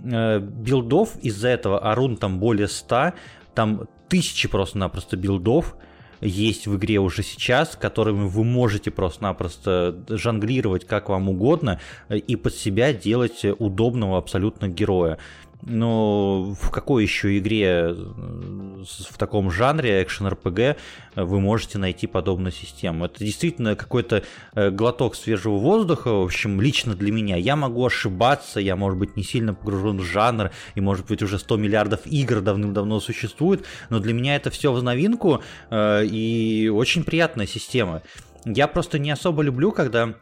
э, 0.00 0.38
билдов 0.40 1.16
из-за 1.22 1.48
этого, 1.48 1.78
а 1.78 1.94
рун 1.94 2.16
там 2.16 2.38
более 2.38 2.68
100, 2.68 3.12
там 3.54 3.88
тысячи 4.08 4.48
просто-напросто 4.48 5.16
билдов, 5.16 5.76
есть 6.20 6.66
в 6.66 6.76
игре 6.76 6.98
уже 6.98 7.22
сейчас, 7.22 7.76
которыми 7.76 8.28
вы 8.28 8.44
можете 8.44 8.90
просто-напросто 8.90 10.04
жонглировать 10.08 10.86
как 10.86 11.08
вам 11.08 11.28
угодно 11.28 11.80
э, 12.08 12.18
и 12.18 12.36
под 12.36 12.54
себя 12.54 12.92
делать 12.92 13.44
удобного 13.58 14.18
абсолютно 14.18 14.68
героя. 14.68 15.18
Но 15.64 16.54
в 16.60 16.70
какой 16.70 17.04
еще 17.04 17.38
игре 17.38 17.64
э, 17.64 17.94
в 17.94 19.16
таком 19.16 19.50
жанре 19.50 20.02
экшен 20.02 20.26
RPG 20.26 20.76
вы 21.14 21.40
можете 21.40 21.78
найти 21.78 22.08
подобную 22.08 22.50
систему? 22.50 23.04
Это 23.04 23.24
действительно 23.24 23.76
какой-то 23.76 24.24
э, 24.54 24.70
глоток 24.70 25.14
свежего 25.14 25.58
воздуха, 25.58 26.08
в 26.08 26.24
общем, 26.24 26.60
лично 26.60 26.94
для 26.94 27.12
меня. 27.12 27.36
Я 27.36 27.54
могу 27.54 27.86
ошибаться, 27.86 28.58
я, 28.58 28.74
может 28.74 28.98
быть, 28.98 29.16
не 29.16 29.22
сильно 29.22 29.54
погружен 29.54 29.98
в 29.98 30.04
жанр, 30.04 30.50
и, 30.74 30.80
может 30.80 31.06
быть, 31.06 31.22
уже 31.22 31.38
100 31.38 31.56
миллиардов 31.56 32.00
игр 32.06 32.40
давным-давно 32.40 32.98
существует, 32.98 33.64
но 33.88 34.00
для 34.00 34.14
меня 34.14 34.34
это 34.34 34.50
все 34.50 34.72
в 34.72 34.82
новинку, 34.82 35.44
э, 35.70 36.04
и 36.06 36.68
очень 36.68 37.04
приятная 37.04 37.46
система. 37.46 38.02
Я 38.44 38.66
просто 38.66 38.98
не 38.98 39.12
особо 39.12 39.42
люблю, 39.42 39.70
когда 39.70 40.14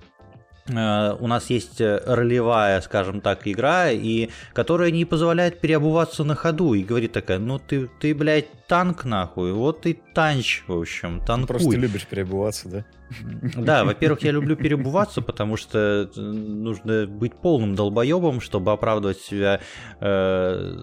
у 0.69 1.27
нас 1.27 1.51
есть 1.51 1.81
э, 1.81 2.01
ролевая, 2.07 2.81
скажем 2.81 3.21
так, 3.21 3.49
игра, 3.49 3.91
и 3.91 4.29
которая 4.53 4.91
не 4.91 5.05
позволяет 5.05 5.61
переобуваться 5.61 6.25
на 6.25 6.35
ходу. 6.35 6.75
И 6.75 6.85
говорит 6.85 7.13
такая, 7.13 7.39
ну 7.39 7.59
ты, 7.59 7.89
ты, 7.99 8.15
блядь, 8.15 8.67
танк 8.67 9.05
нахуй, 9.05 9.53
вот 9.53 9.87
и 9.87 10.01
танч, 10.21 10.63
в 10.67 10.79
общем, 10.79 11.21
танкуй. 11.25 11.47
Просто 11.47 11.77
любишь 11.77 12.07
переобуваться, 12.07 12.69
да? 12.69 12.85
Да, 13.57 13.85
во-первых, 13.85 14.23
я 14.23 14.33
люблю 14.33 14.55
переобуваться, 14.55 15.23
потому 15.23 15.57
что 15.57 16.11
э, 16.15 16.21
нужно 16.21 17.07
быть 17.07 17.35
полным 17.35 17.75
долбоебом, 17.75 18.43
чтобы 18.43 18.73
оправдывать 18.73 19.19
себя, 19.19 19.61
э, 20.01 20.75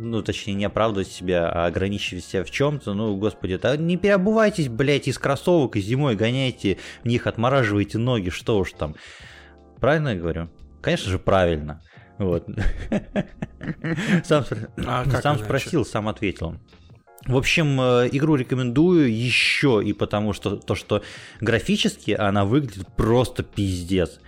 ну, 0.00 0.22
точнее, 0.22 0.54
не 0.54 0.64
оправдывать 0.64 1.06
себя, 1.06 1.48
а 1.48 1.66
ограничивать 1.66 2.24
себя 2.24 2.42
в 2.42 2.50
чем-то. 2.50 2.94
Ну, 2.94 3.16
господи, 3.16 3.56
да 3.58 3.76
не 3.76 3.96
переобувайтесь, 3.96 4.68
блядь, 4.68 5.06
из 5.06 5.18
кроссовок 5.18 5.76
и 5.76 5.80
зимой 5.80 6.16
гоняйте 6.16 6.78
в 7.04 7.06
них, 7.06 7.28
отмораживайте 7.28 7.98
ноги, 7.98 8.30
что 8.30 8.58
уж 8.58 8.72
там. 8.72 8.96
Правильно 9.80 10.08
я 10.08 10.16
говорю? 10.16 10.48
Конечно 10.82 11.10
же, 11.10 11.20
правильно. 11.20 11.80
Вот. 12.18 12.46
Сам, 14.24 14.44
а 14.84 15.04
сам 15.22 15.38
спросил, 15.38 15.84
сам 15.84 16.08
ответил. 16.08 16.56
В 17.26 17.36
общем, 17.36 17.80
э, 17.80 18.08
игру 18.12 18.36
рекомендую 18.36 19.14
еще 19.14 19.82
и 19.84 19.92
потому, 19.94 20.34
что 20.34 20.56
то, 20.56 20.74
что 20.74 21.02
графически 21.40 22.10
она 22.10 22.44
выглядит 22.44 22.86
просто 22.96 23.42
пиздец. 23.42 24.20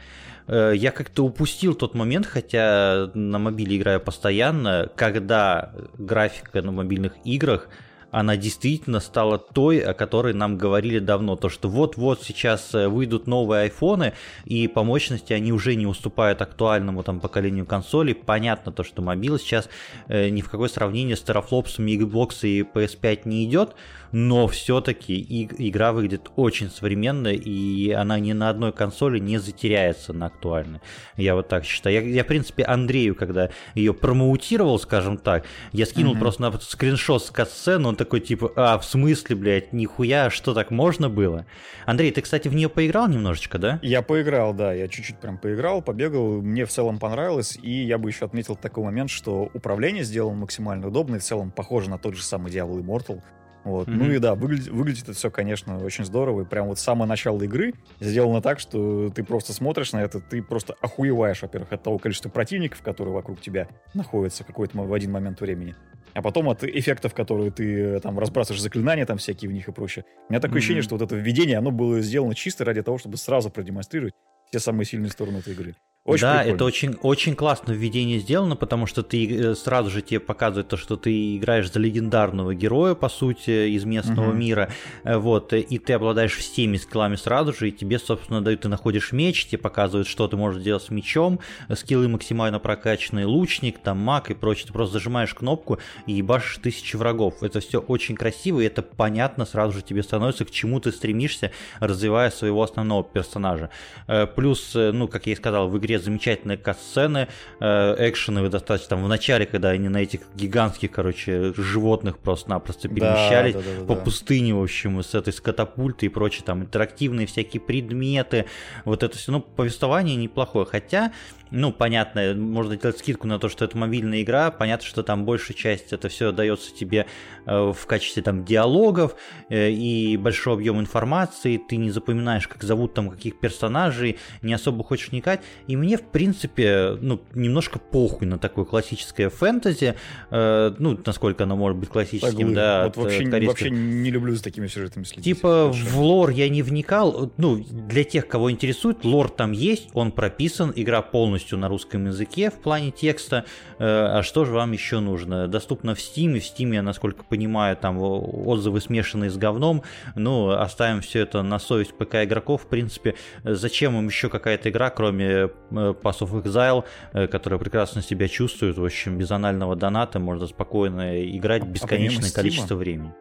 Э, 0.47 0.73
я 0.75 0.93
как-то 0.93 1.25
упустил 1.25 1.75
тот 1.75 1.95
момент, 1.95 2.25
хотя 2.25 3.11
на 3.13 3.39
мобиле 3.39 3.77
играю 3.77 4.01
постоянно, 4.01 4.91
когда 4.97 5.73
графика 5.99 6.63
на 6.63 6.73
мобильных 6.73 7.13
играх 7.25 7.69
она 8.17 8.39
действительно 8.39 9.01
стала 9.01 9.37
той, 9.37 9.79
о 9.79 9.93
которой 9.93 10.33
нам 10.33 10.57
говорили 10.57 11.01
давно. 11.01 11.37
То, 11.37 11.51
что 11.51 11.69
вот-вот 11.69 12.23
сейчас 12.23 12.75
э, 12.75 12.89
выйдут 12.89 13.27
новые 13.27 13.65
айфоны, 13.65 14.15
и 14.47 14.69
по 14.69 14.85
мощности 14.85 15.35
они 15.35 15.53
уже 15.53 15.75
не 15.75 15.87
уступают 15.87 16.41
актуальному 16.41 17.03
там 17.03 17.21
поколению 17.21 17.67
консолей. 17.67 18.15
Понятно 18.15 18.73
то, 18.73 18.85
что 18.85 19.03
мобила 19.03 19.39
сейчас 19.39 19.69
э, 20.09 20.31
ни 20.31 20.41
в 20.41 20.49
какое 20.49 20.71
сравнение 20.71 21.15
с 21.15 21.21
терафлопсами 21.21 21.91
Xbox 21.91 22.39
и 22.49 22.63
PS5 22.63 23.21
не 23.27 23.45
идет, 23.45 23.75
но 24.19 24.49
все-таки 24.49 25.47
игра 25.59 25.93
выглядит 25.93 26.31
очень 26.37 26.71
современно, 26.71 27.29
и 27.29 27.91
она 27.91 28.19
ни 28.19 28.33
на 28.33 28.49
одной 28.49 28.73
консоли 28.73 29.19
не 29.19 29.37
затеряется 29.37 30.15
на 30.15 30.27
актуальной. 30.27 30.81
Я 31.19 31.35
вот 31.35 31.49
так 31.49 31.67
считаю. 31.67 31.97
Я, 31.97 32.01
я 32.01 32.25
в 32.25 32.27
принципе, 32.27 32.65
Андрею, 32.65 33.15
когда 33.15 33.51
ее 33.75 33.93
промоутировал, 33.93 34.79
скажем 34.79 35.19
так, 35.19 35.45
я 35.73 35.85
скинул 35.85 36.15
mm-hmm. 36.15 36.19
просто 36.19 36.43
на 36.43 36.53
скриншот 36.59 37.25
с 37.27 37.31
катсцены, 37.31 37.89
он 37.89 37.97
такой 37.97 38.21
типа, 38.21 38.51
а, 38.57 38.79
в 38.79 38.87
смысле, 38.87 39.37
блядь, 39.37 39.75
нихуя, 39.75 40.31
что 40.31 40.55
так 40.55 40.71
можно 40.71 41.11
было? 41.11 41.45
Андрей, 41.85 42.11
ты, 42.11 42.23
кстати, 42.23 42.49
в 42.49 42.55
нее 42.55 42.71
поиграл 42.71 43.09
немножечко, 43.09 43.59
да? 43.59 43.79
Я 43.83 44.01
поиграл, 44.01 44.55
да, 44.55 44.73
я 44.73 44.89
чуть-чуть 44.89 45.19
прям 45.19 45.37
поиграл, 45.37 45.83
побегал, 45.83 46.41
мне 46.41 46.65
в 46.65 46.71
целом 46.71 46.99
понравилось, 46.99 47.59
и 47.63 47.85
я 47.85 47.99
бы 47.99 48.09
еще 48.09 48.25
отметил 48.25 48.57
такой 48.57 48.83
момент, 48.83 49.11
что 49.11 49.51
управление 49.53 50.05
сделано 50.05 50.39
максимально 50.39 50.89
удобно, 50.89 51.17
и 51.17 51.19
в 51.19 51.23
целом 51.23 51.51
похоже 51.51 51.91
на 51.91 51.99
тот 51.99 52.17
же 52.17 52.23
самый 52.23 52.51
Diablo 52.51 52.83
Immortal, 52.83 53.21
вот. 53.67 53.89
Mm-hmm. 53.89 53.95
Ну 53.95 54.13
и 54.13 54.19
да, 54.19 54.37
выглядит, 54.37 54.69
выглядит 54.69 55.03
это 55.03 55.13
все, 55.15 55.29
конечно, 55.29 55.79
очень 55.85 56.05
здорово. 56.05 56.43
И 56.43 56.45
прям 56.45 56.69
вот 56.69 56.79
с 56.79 56.83
самого 56.83 57.05
начала 57.05 57.43
игры 57.43 57.75
сделано 57.99 58.41
так, 58.41 58.61
что 58.61 59.11
ты 59.11 59.25
просто 59.25 59.53
смотришь 59.53 59.93
на 59.93 60.03
это, 60.03 60.21
ты 60.21 60.41
просто 60.41 60.77
охуеваешь, 60.81 61.43
во-первых, 61.43 61.73
от 61.73 61.83
того 61.83 61.99
количества 61.99 62.29
противников, 62.29 62.81
которые 62.83 63.13
вокруг 63.13 63.41
тебя 63.41 63.67
находятся 63.93 64.45
какой-то 64.45 64.79
в 64.79 64.95
один 64.95 65.11
момент 65.11 65.41
времени. 65.41 65.75
А 66.15 66.23
потом 66.23 66.49
от 66.49 66.63
эффектов, 66.63 67.13
которые 67.13 67.51
ты 67.51 67.79
э, 67.81 68.01
там 68.01 68.21
разбрасываешь 68.21 68.63
заклинания 68.63 69.05
там 69.05 69.19
всякие 69.19 69.51
в 69.51 69.53
них 69.53 69.67
и 69.67 69.73
прочее. 69.73 70.05
У 70.29 70.33
меня 70.33 70.41
такое 70.41 70.55
mm-hmm. 70.55 70.59
ощущение, 70.59 70.83
что 70.83 70.95
вот 70.95 71.03
это 71.03 71.17
введение, 71.17 71.59
оно 71.59 71.73
было 71.73 72.01
сделано 72.01 72.37
чисто 72.37 72.65
ради 72.65 72.83
того, 72.83 72.99
чтобы 72.99 73.17
сразу 73.17 73.51
продемонстрировать 73.51 74.15
все 74.51 74.61
самые 74.61 74.87
сильные 74.87 75.11
стороны 75.11 75.39
этой 75.39 75.55
игры. 75.55 75.75
Очень 76.07 76.23
да, 76.23 76.35
прикольно. 76.35 76.55
это 76.55 76.65
очень, 76.65 76.97
очень 77.03 77.35
классно 77.35 77.73
введение 77.73 78.21
сделано, 78.21 78.55
потому 78.55 78.87
что 78.87 79.03
ты 79.03 79.29
э, 79.29 79.55
сразу 79.57 79.91
же 79.91 80.03
тебе 80.03 80.21
показывает 80.21 80.69
то, 80.69 80.77
что 80.77 80.97
ты 80.97 81.37
играешь 81.37 81.73
за 81.73 81.81
легендарного 81.81 82.55
героя, 82.55 82.95
по 82.95 83.09
сути, 83.09 83.71
из 83.71 83.85
местного 83.85 84.29
угу. 84.29 84.37
мира, 84.37 84.71
э, 85.03 85.17
вот, 85.17 85.53
и 85.53 85.79
ты 85.79 85.95
обладаешь 85.95 86.37
всеми 86.37 86.77
скиллами 86.77 87.17
сразу 87.17 87.53
же, 87.53 87.71
и 87.71 87.73
тебе, 87.73 87.99
собственно, 87.99 88.41
дают, 88.41 88.61
ты 88.61 88.69
находишь 88.69 89.11
меч, 89.11 89.47
тебе 89.47 89.59
показывают, 89.59 90.07
что 90.07 90.29
ты 90.29 90.37
можешь 90.37 90.63
делать 90.63 90.85
с 90.85 90.91
мечом, 90.91 91.41
скиллы 91.75 92.07
максимально 92.07 92.61
прокачанные, 92.61 93.27
лучник, 93.27 93.79
там, 93.81 93.99
маг 93.99 94.31
и 94.31 94.35
прочее, 94.35 94.69
ты 94.69 94.73
просто 94.73 94.95
зажимаешь 94.95 95.35
кнопку 95.35 95.79
и 96.07 96.13
ебашишь 96.13 96.59
тысячи 96.59 96.95
врагов. 96.95 97.43
Это 97.43 97.59
все 97.59 97.81
очень 97.81 98.15
красиво, 98.15 98.61
и 98.61 98.67
это 98.67 98.83
понятно 98.83 99.45
сразу 99.45 99.73
же 99.73 99.83
тебе 99.83 100.05
становится, 100.05 100.45
к 100.45 100.53
чему 100.53 100.79
ты 100.79 100.93
стремишься, 100.93 101.51
развивая 101.81 102.31
своего 102.31 102.63
основного 102.63 103.03
персонажа. 103.03 103.71
Э, 104.07 104.29
плюс, 104.29 104.71
ну, 104.75 105.09
как 105.09 105.27
я 105.27 105.33
и 105.33 105.37
сказал, 105.37 105.69
в 105.69 105.77
игре 105.79 105.96
замечательные 105.99 106.57
катсцены, 106.57 107.29
э, 107.61 108.09
экшеновые 108.09 108.51
достаточно 108.51 108.91
там 108.91 109.05
в 109.05 109.09
начале, 109.09 109.47
когда 109.47 109.71
они 109.71 109.89
на 109.89 109.99
этих 109.99 110.21
гигантских, 110.35 110.91
короче, 110.91 111.53
животных 111.55 112.19
просто-напросто 112.19 112.89
перемещались 112.89 113.55
да, 113.55 113.61
да, 113.61 113.81
да, 113.81 113.87
по 113.87 113.95
да. 113.95 114.01
пустыне, 114.03 114.55
в 114.55 114.63
общем, 114.63 115.03
с 115.03 115.15
этой 115.15 115.33
с 115.33 115.41
катапультой 115.41 116.09
и 116.09 116.13
прочее, 116.13 116.43
там 116.45 116.63
интерактивные 116.63 117.27
всякие 117.27 117.61
предметы, 117.61 118.47
вот 118.85 119.03
это 119.03 119.17
все, 119.17 119.33
ну, 119.33 119.41
повествование 119.41 120.17
неплохое, 120.17 120.67
хотя 120.67 121.13
ну, 121.51 121.73
понятно, 121.73 122.35
можно 122.35 122.77
делать 122.77 122.99
скидку 122.99 123.27
на 123.27 123.39
то, 123.39 123.49
что 123.49 123.65
это 123.65 123.77
мобильная 123.79 124.23
игра, 124.23 124.51
понятно, 124.51 124.87
что 124.87 125.03
там 125.03 125.25
большая 125.25 125.57
часть 125.57 125.93
это 125.93 126.09
все 126.09 126.33
дается 126.33 126.75
тебе 126.75 127.07
э, 127.47 127.73
в 127.73 127.87
качестве 127.87 128.23
там 128.23 128.45
диалогов 128.45 129.17
э, 129.49 129.71
и 129.71 130.17
большой 130.17 130.55
объем 130.55 130.81
информации, 130.81 131.57
ты 131.57 131.77
не 131.77 131.91
запоминаешь, 131.91 132.49
как 132.49 132.63
зовут 132.63 132.95
там 132.95 133.11
каких 133.11 133.39
персонажей, 133.39 134.19
не 134.43 134.53
особо 134.53 134.83
хочешь 134.83 135.11
вникать, 135.11 135.41
и 135.67 135.77
мне, 135.77 135.97
в 135.97 136.03
принципе, 136.03 136.99
ну, 137.01 137.21
немножко 137.35 137.79
похуй 137.79 138.27
на 138.27 138.39
такое 138.39 138.65
классическое 138.65 139.31
фэнтези, 139.31 139.95
э, 140.31 140.75
ну, 140.79 140.99
насколько 141.05 141.45
оно 141.45 141.57
может 141.57 141.79
быть 141.79 141.89
классическим, 141.89 142.55
да. 142.55 142.85
Вот 142.87 142.97
вообще, 142.97 143.25
корейских... 143.25 143.49
вообще 143.49 143.71
не 143.71 144.11
люблю 144.11 144.35
за 144.35 144.43
такими 144.43 144.67
сюжетами 144.67 145.05
следить. 145.05 145.25
Типа 145.25 145.71
в 145.73 146.01
лор 146.01 146.31
я 146.31 146.49
не 146.49 146.63
вникал, 146.63 147.33
ну, 147.37 147.57
для 147.57 148.05
тех, 148.05 148.27
кого 148.27 148.51
интересует, 148.51 149.05
лор 149.05 149.29
там 149.29 149.53
есть, 149.53 149.89
он 149.95 150.11
прописан, 150.11 150.73
игра 150.75 151.03
полностью 151.03 151.36
на 151.57 151.69
русском 151.69 152.07
языке 152.07 152.51
в 152.51 152.55
плане 152.55 152.91
текста. 152.91 153.45
Э, 153.79 154.19
а 154.19 154.23
что 154.23 154.45
же 154.45 154.53
вам 154.53 154.73
еще 154.73 155.01
нужно? 155.01 155.49
Доступно 155.49 155.95
в 155.95 155.99
Steam, 155.99 156.39
в 156.39 156.43
Steam, 156.43 156.75
я, 156.75 156.83
насколько 156.83 157.25
понимаю, 157.25 157.77
там 157.77 157.99
отзывы 157.99 158.81
смешанные 158.81 159.31
с 159.31 159.37
говном. 159.37 159.83
Ну, 160.15 160.51
оставим 160.51 161.01
все 161.01 161.21
это 161.21 161.43
на 161.43 161.59
совесть 161.59 161.95
ПК 161.95 162.17
игроков. 162.25 162.63
В 162.63 162.67
принципе, 162.67 163.15
зачем 163.45 163.97
им 163.99 164.07
еще 164.07 164.29
какая-то 164.29 164.71
игра, 164.71 164.91
кроме 164.91 165.27
э, 165.27 165.49
Pass 165.71 166.21
of 166.21 166.43
Exile, 166.43 166.85
э, 167.13 167.27
которая 167.27 167.59
прекрасно 167.61 168.03
себя 168.03 168.29
чувствует, 168.29 168.79
в 168.79 168.85
общем, 168.85 169.19
без 169.19 169.31
анального 169.31 169.77
доната 169.77 170.19
можно 170.19 170.47
спокойно 170.47 171.25
играть 171.25 171.63
а 171.63 171.67
бесконечное 171.67 172.31
а 172.31 172.35
количество 172.35 172.75
времени. 172.75 173.13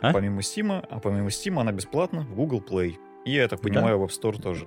А? 0.00 0.12
Помимо 0.12 0.40
Steam, 0.40 0.84
а 0.88 1.00
помимо 1.00 1.28
Steam 1.28 1.60
она 1.60 1.72
бесплатна 1.72 2.22
в 2.22 2.34
Google 2.34 2.62
Play. 2.66 2.94
И, 3.24 3.32
я 3.32 3.48
так 3.48 3.60
понимаю, 3.60 3.98
да? 3.98 4.04
в 4.04 4.06
App 4.06 4.10
Store 4.10 4.40
тоже. 4.40 4.66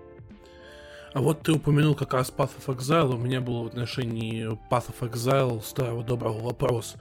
А 1.13 1.19
вот 1.19 1.41
ты 1.43 1.51
упомянул 1.51 1.93
как 1.93 2.13
раз 2.13 2.31
Path 2.35 2.51
of 2.57 2.75
Exile. 2.77 3.15
У 3.15 3.17
меня 3.17 3.41
был 3.41 3.63
в 3.63 3.67
отношении 3.67 4.45
Path 4.69 4.87
of 4.87 5.11
Exile 5.11 5.61
старого 5.61 6.03
доброго 6.03 6.39
вопрос. 6.39 6.95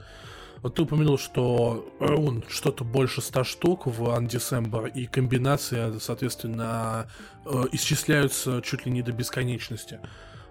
Вот 0.61 0.75
ты 0.75 0.81
упомянул, 0.81 1.17
что 1.17 1.89
рун 1.99 2.43
что-то 2.49 2.83
больше 2.83 3.21
100 3.21 3.43
штук 3.45 3.87
в 3.87 4.03
Undecember, 4.03 4.91
и 4.91 5.07
комбинация, 5.07 5.97
соответственно, 5.99 7.07
э, 7.45 7.63
исчисляются 7.71 8.61
чуть 8.61 8.85
ли 8.85 8.91
не 8.91 9.01
до 9.01 9.11
бесконечности. 9.11 9.99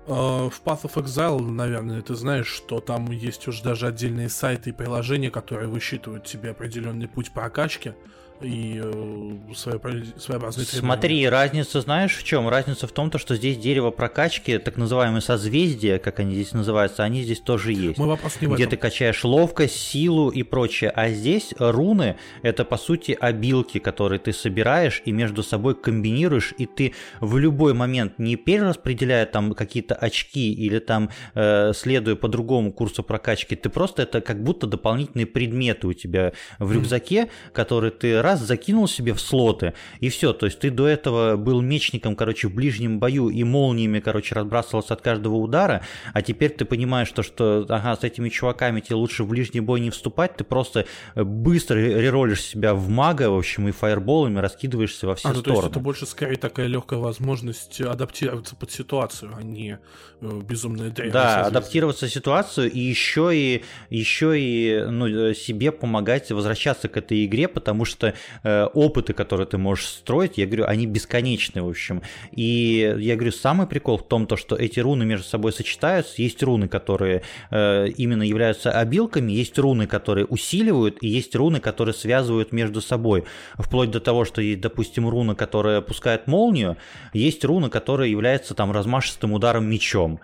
Э, 0.07 0.49
в 0.49 0.63
Path 0.65 0.83
of 0.83 0.95
Exile, 0.95 1.41
наверное, 1.41 2.03
ты 2.03 2.15
знаешь, 2.15 2.49
что 2.49 2.81
там 2.81 3.11
есть 3.13 3.47
уже 3.47 3.63
даже 3.63 3.87
отдельные 3.87 4.31
сайты 4.31 4.71
и 4.71 4.73
приложения, 4.73 5.31
которые 5.31 5.69
высчитывают 5.69 6.25
тебе 6.25 6.51
определенный 6.51 7.07
путь 7.07 7.31
прокачки 7.31 7.95
и 8.43 8.81
э, 8.83 9.55
своеобразные 9.55 10.67
Смотри, 10.67 11.29
разница 11.29 11.81
знаешь 11.81 12.17
в 12.17 12.25
чем? 12.25 12.49
Разница 12.49 12.87
в 12.87 12.93
том, 12.93 13.11
то, 13.11 13.19
что 13.19 13.37
здесь 13.37 13.59
дерево 13.59 13.91
прокачки, 13.91 14.59
так 14.59 14.77
называемые 14.77 15.21
созвездия, 15.21 15.99
как 15.99 16.21
они 16.21 16.35
здесь 16.35 16.53
называются, 16.53 17.05
они 17.05 17.23
здесь 17.23 17.41
тоже 17.41 17.73
есть. 17.73 17.99
Мой 17.99 18.09
вопрос 18.09 18.41
не 18.41 18.47
в 18.47 18.55
Где 18.55 18.67
ты 18.67 18.77
качаешь 18.77 19.25
ловкость, 19.25 19.77
силу 19.77 20.31
и 20.31 20.43
прочее. 20.43 20.91
А 20.91 21.11
здесь 21.11 21.55
руны— 21.59 22.17
это, 22.43 22.65
по 22.65 22.77
сути, 22.77 23.17
обилки, 23.19 23.79
которые 23.79 24.19
ты 24.19 24.33
собираешь 24.33 25.03
и 25.05 25.13
между 25.13 25.43
собой 25.43 25.75
комбинируешь, 25.75 26.55
и 26.57 26.67
ты 26.67 26.95
в 27.21 27.37
любой 27.37 27.75
момент, 27.75 28.19
не 28.19 28.37
перераспределяя 28.37 29.27
там 29.27 29.53
какие-то 29.53 29.95
очки 29.95 30.53
или 30.53 30.79
там 30.79 31.11
э, 31.35 31.73
следуя 31.75 32.17
по 32.17 32.29
другому 32.29 32.73
курсу 32.73 33.03
прокачки, 33.03 33.57
ты 33.57 33.69
просто 33.69 34.03
это 34.03 34.21
как 34.21 34.43
будто 34.43 34.67
дополнительные 34.67 35.27
предметы 35.27 35.87
у 35.87 35.93
тебя 35.93 36.33
в 36.59 36.73
рюкзаке, 36.73 37.29
которые 37.53 37.91
ты 37.91 38.23
раз 38.31 38.41
закинул 38.41 38.89
себе 38.89 39.13
в 39.15 39.21
слоты, 39.21 39.75
и 40.01 40.09
все. 40.09 40.33
То 40.33 40.47
есть 40.47 40.59
ты 40.61 40.71
до 40.71 40.87
этого 40.87 41.37
был 41.37 41.61
мечником, 41.61 42.17
короче, 42.17 42.49
в 42.49 42.55
ближнем 42.55 42.99
бою 42.99 43.29
и 43.29 43.45
молниями, 43.45 44.01
короче, 44.01 44.35
разбрасывался 44.35 44.95
от 44.95 45.01
каждого 45.01 45.37
удара, 45.37 45.83
а 46.13 46.23
теперь 46.23 46.51
ты 46.51 46.65
понимаешь, 46.65 47.11
то, 47.11 47.23
что, 47.23 47.67
ага, 47.69 47.97
с 47.97 48.05
этими 48.05 48.29
чуваками 48.29 48.81
тебе 48.81 48.97
лучше 48.97 49.25
в 49.25 49.29
ближний 49.29 49.61
бой 49.61 49.81
не 49.81 49.91
вступать, 49.91 50.37
ты 50.37 50.45
просто 50.45 50.87
быстро 51.15 51.77
реролишь 51.77 52.43
себя 52.43 52.75
в 52.75 52.89
мага, 52.89 53.31
в 53.31 53.39
общем, 53.39 53.69
и 53.69 53.73
фаерболами 53.73 54.39
раскидываешься 54.39 55.07
во 55.07 55.15
все 55.15 55.29
а, 55.29 55.33
ну, 55.33 55.41
стороны. 55.41 55.61
То 55.61 55.67
есть 55.67 55.73
это 55.73 55.81
больше 55.81 56.07
скорее 56.07 56.37
такая 56.37 56.67
легкая 56.67 56.99
возможность 56.99 57.81
адаптироваться 57.81 58.57
под 58.57 58.71
ситуацию, 58.71 59.33
а 59.37 59.43
не 59.43 59.79
э, 60.21 60.41
безумная 60.43 60.91
дрянь. 60.91 61.11
Да, 61.11 61.47
адаптироваться 61.47 62.07
в 62.07 62.11
ситуацию 62.11 62.71
и 62.71 62.79
еще 62.79 63.31
и 63.35 63.65
еще 63.91 64.39
и 64.39 64.85
ну, 64.89 65.07
э, 65.07 65.35
себе 65.35 65.73
помогать 65.73 66.31
возвращаться 66.31 66.89
к 66.89 66.97
этой 66.97 67.25
игре, 67.25 67.49
потому 67.49 67.85
что 67.85 68.15
э, 68.43 68.65
опыты, 68.75 69.13
которые 69.13 69.47
ты 69.47 69.59
можешь 69.59 69.87
строить, 69.87 70.39
я 70.39 70.47
говорю, 70.47 70.65
они 70.67 70.87
бесконечны, 70.87 71.63
в 71.63 71.69
общем. 71.69 72.03
И 72.33 72.95
я 72.99 73.17
говорю, 73.17 73.33
самый 73.33 73.67
прикол 73.67 73.99
в 73.99 74.07
том, 74.07 74.27
то, 74.27 74.37
что 74.37 74.57
эти 74.57 74.81
руны 74.81 75.05
между 75.05 75.27
собой 75.27 75.53
сочетаются. 75.53 76.23
Есть 76.23 76.43
руны, 76.43 76.69
которые 76.69 77.23
э, 77.51 77.89
именно 77.97 78.23
являются 78.23 78.71
обилками, 78.71 79.33
есть 79.33 79.59
руны, 79.59 79.87
которые 79.87 80.27
усиливают, 80.27 80.99
и 81.01 81.09
есть 81.09 81.35
руны, 81.35 81.61
которые 81.61 81.95
связывают 81.95 82.53
между 82.53 82.81
собой. 82.81 83.25
Вплоть 83.59 83.91
до 83.91 84.01
того, 84.01 84.25
что 84.25 84.41
есть, 84.43 84.61
допустим, 84.61 85.09
руна, 85.09 85.35
которая 85.35 85.81
пускает 85.81 86.27
молнию, 86.27 86.77
есть 87.13 87.45
руна, 87.45 87.69
которая 87.69 88.09
является 88.09 88.55
там 88.55 88.73
размашистым 88.73 89.33
ударом 89.33 89.69
мечом. 89.69 90.21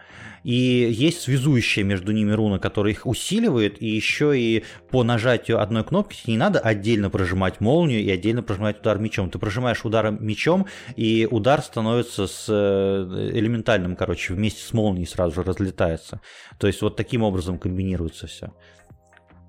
И 0.46 0.88
есть 0.92 1.22
связующая 1.22 1.82
между 1.82 2.12
ними 2.12 2.30
руна, 2.30 2.60
которая 2.60 2.92
их 2.92 3.04
усиливает, 3.04 3.82
и 3.82 3.88
еще 3.88 4.38
и 4.38 4.62
по 4.92 5.02
нажатию 5.02 5.60
одной 5.60 5.82
кнопки 5.82 6.30
не 6.30 6.36
надо 6.36 6.60
отдельно 6.60 7.10
прожимать 7.10 7.60
молнию 7.60 8.00
и 8.00 8.08
отдельно 8.08 8.44
прожимать 8.44 8.78
удар 8.78 9.00
мечом. 9.00 9.28
Ты 9.28 9.40
прожимаешь 9.40 9.84
удар 9.84 10.12
мечом, 10.12 10.66
и 10.94 11.26
удар 11.28 11.62
становится 11.62 12.28
с 12.28 12.46
э, 12.48 13.30
элементальным, 13.34 13.96
короче, 13.96 14.34
вместе 14.34 14.62
с 14.62 14.72
молнией 14.72 15.08
сразу 15.08 15.34
же 15.34 15.42
разлетается. 15.42 16.20
То 16.60 16.68
есть 16.68 16.80
вот 16.80 16.94
таким 16.94 17.24
образом 17.24 17.58
комбинируется 17.58 18.28
все. 18.28 18.52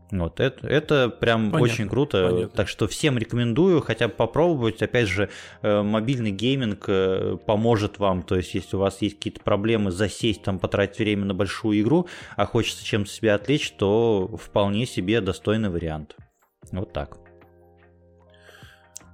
Вот, 0.09 0.39
это, 0.39 0.65
это 0.67 1.09
прям 1.09 1.51
понятно, 1.51 1.61
очень 1.61 1.89
круто. 1.89 2.29
Понятно. 2.29 2.55
Так 2.55 2.69
что 2.69 2.87
всем 2.87 3.17
рекомендую 3.17 3.81
хотя 3.81 4.07
бы 4.07 4.13
попробовать. 4.13 4.81
Опять 4.81 5.09
же, 5.09 5.29
э, 5.61 5.81
мобильный 5.81 6.31
гейминг 6.31 6.85
э, 6.87 7.37
поможет 7.45 7.99
вам. 7.99 8.23
То 8.23 8.37
есть, 8.37 8.53
если 8.53 8.77
у 8.77 8.79
вас 8.79 9.01
есть 9.01 9.17
какие-то 9.17 9.41
проблемы 9.41 9.91
засесть, 9.91 10.43
там, 10.43 10.59
потратить 10.59 10.99
время 10.99 11.25
на 11.25 11.33
большую 11.33 11.81
игру, 11.81 12.07
а 12.37 12.45
хочется 12.45 12.85
чем-то 12.85 13.09
себя 13.09 13.35
отвлечь, 13.35 13.71
то 13.71 14.33
вполне 14.41 14.85
себе 14.85 15.19
достойный 15.19 15.69
вариант. 15.69 16.15
Вот 16.71 16.93
так. 16.93 17.17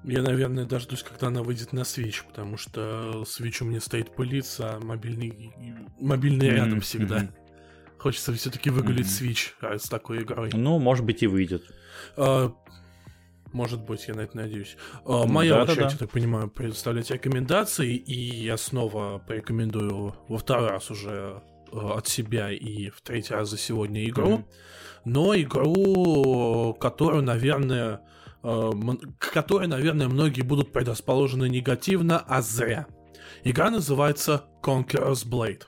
Я, 0.04 0.22
наверное, 0.22 0.66
дождусь, 0.66 1.02
когда 1.02 1.28
она 1.28 1.44
выйдет 1.44 1.72
на 1.72 1.82
Switch, 1.82 2.24
потому 2.28 2.58
что 2.58 3.24
Switch 3.24 3.64
у 3.64 3.66
меня 3.66 3.80
стоит 3.80 4.14
пылиться, 4.14 4.76
а 4.76 4.80
мобильный, 4.80 5.54
мобильный 6.00 6.50
mm-hmm. 6.50 6.56
рядом 6.56 6.82
всегда. 6.82 7.20
Mm-hmm. 7.20 7.43
Хочется 8.04 8.34
все-таки 8.34 8.70
выгулить. 8.70 9.08
Switch 9.08 9.52
а, 9.62 9.80
с 9.80 9.84
такой 9.84 10.24
игрой. 10.24 10.50
Ну, 10.52 10.78
может 10.78 11.06
быть, 11.06 11.24
и 11.24 11.28
выйдет. 11.28 11.64
А, 12.18 12.54
может 13.54 13.82
быть, 13.86 14.10
я 14.10 14.14
на 14.14 14.22
это 14.22 14.36
надеюсь. 14.36 14.76
А, 15.06 15.26
моя 15.26 15.54
да, 15.54 15.64
очередь, 15.64 15.78
да, 15.78 15.84
да. 15.86 15.92
я 15.92 15.98
так 15.98 16.10
понимаю, 16.10 16.50
предоставлять 16.50 17.10
рекомендации, 17.12 17.96
и 17.96 18.44
я 18.44 18.58
снова 18.58 19.20
порекомендую 19.20 20.18
во 20.28 20.38
второй 20.38 20.68
раз 20.68 20.92
уже 20.92 21.42
а, 21.72 21.94
от 21.98 22.10
себя 22.10 22.52
и 22.52 22.90
в 22.90 23.00
третий 23.00 23.36
раз 23.36 23.50
за 23.50 23.58
сегодня 23.58 24.04
игру. 24.04 24.32
Mm-hmm. 24.32 24.46
Но 25.06 25.36
игру, 25.38 26.74
которую, 26.74 27.24
наверное, 27.24 28.02
а, 28.42 28.72
к 29.18 29.32
которой, 29.32 29.68
наверное, 29.68 30.10
многие 30.10 30.42
будут 30.42 30.74
предрасположены 30.74 31.48
негативно, 31.48 32.20
а 32.20 32.42
зря. 32.42 32.86
Игра 33.46 33.70
называется 33.70 34.44
Conqueror's 34.62 35.26
Blade. 35.26 35.62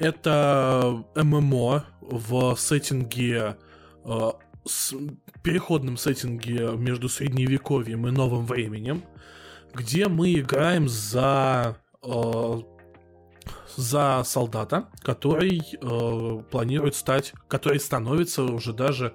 Это 0.00 1.04
ММО 1.14 1.84
в 2.00 2.56
сеттинге, 2.56 3.58
э, 4.02 4.30
с 4.64 4.94
переходном 5.42 5.98
сеттинге 5.98 6.70
между 6.74 7.10
средневековьем 7.10 8.08
и 8.08 8.10
новым 8.10 8.46
временем, 8.46 9.04
где 9.74 10.08
мы 10.08 10.32
играем 10.32 10.88
за 10.88 11.76
э, 12.02 12.60
за 13.76 14.22
солдата, 14.24 14.88
который 15.02 15.60
э, 15.60 16.42
планирует 16.50 16.94
стать, 16.94 17.34
который 17.46 17.78
становится 17.78 18.42
уже 18.42 18.72
даже 18.72 19.14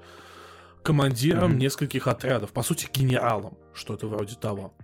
командиром 0.83 1.53
mm-hmm. 1.53 1.57
нескольких 1.57 2.07
отрядов, 2.07 2.53
по 2.53 2.61
сути 2.61 2.87
генералом, 2.93 3.57
что-то 3.73 4.07
вроде 4.07 4.35
того. 4.35 4.74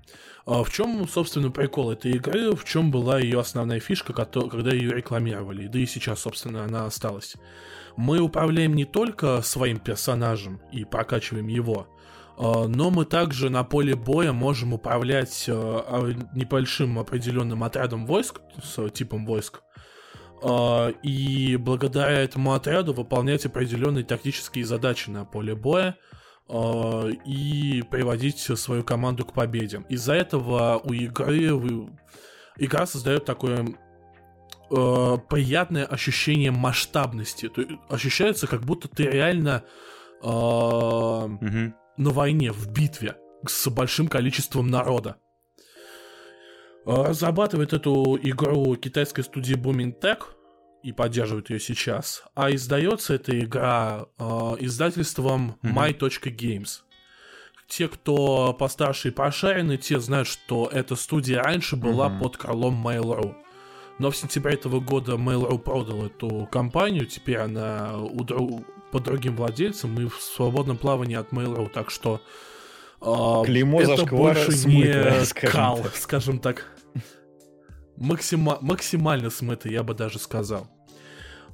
А 0.45 0.63
в 0.63 0.71
чем, 0.71 1.07
собственно, 1.07 1.51
прикол 1.51 1.91
этой 1.91 2.13
игры, 2.13 2.55
в 2.55 2.65
чем 2.65 2.89
была 2.89 3.19
ее 3.19 3.39
основная 3.39 3.79
фишка, 3.79 4.13
когда 4.13 4.71
ее 4.71 4.91
рекламировали, 4.91 5.67
да 5.67 5.79
и 5.79 5.85
сейчас, 5.85 6.21
собственно, 6.21 6.63
она 6.63 6.85
осталась. 6.85 7.35
Мы 7.95 8.19
управляем 8.19 8.73
не 8.75 8.85
только 8.85 9.41
своим 9.41 9.79
персонажем 9.79 10.61
и 10.71 10.83
прокачиваем 10.83 11.47
его, 11.47 11.87
а, 12.37 12.67
но 12.67 12.89
мы 12.89 13.05
также 13.05 13.49
на 13.49 13.63
поле 13.63 13.95
боя 13.95 14.31
можем 14.31 14.73
управлять 14.73 15.45
а, 15.47 16.11
небольшим 16.33 16.97
определенным 16.97 17.63
отрядом 17.63 18.07
войск, 18.07 18.41
с 18.63 18.89
типом 18.89 19.25
войск, 19.25 19.61
и 21.03 21.55
благодаря 21.59 22.19
этому 22.19 22.53
отряду 22.53 22.93
выполнять 22.93 23.45
определенные 23.45 24.03
тактические 24.03 24.65
задачи 24.65 25.11
на 25.11 25.23
поле 25.23 25.53
боя, 25.53 25.97
и 26.53 27.83
приводить 27.89 28.39
свою 28.39 28.83
команду 28.83 29.25
к 29.25 29.33
победе. 29.33 29.83
Из-за 29.89 30.13
этого 30.13 30.81
у 30.83 30.91
игры 30.91 31.49
игра 32.57 32.85
создает 32.85 33.25
такое 33.25 33.65
э, 34.69 35.17
приятное 35.29 35.85
ощущение 35.85 36.51
масштабности. 36.51 37.49
То 37.49 37.63
ощущается, 37.89 38.47
как 38.47 38.61
будто 38.61 38.87
ты 38.87 39.03
реально 39.03 39.63
э, 40.21 40.27
угу. 40.27 41.73
на 41.97 42.09
войне, 42.09 42.51
в 42.51 42.71
битве 42.71 43.15
с 43.47 43.69
большим 43.69 44.07
количеством 44.07 44.67
народа. 44.67 45.17
Разрабатывает 46.85 47.73
эту 47.73 48.17
игру 48.21 48.75
китайская 48.75 49.23
студия 49.23 49.55
Booming 49.55 49.99
Tech 49.99 50.19
и 50.83 50.91
поддерживает 50.91 51.49
ее 51.49 51.59
сейчас. 51.59 52.23
А 52.35 52.51
издается 52.51 53.13
эта 53.13 53.39
игра 53.39 54.07
э, 54.17 54.23
издательством 54.59 55.57
mm-hmm. 55.61 55.99
My.Games. 55.99 56.81
Те, 57.67 57.87
кто 57.87 58.53
постарше 58.53 59.09
и 59.09 59.11
пошарены, 59.11 59.77
те 59.77 59.99
знают, 59.99 60.27
что 60.27 60.69
эта 60.71 60.95
студия 60.95 61.41
раньше 61.41 61.75
была 61.75 62.09
mm-hmm. 62.09 62.19
под 62.19 62.37
крылом 62.37 62.87
Mail.ru. 62.87 63.35
Но 63.99 64.09
в 64.09 64.17
сентябре 64.17 64.55
этого 64.55 64.79
года 64.79 65.13
Mail.ru 65.13 65.59
продал 65.59 66.05
эту 66.05 66.47
компанию, 66.51 67.05
теперь 67.05 67.37
она 67.37 67.97
у 67.97 68.23
друг... 68.23 68.65
под 68.91 69.03
другим 69.03 69.35
владельцем 69.35 69.99
и 70.01 70.07
в 70.07 70.15
свободном 70.15 70.77
плавании 70.77 71.15
от 71.15 71.31
Mail.ru, 71.31 71.69
так 71.69 71.91
что 71.91 72.19
э, 72.99 73.45
Клеймо 73.45 73.81
это 73.81 74.05
больше 74.05 74.51
не 74.67 75.23
скажем 75.25 75.51
кал, 75.51 75.77
так. 75.83 75.95
скажем 75.95 76.39
так. 76.39 76.70
Максима... 78.01 78.57
Максимально 78.61 79.29
смыто, 79.29 79.69
я 79.69 79.83
бы 79.83 79.93
даже 79.93 80.19
сказал. 80.19 80.67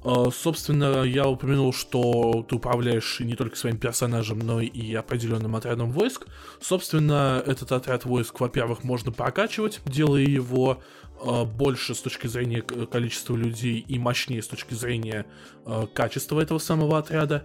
Uh, 0.02 0.32
собственно, 0.32 1.02
я 1.02 1.26
упомянул, 1.26 1.72
что 1.72 2.46
ты 2.48 2.54
управляешь 2.54 3.18
не 3.20 3.34
только 3.34 3.56
своим 3.56 3.78
персонажем, 3.78 4.38
но 4.38 4.60
и 4.60 4.94
определенным 4.94 5.56
отрядом 5.56 5.90
войск. 5.90 6.26
Собственно, 6.60 7.42
этот 7.44 7.72
отряд 7.72 8.04
войск, 8.04 8.38
во-первых, 8.40 8.84
можно 8.84 9.10
прокачивать, 9.10 9.80
делая 9.84 10.22
его 10.22 10.80
uh, 11.20 11.44
больше 11.44 11.94
с 11.94 12.00
точки 12.00 12.28
зрения 12.28 12.62
количества 12.62 13.34
людей 13.34 13.84
и 13.86 13.98
мощнее 13.98 14.40
с 14.40 14.46
точки 14.46 14.74
зрения 14.74 15.26
uh, 15.64 15.86
качества 15.92 16.40
этого 16.40 16.58
самого 16.58 16.98
отряда. 16.98 17.44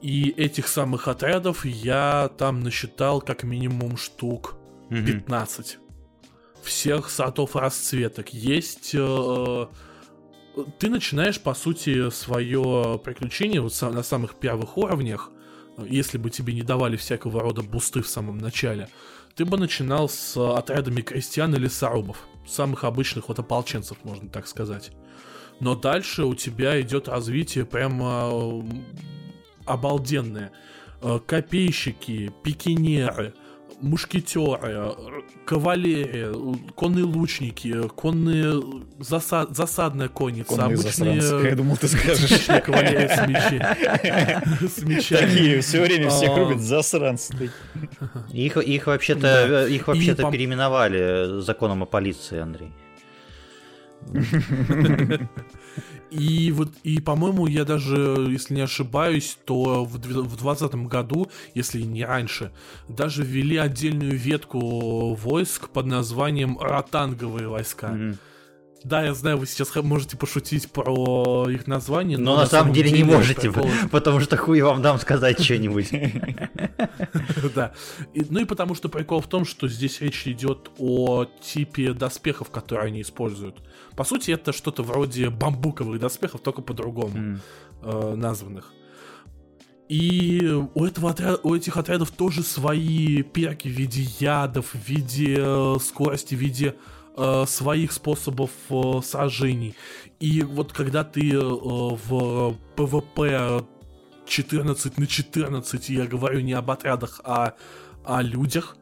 И 0.00 0.30
этих 0.30 0.66
самых 0.66 1.06
отрядов 1.06 1.64
я 1.64 2.30
там 2.38 2.60
насчитал 2.60 3.20
как 3.20 3.44
минимум 3.44 3.96
штук 3.96 4.56
15 4.88 5.78
всех 6.62 7.10
сортов 7.10 7.56
расцветок. 7.56 8.32
Есть... 8.32 8.92
Э, 8.94 9.66
ты 10.78 10.90
начинаешь, 10.90 11.40
по 11.40 11.54
сути, 11.54 12.10
свое 12.10 13.00
приключение 13.02 13.60
вот 13.60 13.80
на 13.80 14.02
самых 14.02 14.34
первых 14.34 14.76
уровнях, 14.76 15.30
если 15.78 16.18
бы 16.18 16.30
тебе 16.30 16.52
не 16.52 16.62
давали 16.62 16.96
всякого 16.96 17.40
рода 17.40 17.62
бусты 17.62 18.02
в 18.02 18.08
самом 18.08 18.38
начале, 18.38 18.88
ты 19.34 19.46
бы 19.46 19.56
начинал 19.56 20.08
с 20.08 20.36
отрядами 20.36 21.00
крестьян 21.00 21.54
или 21.54 21.68
сарубов, 21.68 22.18
самых 22.46 22.84
обычных 22.84 23.28
вот 23.28 23.38
ополченцев, 23.38 23.96
можно 24.04 24.28
так 24.28 24.46
сказать. 24.46 24.90
Но 25.60 25.74
дальше 25.74 26.24
у 26.24 26.34
тебя 26.34 26.80
идет 26.80 27.08
развитие 27.08 27.64
прямо 27.64 28.30
обалденное. 29.64 30.52
Э, 31.00 31.18
копейщики, 31.24 32.32
пикинеры, 32.42 33.34
мушкетеры, 33.82 34.94
кавалерия, 35.44 36.32
конные 36.74 37.04
лучники, 37.04 37.88
конные 37.88 38.62
засад, 39.00 39.54
засадная 39.56 40.08
конница, 40.08 40.48
конные 40.48 40.74
обычные... 40.74 41.20
Засранцы. 41.20 41.48
Я 41.48 41.56
думал, 41.56 41.76
ты 41.76 41.88
скажешь. 41.88 42.46
Кавалерия 42.64 43.08
с, 43.08 43.26
мечи, 43.26 44.68
с 44.68 44.82
мечами. 44.82 45.26
Такие 45.26 45.60
все 45.60 45.82
время 45.82 46.08
всех 46.10 46.30
а. 46.30 46.36
рубят 46.36 46.60
засранцы. 46.60 47.50
Их, 48.32 48.56
их 48.56 48.86
вообще-то 48.86 49.66
их 49.66 49.88
вообще-то 49.88 50.30
переименовали 50.30 51.40
законом 51.40 51.82
о 51.82 51.86
полиции, 51.86 52.38
Андрей. 52.38 52.72
И 56.12 56.52
вот, 56.52 56.68
и, 56.82 57.00
по-моему, 57.00 57.46
я 57.46 57.64
даже, 57.64 58.26
если 58.28 58.54
не 58.54 58.60
ошибаюсь, 58.60 59.38
то 59.44 59.84
в 59.84 59.98
2020 59.98 60.74
году, 60.86 61.30
если 61.54 61.80
не 61.82 62.04
раньше, 62.04 62.52
даже 62.88 63.22
ввели 63.22 63.56
отдельную 63.56 64.16
ветку 64.16 65.14
войск 65.14 65.70
под 65.70 65.86
названием 65.86 66.58
ротанговые 66.58 67.48
войска. 67.48 67.88
Mm-hmm. 67.88 68.16
Да, 68.84 69.04
я 69.04 69.14
знаю, 69.14 69.38
вы 69.38 69.46
сейчас 69.46 69.74
можете 69.76 70.16
пошутить 70.16 70.70
про 70.70 71.48
их 71.48 71.66
название, 71.66 72.18
но, 72.18 72.32
но 72.32 72.36
на, 72.36 72.42
на 72.42 72.46
самом, 72.46 72.62
самом 72.64 72.74
деле, 72.74 72.90
деле 72.90 73.02
не 73.02 73.08
можете, 73.08 73.52
прикол... 73.52 73.68
потому 73.90 74.20
что 74.20 74.36
хуй 74.36 74.60
вам 74.60 74.82
дам 74.82 74.98
сказать 74.98 75.40
что-нибудь. 75.40 75.90
Да. 77.54 77.72
Ну 78.14 78.40
и 78.40 78.44
потому 78.44 78.74
что 78.74 78.88
прикол 78.88 79.20
в 79.20 79.26
том, 79.26 79.44
что 79.44 79.68
здесь 79.68 80.00
речь 80.00 80.26
идет 80.26 80.70
о 80.78 81.24
типе 81.24 81.92
доспехов, 81.92 82.50
которые 82.50 82.88
они 82.88 83.02
используют. 83.02 83.56
По 83.96 84.04
сути, 84.04 84.30
это 84.30 84.52
что-то 84.52 84.82
вроде 84.82 85.30
бамбуковых 85.30 86.00
доспехов, 86.00 86.40
только 86.40 86.62
по-другому 86.62 87.38
э, 87.82 88.14
названных. 88.14 88.72
И 89.88 90.40
у, 90.74 90.84
этого 90.84 91.10
отряда, 91.10 91.38
у 91.42 91.54
этих 91.54 91.76
отрядов 91.76 92.10
тоже 92.10 92.42
свои 92.42 93.22
перки 93.22 93.68
в 93.68 93.72
виде 93.72 94.02
ядов, 94.20 94.74
в 94.74 94.88
виде 94.88 95.36
э, 95.38 95.76
скорости, 95.82 96.34
в 96.34 96.38
виде 96.38 96.76
э, 97.16 97.44
своих 97.46 97.92
способов 97.92 98.50
э, 98.70 99.00
сражений. 99.04 99.74
И 100.18 100.42
вот 100.42 100.72
когда 100.72 101.04
ты 101.04 101.32
э, 101.32 101.38
в 101.40 102.56
PvP 102.74 103.66
14 104.26 104.98
на 104.98 105.06
14, 105.06 105.88
я 105.90 106.06
говорю 106.06 106.40
не 106.40 106.54
об 106.54 106.70
отрядах, 106.70 107.20
а 107.24 107.54
о 108.04 108.22
людях, 108.22 108.76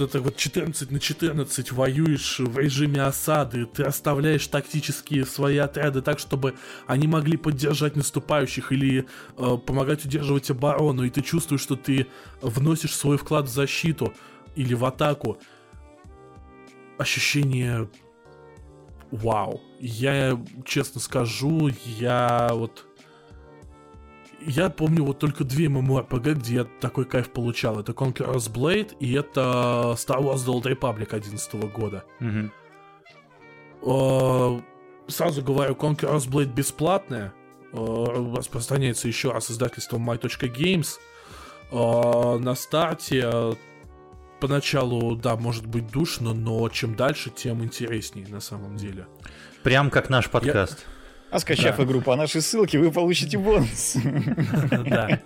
это 0.00 0.20
вот 0.20 0.36
14 0.36 0.90
на 0.90 1.00
14 1.00 1.72
воюешь 1.72 2.40
в 2.40 2.58
режиме 2.58 3.02
осады, 3.02 3.66
ты 3.66 3.82
оставляешь 3.82 4.46
тактические 4.46 5.26
свои 5.26 5.58
отряды 5.58 6.02
так, 6.02 6.18
чтобы 6.18 6.54
они 6.86 7.06
могли 7.06 7.36
поддержать 7.36 7.96
наступающих 7.96 8.72
или 8.72 9.06
э, 9.36 9.56
помогать 9.66 10.04
удерживать 10.04 10.50
оборону, 10.50 11.04
и 11.04 11.10
ты 11.10 11.22
чувствуешь, 11.22 11.62
что 11.62 11.76
ты 11.76 12.06
вносишь 12.40 12.94
свой 12.94 13.18
вклад 13.18 13.46
в 13.46 13.52
защиту 13.52 14.12
или 14.54 14.74
в 14.74 14.84
атаку, 14.84 15.38
ощущение 16.98 17.88
вау. 19.10 19.60
Я, 19.80 20.40
честно 20.64 21.00
скажу, 21.00 21.70
я 21.84 22.50
вот... 22.52 22.85
Я 24.46 24.70
помню 24.70 25.04
вот 25.04 25.18
только 25.18 25.42
две 25.42 25.66
MMORPG, 25.66 26.34
где 26.34 26.54
я 26.54 26.64
такой 26.80 27.04
кайф 27.04 27.30
получал. 27.30 27.80
Это 27.80 27.92
Conqueror's 27.92 28.50
Blade 28.50 28.96
и 29.00 29.12
это 29.14 29.94
Star 29.96 30.22
Wars 30.22 30.46
The 30.46 30.54
Old 30.54 30.62
Republic 30.62 31.08
11 31.12 31.54
года. 31.72 32.04
Mm-hmm. 32.20 32.50
Uh, 33.82 34.62
сразу 35.08 35.42
говорю, 35.42 35.74
Conqueror's 35.74 36.28
Blade 36.28 36.54
бесплатная. 36.54 37.34
Uh, 37.72 38.36
распространяется 38.36 39.08
еще 39.08 39.32
раз 39.32 39.50
издательством 39.50 40.08
My.Games. 40.08 40.98
Uh, 41.72 42.38
на 42.38 42.54
старте 42.54 43.56
поначалу, 44.38 45.16
да, 45.16 45.36
может 45.36 45.66
быть 45.66 45.90
душно, 45.90 46.34
но 46.34 46.68
чем 46.68 46.94
дальше, 46.94 47.30
тем 47.30 47.64
интереснее 47.64 48.28
на 48.28 48.40
самом 48.40 48.76
деле. 48.76 49.08
Прям 49.64 49.90
как 49.90 50.08
наш 50.08 50.30
подкаст. 50.30 50.86
Я... 50.86 50.95
А 51.30 51.40
скачав 51.40 51.76
да. 51.76 51.84
игру 51.84 52.00
по 52.00 52.14
нашей 52.14 52.40
ссылке, 52.40 52.78
вы 52.78 52.90
получите 52.90 53.38
бонус. 53.38 53.96
Да. 54.86 55.20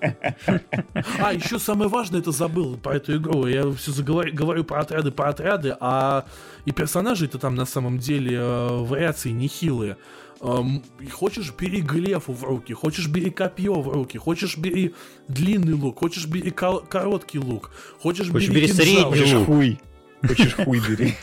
А, 1.18 1.34
еще 1.34 1.58
самое 1.58 1.90
важное, 1.90 2.20
это 2.20 2.32
забыл 2.32 2.76
про 2.76 2.96
эту 2.96 3.16
игру. 3.16 3.46
Я 3.46 3.70
все 3.72 3.92
говорю 4.02 4.64
про 4.64 4.80
отряды, 4.80 5.10
про 5.10 5.28
отряды, 5.28 5.76
а 5.78 6.24
и 6.64 6.72
персонажи-то 6.72 7.38
там 7.38 7.54
на 7.54 7.66
самом 7.66 7.98
деле 7.98 8.36
э, 8.36 8.68
вариации 8.68 9.30
нехилые. 9.30 9.96
Эм, 10.40 10.82
хочешь, 11.12 11.52
бери 11.52 11.82
глефу 11.82 12.32
в 12.32 12.42
руки, 12.44 12.72
хочешь, 12.72 13.08
бери 13.08 13.30
копье 13.30 13.74
в 13.74 13.88
руки, 13.88 14.16
хочешь, 14.16 14.56
бери 14.56 14.94
длинный 15.28 15.74
лук, 15.74 15.98
хочешь, 15.98 16.26
бери 16.26 16.50
короткий 16.50 17.38
лук, 17.38 17.70
хочешь, 18.00 18.30
бери, 18.30 18.48
бери 18.48 18.68
кинжал. 18.68 19.10
Хочешь 19.10 19.46
хуй. 19.46 19.78
Хочешь 20.22 20.54
хуй 20.54 20.80
бери. 20.80 21.14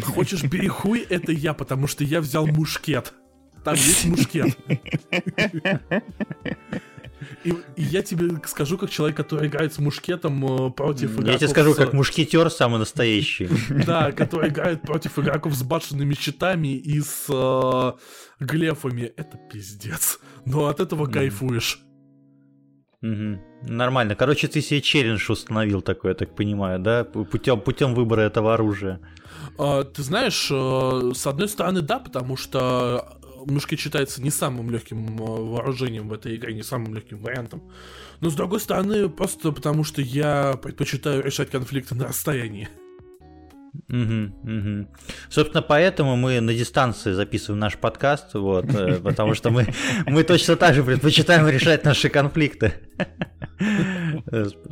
Хочешь 0.00 0.42
бери 0.44 0.68
хуй, 0.68 1.00
это 1.00 1.32
я, 1.32 1.54
потому 1.54 1.86
что 1.86 2.04
я 2.04 2.20
взял 2.20 2.46
мушкет. 2.46 3.12
Там 3.64 3.74
есть 3.74 4.04
мушкет. 4.06 4.56
И, 7.44 7.50
и 7.76 7.82
я 7.82 8.02
тебе 8.02 8.40
скажу, 8.46 8.78
как 8.78 8.90
человек, 8.90 9.16
который 9.16 9.48
играет 9.48 9.74
с 9.74 9.78
мушкетом 9.78 10.66
э, 10.66 10.70
против 10.70 11.12
игроков... 11.12 11.32
Я 11.32 11.38
тебе 11.38 11.48
скажу, 11.48 11.74
с... 11.74 11.76
как 11.76 11.92
мушкетер 11.92 12.50
самый 12.50 12.78
настоящий. 12.78 13.48
Да, 13.68 14.12
который 14.12 14.48
играет 14.48 14.82
против 14.82 15.18
игроков 15.18 15.54
с 15.54 15.62
башенными 15.62 16.14
щитами 16.14 16.68
и 16.68 17.00
с 17.00 17.26
э, 17.28 17.92
глефами. 18.44 19.12
Это 19.16 19.38
пиздец. 19.50 20.18
Но 20.44 20.66
от 20.66 20.80
этого 20.80 21.06
кайфуешь. 21.06 21.82
Нормально. 23.02 24.14
Короче, 24.14 24.48
ты 24.48 24.60
себе 24.60 24.82
челлендж 24.82 25.30
установил 25.30 25.80
такой, 25.80 26.10
я 26.10 26.14
так 26.14 26.34
понимаю, 26.34 26.78
да? 26.78 27.04
Путем, 27.04 27.60
путем 27.60 27.94
выбора 27.94 28.22
этого 28.22 28.54
оружия. 28.54 29.00
А, 29.58 29.84
ты 29.84 30.02
знаешь, 30.02 30.48
э, 30.50 31.12
с 31.14 31.26
одной 31.26 31.48
стороны, 31.48 31.80
да, 31.80 31.98
потому 31.98 32.36
что 32.36 33.20
мушкет 33.46 33.80
считается 33.80 34.22
не 34.22 34.30
самым 34.30 34.70
легким 34.70 35.18
э, 35.18 35.22
вооружением 35.22 36.08
в 36.08 36.12
этой 36.12 36.36
игре, 36.36 36.54
не 36.54 36.62
самым 36.62 36.94
легким 36.94 37.18
вариантом. 37.18 37.62
Но 38.20 38.30
с 38.30 38.34
другой 38.34 38.60
стороны, 38.60 39.08
просто 39.08 39.52
потому 39.52 39.84
что 39.84 40.02
я 40.02 40.58
предпочитаю 40.62 41.22
решать 41.22 41.50
конфликты 41.50 41.94
на 41.94 42.08
расстоянии. 42.08 42.68
Угу, 43.88 44.50
угу. 44.50 44.88
Собственно, 45.28 45.62
поэтому 45.62 46.16
мы 46.16 46.40
на 46.40 46.52
дистанции 46.52 47.12
записываем 47.12 47.60
наш 47.60 47.76
подкаст, 47.76 48.34
вот, 48.34 48.64
э, 48.74 49.00
потому 49.02 49.34
что 49.34 49.50
мы, 49.50 49.66
мы 50.06 50.24
точно 50.24 50.56
так 50.56 50.74
же 50.74 50.82
предпочитаем 50.82 51.48
решать 51.48 51.84
наши 51.84 52.08
конфликты. 52.08 52.74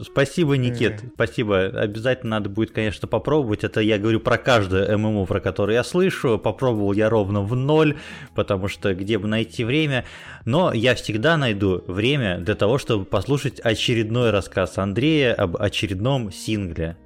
Спасибо, 0.02 0.56
Никит, 0.56 1.02
спасибо. 1.14 1.66
Обязательно 1.66 2.38
надо 2.38 2.48
будет, 2.48 2.72
конечно, 2.72 3.06
попробовать. 3.06 3.62
Это 3.62 3.80
я 3.80 3.98
говорю 3.98 4.20
про 4.20 4.38
каждое 4.38 4.96
ММО, 4.96 5.26
про 5.26 5.40
которое 5.40 5.74
я 5.74 5.84
слышу. 5.84 6.38
Попробовал 6.38 6.92
я 6.92 7.08
ровно 7.08 7.42
в 7.42 7.54
ноль, 7.54 7.98
потому 8.34 8.68
что 8.68 8.94
где 8.94 9.18
бы 9.18 9.28
найти 9.28 9.64
время. 9.64 10.04
Но 10.44 10.72
я 10.72 10.94
всегда 10.94 11.36
найду 11.36 11.84
время 11.86 12.38
для 12.38 12.54
того, 12.54 12.78
чтобы 12.78 13.04
послушать 13.04 13.60
очередной 13.60 14.30
рассказ 14.30 14.78
Андрея 14.78 15.34
об 15.34 15.56
очередном 15.56 16.32
сингле. 16.32 16.96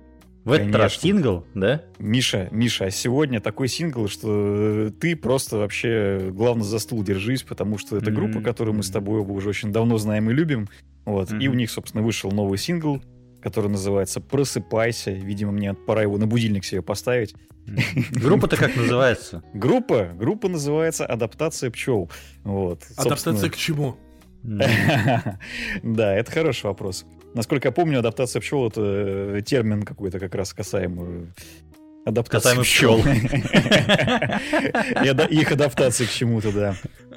В 0.45 0.51
этот 0.51 0.67
Конечно. 0.67 0.79
раз 0.79 0.97
сингл, 0.97 1.47
да? 1.55 1.83
Миша, 2.01 2.49
Миша, 2.51 2.87
а 2.87 2.91
сегодня 2.91 3.41
такой 3.41 3.69
сингл, 3.69 4.09
что 4.09 4.91
ты 5.01 5.15
просто 5.15 5.59
вообще, 5.59 6.31
главное, 6.33 6.65
за 6.65 6.81
стул 6.81 7.05
держись, 7.05 7.45
потому 7.45 7.79
что 7.79 7.97
это 7.97 8.11
mm-hmm. 8.11 8.15
группа, 8.15 8.41
которую 8.41 8.75
мы 8.75 8.83
с 8.83 8.91
тобой 8.91 9.21
оба 9.21 9.33
уже 9.33 9.49
очень 9.49 9.71
давно 9.71 9.99
знаем 9.99 10.31
и 10.31 10.33
любим. 10.33 10.69
Вот. 11.05 11.31
Mm-hmm. 11.31 11.43
И 11.43 11.49
у 11.49 11.55
них, 11.55 11.71
собственно, 11.71 12.03
вышел 12.03 12.33
новый 12.33 12.59
сингл, 12.59 13.01
который 13.41 13.71
называется 13.71 14.21
«Просыпайся». 14.21 15.13
Видимо, 15.13 15.53
мне 15.53 15.75
пора 15.75 16.03
его 16.03 16.19
на 16.19 16.27
будильник 16.27 16.65
себе 16.65 16.83
поставить. 16.83 17.37
Группа-то 18.11 18.57
как 18.57 18.75
называется? 18.75 19.45
Группа? 19.55 20.11
Группа 20.13 20.49
называется 20.49 21.07
«Адаптация 21.07 21.71
пчел». 21.71 22.11
Вот. 22.43 22.83
Адаптация 22.97 23.49
к 23.49 23.57
чему? 23.57 23.97
Да, 24.43 26.15
это 26.15 26.33
хороший 26.33 26.67
вопрос. 26.67 27.07
Насколько 27.35 27.69
я 27.69 27.73
помню, 27.73 28.01
адаптация 28.01 28.41
пчел 28.41 28.69
это 28.69 28.81
э, 28.83 29.43
термин 29.45 29.83
какой-то 29.83 30.19
как 30.19 30.35
раз 30.35 30.53
касаемый 30.53 31.29
адаптации 32.05 32.61
пчел. 32.63 32.99
Их 35.31 35.53
адаптации 35.53 36.05
к 36.05 36.11
чему-то, 36.11 36.53
да. 36.53 36.75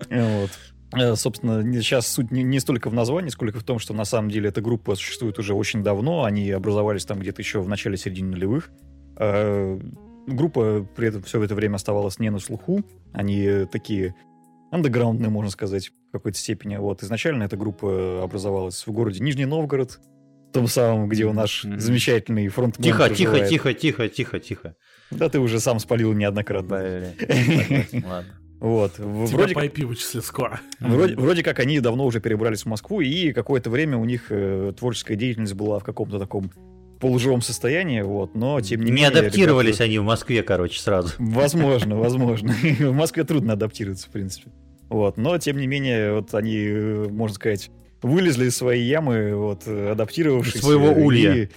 Вот. 0.10 0.52
Э, 0.94 1.16
собственно, 1.16 1.64
сейчас 1.82 2.08
суть 2.08 2.32
не, 2.32 2.44
не 2.44 2.60
столько 2.60 2.90
в 2.90 2.94
названии, 2.94 3.30
сколько 3.30 3.60
в 3.60 3.64
том, 3.64 3.80
что 3.80 3.94
на 3.94 4.06
самом 4.06 4.30
деле 4.30 4.50
эта 4.50 4.62
группа 4.62 4.96
существует 4.96 5.40
уже 5.40 5.54
очень 5.54 5.84
давно. 5.84 6.24
Они 6.24 6.50
образовались 6.52 7.06
там 7.06 7.20
где-то 7.20 7.42
еще 7.42 7.62
в 7.62 7.68
начале-середине 7.68 8.30
нулевых. 8.30 8.70
Э, 9.18 9.80
группа 10.28 10.88
при 10.96 11.10
этом 11.10 11.24
все 11.24 11.42
это 11.44 11.56
время 11.56 11.76
оставалась 11.76 12.20
не 12.20 12.30
на 12.30 12.40
слуху. 12.40 12.84
Они 13.14 13.66
такие 13.72 14.16
андеграундные, 14.72 15.30
можно 15.30 15.52
сказать 15.52 15.92
какой-то 16.20 16.38
степени. 16.38 16.78
Вот 16.78 17.04
изначально 17.04 17.44
эта 17.44 17.58
группа 17.58 18.24
образовалась 18.24 18.86
в 18.86 18.92
городе 18.92 19.24
Нижний 19.24 19.46
Новгород, 19.46 20.00
том 20.56 20.68
самом, 20.68 21.10
где 21.10 21.26
у 21.26 21.34
наш 21.34 21.66
mm-hmm. 21.66 21.80
замечательный 21.80 22.48
фронтмен 22.48 22.84
Тихо, 22.84 23.08
проживает. 23.08 23.50
тихо, 23.50 23.74
тихо, 23.74 24.08
тихо, 24.08 24.10
тихо, 24.10 24.40
тихо. 24.40 24.76
Да 25.12 25.28
ты 25.30 25.40
уже 25.40 25.60
сам 25.60 25.80
спалил 25.80 26.14
неоднократно. 26.14 26.78
Ладно. 27.94 28.34
Вот. 28.62 28.94
Тебя 28.94 29.06
вроде 29.06 29.54
по 29.54 29.66
IP 29.66 29.86
вычислят 29.86 30.24
скоро. 30.24 30.62
Вроде, 30.80 31.16
вроде 31.16 31.44
как 31.44 31.60
они 31.60 31.82
давно 31.82 32.06
уже 32.06 32.22
перебрались 32.22 32.64
в 32.64 32.68
Москву, 32.68 33.02
и 33.02 33.34
какое-то 33.34 33.70
время 33.70 33.98
у 33.98 34.06
них 34.06 34.28
э, 34.30 34.72
творческая 34.78 35.18
деятельность 35.18 35.54
была 35.54 35.80
в 35.80 35.84
каком-то 35.84 36.20
таком 36.20 36.50
полуживом 37.02 37.42
состоянии, 37.42 38.02
вот, 38.02 38.34
но 38.34 38.62
тем 38.62 38.80
не, 38.80 38.86
не 38.86 38.92
менее... 38.94 39.12
Не 39.12 39.20
адаптировались 39.20 39.76
ребята... 39.76 39.84
они 39.84 40.00
в 40.00 40.04
Москве, 40.04 40.42
короче, 40.42 40.80
сразу. 40.80 41.14
Возможно, 41.18 41.98
возможно. 41.98 42.54
В 42.80 42.94
Москве 42.94 43.26
трудно 43.26 43.54
адаптироваться, 43.54 44.08
в 44.08 44.12
принципе. 44.12 44.50
Вот, 44.90 45.18
но 45.18 45.38
тем 45.38 45.58
не 45.58 45.68
менее, 45.68 46.14
вот 46.14 46.34
они, 46.34 46.58
э, 46.58 47.08
можно 47.10 47.36
сказать, 47.36 47.72
вылезли 48.02 48.46
из 48.48 48.56
своей 48.56 48.84
ямы, 48.84 49.36
вот, 49.36 49.68
адаптировавшись. 49.68 50.62
Своего 50.62 50.92
улья. 50.92 51.34
И, 51.34 51.50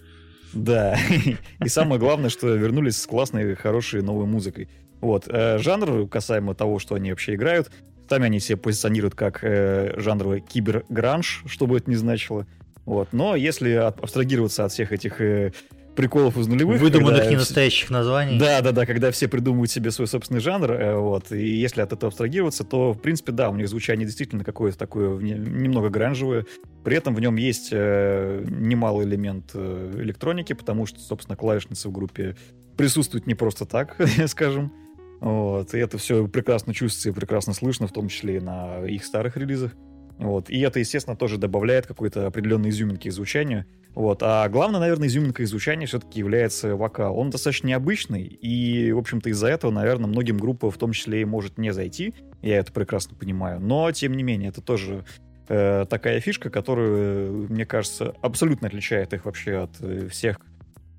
да. 0.52 0.96
И 1.64 1.68
самое 1.68 2.00
главное, 2.00 2.30
что 2.30 2.48
вернулись 2.48 3.00
с 3.00 3.06
классной, 3.06 3.54
хорошей 3.54 4.02
новой 4.02 4.26
музыкой. 4.26 4.68
Вот. 5.00 5.28
Э, 5.28 5.58
жанр, 5.58 6.08
касаемо 6.08 6.54
того, 6.54 6.78
что 6.78 6.94
они 6.94 7.10
вообще 7.10 7.34
играют, 7.34 7.70
сами 8.08 8.26
они 8.26 8.40
себя 8.40 8.56
позиционируют 8.56 9.14
как 9.14 9.40
э, 9.42 9.94
жанровый 9.98 10.40
кибергранж, 10.40 11.44
что 11.46 11.66
бы 11.66 11.76
это 11.76 11.90
ни 11.90 11.94
значило. 11.94 12.46
Вот. 12.84 13.12
Но 13.12 13.36
если 13.36 13.72
абстрагироваться 13.72 14.64
от 14.64 14.72
всех 14.72 14.92
этих 14.92 15.20
э, 15.20 15.52
приколов 15.98 16.38
из 16.38 16.46
нулевых. 16.46 16.80
Выдуманных 16.80 17.28
ненастоящих 17.28 17.90
названий. 17.90 18.38
Да, 18.38 18.60
да, 18.60 18.70
да, 18.70 18.86
когда 18.86 19.10
все 19.10 19.26
придумывают 19.26 19.68
себе 19.68 19.90
свой 19.90 20.06
собственный 20.06 20.40
жанр, 20.40 20.70
э, 20.70 20.94
вот, 20.96 21.32
и 21.32 21.44
если 21.44 21.80
от 21.80 21.92
этого 21.92 22.08
абстрагироваться, 22.08 22.62
то, 22.62 22.92
в 22.92 23.00
принципе, 23.00 23.32
да, 23.32 23.50
у 23.50 23.56
них 23.56 23.68
звучание 23.68 24.06
действительно 24.06 24.44
какое-то 24.44 24.78
такое 24.78 25.18
немного 25.18 25.88
гранжевое, 25.88 26.46
при 26.84 26.96
этом 26.96 27.16
в 27.16 27.20
нем 27.20 27.34
есть 27.34 27.70
э, 27.72 28.44
немалый 28.48 29.06
элемент 29.06 29.50
э, 29.54 29.94
электроники, 29.98 30.52
потому 30.52 30.86
что, 30.86 31.00
собственно, 31.00 31.36
клавишницы 31.36 31.88
в 31.88 31.92
группе 31.92 32.36
присутствуют 32.76 33.26
не 33.26 33.34
просто 33.34 33.66
так, 33.66 33.96
скажем, 34.28 34.72
вот, 35.18 35.74
и 35.74 35.78
это 35.78 35.98
все 35.98 36.28
прекрасно 36.28 36.72
чувствуется 36.74 37.08
и 37.08 37.12
прекрасно 37.12 37.54
слышно, 37.54 37.88
в 37.88 37.92
том 37.92 38.06
числе 38.06 38.36
и 38.36 38.40
на 38.40 38.84
их 38.84 39.04
старых 39.04 39.36
релизах. 39.36 39.72
Вот. 40.18 40.50
И 40.50 40.58
это, 40.60 40.80
естественно, 40.80 41.16
тоже 41.16 41.38
добавляет 41.38 41.86
какой-то 41.86 42.26
определенной 42.26 42.70
изюминки 42.70 43.08
звучанию. 43.08 43.66
Вот. 43.98 44.22
А 44.22 44.48
главное, 44.48 44.78
наверное, 44.78 45.08
изюминка 45.08 45.44
звучания 45.44 45.88
все-таки 45.88 46.20
является 46.20 46.76
вокал. 46.76 47.18
Он 47.18 47.30
достаточно 47.30 47.66
необычный, 47.66 48.22
и, 48.22 48.92
в 48.92 48.98
общем-то, 48.98 49.28
из-за 49.30 49.48
этого, 49.48 49.72
наверное, 49.72 50.06
многим 50.06 50.38
группам 50.38 50.70
в 50.70 50.78
том 50.78 50.92
числе 50.92 51.22
и 51.22 51.24
может 51.24 51.58
не 51.58 51.72
зайти. 51.72 52.14
Я 52.40 52.58
это 52.58 52.70
прекрасно 52.72 53.16
понимаю. 53.16 53.58
Но, 53.58 53.90
тем 53.90 54.16
не 54.16 54.22
менее, 54.22 54.50
это 54.50 54.60
тоже 54.60 55.04
э, 55.48 55.84
такая 55.90 56.20
фишка, 56.20 56.48
которая, 56.48 57.28
мне 57.28 57.66
кажется, 57.66 58.14
абсолютно 58.22 58.68
отличает 58.68 59.14
их 59.14 59.24
вообще 59.24 59.64
от 59.64 59.72
э, 59.80 60.06
всех, 60.06 60.38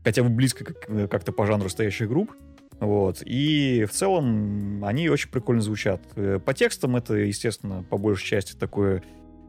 хотя 0.03 0.21
бы 0.21 0.27
близко 0.27 0.65
э, 0.89 1.07
как-то 1.07 1.31
по 1.31 1.45
жанру 1.45 1.69
стоящих 1.69 2.09
групп. 2.09 2.33
Вот. 2.81 3.23
И 3.25 3.85
в 3.89 3.93
целом 3.93 4.83
они 4.83 5.07
очень 5.07 5.29
прикольно 5.29 5.61
звучат. 5.61 6.01
Э, 6.17 6.37
по 6.43 6.53
текстам 6.53 6.97
это, 6.97 7.13
естественно, 7.13 7.81
по 7.89 7.97
большей 7.97 8.27
части 8.27 8.57
такое 8.57 9.03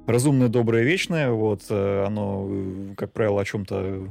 разумное, 0.06 0.48
доброе, 0.48 0.84
вечное. 0.84 1.30
Вот. 1.30 1.64
Э, 1.70 2.04
оно, 2.06 2.46
э, 2.48 2.94
как 2.96 3.12
правило, 3.12 3.40
о 3.40 3.44
чем-то 3.44 4.08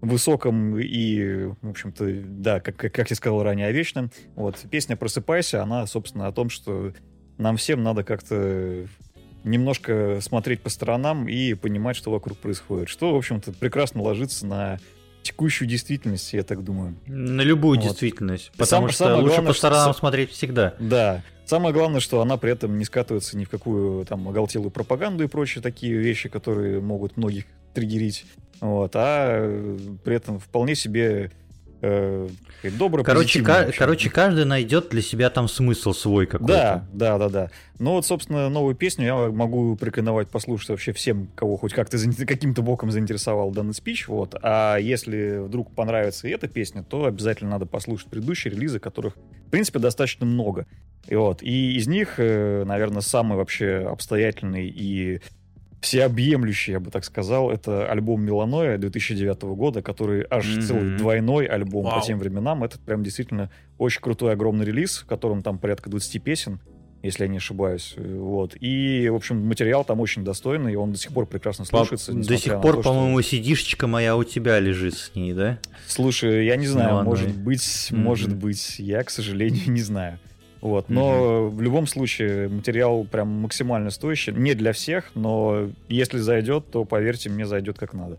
высоком 0.00 0.78
и, 0.78 1.46
в 1.62 1.70
общем-то, 1.70 2.22
да, 2.24 2.60
как, 2.60 2.76
как 2.76 3.10
я 3.10 3.16
сказал 3.16 3.42
ранее, 3.42 3.68
о 3.68 3.72
вечном. 3.72 4.10
Вот. 4.34 4.64
Песня 4.70 4.96
«Просыпайся», 4.96 5.62
она, 5.62 5.86
собственно, 5.86 6.26
о 6.26 6.32
том, 6.32 6.50
что 6.50 6.92
нам 7.38 7.56
всем 7.56 7.82
надо 7.82 8.04
как-то 8.04 8.86
немножко 9.44 10.18
смотреть 10.20 10.60
по 10.60 10.68
сторонам 10.68 11.28
и 11.28 11.54
понимать, 11.54 11.96
что 11.96 12.10
вокруг 12.10 12.38
происходит. 12.38 12.88
Что, 12.88 13.14
в 13.14 13.16
общем-то, 13.16 13.52
прекрасно 13.52 14.02
ложится 14.02 14.46
на 14.46 14.78
текущую 15.26 15.68
действительность, 15.68 16.32
я 16.32 16.42
так 16.42 16.64
думаю. 16.64 16.96
На 17.06 17.42
любую 17.42 17.78
вот. 17.78 17.86
действительность. 17.86 18.52
Потому 18.56 18.88
Сам, 18.88 18.92
что 18.92 19.16
лучше 19.16 19.28
главное, 19.28 19.52
по 19.52 19.58
сторонам 19.58 19.92
что... 19.92 19.98
смотреть 20.00 20.30
всегда. 20.30 20.74
Да. 20.78 21.22
Самое 21.44 21.72
главное, 21.72 22.00
что 22.00 22.20
она 22.20 22.36
при 22.36 22.50
этом 22.52 22.78
не 22.78 22.84
скатывается 22.84 23.36
ни 23.36 23.44
в 23.44 23.50
какую 23.50 24.04
там 24.04 24.28
оголтелую 24.28 24.70
пропаганду 24.70 25.24
и 25.24 25.28
прочие 25.28 25.62
такие 25.62 25.96
вещи, 25.96 26.28
которые 26.28 26.80
могут 26.80 27.16
многих 27.16 27.44
триггерить. 27.72 28.24
Вот, 28.60 28.92
а 28.94 29.38
э, 29.42 29.78
при 30.02 30.16
этом 30.16 30.40
вполне 30.40 30.74
себе 30.74 31.30
э, 31.80 32.28
добрый, 32.78 33.04
короче, 33.04 33.42
ка- 33.42 33.70
короче, 33.76 34.10
каждый 34.10 34.44
найдет 34.44 34.88
для 34.90 35.02
себя 35.02 35.30
там 35.30 35.48
смысл 35.48 35.92
свой 35.92 36.26
какой-то. 36.26 36.52
Да, 36.52 36.86
да, 36.92 37.18
да, 37.18 37.28
да. 37.28 37.50
Ну 37.78 37.92
вот, 37.92 38.06
собственно, 38.06 38.48
новую 38.48 38.74
песню 38.74 39.04
я 39.06 39.16
могу 39.30 39.76
порекомендовать 39.76 40.28
послушать 40.28 40.70
вообще 40.70 40.92
всем, 40.92 41.28
кого 41.34 41.56
хоть 41.56 41.74
как-то 41.74 41.98
каким-то 42.26 42.62
боком 42.62 42.90
заинтересовал 42.90 43.50
данный 43.50 43.74
спич. 43.74 44.08
Вот. 44.08 44.34
А 44.42 44.76
если 44.78 45.38
вдруг 45.38 45.74
понравится 45.74 46.28
и 46.28 46.30
эта 46.30 46.48
песня, 46.48 46.82
то 46.82 47.04
обязательно 47.04 47.50
надо 47.50 47.66
послушать 47.66 48.08
предыдущие 48.08 48.54
релизы, 48.54 48.78
которых, 48.78 49.16
в 49.46 49.50
принципе, 49.50 49.78
достаточно 49.78 50.24
много. 50.26 50.66
И 51.06 51.14
вот. 51.14 51.42
И 51.42 51.76
из 51.76 51.86
них, 51.86 52.14
э, 52.18 52.64
наверное, 52.64 53.02
самый 53.02 53.36
вообще 53.36 53.86
обстоятельный 53.90 54.68
и 54.68 55.20
всеобъемлющий, 55.86 56.72
я 56.72 56.80
бы 56.80 56.90
так 56.90 57.04
сказал, 57.04 57.48
это 57.48 57.88
альбом 57.88 58.20
Меланоя 58.20 58.76
2009 58.76 59.42
года, 59.42 59.82
который 59.82 60.26
аж 60.28 60.44
mm-hmm. 60.44 60.60
целый 60.62 60.96
двойной 60.96 61.46
альбом 61.46 61.84
Вау. 61.84 62.00
по 62.00 62.04
тем 62.04 62.18
временам. 62.18 62.64
Это 62.64 62.76
прям 62.80 63.04
действительно 63.04 63.50
очень 63.78 64.00
крутой, 64.00 64.32
огромный 64.32 64.66
релиз, 64.66 64.98
в 64.98 65.06
котором 65.06 65.42
там 65.42 65.58
порядка 65.58 65.88
20 65.88 66.20
песен, 66.24 66.58
если 67.04 67.22
я 67.22 67.28
не 67.28 67.36
ошибаюсь. 67.36 67.94
Вот. 67.96 68.56
И, 68.58 69.08
в 69.08 69.14
общем, 69.14 69.46
материал 69.46 69.84
там 69.84 70.00
очень 70.00 70.24
достойный, 70.24 70.72
и 70.72 70.76
он 70.76 70.90
до 70.90 70.98
сих 70.98 71.12
пор 71.12 71.26
прекрасно 71.26 71.64
слушается. 71.64 72.12
До 72.12 72.36
сих 72.36 72.60
пор, 72.60 72.78
то, 72.78 72.82
по-моему, 72.82 73.22
что... 73.22 73.30
сидишечка 73.30 73.86
моя 73.86 74.16
у 74.16 74.24
тебя 74.24 74.58
лежит 74.58 74.94
с 74.94 75.14
ней, 75.14 75.34
да? 75.34 75.60
Слушай, 75.86 76.46
я 76.46 76.56
не 76.56 76.66
знаю, 76.66 76.88
Меланой. 76.88 77.08
может 77.08 77.36
быть, 77.36 77.60
mm-hmm. 77.60 77.96
может 77.96 78.34
быть, 78.34 78.80
я, 78.80 79.04
к 79.04 79.10
сожалению, 79.10 79.62
не 79.70 79.82
знаю. 79.82 80.18
Вот, 80.66 80.88
но 80.88 81.44
угу. 81.44 81.56
в 81.56 81.62
любом 81.62 81.86
случае 81.86 82.48
материал 82.48 83.04
прям 83.04 83.28
максимально 83.28 83.90
стоящий. 83.90 84.32
Не 84.32 84.54
для 84.54 84.72
всех, 84.72 85.12
но 85.14 85.70
если 85.88 86.18
зайдет, 86.18 86.72
то 86.72 86.84
поверьте, 86.84 87.30
мне 87.30 87.46
зайдет 87.46 87.78
как 87.78 87.94
надо. 87.94 88.18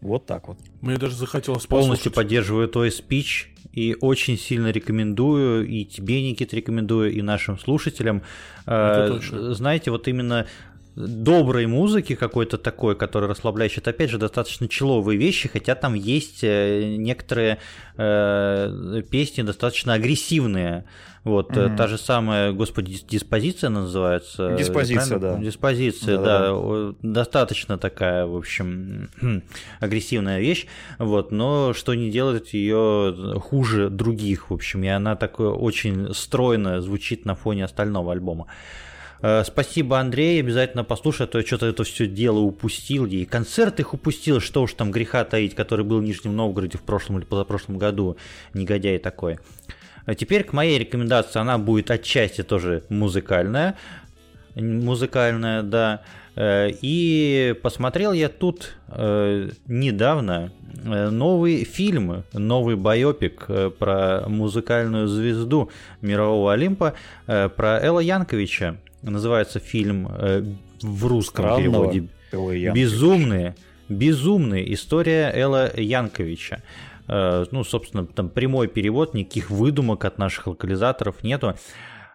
Вот 0.00 0.26
так 0.26 0.48
вот. 0.48 0.58
Мне 0.80 0.96
даже 0.96 1.14
захотелось 1.14 1.66
Полностью 1.66 2.10
послушать. 2.10 2.14
поддерживаю 2.14 2.68
твой 2.68 2.90
спич 2.90 3.52
и 3.72 3.96
очень 4.00 4.36
сильно 4.36 4.72
рекомендую, 4.72 5.68
и 5.68 5.84
тебе, 5.84 6.28
Никит, 6.28 6.52
рекомендую, 6.52 7.12
и 7.12 7.22
нашим 7.22 7.60
слушателям. 7.60 8.22
Это 8.62 9.06
э, 9.06 9.12
точно. 9.12 9.54
Знаете, 9.54 9.92
вот 9.92 10.08
именно 10.08 10.48
доброй 10.96 11.66
музыки 11.66 12.14
какой-то 12.14 12.58
такой, 12.58 12.96
который 12.96 13.28
расслабляющий. 13.28 13.80
Это, 13.80 13.90
опять 13.90 14.10
же, 14.10 14.18
достаточно 14.18 14.68
человые 14.68 15.18
вещи, 15.18 15.48
хотя 15.48 15.74
там 15.74 15.94
есть 15.94 16.42
э, 16.42 16.96
некоторые 16.96 17.58
э, 17.96 19.02
песни 19.10 19.42
достаточно 19.42 19.94
агрессивные. 19.94 20.84
Вот, 21.24 21.52
mm-hmm. 21.52 21.76
та 21.76 21.86
же 21.88 21.96
самая, 21.96 22.52
господи, 22.52 22.98
диспозиция 23.08 23.70
называется. 23.70 24.56
Диспозиция, 24.58 25.18
да. 25.18 25.38
Диспозиция, 25.38 26.18
да, 26.18 26.50
да, 26.50 26.94
достаточно 27.00 27.78
такая, 27.78 28.26
в 28.26 28.36
общем, 28.36 29.08
агрессивная 29.80 30.38
вещь, 30.40 30.66
вот, 30.98 31.32
но 31.32 31.72
что 31.72 31.94
не 31.94 32.10
делает 32.10 32.48
ее 32.52 33.40
хуже 33.40 33.88
других, 33.88 34.50
в 34.50 34.54
общем, 34.54 34.84
и 34.84 34.88
она 34.88 35.16
такое 35.16 35.48
очень 35.48 36.12
стройно 36.12 36.82
звучит 36.82 37.24
на 37.24 37.34
фоне 37.34 37.64
остального 37.64 38.12
альбома. 38.12 38.46
Э, 39.26 39.42
спасибо, 39.42 40.00
Андрей, 40.00 40.38
обязательно 40.38 40.84
послушай, 40.84 41.22
а 41.22 41.26
то 41.26 41.38
я 41.38 41.46
что-то 41.46 41.64
это 41.64 41.82
все 41.84 42.06
дело 42.06 42.40
упустил, 42.40 43.06
и 43.06 43.24
концерт 43.24 43.80
их 43.80 43.94
упустил, 43.94 44.38
что 44.38 44.60
уж 44.60 44.74
там 44.74 44.90
греха 44.90 45.24
таить, 45.24 45.54
который 45.54 45.82
был 45.82 46.00
в 46.00 46.02
Нижнем 46.02 46.36
Новгороде 46.36 46.76
в 46.76 46.82
прошлом 46.82 47.16
или 47.16 47.24
позапрошлом 47.24 47.78
году, 47.78 48.18
негодяй 48.52 48.98
такой. 48.98 49.38
А 50.04 50.14
теперь 50.14 50.44
к 50.44 50.52
моей 50.52 50.78
рекомендации, 50.78 51.38
она 51.38 51.56
будет 51.56 51.90
отчасти 51.90 52.42
тоже 52.42 52.82
музыкальная, 52.90 53.78
музыкальная, 54.56 55.62
да, 55.62 56.02
э, 56.36 56.72
и 56.82 57.54
посмотрел 57.62 58.12
я 58.12 58.28
тут 58.28 58.76
э, 58.88 59.48
недавно 59.66 60.52
новый 60.84 61.64
фильм, 61.64 62.24
новый 62.34 62.76
байопик 62.76 63.46
про 63.78 64.24
музыкальную 64.28 65.08
звезду 65.08 65.70
мирового 66.02 66.52
Олимпа, 66.52 66.92
про 67.24 67.80
Элла 67.80 68.00
Янковича. 68.00 68.76
Называется 69.10 69.58
фильм 69.60 70.08
э, 70.08 70.42
в 70.82 71.06
русском 71.06 71.44
Странного 71.44 71.92
переводе 71.92 72.72
«Безумные». 72.72 73.54
«Безумные. 73.88 74.72
История 74.72 75.30
Элла 75.34 75.70
Янковича». 75.76 76.62
Э, 77.06 77.44
ну, 77.50 77.64
собственно, 77.64 78.06
там 78.06 78.30
прямой 78.30 78.66
перевод, 78.66 79.12
никаких 79.12 79.50
выдумок 79.50 80.06
от 80.06 80.16
наших 80.16 80.46
локализаторов 80.46 81.22
нету. 81.22 81.54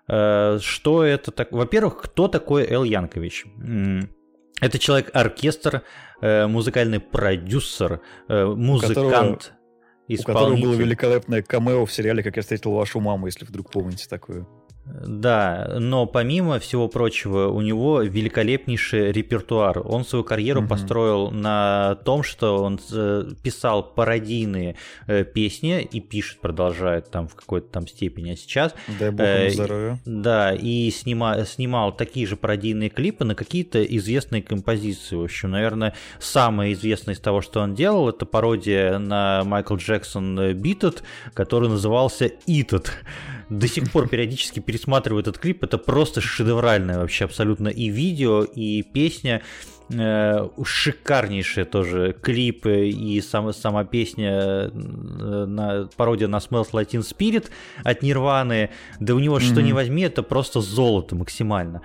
Э, 0.07 0.57
что 0.61 1.03
это 1.03 1.29
так? 1.29 1.51
Во-первых, 1.51 2.01
кто 2.01 2.27
такой 2.27 2.65
Эл 2.67 2.83
Янкович? 2.83 3.45
Это 4.59 4.79
человек-оркестр, 4.79 5.83
музыкальный 6.21 6.99
продюсер, 6.99 8.01
музыкант, 8.27 9.53
у 10.09 10.15
которого, 10.15 10.17
у 10.19 10.23
которого 10.23 10.57
было 10.57 10.73
великолепное 10.73 11.43
камео 11.43 11.85
в 11.85 11.93
сериале 11.93 12.23
«Как 12.23 12.35
я 12.35 12.41
встретил 12.41 12.71
вашу 12.71 12.99
маму», 12.99 13.27
если 13.27 13.45
вдруг 13.45 13.71
помните 13.71 14.07
такое. 14.09 14.45
Да, 14.89 15.75
но 15.79 16.05
помимо 16.05 16.59
всего 16.59 16.87
прочего, 16.87 17.47
у 17.47 17.61
него 17.61 18.01
великолепнейший 18.01 19.11
репертуар. 19.11 19.81
Он 19.85 20.03
свою 20.05 20.23
карьеру 20.23 20.61
угу. 20.61 20.69
построил 20.69 21.31
на 21.31 21.95
том, 22.05 22.23
что 22.23 22.63
он 22.63 22.79
э, 22.91 23.25
писал 23.43 23.83
пародийные 23.83 24.75
э, 25.07 25.23
песни 25.23 25.81
и 25.81 25.99
пишет, 25.99 26.39
продолжает 26.39 27.11
там 27.11 27.27
в 27.27 27.35
какой-то 27.35 27.67
там 27.67 27.87
степени. 27.87 28.31
А 28.31 28.35
сейчас... 28.35 28.73
Дай 28.99 29.11
бог 29.11 29.25
ему 29.25 29.49
здоровья. 29.49 29.99
Да, 30.05 30.53
и 30.53 30.89
снима, 30.91 31.45
снимал 31.45 31.95
такие 31.95 32.25
же 32.25 32.35
пародийные 32.35 32.89
клипы 32.89 33.25
на 33.25 33.35
какие-то 33.35 33.83
известные 33.83 34.41
композиции. 34.41 35.15
В 35.15 35.23
общем, 35.23 35.51
наверное, 35.51 35.93
самое 36.19 36.73
известное 36.73 37.15
из 37.15 37.19
того, 37.19 37.41
что 37.41 37.61
он 37.61 37.75
делал, 37.75 38.09
это 38.09 38.25
пародия 38.25 38.97
на 38.97 39.43
Майкл 39.43 39.75
Джексон 39.75 40.39
Beat 40.39 40.79
который 41.33 41.69
назывался 41.69 42.25
Eat 42.47 42.69
It 42.69 42.89
до 43.49 43.67
сих 43.67 43.91
пор 43.91 44.07
периодически 44.07 44.59
пересматриваю 44.59 45.21
этот 45.21 45.37
клип. 45.37 45.63
Это 45.63 45.77
просто 45.77 46.21
шедевральное 46.21 46.99
вообще 46.99 47.25
абсолютно 47.25 47.69
и 47.69 47.89
видео, 47.89 48.43
и 48.43 48.83
песня. 48.83 49.41
Э, 49.91 50.47
шикарнейшие 50.63 51.65
тоже 51.65 52.15
клипы 52.21 52.89
и 52.89 53.19
сам, 53.21 53.51
сама 53.53 53.85
песня 53.85 54.31
э, 54.31 54.69
на 54.71 55.89
пародия 55.97 56.27
на 56.27 56.37
Smells 56.37 56.71
Latin 56.73 57.01
Spirit 57.01 57.49
от 57.83 58.03
Нирваны. 58.03 58.69
Да 58.99 59.15
у 59.15 59.19
него 59.19 59.39
mm-hmm. 59.39 59.51
что 59.51 59.61
не 59.61 59.73
возьми, 59.73 60.03
это 60.03 60.21
просто 60.21 60.61
золото 60.61 61.15
максимально. 61.15 61.81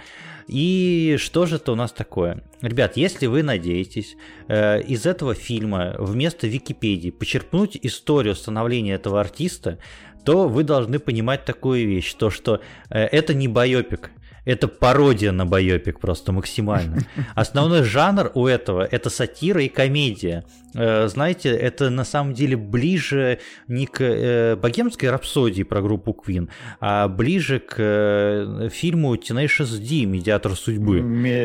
И 0.48 1.16
что 1.18 1.46
же 1.46 1.56
это 1.56 1.72
у 1.72 1.74
нас 1.74 1.92
такое? 1.92 2.44
Ребят, 2.60 2.98
если 2.98 3.26
вы 3.26 3.42
надеетесь 3.42 4.16
э, 4.48 4.82
из 4.82 5.06
этого 5.06 5.34
фильма 5.34 5.94
вместо 5.98 6.46
Википедии 6.46 7.08
почерпнуть 7.10 7.78
историю 7.80 8.34
становления 8.34 8.92
этого 8.92 9.18
артиста, 9.20 9.78
то 10.24 10.48
вы 10.48 10.64
должны 10.64 10.98
понимать 10.98 11.44
такую 11.44 11.86
вещь, 11.86 12.14
то 12.14 12.30
что 12.30 12.60
э, 12.90 12.98
это 12.98 13.34
не 13.34 13.48
байопик, 13.48 14.10
это 14.44 14.68
пародия 14.68 15.32
на 15.32 15.46
байопик 15.46 16.00
просто 16.00 16.32
максимально. 16.32 16.98
Основной 17.34 17.82
жанр 17.82 18.30
у 18.34 18.46
этого 18.46 18.82
это 18.82 19.10
сатира 19.10 19.62
и 19.62 19.68
комедия. 19.68 20.44
Э, 20.74 21.08
знаете, 21.08 21.50
это 21.50 21.90
на 21.90 22.04
самом 22.04 22.34
деле 22.34 22.56
ближе 22.56 23.38
не 23.68 23.86
к 23.86 24.00
э, 24.00 24.56
богемской 24.56 25.10
рапсодии 25.10 25.62
про 25.62 25.80
группу 25.80 26.12
Queen, 26.12 26.48
а 26.80 27.08
ближе 27.08 27.60
к 27.60 27.76
э, 27.78 28.68
фильму 28.72 29.14
Tenacious 29.14 29.78
D, 29.78 30.04
Медиатор 30.04 30.56
судьбы. 30.56 31.00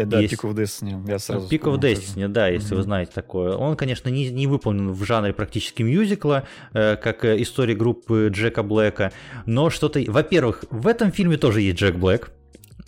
Да, 0.05 0.19
Есть... 0.19 0.33
Peak 0.33 0.49
of 0.49 0.55
Destiny. 0.55 1.07
Я 1.07 1.19
сразу 1.19 1.47
Peak 1.47 1.61
of 1.61 1.79
Destiny, 1.79 2.27
да, 2.27 2.47
если 2.47 2.73
mm-hmm. 2.73 2.75
вы 2.75 2.81
знаете 2.81 3.11
такое. 3.13 3.55
Он, 3.55 3.75
конечно, 3.75 4.09
не, 4.09 4.29
не 4.29 4.47
выполнен 4.47 4.91
в 4.91 5.03
жанре 5.03 5.33
практически 5.33 5.83
мюзикла, 5.83 6.47
как 6.71 7.25
история 7.25 7.75
группы 7.75 8.29
Джека 8.31 8.63
Блэка, 8.63 9.11
но 9.45 9.69
что-то... 9.69 10.01
Во-первых, 10.07 10.65
в 10.69 10.87
этом 10.87 11.11
фильме 11.11 11.37
тоже 11.37 11.61
есть 11.61 11.77
Джек 11.77 11.95
Блэк, 11.95 12.31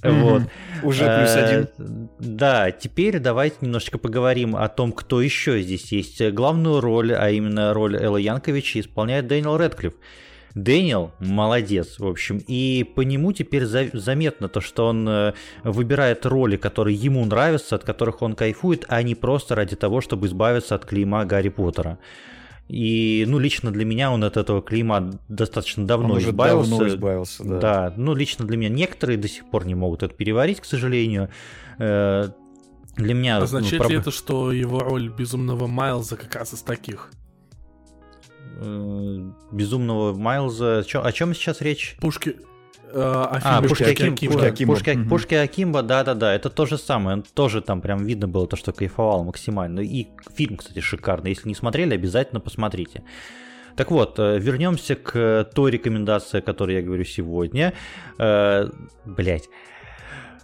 вот. 0.04 0.44
Уже 0.84 1.06
плюс 1.06 1.36
один. 1.36 2.10
Да, 2.20 2.72
теперь 2.72 3.20
давайте 3.20 3.58
немножечко 3.62 3.98
поговорим 3.98 4.56
о 4.56 4.68
том, 4.68 4.92
кто 4.92 5.22
еще 5.22 5.62
здесь 5.62 5.92
есть. 5.92 6.22
Главную 6.32 6.82
роль, 6.82 7.14
а 7.14 7.30
именно 7.30 7.74
роль 7.74 7.98
Элла 7.98 8.18
Янковича, 8.18 8.80
исполняет 8.80 9.28
Дэниел 9.28 9.58
Редклифф. 9.58 9.94
Дэниел 10.56 11.12
молодец, 11.20 11.98
в 12.00 12.06
общем, 12.06 12.42
и 12.46 12.84
по 12.96 13.02
нему 13.02 13.32
теперь 13.32 13.64
заметно 13.66 14.50
то, 14.50 14.60
что 14.60 14.88
он 14.88 15.08
э, 15.08 15.34
выбирает 15.64 16.26
роли, 16.26 16.58
которые 16.58 16.96
ему 16.96 17.24
нравятся, 17.26 17.76
от 17.76 17.86
которых 17.86 18.22
он 18.22 18.36
кайфует, 18.36 18.84
а 18.90 19.02
не 19.02 19.16
просто 19.16 19.56
ради 19.56 19.78
того, 19.78 20.02
чтобы 20.02 20.28
избавиться 20.28 20.76
от 20.76 20.86
клейма 20.86 21.24
Гарри 21.24 21.48
Поттера. 21.50 22.00
И, 22.72 23.26
ну, 23.28 23.38
лично 23.38 23.70
для 23.70 23.84
меня 23.84 24.14
он 24.14 24.24
от 24.24 24.38
этого 24.38 24.62
клима 24.62 25.12
достаточно 25.28 25.86
давно 25.86 26.12
он 26.12 26.18
уже 26.18 26.30
избавился. 26.30 26.70
Давно 26.70 26.88
избавился, 26.88 27.44
да. 27.44 27.60
Да, 27.60 27.94
ну, 27.98 28.16
лично 28.16 28.46
для 28.46 28.56
меня 28.56 28.70
некоторые 28.70 29.18
до 29.18 29.28
сих 29.28 29.46
пор 29.52 29.66
не 29.66 29.76
могут 29.76 30.04
это 30.04 30.16
переварить, 30.16 30.62
к 30.62 30.66
сожалению. 30.66 31.30
Э, 31.80 32.30
для 32.96 33.14
меня... 33.14 33.40
Ну, 33.40 33.44
Означает 33.44 33.74
ну, 33.74 33.80
проб... 33.80 33.92
ли 33.92 33.98
это, 33.98 34.12
что 34.12 34.54
его 34.54 34.80
роль 34.80 35.10
безумного 35.10 35.68
Майлза 35.68 36.16
как 36.16 36.34
раз 36.34 36.54
из 36.54 36.62
таких? 36.62 37.12
Э, 38.62 39.32
безумного 39.52 40.14
Майлза... 40.14 40.86
О 40.94 41.12
чем 41.12 41.34
сейчас 41.34 41.60
речь? 41.60 41.98
Пушки... 42.00 42.38
Э, 42.94 43.40
а, 43.44 43.62
Пушки, 43.62 43.84
Аким, 43.84 44.16
Пушки, 44.16 44.46
Акимба. 44.46 44.74
Пушки, 44.74 44.90
угу. 44.92 45.10
Пушки 45.10 45.36
Акимба, 45.36 45.82
да-да-да, 45.82 46.34
это 46.34 46.50
то 46.50 46.66
же 46.66 46.78
самое, 46.78 47.18
он 47.18 47.24
тоже 47.24 47.62
там 47.62 47.82
прям 47.82 48.06
видно 48.06 48.28
было 48.28 48.48
то, 48.48 48.56
что 48.56 48.74
кайфовал 48.74 49.24
максимально. 49.24 49.80
И 49.80 50.08
фильм, 50.36 50.58
кстати, 50.58 50.80
шикарный, 50.80 51.32
если 51.32 51.48
не 51.48 51.56
смотрели, 51.56 51.94
обязательно 51.94 52.40
посмотрите. 52.40 53.04
Так 53.76 53.92
вот, 53.92 54.20
э, 54.20 54.38
вернемся 54.40 54.96
к 54.96 55.50
той 55.56 55.72
рекомендации, 55.72 56.40
о 56.40 56.42
которой 56.42 56.76
я 56.76 56.82
говорю 56.82 57.04
сегодня. 57.04 57.74
Э, 58.20 58.68
Блять. 59.06 59.50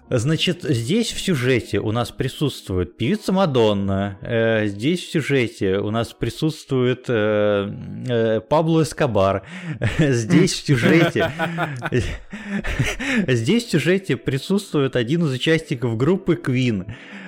Значит, 0.09 0.63
здесь 0.63 1.11
в 1.11 1.19
сюжете 1.19 1.79
у 1.79 1.91
нас 1.91 2.11
присутствует 2.11 2.95
певица 2.95 3.33
Мадонна, 3.33 4.17
э, 4.21 4.67
здесь 4.67 5.03
в 5.03 5.11
сюжете 5.11 5.79
у 5.79 5.91
нас 5.91 6.13
присутствует 6.13 7.05
э, 7.09 7.69
э, 8.07 8.39
Пабло 8.39 8.83
Эскобар, 8.83 9.45
здесь 9.99 10.53
в 10.53 10.65
сюжете 10.65 11.31
здесь 13.27 13.65
в 13.65 13.71
сюжете 13.71 14.15
присутствует 14.15 14.95
один 14.95 15.25
из 15.25 15.31
участников 15.33 15.97
группы 15.97 16.35
Queen. 16.35 16.85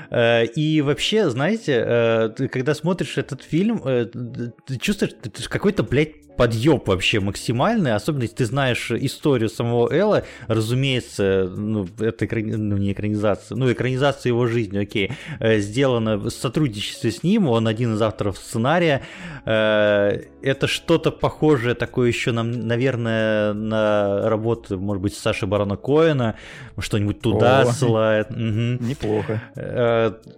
Э, 0.10 0.46
и 0.46 0.82
вообще, 0.82 1.30
знаете, 1.30 1.84
э, 1.86 2.48
когда 2.52 2.74
смотришь 2.74 3.18
этот 3.18 3.44
фильм, 3.44 3.82
э, 3.86 4.06
ты 4.06 4.78
чувствуешь 4.78 5.14
какой-то, 5.50 5.84
блядь, 5.84 6.16
подъеб 6.40 6.88
вообще 6.88 7.20
максимальный, 7.20 7.94
особенно 7.94 8.22
если 8.24 8.38
ты 8.38 8.46
знаешь 8.46 8.92
историю 8.92 9.50
самого 9.50 9.94
Элла, 9.94 10.24
разумеется, 10.48 11.52
ну, 11.54 11.86
это 12.00 12.26
экрани... 12.26 12.54
ну, 12.54 12.78
не 12.78 12.94
экранизация, 12.94 13.58
ну, 13.58 13.70
экранизация 13.70 14.30
его 14.30 14.48
жизни, 14.48 14.78
окей, 14.78 15.12
сделана 15.42 16.16
в 16.16 16.30
сотрудничестве 16.30 17.12
с 17.12 17.24
ним, 17.24 17.50
он 17.50 17.68
один 17.68 17.96
из 17.96 18.02
авторов 18.02 18.38
сценария, 18.38 19.02
это 19.44 20.68
что-то 20.68 21.12
похожее 21.12 21.76
такое 21.76 22.08
еще, 22.08 22.32
наверное, 22.32 23.52
на 23.52 24.30
работу, 24.30 24.80
может 24.80 25.04
быть, 25.04 25.16
Саши 25.16 25.46
Барона 25.46 25.76
Коэна, 25.76 26.36
что-нибудь 26.78 27.20
туда 27.20 27.64
О, 27.64 27.66
ссылает. 27.66 28.32
Угу. 28.32 28.86
Неплохо 28.88 29.42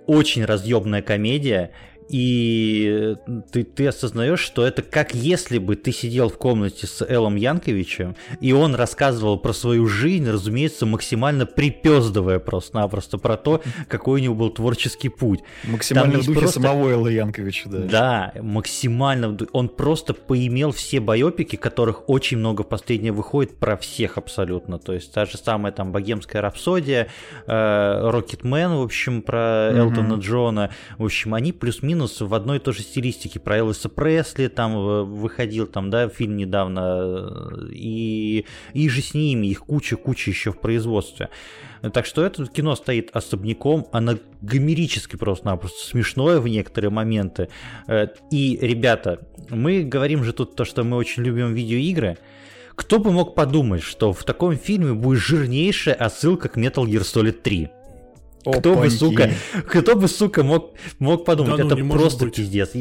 очень 0.08 0.46
разъемная 0.46 1.04
комедия. 1.04 1.72
И 2.12 3.16
ты, 3.52 3.64
ты 3.64 3.88
осознаешь, 3.88 4.40
что 4.40 4.66
это 4.66 4.82
как 4.82 5.16
если 5.16 5.58
бы 5.58 5.76
ты 5.76 5.92
сидел 5.92 6.30
в 6.30 6.38
комнате 6.38 6.88
с 6.88 7.06
Эллом 7.06 7.36
Янковичем, 7.36 8.16
и 8.42 8.52
он 8.52 8.76
рассказывал 8.76 9.38
про 9.38 9.54
свою 9.54 9.88
жизнь, 9.88 10.30
разумеется, 10.30 10.86
максимально 10.86 11.46
припездывая 11.46 12.40
просто-напросто 12.40 13.18
про 13.18 13.38
то, 13.38 13.62
какой 13.88 14.20
у 14.20 14.24
него 14.24 14.36
был 14.36 14.50
творческий 14.50 15.10
путь. 15.10 15.40
Максимально 15.64 16.20
в 16.20 16.26
духе 16.26 16.40
просто... 16.40 16.60
самого 16.60 16.90
Элла 16.90 17.08
Янковича, 17.08 17.70
да. 17.70 17.78
Да, 17.80 18.34
максимально. 18.42 19.38
Он 19.54 19.70
просто 19.70 20.14
поимел 20.14 20.72
все 20.72 21.00
байопики, 21.00 21.56
которых 21.56 22.10
очень 22.10 22.38
много 22.38 22.64
в 22.64 22.68
последнее 22.68 23.14
выходит 23.14 23.58
про 23.58 23.78
всех 23.78 24.18
абсолютно. 24.18 24.80
То 24.80 24.94
есть 24.94 25.14
та 25.14 25.26
же 25.26 25.38
самая 25.38 25.72
там 25.72 25.92
богемская 25.92 26.42
рапсодия, 26.42 27.08
Рокетмен, 27.48 28.72
в 28.74 28.82
общем, 28.82 29.22
про 29.22 29.72
Элтона 29.72 30.16
Джона. 30.16 30.72
В 30.98 31.06
общем, 31.06 31.34
они 31.34 31.54
плюс-минус 31.54 32.01
в 32.08 32.34
одной 32.34 32.58
и 32.58 32.60
той 32.60 32.74
же 32.74 32.82
стилистике. 32.82 33.40
Про 33.40 33.58
Элвиса 33.58 33.90
Пресли 33.90 34.48
там 34.48 34.76
э, 34.76 35.04
выходил 35.04 35.68
там, 35.68 35.90
да, 35.90 36.10
фильм 36.10 36.38
недавно. 36.38 36.80
Э, 36.80 37.68
и, 37.72 38.46
и 38.74 38.90
же 38.90 39.02
с 39.02 39.14
ними, 39.14 39.48
их 39.48 39.62
куча-куча 39.62 40.30
еще 40.30 40.52
в 40.52 40.60
производстве. 40.60 41.30
Так 41.94 42.06
что 42.06 42.24
это 42.24 42.46
кино 42.46 42.76
стоит 42.76 43.10
особняком, 43.14 43.88
оно 43.92 44.18
гомерически 44.42 45.16
просто-напросто 45.16 45.84
смешное 45.84 46.40
в 46.40 46.48
некоторые 46.48 46.92
моменты. 46.92 47.50
Э, 47.88 48.08
и, 48.30 48.58
ребята, 48.62 49.20
мы 49.50 49.84
говорим 49.84 50.24
же 50.24 50.34
тут 50.34 50.56
то, 50.56 50.66
что 50.66 50.84
мы 50.84 50.98
очень 50.98 51.24
любим 51.24 51.54
видеоигры. 51.54 52.18
Кто 52.76 53.00
бы 53.00 53.12
мог 53.12 53.36
подумать, 53.36 53.84
что 53.84 54.14
в 54.14 54.24
таком 54.24 54.58
фильме 54.58 54.94
будет 54.94 55.20
жирнейшая 55.20 55.94
отсылка 55.94 56.50
к 56.50 56.58
Metal 56.58 56.86
Gear 56.86 57.02
Solid 57.02 57.42
3? 57.42 57.70
Кто 58.44 58.76
бы, 58.76 58.90
сука, 58.90 59.32
кто 59.68 59.96
бы, 59.96 60.08
сука, 60.08 60.44
мог, 60.44 60.74
мог 61.00 61.26
подумать, 61.26 61.58
да, 61.58 61.64
ну, 61.64 61.76
это 61.76 61.86
просто 61.86 62.30
пиздец. 62.30 62.72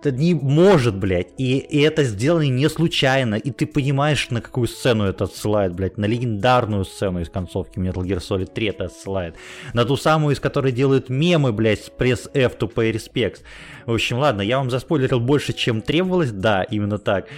Это 0.00 0.10
не 0.10 0.34
может, 0.34 0.96
блядь. 0.96 1.28
И, 1.38 1.58
и 1.58 1.80
это 1.80 2.04
сделано 2.04 2.48
не 2.48 2.68
случайно. 2.68 3.36
И 3.36 3.50
ты 3.50 3.66
понимаешь, 3.66 4.28
на 4.30 4.40
какую 4.40 4.68
сцену 4.68 5.04
это 5.04 5.24
отсылает, 5.24 5.74
блядь. 5.74 5.96
На 5.96 6.06
легендарную 6.06 6.84
сцену 6.84 7.20
из 7.20 7.28
концовки 7.28 7.78
Metal 7.78 8.02
Gear 8.02 8.18
Solid 8.18 8.52
3 8.52 8.66
это 8.66 8.84
отсылает. 8.86 9.36
На 9.74 9.84
ту 9.84 9.96
самую, 9.96 10.34
из 10.34 10.40
которой 10.40 10.72
делают 10.72 11.08
мемы, 11.08 11.52
блядь, 11.52 11.84
с 11.84 11.90
пресс 11.90 12.28
F 12.34 12.56
to 12.58 12.72
pay 12.72 12.92
respects. 12.92 13.40
В 13.86 13.92
общем, 13.92 14.18
ладно, 14.18 14.42
я 14.42 14.58
вам 14.58 14.68
заспойлерил 14.68 15.20
больше, 15.20 15.52
чем 15.52 15.80
требовалось. 15.80 16.32
Да, 16.32 16.64
именно 16.64 16.98
так. 16.98 17.28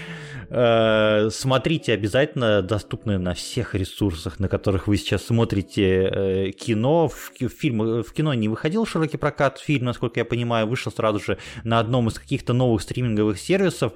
Э, 0.50 1.28
смотрите 1.30 1.92
обязательно, 1.92 2.62
доступны 2.62 3.18
на 3.18 3.34
всех 3.34 3.74
ресурсах, 3.74 4.40
на 4.40 4.48
которых 4.48 4.86
вы 4.86 4.96
сейчас 4.96 5.24
смотрите 5.24 6.10
э, 6.10 6.50
кино. 6.52 7.08
В, 7.08 7.32
фильм, 7.48 8.02
в 8.02 8.12
кино 8.12 8.32
не 8.32 8.48
выходил 8.48 8.86
широкий 8.86 9.18
прокат, 9.18 9.58
фильм, 9.58 9.84
насколько 9.84 10.20
я 10.20 10.24
понимаю, 10.24 10.66
вышел 10.66 10.90
сразу 10.90 11.20
же 11.20 11.38
на 11.64 11.78
одном 11.80 12.08
из 12.08 12.14
каких-то 12.14 12.54
новых 12.54 12.80
стриминговых 12.80 13.38
сервисов. 13.38 13.92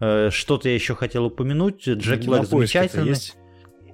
Э, 0.00 0.30
что-то 0.32 0.70
я 0.70 0.74
еще 0.74 0.94
хотел 0.94 1.26
упомянуть. 1.26 1.86
Джек 1.86 2.24
Блэк 2.24 2.46
замечательный. 2.46 3.08
Есть? 3.08 3.36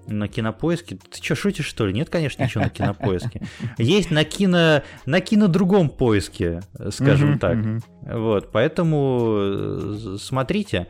На 0.09 0.29
кинопоиске? 0.29 0.97
Ты 0.97 1.23
что, 1.23 1.35
шутишь, 1.35 1.67
что 1.67 1.87
ли? 1.87 1.93
Нет, 1.93 2.11
конечно, 2.11 2.43
ничего 2.43 2.65
на 2.65 2.71
кинопоиске. 2.71 3.43
Есть 3.79 4.11
на 4.11 4.25
кино, 4.25 4.83
на 5.05 5.21
кино 5.21 5.49
другом 5.49 5.91
поиске, 5.91 6.61
скажем 6.91 7.39
так. 7.39 7.59
Вот, 8.03 8.53
поэтому 8.53 10.17
смотрите. 10.19 10.87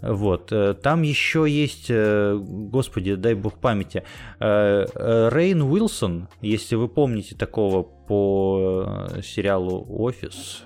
Вот. 0.00 0.52
Э, 0.52 0.74
там 0.74 1.02
еще 1.02 1.46
есть, 1.48 1.86
э, 1.88 2.38
господи, 2.38 3.14
дай 3.14 3.34
бог 3.34 3.58
памяти, 3.58 4.02
э, 4.40 5.28
Рейн 5.32 5.62
Уилсон, 5.62 6.28
если 6.42 6.74
вы 6.74 6.88
помните 6.88 7.34
такого 7.34 7.82
по 7.82 9.08
сериалу 9.22 9.86
«Офис». 9.88 10.64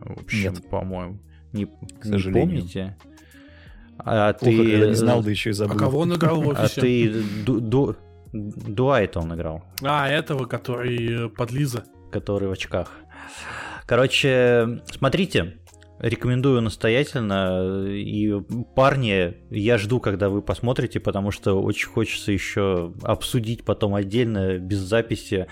В 0.00 0.22
общем, 0.22 0.54
Нет. 0.54 0.68
по-моему. 0.68 1.18
Не, 1.52 1.66
К 1.66 2.04
не 2.06 2.32
помните? 2.32 2.96
А 3.98 4.32
Плохо, 4.32 4.56
ты 4.56 4.88
не 4.88 4.94
знал, 4.94 5.22
да 5.22 5.30
еще 5.30 5.50
и 5.50 5.52
забыл. 5.52 5.76
А 5.76 5.78
кого 5.78 6.00
он 6.00 6.14
играл 6.14 6.40
в 6.40 6.48
офисе? 6.48 6.80
А 6.80 6.80
ты 6.80 7.22
ду, 7.44 7.60
ду, 7.60 7.96
Дуайта 8.32 9.20
он 9.20 9.34
играл. 9.34 9.64
А, 9.82 10.08
этого, 10.08 10.46
который 10.46 11.30
подлиза. 11.30 11.84
Который 12.12 12.48
в 12.48 12.52
очках. 12.52 12.92
Короче, 13.86 14.80
смотрите, 14.90 15.58
Рекомендую 15.98 16.60
настоятельно. 16.62 17.86
И 17.88 18.32
парни, 18.76 19.34
я 19.50 19.78
жду, 19.78 19.98
когда 20.00 20.28
вы 20.28 20.42
посмотрите, 20.42 21.00
потому 21.00 21.30
что 21.30 21.60
очень 21.60 21.88
хочется 21.88 22.30
еще 22.30 22.92
обсудить 23.02 23.64
потом 23.64 23.94
отдельно, 23.94 24.58
без 24.58 24.78
записи. 24.78 25.46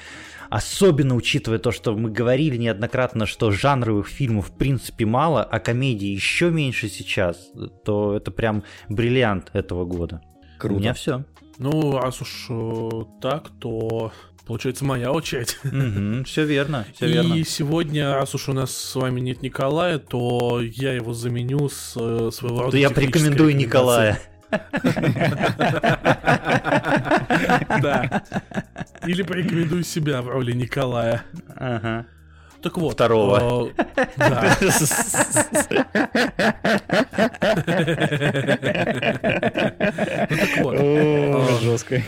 Особенно 0.48 1.16
учитывая 1.16 1.59
то, 1.59 1.73
что 1.73 1.97
мы 1.97 2.10
говорили 2.10 2.56
неоднократно, 2.56 3.27
что 3.27 3.51
жанровых 3.51 4.06
фильмов 4.06 4.48
в 4.51 4.56
принципе 4.56 5.05
мало, 5.05 5.43
а 5.43 5.59
комедии 5.59 6.09
еще 6.09 6.51
меньше 6.51 6.89
сейчас, 6.89 7.51
то 7.85 8.16
это 8.16 8.31
прям 8.31 8.62
бриллиант 8.89 9.51
этого 9.52 9.85
года. 9.85 10.23
Круто. 10.59 10.77
У 10.77 10.78
меня 10.78 10.94
все. 10.94 11.24
Ну, 11.59 11.98
раз 11.98 12.20
уж 12.20 12.47
э, 12.51 12.90
так, 13.20 13.51
то 13.59 14.12
Получается, 14.47 14.85
моя 14.85 15.10
очередь. 15.10 15.59
Угу, 15.64 16.24
все 16.24 16.44
верно, 16.44 16.86
все 16.94 17.06
и 17.06 17.12
верно. 17.14 17.44
сегодня, 17.44 18.14
раз 18.14 18.32
уж 18.36 18.48
у 18.48 18.52
нас 18.52 18.70
с 18.70 18.94
вами 18.94 19.18
нет 19.20 19.43
Николая, 19.43 19.98
то 19.98 20.60
я 20.62 20.93
его 20.93 21.12
заменю 21.12 21.68
с 21.68 21.94
э, 21.97 22.31
своего 22.32 22.60
рода. 22.60 22.70
То 22.70 22.77
я 22.77 22.90
порекомендую 22.90 23.56
Николая. 23.56 24.20
Да. 27.82 28.23
Или 29.05 29.23
порекомендую 29.23 29.82
себя 29.82 30.23
в 30.23 30.28
роли 30.28 30.52
Николая. 30.52 31.24
Ага. 31.56 32.06
Так 32.62 32.78
вот. 32.78 32.94
Второго. 32.94 33.70
Э, 33.77 34.06
да. 34.16 34.56
Ну 40.31 40.36
так 40.36 40.59
вот. 40.59 40.74
Э, 40.78 41.59
Жестко. 41.62 42.02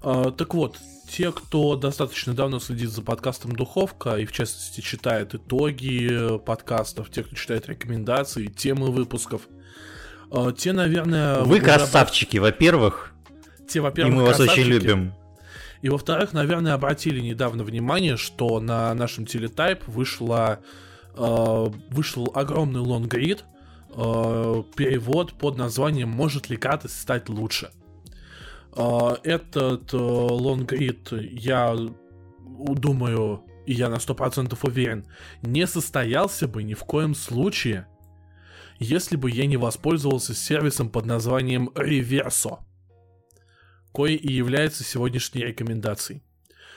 Так 0.00 0.54
вот, 0.54 0.78
те, 1.08 1.32
кто 1.32 1.74
достаточно 1.76 2.34
давно 2.34 2.60
следит 2.60 2.90
за 2.90 3.02
подкастом 3.02 3.52
Духовка 3.56 4.16
и, 4.16 4.26
в 4.26 4.32
частности, 4.32 4.80
читает 4.80 5.34
итоги 5.34 6.38
подкастов, 6.38 7.10
те, 7.10 7.22
кто 7.22 7.34
читает 7.34 7.68
рекомендации, 7.68 8.46
темы 8.46 8.90
выпусков, 8.90 9.42
э, 10.30 10.52
те, 10.56 10.72
наверное... 10.72 11.40
Вы 11.40 11.60
красавчики, 11.60 12.36
об... 12.36 12.44
во-первых. 12.44 13.12
Те, 13.68 13.80
во-первых, 13.80 14.14
И 14.14 14.16
мы 14.16 14.24
вас 14.24 14.38
очень 14.40 14.64
любим. 14.64 15.14
И, 15.80 15.88
во-вторых, 15.88 16.32
наверное, 16.32 16.74
обратили 16.74 17.20
недавно 17.20 17.64
внимание, 17.64 18.16
что 18.16 18.60
на 18.60 18.92
нашем 18.94 19.26
телетайп 19.26 19.86
вышла, 19.86 20.60
э, 21.16 21.66
вышел 21.90 22.30
огромный 22.34 22.80
лонгрид, 22.80 23.44
э, 23.90 24.62
перевод 24.76 25.32
под 25.32 25.56
названием 25.56 26.10
«Может 26.10 26.50
ли 26.50 26.56
Катас 26.56 26.92
стать 26.92 27.28
лучше?». 27.28 27.70
А, 28.76 29.18
этот 29.22 29.92
лонгрид, 29.92 31.12
э, 31.12 31.24
я 31.32 31.76
думаю, 32.46 33.44
и 33.66 33.72
я 33.72 33.88
на 33.88 34.00
сто 34.00 34.14
процентов 34.14 34.64
уверен, 34.64 35.06
не 35.42 35.66
состоялся 35.66 36.48
бы 36.48 36.62
ни 36.62 36.74
в 36.74 36.80
коем 36.84 37.14
случае, 37.14 37.86
если 38.78 39.16
бы 39.16 39.30
я 39.30 39.46
не 39.46 39.56
воспользовался 39.56 40.34
сервисом 40.34 40.88
под 40.90 41.06
названием 41.06 41.70
Reverso, 41.74 42.60
кое 43.92 44.12
и 44.12 44.32
является 44.32 44.84
сегодняшней 44.84 45.44
рекомендацией. 45.44 46.22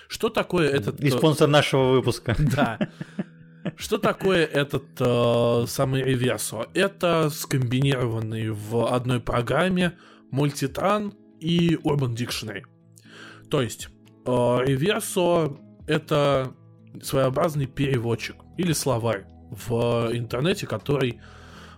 Что 0.07 0.29
такое 0.29 0.69
этот... 0.69 0.99
И 0.99 1.09
спонсор 1.09 1.47
нашего 1.47 1.91
выпуска. 1.91 2.35
Да. 2.55 2.79
Что 3.77 3.99
такое 3.99 4.43
этот 4.43 4.85
э, 4.99 5.65
самый 5.67 6.01
Reverso? 6.01 6.67
Это 6.73 7.29
скомбинированный 7.29 8.49
в 8.49 8.91
одной 8.91 9.19
программе 9.19 9.93
мультитран 10.31 11.13
и 11.41 11.75
Urban 11.75 12.15
Dictionary. 12.15 12.63
То 13.49 13.61
есть, 13.61 13.89
э, 14.25 14.29
Reverso— 14.29 15.59
это 15.87 16.53
своеобразный 17.01 17.65
переводчик 17.65 18.35
или 18.57 18.73
словарь 18.73 19.25
в 19.49 20.09
интернете, 20.13 20.67
который 20.67 21.19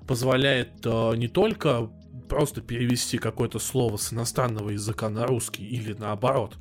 позволяет 0.08 0.86
э, 0.86 1.16
не 1.16 1.28
только 1.28 1.90
просто 2.30 2.62
перевести 2.62 3.18
какое-то 3.18 3.60
слово 3.60 3.98
с 3.98 4.12
иностранного 4.12 4.72
языка 4.72 5.10
на 5.10 5.26
русский 5.26 5.66
или 5.66 5.94
наоборот, 5.94 6.58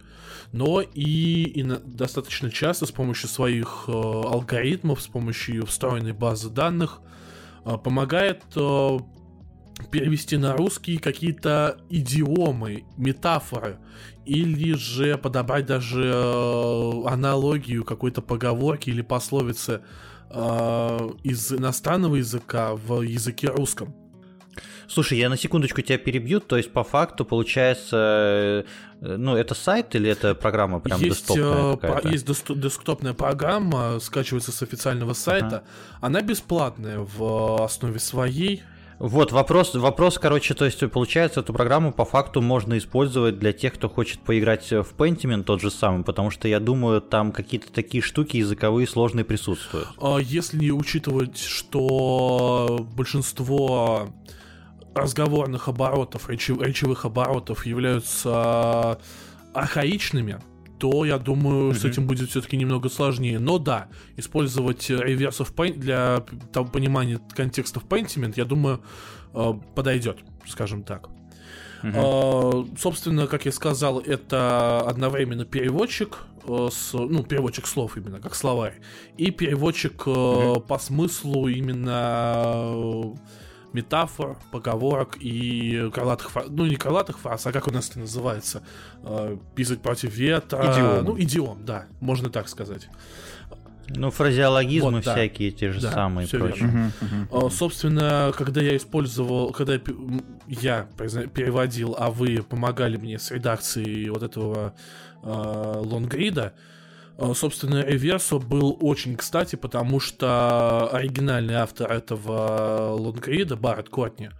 но 0.52 0.80
и, 0.80 1.44
и 1.44 1.62
достаточно 1.62 2.50
часто 2.50 2.86
с 2.86 2.92
помощью 2.92 3.28
своих 3.28 3.84
э, 3.88 3.92
алгоритмов, 3.92 5.00
с 5.00 5.06
помощью 5.06 5.66
встроенной 5.66 6.12
базы 6.12 6.50
данных 6.50 7.00
э, 7.64 7.76
помогает 7.78 8.42
э, 8.54 8.98
перевести 9.90 10.36
на 10.36 10.56
русский 10.56 10.98
какие-то 10.98 11.78
идиомы, 11.90 12.84
метафоры, 12.96 13.78
или 14.24 14.74
же 14.74 15.18
подобрать 15.18 15.66
даже 15.66 16.04
э, 16.04 17.06
аналогию 17.06 17.84
какой-то 17.84 18.22
поговорки 18.22 18.90
или 18.90 19.02
пословицы 19.02 19.82
э, 20.30 21.10
из 21.24 21.52
иностранного 21.52 22.16
языка 22.16 22.74
в 22.74 23.02
языке 23.02 23.48
русском. 23.48 23.94
Слушай, 24.88 25.18
я 25.18 25.30
на 25.30 25.38
секундочку 25.38 25.80
тебя 25.80 25.96
перебью, 25.96 26.40
то 26.40 26.58
есть 26.58 26.70
по 26.70 26.84
факту 26.84 27.24
получается, 27.24 28.66
э, 29.00 29.16
ну 29.16 29.36
это 29.36 29.54
сайт 29.54 29.94
или 29.94 30.10
это 30.10 30.34
программа 30.34 30.80
прям 30.80 31.00
есть, 31.00 31.26
десктопная? 31.26 32.00
Э, 32.02 32.10
есть 32.10 32.26
десктопная 32.26 33.14
программа, 33.14 33.98
скачивается 34.00 34.52
с 34.52 34.62
официального 34.62 35.14
сайта, 35.14 35.46
ага. 35.46 35.64
она 36.00 36.20
бесплатная 36.20 36.98
в 36.98 37.64
основе 37.64 37.98
своей. 37.98 38.62
Вот, 39.02 39.32
вопрос, 39.32 39.74
вопрос, 39.74 40.16
короче, 40.16 40.54
то 40.54 40.64
есть 40.64 40.88
получается, 40.92 41.40
эту 41.40 41.52
программу 41.52 41.92
по 41.92 42.04
факту 42.04 42.40
можно 42.40 42.78
использовать 42.78 43.36
для 43.36 43.52
тех, 43.52 43.74
кто 43.74 43.88
хочет 43.88 44.20
поиграть 44.20 44.70
в 44.70 44.94
Pentiment 44.96 45.42
тот 45.42 45.60
же 45.60 45.72
самый, 45.72 46.04
потому 46.04 46.30
что 46.30 46.46
я 46.46 46.60
думаю, 46.60 47.00
там 47.00 47.32
какие-то 47.32 47.72
такие 47.72 48.00
штуки 48.00 48.36
языковые 48.36 48.86
сложные 48.86 49.24
присутствуют. 49.24 49.88
А 50.00 50.18
если 50.18 50.70
учитывать, 50.70 51.36
что 51.36 52.86
большинство 52.94 54.10
разговорных 54.94 55.66
оборотов, 55.66 56.30
речевых 56.30 57.04
оборотов 57.04 57.66
являются 57.66 59.00
архаичными, 59.52 60.38
то 60.82 61.04
я 61.04 61.18
думаю, 61.18 61.70
mm-hmm. 61.70 61.74
с 61.78 61.84
этим 61.84 62.08
будет 62.08 62.30
все-таки 62.30 62.56
немного 62.56 62.88
сложнее. 62.88 63.38
Но 63.38 63.58
да, 63.58 63.86
использовать 64.16 64.90
реверс 64.90 65.38
в 65.38 65.54
Paint 65.54 65.78
для 65.78 66.24
того, 66.52 66.66
понимания 66.66 67.20
контекста 67.36 67.78
в 67.78 67.84
Pentiment, 67.84 68.32
я 68.34 68.44
думаю, 68.44 68.82
э, 69.32 69.52
подойдет, 69.76 70.18
скажем 70.44 70.82
так. 70.82 71.08
Uh-huh. 71.84 72.76
Собственно, 72.76 73.28
как 73.28 73.44
я 73.44 73.52
сказал, 73.52 74.00
это 74.00 74.80
одновременно 74.80 75.44
переводчик 75.44 76.18
э, 76.48 76.68
с, 76.72 76.94
ну, 76.94 77.22
переводчик 77.22 77.68
слов 77.68 77.96
именно, 77.96 78.20
как 78.20 78.34
словарь, 78.34 78.80
и 79.16 79.30
переводчик 79.30 80.02
uh-huh. 80.04 80.60
по 80.66 80.78
смыслу 80.80 81.46
именно 81.46 83.14
метафор, 83.72 84.36
поговорок 84.50 85.16
и 85.20 85.90
крылатых 85.92 86.30
фраз. 86.30 86.46
Ну, 86.48 86.66
не 86.66 86.76
крылатых 86.76 87.18
фраз, 87.18 87.46
а 87.46 87.52
как 87.52 87.68
у 87.68 87.70
нас 87.70 87.90
это 87.90 88.00
называется? 88.00 88.62
Э, 89.02 89.36
писать 89.54 89.80
против 89.80 90.14
ветра. 90.14 90.72
Идиом. 90.72 91.04
Ну, 91.04 91.20
идиом, 91.20 91.64
да, 91.64 91.86
можно 92.00 92.30
так 92.30 92.48
сказать. 92.48 92.88
Ну, 93.88 94.10
фразеологизмы 94.10 94.92
вот, 94.92 95.02
всякие 95.02 95.50
да. 95.50 95.56
те 95.56 95.70
же 95.70 95.80
да, 95.80 95.92
самые 95.92 96.26
все 96.26 96.38
прочие. 96.38 96.66
Верно. 96.66 96.92
Угу, 97.30 97.38
угу. 97.38 97.50
Собственно, 97.50 98.32
когда 98.36 98.62
я 98.62 98.76
использовал, 98.76 99.52
когда 99.52 99.74
я 99.74 99.78
переводил, 99.78 101.94
а 101.98 102.10
вы 102.10 102.42
помогали 102.42 102.96
мне 102.96 103.18
с 103.18 103.30
редакцией 103.30 104.08
вот 104.08 104.22
этого 104.22 104.74
э, 105.22 105.82
лонгрида, 105.84 106.54
Э, 106.54 106.71
собственно, 107.34 107.84
Реверсо 107.84 108.38
был 108.38 108.76
очень 108.80 109.16
кстати, 109.16 109.56
потому 109.56 110.00
что 110.00 110.88
оригинальный 110.92 111.54
автор 111.54 111.92
этого 111.92 112.94
лонгрида, 112.98 113.56
Барретт 113.56 113.90
Котни, 113.90 114.30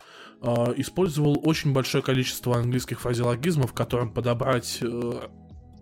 э, 0.43 0.75
использовал 0.77 1.41
очень 1.45 1.73
большое 1.73 2.03
количество 2.03 2.57
английских 2.57 3.01
фразеологизмов, 3.01 3.73
которым 3.73 4.11
подобрать 4.13 4.79
э, 4.81 5.13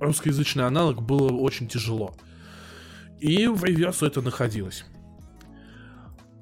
русскоязычный 0.01 0.67
аналог 0.67 1.03
было 1.03 1.33
очень 1.33 1.69
тяжело. 1.69 2.15
И 3.21 3.47
в 3.47 3.65
Реверсу 3.65 4.07
это 4.07 4.21
находилось. 4.21 4.85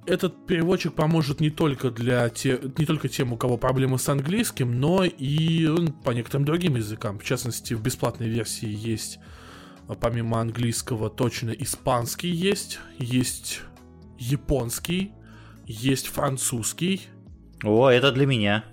Этот 0.07 0.47
переводчик 0.47 0.95
поможет 0.95 1.41
не 1.41 1.51
только 1.51 1.91
для 1.91 2.31
те, 2.31 2.59
не 2.79 2.87
только 2.87 3.11
тем, 3.11 3.35
у 3.35 3.37
кого 3.37 3.59
проблемы 3.59 3.99
с 3.99 4.09
английским, 4.09 4.81
но 4.81 5.05
и 5.05 5.69
по 6.03 6.13
некоторым 6.13 6.47
другим 6.47 6.77
языкам. 6.77 7.19
В 7.19 7.25
частности, 7.25 7.75
в 7.75 7.83
бесплатной 7.83 8.29
версии 8.29 8.69
есть 8.69 9.19
а 9.19 9.38
помимо 9.95 10.41
английского 10.41 11.09
точно 11.09 11.51
испанский 11.51 12.31
есть, 12.31 12.79
есть 12.99 13.61
японский, 14.19 15.13
есть 15.67 16.09
французский. 16.09 17.09
О, 17.63 17.89
это 17.89 18.13
для 18.13 18.27
меня. 18.27 18.65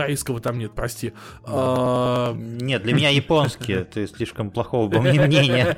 Корейского 0.00 0.40
там 0.40 0.58
нет, 0.58 0.72
прости. 0.74 1.12
А... 1.44 2.34
Нет, 2.34 2.82
для 2.82 2.94
меня 2.94 3.10
японский. 3.10 3.84
Ты 3.92 4.06
слишком 4.06 4.50
плохого 4.50 4.86
обо 4.86 5.02
мне 5.02 5.20
мнения. 5.20 5.76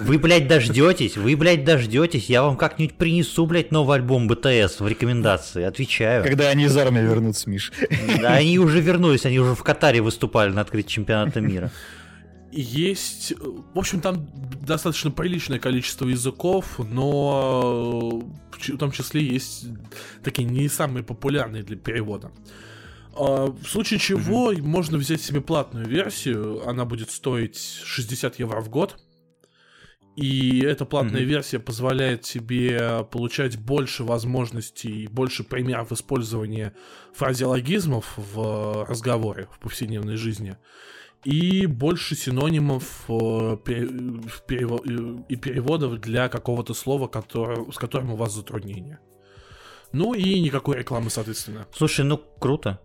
Вы, 0.00 0.18
блядь, 0.18 0.48
дождетесь? 0.48 1.16
Вы, 1.16 1.34
блядь, 1.34 1.64
дождетесь? 1.64 2.28
Я 2.28 2.42
вам 2.42 2.58
как-нибудь 2.58 2.96
принесу, 2.96 3.46
блядь, 3.46 3.72
новый 3.72 3.96
альбом 3.96 4.28
БТС 4.28 4.80
в 4.80 4.86
рекомендации. 4.86 5.62
Отвечаю. 5.64 6.24
Когда 6.24 6.48
они 6.50 6.64
из 6.64 6.76
армии 6.76 7.00
вернутся, 7.00 7.48
Миш. 7.48 7.72
Да, 8.20 8.34
они 8.34 8.58
уже 8.58 8.80
вернулись, 8.80 9.24
они 9.24 9.38
уже 9.38 9.54
в 9.54 9.62
Катаре 9.62 10.02
выступали 10.02 10.50
на 10.50 10.60
открытии 10.60 10.90
чемпионата 10.90 11.40
мира 11.40 11.70
есть, 12.60 13.34
в 13.74 13.78
общем, 13.78 14.00
там 14.00 14.26
достаточно 14.62 15.10
приличное 15.10 15.58
количество 15.58 16.06
языков, 16.06 16.78
но 16.78 18.20
в 18.50 18.78
том 18.78 18.90
числе 18.90 19.24
есть 19.24 19.66
такие 20.24 20.48
не 20.48 20.68
самые 20.68 21.04
популярные 21.04 21.62
для 21.62 21.76
перевода. 21.76 22.32
А, 23.14 23.46
в 23.46 23.66
случае 23.66 23.98
чего 23.98 24.52
mm-hmm. 24.52 24.62
можно 24.62 24.98
взять 24.98 25.22
себе 25.22 25.40
платную 25.40 25.86
версию, 25.86 26.66
она 26.68 26.84
будет 26.84 27.10
стоить 27.10 27.58
60 27.84 28.38
евро 28.38 28.60
в 28.60 28.68
год. 28.68 28.98
И 30.16 30.60
эта 30.60 30.86
платная 30.86 31.20
mm-hmm. 31.20 31.24
версия 31.24 31.58
позволяет 31.58 32.22
тебе 32.22 33.06
получать 33.10 33.58
больше 33.58 34.02
возможностей, 34.02 35.08
больше 35.08 35.44
примеров 35.44 35.92
использования 35.92 36.74
фразеологизмов 37.12 38.14
в 38.16 38.86
разговоре, 38.88 39.46
в 39.52 39.58
повседневной 39.58 40.16
жизни 40.16 40.56
и 41.26 41.66
больше 41.66 42.14
синонимов 42.14 43.04
э, 43.08 43.56
и 45.28 45.36
переводов 45.36 46.00
для 46.00 46.28
какого-то 46.28 46.72
слова, 46.72 47.10
с 47.12 47.76
которым 47.76 48.12
у 48.12 48.16
вас 48.16 48.32
затруднения. 48.32 49.00
Ну 49.90 50.14
и 50.14 50.38
никакой 50.40 50.78
рекламы, 50.78 51.10
соответственно. 51.10 51.66
Слушай, 51.72 52.04
ну 52.04 52.22
круто. 52.38 52.80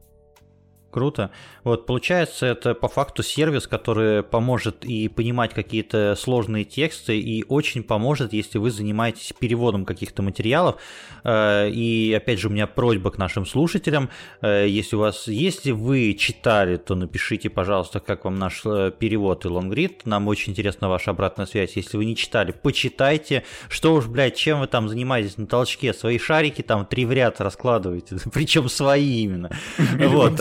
Круто. 0.92 1.32
Вот, 1.64 1.86
получается, 1.86 2.48
это 2.48 2.74
по 2.74 2.88
факту 2.90 3.24
сервис, 3.24 3.66
который 3.66 4.24
поможет 4.24 4.84
и 4.84 5.08
понимать 5.08 5.54
какие-то 5.54 6.16
сложные 6.18 6.66
тексты, 6.66 7.18
и 7.18 7.46
очень 7.48 7.84
поможет, 7.84 8.34
если 8.34 8.58
вы 8.58 8.72
занимаетесь 8.72 9.34
переводом 9.40 9.86
каких-то 9.86 10.22
материалов. 10.22 10.76
Э, 11.24 11.70
и 11.70 12.14
опять 12.14 12.40
же, 12.40 12.48
у 12.48 12.52
меня 12.52 12.68
просьба 12.68 13.12
к 13.12 13.18
нашим 13.18 13.46
слушателям, 13.46 14.10
э, 14.42 14.68
если 14.68 14.98
у 14.98 15.00
вас, 15.00 15.28
если 15.28 15.72
вы 15.72 16.14
читали, 16.14 16.78
то 16.78 16.96
напишите, 16.96 17.50
пожалуйста, 17.50 18.00
как 18.00 18.26
вам 18.26 18.36
наш 18.36 18.62
э, 18.66 18.92
перевод 18.98 19.46
и 19.46 19.48
лонгрид. 19.48 20.06
Нам 20.06 20.28
очень 20.28 20.52
интересна 20.52 20.90
ваша 20.90 21.12
обратная 21.12 21.46
связь. 21.46 21.78
Если 21.78 21.96
вы 21.96 22.06
не 22.06 22.16
читали, 22.16 22.52
почитайте. 22.52 23.44
Что 23.70 23.94
уж, 23.94 24.08
блядь, 24.08 24.36
чем 24.36 24.60
вы 24.60 24.68
там 24.68 24.90
занимаетесь 24.90 25.38
на 25.38 25.48
толчке? 25.48 25.94
Свои 25.94 26.18
шарики 26.18 26.62
там 26.62 26.86
три 26.86 27.06
в 27.06 27.14
ряд 27.14 27.40
раскладываете, 27.40 28.18
причем 28.34 28.68
свои 28.68 29.24
именно. 29.24 29.50
Вот. 30.12 30.40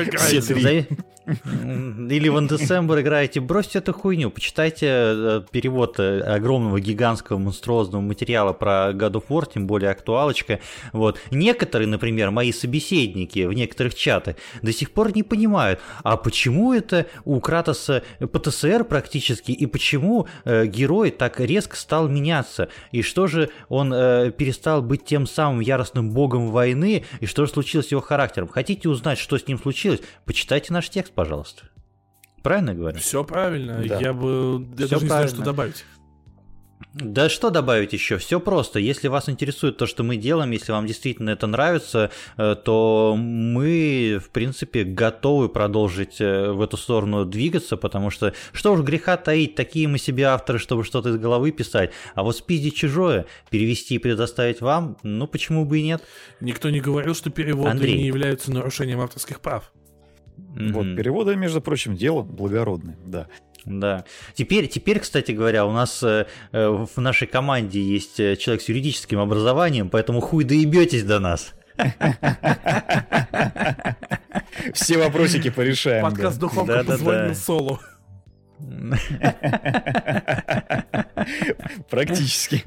Играете. 0.00 0.86
Или 1.26 2.28
в 2.28 2.36
Undecember 2.36 3.00
играете, 3.00 3.40
бросьте 3.40 3.78
эту 3.78 3.92
хуйню, 3.92 4.30
почитайте 4.30 4.86
э, 4.88 5.42
перевод 5.50 6.00
э, 6.00 6.20
огромного 6.20 6.80
гигантского 6.80 7.38
монструозного 7.38 8.02
материала 8.02 8.52
про 8.52 8.90
God 8.92 9.12
of 9.12 9.24
War, 9.28 9.48
тем 9.52 9.66
более 9.66 9.90
актуалочка. 9.90 10.60
Вот. 10.92 11.18
Некоторые, 11.30 11.88
например, 11.88 12.30
мои 12.30 12.52
собеседники 12.52 13.44
в 13.46 13.52
некоторых 13.52 13.94
чатах 13.94 14.36
до 14.62 14.72
сих 14.72 14.90
пор 14.90 15.14
не 15.14 15.22
понимают, 15.22 15.80
а 16.02 16.16
почему 16.16 16.72
это 16.72 17.06
у 17.24 17.40
Кратоса 17.40 18.02
ПТСР 18.18 18.84
практически, 18.84 19.52
и 19.52 19.66
почему 19.66 20.26
э, 20.44 20.66
герой 20.66 21.10
так 21.10 21.38
резко 21.40 21.76
стал 21.76 22.08
меняться, 22.08 22.68
и 22.90 23.02
что 23.02 23.26
же 23.26 23.50
он 23.68 23.92
э, 23.94 24.30
перестал 24.30 24.82
быть 24.82 25.04
тем 25.04 25.26
самым 25.26 25.60
яростным 25.60 26.10
богом 26.10 26.50
войны, 26.50 27.04
и 27.20 27.26
что 27.26 27.46
же 27.46 27.52
случилось 27.52 27.88
с 27.88 27.90
его 27.92 28.00
характером. 28.00 28.48
Хотите 28.48 28.88
узнать, 28.88 29.18
что 29.18 29.38
с 29.38 29.46
ним 29.46 29.58
случилось? 29.58 30.00
Почитайте 30.24 30.72
наш 30.72 30.88
текст, 30.90 31.11
пожалуйста. 31.14 31.64
Правильно 32.42 32.74
говорю? 32.74 32.98
Все 32.98 33.24
правильно. 33.24 33.82
Да. 33.86 34.00
Я 34.00 34.12
бы 34.12 34.66
я 34.76 34.88
даже 34.88 35.04
не 35.04 35.08
знаю, 35.08 35.28
что 35.28 35.42
добавить. 35.42 35.84
Да 36.94 37.28
что 37.30 37.50
добавить 37.50 37.92
еще? 37.92 38.18
Все 38.18 38.38
просто. 38.38 38.78
Если 38.78 39.08
вас 39.08 39.28
интересует 39.28 39.78
то, 39.78 39.86
что 39.86 40.02
мы 40.02 40.16
делаем, 40.16 40.50
если 40.50 40.72
вам 40.72 40.86
действительно 40.86 41.30
это 41.30 41.46
нравится, 41.46 42.10
э, 42.36 42.54
то 42.62 43.14
мы, 43.16 44.20
в 44.22 44.30
принципе, 44.30 44.84
готовы 44.84 45.48
продолжить 45.48 46.20
э, 46.20 46.52
в 46.52 46.60
эту 46.60 46.76
сторону 46.76 47.24
двигаться, 47.24 47.76
потому 47.76 48.10
что 48.10 48.34
что 48.52 48.72
уж 48.72 48.80
греха 48.80 49.16
таить, 49.16 49.54
такие 49.54 49.88
мы 49.88 49.98
себе 49.98 50.24
авторы, 50.24 50.58
чтобы 50.58 50.84
что-то 50.84 51.10
из 51.10 51.16
головы 51.16 51.52
писать. 51.52 51.92
А 52.14 52.22
вот 52.22 52.36
спиздить 52.36 52.76
чужое, 52.76 53.26
перевести 53.48 53.94
и 53.94 53.98
предоставить 53.98 54.60
вам, 54.60 54.98
ну 55.02 55.26
почему 55.26 55.64
бы 55.64 55.78
и 55.78 55.82
нет? 55.82 56.02
Никто 56.40 56.68
не 56.68 56.80
говорил, 56.80 57.14
что 57.14 57.30
переводы 57.30 57.70
Андрей. 57.70 57.96
не 57.96 58.06
являются 58.06 58.52
нарушением 58.52 59.00
авторских 59.00 59.40
прав. 59.40 59.72
Вот, 60.54 60.96
переводы, 60.96 61.36
между 61.36 61.60
прочим, 61.60 61.96
дело 61.96 62.22
благородное, 62.22 62.96
да. 63.06 63.26
Да. 63.64 64.04
Теперь, 64.34 64.66
теперь, 64.66 64.98
кстати 64.98 65.30
говоря, 65.32 65.64
у 65.66 65.72
нас 65.72 66.02
э, 66.02 66.26
э 66.50 66.68
в 66.68 67.00
нашей 67.00 67.28
команде 67.28 67.80
есть 67.80 68.18
э, 68.18 68.34
человек 68.36 68.60
с 68.62 68.68
юридическим 68.68 69.20
образованием, 69.20 69.88
поэтому 69.88 70.20
хуй 70.20 70.42
доебетесь 70.44 71.04
до 71.04 71.20
нас. 71.20 71.54
Все 74.74 74.98
вопросики 74.98 75.48
порешаем. 75.50 76.02
Подкаст 76.02 76.38
да. 76.38 76.40
Духовка 76.40 76.82
да, 76.82 76.84
позвонил 76.84 77.28
да, 77.28 77.34
Солу. 77.34 77.80
Практически. 81.90 82.64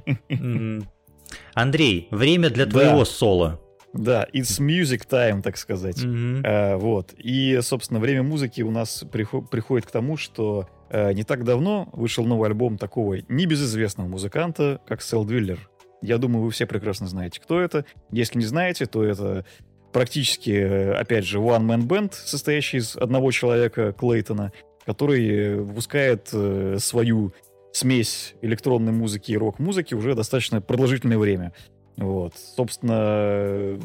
Андрей, 1.54 2.08
время 2.12 2.50
для 2.50 2.66
твоего 2.66 3.06
соло. 3.06 3.62
Да, 3.98 4.28
it's 4.34 4.60
music 4.60 5.08
time, 5.10 5.42
так 5.42 5.58
сказать. 5.58 6.04
Mm-hmm. 6.04 6.42
А, 6.44 6.78
вот. 6.78 7.14
И, 7.18 7.60
собственно, 7.62 8.00
время 8.00 8.24
музыки 8.24 8.62
у 8.62 8.72
нас 8.72 9.06
приход- 9.12 9.50
приходит 9.50 9.88
к 9.88 9.92
тому, 9.92 10.18
что 10.18 10.68
а, 10.90 11.12
не 11.14 11.24
так 11.24 11.44
давно 11.44 11.90
вышел 11.94 12.26
новый 12.26 12.50
альбом 12.50 12.78
такого 12.78 13.18
небезызвестного 13.30 14.08
музыканта, 14.08 14.82
как 14.88 15.02
Сэл 15.02 15.24
Двиллер. 15.24 15.60
Я 16.02 16.18
думаю, 16.18 16.44
вы 16.44 16.52
все 16.52 16.66
прекрасно 16.66 17.08
знаете, 17.08 17.40
кто 17.42 17.60
это. 17.60 17.86
Если 18.12 18.38
не 18.38 18.46
знаете, 18.46 18.86
то 18.86 19.04
это 19.04 19.46
практически, 19.92 20.52
опять 20.52 21.26
же, 21.26 21.40
one-man 21.40 21.88
band, 21.88 22.14
состоящий 22.14 22.78
из 22.78 22.98
одного 22.98 23.32
человека, 23.32 23.94
Клейтона, 23.94 24.52
который 24.86 25.56
выпускает 25.56 26.30
э, 26.34 26.78
свою 26.80 27.34
смесь 27.72 28.36
электронной 28.42 28.92
музыки 28.92 29.32
и 29.32 29.38
рок-музыки 29.38 29.94
уже 29.94 30.14
достаточно 30.16 30.62
продолжительное 30.62 31.18
время. 31.18 31.54
Вот. 31.98 32.36
Собственно, 32.38 33.80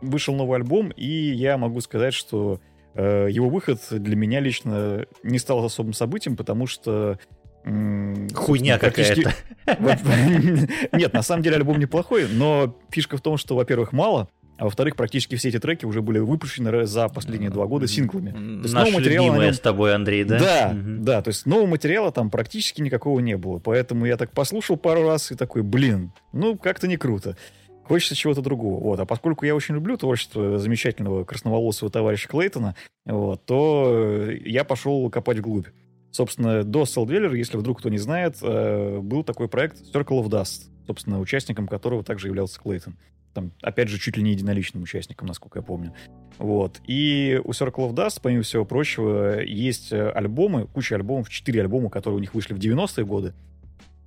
вышел 0.00 0.34
новый 0.34 0.56
альбом, 0.58 0.90
и 0.90 1.06
я 1.06 1.56
могу 1.58 1.80
сказать, 1.80 2.14
что 2.14 2.60
э, 2.94 3.28
его 3.30 3.48
выход 3.48 3.80
для 3.90 4.16
меня 4.16 4.40
лично 4.40 5.06
не 5.22 5.38
стал 5.38 5.64
особым 5.64 5.92
событием, 5.92 6.36
потому 6.36 6.66
что 6.66 7.18
Хуйня 7.62 8.78
какая-то. 8.78 9.34
Нет, 10.92 11.12
на 11.12 11.22
самом 11.22 11.42
деле 11.42 11.56
альбом 11.56 11.78
неплохой, 11.78 12.26
но 12.26 12.76
фишка 12.90 13.18
в 13.18 13.20
том, 13.20 13.36
что, 13.36 13.54
во-первых, 13.54 13.92
мало, 13.92 14.28
а 14.60 14.64
во-вторых, 14.64 14.94
практически 14.94 15.36
все 15.36 15.48
эти 15.48 15.58
треки 15.58 15.86
уже 15.86 16.02
были 16.02 16.18
выпущены 16.18 16.84
за 16.86 17.08
последние 17.08 17.48
два 17.48 17.64
года 17.64 17.86
синглами. 17.88 18.30
Наш 18.30 18.94
любимая 18.94 19.46
нем... 19.46 19.54
с 19.54 19.58
тобой, 19.58 19.94
Андрей, 19.94 20.24
да? 20.24 20.38
Да, 20.38 20.70
угу. 20.76 21.02
да, 21.02 21.22
то 21.22 21.28
есть 21.28 21.46
нового 21.46 21.66
материала 21.66 22.12
там 22.12 22.28
практически 22.28 22.82
никакого 22.82 23.20
не 23.20 23.38
было. 23.38 23.58
Поэтому 23.58 24.04
я 24.04 24.18
так 24.18 24.32
послушал 24.32 24.76
пару 24.76 25.06
раз 25.06 25.32
и 25.32 25.34
такой, 25.34 25.62
блин, 25.62 26.12
ну 26.34 26.58
как-то 26.58 26.88
не 26.88 26.98
круто. 26.98 27.38
Хочется 27.84 28.14
чего-то 28.14 28.42
другого. 28.42 28.84
Вот. 28.84 29.00
А 29.00 29.06
поскольку 29.06 29.46
я 29.46 29.54
очень 29.54 29.76
люблю 29.76 29.96
творчество 29.96 30.58
замечательного 30.58 31.24
красноволосого 31.24 31.90
товарища 31.90 32.28
Клейтона, 32.28 32.76
вот, 33.06 33.46
то 33.46 34.28
я 34.44 34.64
пошел 34.64 35.08
копать 35.08 35.38
вглубь. 35.38 35.68
Собственно, 36.10 36.64
до 36.64 36.84
Селдвеллер, 36.84 37.32
если 37.32 37.56
вдруг 37.56 37.78
кто 37.78 37.88
не 37.88 37.98
знает, 37.98 38.36
э, 38.42 38.98
был 38.98 39.24
такой 39.24 39.48
проект 39.48 39.80
Circle 39.94 40.22
of 40.22 40.26
Dust, 40.28 40.64
собственно, 40.86 41.18
участником 41.18 41.66
которого 41.66 42.04
также 42.04 42.26
являлся 42.26 42.60
Клейтон 42.60 42.98
там, 43.32 43.52
опять 43.62 43.88
же, 43.88 43.98
чуть 43.98 44.16
ли 44.16 44.22
не 44.22 44.32
единоличным 44.32 44.82
участником, 44.82 45.28
насколько 45.28 45.58
я 45.58 45.62
помню. 45.62 45.94
Вот. 46.38 46.80
И 46.86 47.40
у 47.44 47.50
Circle 47.50 47.90
of 47.90 47.94
Dust, 47.94 48.20
помимо 48.22 48.42
всего 48.42 48.64
прочего, 48.64 49.40
есть 49.40 49.92
э, 49.92 50.10
альбомы, 50.10 50.66
куча 50.66 50.94
альбомов, 50.94 51.28
четыре 51.28 51.60
альбома, 51.60 51.90
которые 51.90 52.18
у 52.18 52.20
них 52.20 52.34
вышли 52.34 52.54
в 52.54 52.58
90-е 52.58 53.04
годы, 53.04 53.34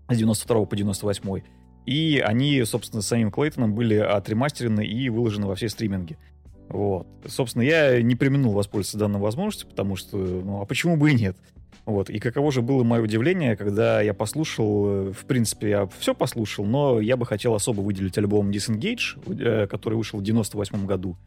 с 0.09 0.17
92 0.17 0.65
по 0.65 0.75
98 0.75 1.41
и 1.85 2.21
они, 2.25 2.63
собственно, 2.63 3.01
с 3.01 3.07
самим 3.07 3.31
Клейтоном 3.31 3.75
были 3.75 3.95
отремастерены 3.95 4.85
и 4.85 5.09
выложены 5.09 5.47
во 5.47 5.55
все 5.55 5.69
стриминги. 5.69 6.17
Вот. 6.69 7.07
Собственно, 7.27 7.63
я 7.63 8.01
не 8.01 8.15
применил 8.15 8.51
воспользоваться 8.51 8.97
данной 8.97 9.19
возможностью, 9.19 9.67
потому 9.69 9.95
что, 9.95 10.17
ну, 10.17 10.61
а 10.61 10.65
почему 10.65 10.95
бы 10.95 11.11
и 11.11 11.15
нет? 11.15 11.35
Вот. 11.85 12.10
И 12.10 12.19
каково 12.19 12.51
же 12.51 12.61
было 12.61 12.84
мое 12.84 13.01
удивление, 13.01 13.57
когда 13.57 14.01
я 14.01 14.14
послушал, 14.14 15.11
в 15.11 15.26
принципе, 15.26 15.69
я 15.69 15.89
все 15.99 16.15
послушал, 16.15 16.65
но 16.65 17.01
я 17.01 17.18
бы 17.18 17.26
хотел 17.26 17.55
особо 17.55 17.81
выделить 17.81 18.18
альбом 18.18 18.51
Disengage, 18.51 19.38
э, 19.39 19.68
который 19.68 19.95
вышел 19.95 20.19
в 20.19 20.23
98 20.23 20.85
году. 20.85 21.18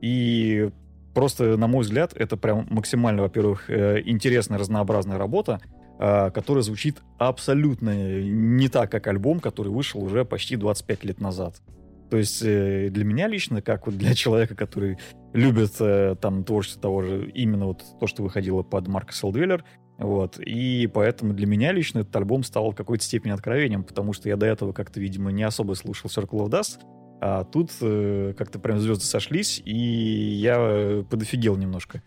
И 0.00 0.70
просто, 1.12 1.58
на 1.58 1.66
мой 1.66 1.82
взгляд, 1.82 2.14
это 2.14 2.38
прям 2.38 2.66
максимально, 2.70 3.22
во-первых, 3.22 3.68
э, 3.68 4.00
интересная, 4.06 4.58
разнообразная 4.58 5.18
работа, 5.18 5.60
э, 5.98 6.30
которая 6.30 6.62
звучит 6.62 7.02
абсолютно 7.18 7.94
не 8.22 8.68
так, 8.68 8.90
как 8.90 9.06
альбом, 9.06 9.38
который 9.38 9.68
вышел 9.68 10.02
уже 10.02 10.24
почти 10.24 10.56
25 10.56 11.04
лет 11.04 11.20
назад. 11.20 11.60
То 12.08 12.16
есть 12.16 12.40
для 12.42 13.04
меня 13.04 13.28
лично, 13.28 13.60
как 13.60 13.86
вот 13.86 13.98
для 13.98 14.14
человека, 14.14 14.56
который 14.56 14.96
любит 15.34 15.76
там 16.20 16.42
творчество 16.42 16.80
того 16.80 17.02
же, 17.02 17.30
именно 17.34 17.66
вот 17.66 17.84
то, 18.00 18.06
что 18.06 18.22
выходило 18.22 18.62
под 18.62 18.88
Марка 18.88 19.12
Селдвеллер, 19.12 19.62
вот. 20.00 20.40
И 20.40 20.86
поэтому 20.92 21.34
для 21.34 21.46
меня 21.46 21.72
лично 21.72 22.00
этот 22.00 22.16
альбом 22.16 22.42
стал 22.42 22.70
в 22.70 22.74
какой-то 22.74 23.04
степени 23.04 23.32
откровением, 23.32 23.84
потому 23.84 24.14
что 24.14 24.30
я 24.30 24.36
до 24.36 24.46
этого 24.46 24.72
как-то, 24.72 24.98
видимо, 24.98 25.30
не 25.30 25.42
особо 25.42 25.74
слушал 25.74 26.08
Circle 26.08 26.46
of 26.46 26.48
Dust, 26.48 26.80
а 27.20 27.44
тут 27.44 27.70
э, 27.82 28.32
как-то 28.36 28.58
прям 28.58 28.80
звезды 28.80 29.04
сошлись, 29.04 29.60
и 29.62 29.76
я 29.76 30.56
э, 30.58 31.04
подофигел 31.08 31.56
немножко. 31.56 32.02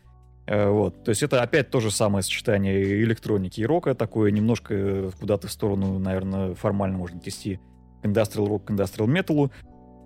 Э, 0.47 0.69
вот. 0.69 1.03
То 1.03 1.09
есть 1.09 1.21
это 1.21 1.43
опять 1.43 1.69
то 1.69 1.79
же 1.79 1.91
самое 1.91 2.23
сочетание 2.23 3.03
электроники 3.03 3.61
и 3.61 3.65
рока, 3.65 3.93
такое 3.93 4.31
немножко 4.31 4.73
э, 4.73 5.11
куда-то 5.19 5.47
в 5.47 5.51
сторону, 5.51 5.99
наверное, 5.99 6.55
формально 6.55 6.97
можно 6.97 7.19
тести 7.19 7.59
Industrial 8.01 8.47
Rock, 8.47 8.65
Industrial 8.69 9.07
Metal, 9.07 9.51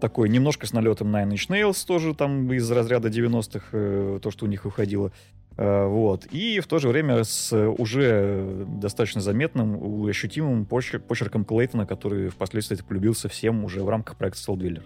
такой 0.02 0.30
немножко 0.30 0.68
с 0.68 0.74
налетом 0.74 1.16
Nine 1.16 1.30
Inch 1.30 1.50
Nails, 1.50 1.86
тоже 1.86 2.14
там 2.14 2.52
из 2.52 2.70
разряда 2.70 3.08
90-х, 3.08 3.70
э, 3.72 4.20
то, 4.22 4.30
что 4.30 4.46
у 4.46 4.50
них 4.50 4.66
выходило. 4.66 5.12
Э, 5.58 5.88
вот. 5.88 6.26
И 6.28 6.60
в 6.60 6.68
то 6.68 6.80
же 6.80 6.88
время 6.88 7.24
с 7.24 7.56
уже 7.56 8.66
достаточно 8.68 9.22
заметным, 9.22 10.06
ощутимым 10.06 10.66
почер 10.66 11.00
почерком 11.00 11.44
Клейтона, 11.44 11.86
который 11.86 12.30
впоследствии 12.30 12.78
полюбился 12.78 13.28
всем 13.28 13.64
уже 13.64 13.84
в 13.84 13.90
рамках 13.90 14.16
проекта 14.16 14.40
Soulдвиллер. 14.42 14.84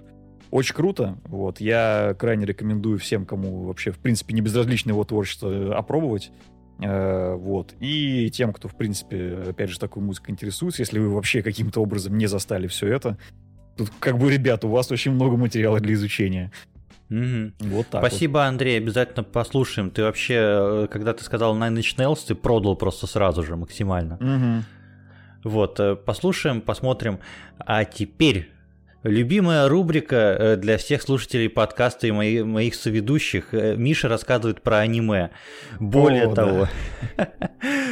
Очень 0.49 0.75
круто. 0.75 1.17
Вот. 1.25 1.61
Я 1.61 2.15
крайне 2.17 2.45
рекомендую 2.45 2.99
всем, 2.99 3.25
кому 3.25 3.65
вообще, 3.65 3.91
в 3.91 3.99
принципе, 3.99 4.33
не 4.33 4.41
безразлично 4.41 4.91
его 4.91 5.03
творчество 5.03 5.75
опробовать. 5.75 6.31
Э, 6.81 7.35
вот. 7.35 7.73
И 7.79 8.29
тем, 8.31 8.53
кто, 8.53 8.67
в 8.67 8.75
принципе, 8.75 9.43
опять 9.49 9.69
же, 9.69 9.79
такой 9.79 10.03
музыкой 10.03 10.33
интересуется, 10.33 10.81
если 10.81 10.99
вы 10.99 11.09
вообще 11.09 11.41
каким-то 11.41 11.81
образом 11.81 12.17
не 12.17 12.27
застали 12.27 12.67
все 12.67 12.87
это, 12.87 13.17
тут 13.77 13.91
как 13.99 14.17
бы, 14.17 14.31
ребят, 14.31 14.65
у 14.65 14.69
вас 14.69 14.91
очень 14.91 15.11
много 15.11 15.37
материала 15.37 15.79
для 15.79 15.93
изучения. 15.93 16.51
Угу. 17.11 17.51
Вот 17.71 17.87
так 17.87 18.05
Спасибо, 18.05 18.37
вот. 18.37 18.43
Андрей, 18.45 18.77
обязательно 18.77 19.23
послушаем. 19.23 19.91
Ты 19.91 20.03
вообще, 20.03 20.35
э, 20.37 20.87
когда 20.89 21.13
ты 21.13 21.23
сказал 21.25 21.57
Nine 21.57 21.75
Inch 21.75 21.97
Nails, 21.97 22.19
ты 22.25 22.35
продал 22.35 22.77
просто 22.77 23.05
сразу 23.05 23.43
же 23.43 23.57
максимально. 23.57 24.15
Угу. 24.15 25.51
Вот, 25.51 25.79
э, 25.81 25.95
послушаем, 25.97 26.61
посмотрим. 26.61 27.19
А 27.59 27.83
теперь 27.83 28.49
Любимая 29.03 29.67
рубрика 29.67 30.15
э, 30.15 30.55
для 30.57 30.77
всех 30.77 31.01
слушателей 31.01 31.49
подкаста 31.49 32.05
и 32.05 32.11
мои, 32.11 32.43
моих 32.43 32.75
соведущих. 32.75 33.51
Миша 33.51 34.07
рассказывает 34.07 34.61
про 34.61 34.77
аниме. 34.77 35.31
Более 35.79 36.27
О, 36.27 36.35
того, 36.35 36.67
да. 37.17 37.31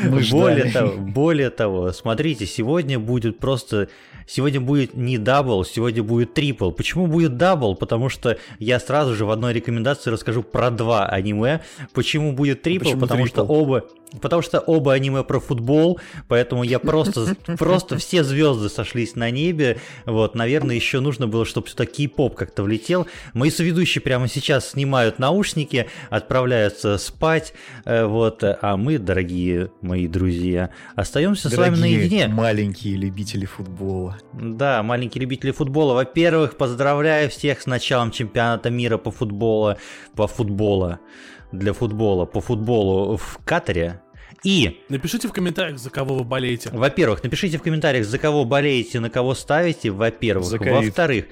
более 0.30 0.72
того, 0.72 0.98
более 0.98 1.50
того, 1.50 1.92
смотрите, 1.94 2.46
сегодня 2.46 3.00
будет 3.00 3.40
просто 3.40 3.90
Сегодня 4.30 4.62
будет 4.62 4.94
не 4.94 5.18
double, 5.18 5.66
сегодня 5.66 6.04
будет 6.04 6.36
triple. 6.36 6.70
Почему 6.70 7.08
будет 7.08 7.38
double? 7.38 7.74
Потому 7.74 8.10
что 8.10 8.38
я 8.60 8.80
сразу 8.80 9.16
же 9.16 9.26
в 9.26 9.32
одной 9.32 9.54
рекомендации 9.54 10.12
расскажу 10.12 10.44
про 10.44 10.70
два 10.70 11.08
аниме. 11.08 11.62
Почему 11.94 12.34
будет 12.34 12.62
triple? 12.62 12.86
Почему 12.86 13.02
Потому 13.02 13.24
triple? 13.24 13.34
что 13.34 13.44
оба 13.46 13.86
Потому 14.22 14.42
что 14.42 14.60
оба 14.60 14.94
аниме 14.94 15.24
про 15.24 15.40
футбол, 15.40 16.00
поэтому 16.28 16.64
я 16.64 16.80
просто, 16.80 17.36
просто 17.58 17.98
все 17.98 18.24
звезды 18.24 18.70
сошлись 18.70 19.16
на 19.16 19.30
небе. 19.30 19.78
Вот, 20.06 20.36
наверное, 20.36 20.76
еще 20.76 21.00
нужно 21.00 21.28
было, 21.28 21.46
чтобы 21.46 21.68
сюда 21.68 21.86
кей-поп 21.86 22.36
как-то 22.36 22.64
влетел. 22.64 23.08
Мои 23.34 23.52
соведущие 23.52 24.02
прямо 24.02 24.28
сейчас 24.28 24.72
снимают 24.72 25.20
наушники, 25.20 25.88
отправляются 26.10 26.98
спать. 26.98 27.54
Э, 27.86 28.06
вот, 28.06 28.44
а 28.44 28.78
мы, 28.78 28.98
дорогие 28.98 29.72
мои 29.82 30.08
друзья, 30.08 30.72
остаемся 30.96 31.50
дорогие 31.50 31.76
с 31.76 31.80
вами 31.80 31.82
наедине. 31.82 32.28
маленькие 32.28 32.96
любители 32.96 33.46
футбола. 33.46 34.18
Да, 34.34 34.82
маленькие 34.82 35.22
любители 35.22 35.52
футбола. 35.52 35.94
Во-первых, 35.94 36.58
поздравляю 36.58 37.30
всех 37.30 37.62
с 37.62 37.68
началом 37.68 38.12
чемпионата 38.12 38.70
мира 38.70 38.98
по 38.98 39.12
футболу. 39.12 39.76
По 40.16 40.28
футболу 40.28 41.00
для 41.52 41.74
футбола 41.74 42.26
по 42.26 42.42
футболу 42.42 43.18
в 43.18 43.40
Катаре. 43.46 44.02
И... 44.44 44.82
Напишите 44.90 45.28
в 45.28 45.34
комментариях, 45.34 45.80
за 45.80 45.90
кого 45.90 46.16
вы 46.16 46.24
болеете. 46.24 46.70
Во-первых, 46.72 47.24
напишите 47.24 47.58
в 47.58 47.62
комментариях, 47.62 48.06
за 48.06 48.18
кого 48.18 48.46
болеете, 48.46 49.00
на 49.00 49.10
кого 49.10 49.34
ставите, 49.34 49.90
во-первых. 49.92 50.60
Во-вторых, 50.60 51.26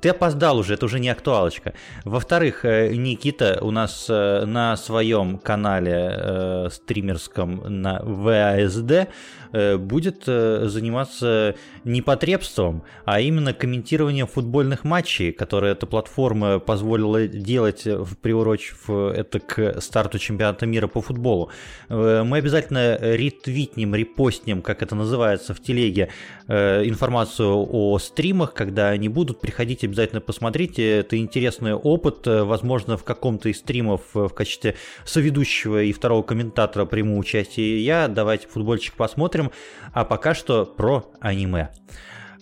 ты 0.00 0.10
опоздал 0.10 0.58
уже, 0.58 0.74
это 0.74 0.86
уже 0.86 1.00
не 1.00 1.08
актуалочка. 1.08 1.74
Во-вторых, 2.04 2.64
э, 2.64 2.94
Никита 2.94 3.58
у 3.60 3.70
нас 3.70 4.06
э, 4.08 4.44
на 4.44 4.76
своем 4.76 5.38
канале 5.38 6.12
э, 6.12 6.68
стримерском 6.70 7.62
на 7.82 8.00
ВАСД 8.02 9.08
Э, 9.52 9.76
будет 9.76 10.24
э, 10.26 10.66
заниматься 10.68 11.56
непотребством, 11.84 12.84
а 13.04 13.20
именно 13.20 13.52
комментированием 13.52 14.28
футбольных 14.28 14.84
матчей, 14.84 15.32
которые 15.32 15.72
эта 15.72 15.86
платформа 15.86 16.60
позволила 16.60 17.26
делать, 17.26 17.86
приурочив 18.22 18.88
это 18.88 19.40
к 19.40 19.80
старту 19.80 20.18
чемпионата 20.20 20.66
мира 20.66 20.86
по 20.86 21.00
футболу. 21.00 21.50
Э, 21.88 22.22
мы 22.24 22.38
обязательно 22.38 22.96
ретвитнем, 23.00 23.94
репостнем, 23.94 24.62
как 24.62 24.82
это 24.82 24.94
называется 24.94 25.52
в 25.54 25.60
телеге, 25.60 26.10
информацию 26.46 27.48
о 27.48 27.98
стримах, 27.98 28.54
когда 28.54 28.88
они 28.88 29.08
будут. 29.08 29.40
Приходите, 29.80 29.86
обязательно 29.86 30.20
посмотрите. 30.20 30.98
Это 30.98 31.16
интересный 31.16 31.74
опыт. 31.74 32.26
Возможно, 32.26 32.96
в 32.96 33.04
каком-то 33.04 33.48
из 33.48 33.58
стримов 33.58 34.02
в 34.12 34.28
качестве 34.28 34.76
соведущего 35.04 35.82
и 35.82 35.92
второго 35.92 36.22
комментатора 36.22 36.84
приму 36.84 37.18
участие 37.18 37.82
я. 37.82 38.08
Давайте 38.08 38.46
футбольчик 38.46 38.94
посмотрим. 38.94 39.50
А 39.92 40.04
пока 40.04 40.34
что 40.34 40.66
про 40.66 41.10
аниме. 41.20 41.70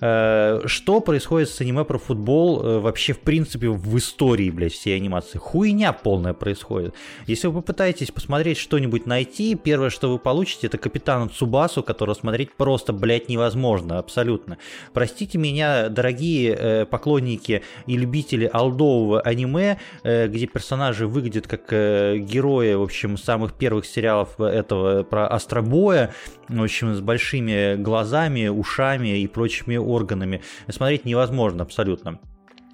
Э, 0.01 0.61
что 0.66 1.01
происходит 1.01 1.49
с 1.49 1.61
аниме 1.61 1.85
про 1.85 1.99
футбол 1.99 2.62
э, 2.62 2.79
вообще 2.79 3.12
в 3.12 3.20
принципе 3.20 3.69
в 3.69 3.99
истории, 3.99 4.51
блядь, 4.51 4.73
всей 4.73 4.97
анимации? 4.97 5.39
Хуйня 5.39 5.93
полная 5.93 6.35
происходит. 6.35 6.95
Если 7.27 7.49
вы 7.49 7.55
попытаетесь 7.55 8.11
посмотреть 8.11 8.59
что-нибудь 8.59 9.07
найти, 9.07 9.57
первое, 9.57 9.91
что 9.91 10.11
вы 10.11 10.19
получите, 10.19 10.69
это 10.69 10.79
Капитана 10.79 11.29
Цубасу, 11.29 11.83
которого 11.83 12.15
смотреть 12.15 12.53
просто, 12.55 12.93
блядь, 12.93 13.29
невозможно, 13.29 13.99
абсолютно. 13.99 14.59
Простите 14.93 15.37
меня, 15.39 15.89
дорогие 15.89 16.55
э, 16.55 16.87
поклонники 16.87 17.62
и 17.87 17.97
любители 17.97 18.49
алдового 18.53 19.20
аниме, 19.20 19.79
где 20.05 20.47
персонажи 20.47 21.07
выглядят 21.07 21.47
как 21.47 21.69
герои, 21.69 22.75
в 22.75 22.83
общем, 22.83 23.16
самых 23.16 23.55
первых 23.55 23.87
сериалов 23.87 24.41
этого 24.41 25.03
про 25.03 25.27
Астробоя, 25.27 26.15
в 26.49 26.62
общем, 26.62 26.95
с 26.95 27.01
большими 27.01 27.77
глазами, 27.77 28.49
ушами 28.49 29.20
и 29.20 29.27
прочими 29.27 29.77
органами. 29.89 30.43
Смотреть 30.69 31.05
невозможно 31.05 31.62
абсолютно. 31.62 32.20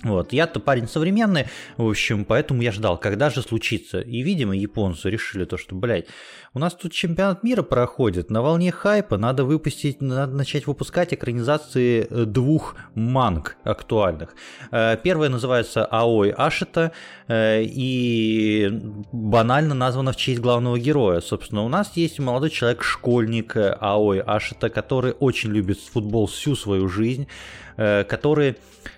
Вот, 0.04 0.34
я-то 0.34 0.60
парень 0.60 0.86
современный, 0.86 1.46
в 1.78 1.88
общем, 1.88 2.26
поэтому 2.26 2.60
я 2.60 2.72
ждал, 2.72 2.98
когда 2.98 3.30
же 3.30 3.40
случится. 3.40 4.00
И, 4.00 4.20
видимо, 4.20 4.54
японцы 4.54 5.08
решили 5.08 5.46
то, 5.46 5.56
что, 5.56 5.74
блядь, 5.74 6.06
у 6.52 6.58
нас 6.58 6.74
тут 6.74 6.92
чемпионат 6.92 7.42
мира 7.42 7.62
проходит, 7.62 8.30
на 8.30 8.42
волне 8.42 8.70
хайпа 8.70 9.16
надо 9.16 9.44
выпустить, 9.44 10.02
надо 10.02 10.36
начать 10.36 10.66
выпускать 10.66 11.14
экранизации 11.14 12.06
э, 12.08 12.24
двух 12.26 12.76
манг 12.94 13.56
актуальных. 13.64 14.34
Э, 14.70 14.98
первая 15.02 15.30
называется 15.30 15.88
Аой 15.90 16.30
Ашита 16.30 16.92
э, 17.26 17.62
и 17.62 18.68
банально 19.10 19.74
названа 19.74 20.12
в 20.12 20.16
честь 20.16 20.40
главного 20.40 20.78
героя. 20.78 21.20
Собственно, 21.20 21.62
у 21.62 21.68
нас 21.68 21.96
есть 21.96 22.18
молодой 22.18 22.50
человек-школьник 22.50 23.56
Аой 23.56 24.20
Ашита, 24.20 24.68
который 24.68 25.12
очень 25.12 25.50
любит 25.50 25.80
футбол 25.80 26.26
всю 26.26 26.54
свою 26.56 26.88
жизнь, 26.88 27.26
который 27.76 28.56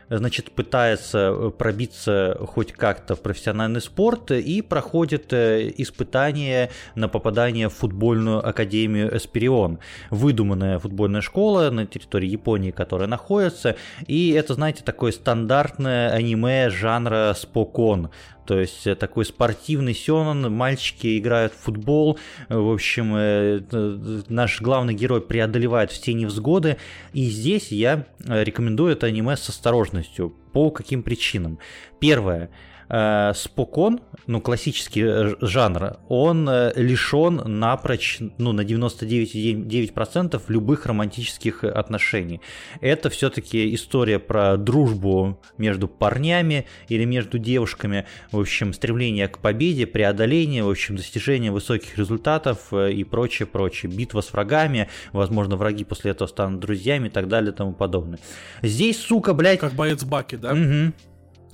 значит, 0.08 0.52
пытается 0.52 1.32
э, 1.32 1.50
пробиться 1.50 2.36
хоть 2.40 2.72
как-то 2.72 3.14
в 3.16 3.22
профессиональный 3.22 3.80
спорт 3.80 4.30
и 4.30 4.62
проходит 4.62 5.32
э, 5.32 5.72
испытание 5.76 6.70
на 6.94 7.08
попадание 7.08 7.68
в 7.68 7.74
футбольную 7.74 8.46
академию 8.46 9.16
Эсперион. 9.16 9.78
Выдуманная 10.10 10.78
футбольная 10.78 11.20
школа 11.20 11.70
на 11.70 11.86
территории 11.86 12.28
Японии, 12.28 12.70
которая 12.70 13.08
находится. 13.08 13.76
И 14.06 14.30
это, 14.30 14.54
знаете, 14.54 14.82
такое 14.84 15.12
стандартное 15.12 16.10
аниме 16.10 16.70
жанра 16.70 17.34
спокон. 17.36 18.10
То 18.46 18.60
есть 18.60 18.86
э, 18.86 18.94
такой 18.94 19.24
спортивный 19.24 19.94
сёнэн, 19.94 20.52
мальчики 20.52 21.18
играют 21.18 21.52
в 21.52 21.58
футбол, 21.64 22.18
в 22.48 22.72
общем, 22.72 23.14
э, 23.16 23.60
э, 23.70 24.22
наш 24.28 24.60
главный 24.60 24.94
герой 24.94 25.20
преодолевает 25.20 25.90
все 25.90 26.14
невзгоды, 26.14 26.76
и 27.12 27.24
здесь 27.24 27.72
я 27.72 28.06
рекомендую 28.24 28.92
это 28.92 29.06
аниме 29.06 29.36
с 29.36 29.48
осторожностью. 29.48 30.30
По 30.52 30.70
каким 30.70 31.02
причинам? 31.02 31.58
Первое– 32.00 32.50
э, 32.88 33.32
спокон, 33.34 34.00
ну, 34.26 34.40
классический 34.40 35.02
э, 35.02 35.34
жанр, 35.40 35.98
он 36.08 36.48
э, 36.48 36.72
лишен 36.76 37.42
напрочь, 37.46 38.18
ну, 38.38 38.52
на 38.52 38.62
99,9% 38.62 40.42
любых 40.48 40.86
романтических 40.86 41.64
отношений. 41.64 42.40
Это 42.80 43.10
все-таки 43.10 43.74
история 43.74 44.18
про 44.18 44.56
дружбу 44.56 45.40
между 45.58 45.88
парнями 45.88 46.66
или 46.88 47.04
между 47.04 47.38
девушками, 47.38 48.06
в 48.32 48.40
общем, 48.40 48.72
стремление 48.72 49.28
к 49.28 49.38
победе, 49.38 49.86
преодоление, 49.86 50.64
в 50.64 50.70
общем, 50.70 50.96
достижение 50.96 51.50
высоких 51.50 51.98
результатов 51.98 52.72
э, 52.72 52.92
и 52.92 53.04
прочее, 53.04 53.46
прочее. 53.46 53.90
Битва 53.92 54.20
с 54.20 54.32
врагами, 54.32 54.88
возможно, 55.12 55.56
враги 55.56 55.84
после 55.84 56.12
этого 56.12 56.28
станут 56.28 56.60
друзьями 56.60 57.08
и 57.08 57.10
так 57.10 57.28
далее 57.28 57.52
и 57.52 57.54
тому 57.54 57.72
подобное. 57.72 58.18
Здесь, 58.62 58.98
сука, 58.98 59.34
блядь... 59.34 59.60
Как 59.60 59.74
боец 59.74 60.04
Баки, 60.04 60.36
да? 60.36 60.52
Угу. 60.52 60.92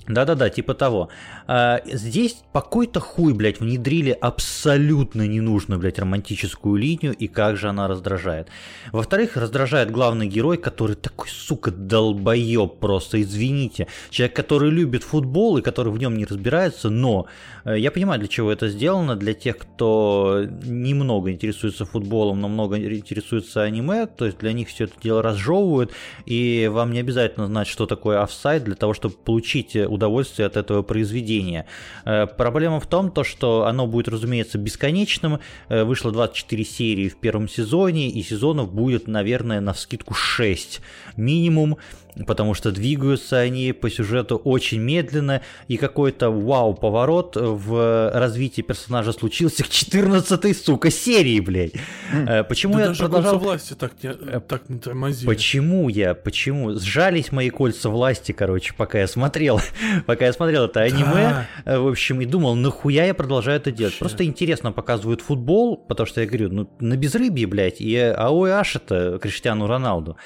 Да-да-да, 0.07 0.49
типа 0.49 0.73
того. 0.73 1.09
А, 1.47 1.81
здесь 1.85 2.37
какой-то 2.51 2.99
хуй, 2.99 3.33
блядь, 3.33 3.61
внедрили 3.61 4.11
абсолютно 4.11 5.27
ненужную, 5.27 5.79
блядь, 5.79 5.99
романтическую 5.99 6.75
линию, 6.75 7.13
и 7.13 7.27
как 7.27 7.57
же 7.57 7.69
она 7.69 7.87
раздражает. 7.87 8.49
Во-вторых, 8.91 9.37
раздражает 9.37 9.91
главный 9.91 10.27
герой, 10.27 10.57
который 10.57 10.95
такой, 10.95 11.29
сука, 11.29 11.71
долбоеб 11.71 12.79
просто, 12.79 13.21
извините. 13.21 13.87
Человек, 14.09 14.35
который 14.35 14.71
любит 14.71 15.03
футбол 15.03 15.57
и 15.57 15.61
который 15.61 15.93
в 15.93 15.97
нем 15.97 16.17
не 16.17 16.25
разбирается, 16.25 16.89
но 16.89 17.27
э, 17.63 17.79
я 17.79 17.89
понимаю, 17.91 18.19
для 18.19 18.27
чего 18.27 18.51
это 18.51 18.67
сделано, 18.67 19.15
для 19.15 19.33
тех, 19.33 19.57
кто 19.57 20.45
немного 20.63 21.31
интересуется 21.31 21.85
футболом, 21.85 22.41
но 22.41 22.49
много 22.49 22.77
интересуется 22.77 23.63
аниме, 23.63 24.05
то 24.05 24.25
есть 24.25 24.37
для 24.39 24.51
них 24.51 24.67
все 24.67 24.85
это 24.85 24.93
дело 25.01 25.21
разжевывают, 25.21 25.91
и 26.25 26.69
вам 26.71 26.91
не 26.91 26.99
обязательно 26.99 27.47
знать, 27.47 27.67
что 27.67 27.85
такое 27.85 28.21
офсайд 28.21 28.65
для 28.65 28.75
того, 28.75 28.93
чтобы 28.93 29.15
получить 29.15 29.75
удовольствие 29.93 30.45
от 30.45 30.57
этого 30.57 30.81
произведения. 30.81 31.65
Э, 32.05 32.27
проблема 32.27 32.79
в 32.79 32.87
том, 32.87 33.11
то, 33.11 33.23
что 33.23 33.65
оно 33.65 33.87
будет, 33.87 34.07
разумеется, 34.07 34.57
бесконечным. 34.57 35.39
Э, 35.69 35.83
вышло 35.83 36.11
24 36.11 36.65
серии 36.65 37.09
в 37.09 37.17
первом 37.17 37.47
сезоне, 37.47 38.09
и 38.09 38.21
сезонов 38.23 38.73
будет, 38.73 39.07
наверное, 39.07 39.61
на 39.61 39.73
вскидку 39.73 40.13
6 40.13 40.81
минимум 41.15 41.77
потому 42.27 42.53
что 42.53 42.71
двигаются 42.71 43.39
они 43.39 43.71
по 43.73 43.89
сюжету 43.89 44.37
очень 44.37 44.79
медленно, 44.79 45.41
и 45.67 45.77
какой-то 45.77 46.29
вау-поворот 46.29 47.35
в 47.35 48.11
развитии 48.13 48.61
персонажа 48.61 49.13
случился 49.13 49.63
к 49.63 49.69
14 49.69 50.57
сука, 50.57 50.91
серии, 50.91 51.39
блядь. 51.39 51.73
Э, 52.11 52.43
почему 52.43 52.75
да 52.75 52.81
я 52.81 52.87
даже 52.87 52.99
продолжал... 53.03 53.39
власти 53.39 53.73
так 53.73 53.91
не, 54.03 54.09
э, 54.09 54.39
так 54.47 54.69
не 54.69 54.79
тормозили. 54.79 55.27
Почему 55.27 55.89
я, 55.89 56.13
почему? 56.13 56.73
Сжались 56.77 57.31
мои 57.31 57.49
кольца 57.49 57.89
власти, 57.89 58.31
короче, 58.31 58.73
пока 58.75 58.99
я 58.99 59.07
смотрел, 59.07 59.59
пока 60.05 60.25
я 60.25 60.33
смотрел 60.33 60.65
это 60.65 60.81
аниме, 60.81 61.05
да. 61.05 61.47
Э, 61.65 61.79
в 61.79 61.87
общем, 61.87 62.21
и 62.21 62.25
думал, 62.25 62.55
нахуя 62.55 63.05
я 63.05 63.13
продолжаю 63.13 63.57
это 63.57 63.71
делать? 63.71 63.93
Вообще. 63.93 63.99
Просто 63.99 64.25
интересно 64.25 64.71
показывают 64.71 65.21
футбол, 65.21 65.77
потому 65.77 66.07
что 66.07 66.21
я 66.21 66.27
говорю, 66.27 66.49
ну, 66.49 66.69
на 66.79 66.97
безрыбье, 66.97 67.47
блядь, 67.47 67.81
и 67.81 67.95
Аой 67.97 68.51
Аш 68.51 68.75
это 68.75 69.19
Криштиану 69.21 69.67
Роналду. 69.67 70.17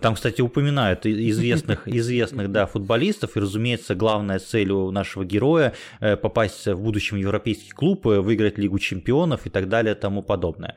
Там, 0.00 0.14
кстати, 0.14 0.40
упоминают 0.40 1.06
известных, 1.06 1.86
известных 1.88 2.50
да, 2.50 2.66
футболистов, 2.66 3.36
и, 3.36 3.40
разумеется, 3.40 3.94
главная 3.94 4.38
цель 4.38 4.70
у 4.70 4.90
нашего 4.90 5.24
героя 5.24 5.74
э, 6.00 6.16
попасть 6.16 6.66
в 6.66 6.80
будущем 6.80 7.16
европейский 7.16 7.70
клуб, 7.70 8.06
э, 8.06 8.20
выиграть 8.20 8.58
Лигу 8.58 8.78
чемпионов 8.78 9.46
и 9.46 9.50
так 9.50 9.68
далее 9.68 9.94
и 9.94 9.98
тому 9.98 10.22
подобное. 10.22 10.74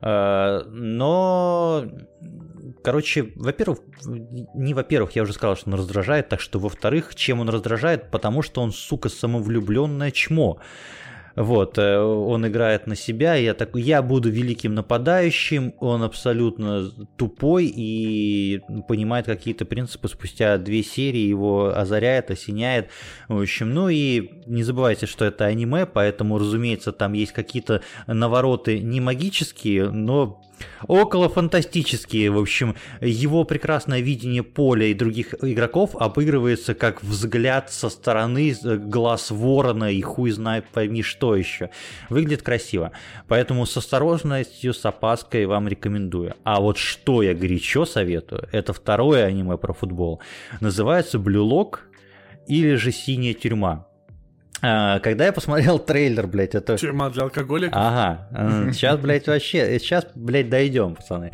Э, 0.00 0.62
но 0.70 1.84
Короче, 2.82 3.32
во-первых, 3.36 3.78
не 4.54 4.74
во-первых, 4.74 5.14
я 5.14 5.22
уже 5.22 5.32
сказал, 5.32 5.56
что 5.56 5.70
он 5.70 5.74
раздражает, 5.74 6.28
так 6.28 6.40
что 6.40 6.58
во-вторых, 6.58 7.14
чем 7.14 7.40
он 7.40 7.48
раздражает? 7.48 8.10
Потому 8.10 8.42
что 8.42 8.60
он, 8.60 8.72
сука, 8.72 9.08
самовлюбленное 9.08 10.10
чмо. 10.10 10.58
Вот, 11.36 11.78
э, 11.78 11.98
он 11.98 12.46
играет 12.46 12.86
на 12.86 12.96
себя, 12.96 13.34
я 13.34 13.54
такой, 13.54 13.82
я 13.82 14.02
буду 14.02 14.30
великим 14.30 14.74
нападающим, 14.74 15.74
он 15.78 16.02
абсолютно 16.02 16.90
тупой 17.16 17.72
и 17.74 18.60
понимает 18.88 19.26
какие-то 19.26 19.64
принципы. 19.64 20.08
Спустя 20.08 20.58
две 20.58 20.82
серии, 20.82 21.20
его 21.20 21.72
озаряет, 21.74 22.30
осеняет, 22.30 22.88
в 23.28 23.40
общем, 23.40 23.70
ну 23.70 23.88
и 23.88 24.42
не 24.46 24.62
забывайте, 24.62 25.06
что 25.06 25.24
это 25.24 25.46
аниме, 25.46 25.86
поэтому, 25.86 26.38
разумеется, 26.38 26.92
там 26.92 27.14
есть 27.14 27.32
какие-то 27.32 27.82
навороты 28.06 28.78
не 28.80 29.00
магические, 29.00 29.90
но 29.90 30.42
около 30.86 31.28
фантастические. 31.28 32.30
В 32.30 32.38
общем, 32.38 32.76
его 33.00 33.44
прекрасное 33.44 34.00
видение 34.00 34.42
поля 34.42 34.86
и 34.86 34.94
других 34.94 35.34
игроков 35.42 35.96
обыгрывается 35.96 36.74
как 36.74 37.02
взгляд 37.02 37.72
со 37.72 37.88
стороны 37.88 38.54
глаз 38.62 39.30
ворона 39.30 39.92
и 39.92 40.00
хуй 40.00 40.30
знает 40.30 40.64
пойми 40.72 41.02
что 41.02 41.36
еще. 41.36 41.70
Выглядит 42.08 42.42
красиво. 42.42 42.92
Поэтому 43.28 43.66
с 43.66 43.76
осторожностью, 43.76 44.74
с 44.74 44.84
опаской 44.84 45.46
вам 45.46 45.68
рекомендую. 45.68 46.34
А 46.44 46.60
вот 46.60 46.78
что 46.78 47.22
я 47.22 47.34
горячо 47.34 47.84
советую, 47.84 48.48
это 48.52 48.72
второе 48.72 49.26
аниме 49.26 49.56
про 49.56 49.72
футбол. 49.72 50.20
Называется 50.60 51.18
Blue 51.18 51.48
Lock 51.48 51.80
или 52.46 52.74
же 52.74 52.92
Синяя 52.92 53.34
тюрьма. 53.34 53.86
А, 54.64 55.00
когда 55.00 55.26
я 55.26 55.32
посмотрел 55.32 55.80
трейлер, 55.80 56.28
блядь, 56.28 56.54
это... 56.54 56.78
Тюрьма 56.78 57.10
для 57.10 57.24
алкоголиков? 57.24 57.76
Ага. 57.76 58.72
Сейчас, 58.72 58.98
блядь, 58.98 59.26
вообще... 59.26 59.78
Сейчас, 59.80 60.06
блядь, 60.14 60.48
дойдем, 60.48 60.94
пацаны. 60.94 61.32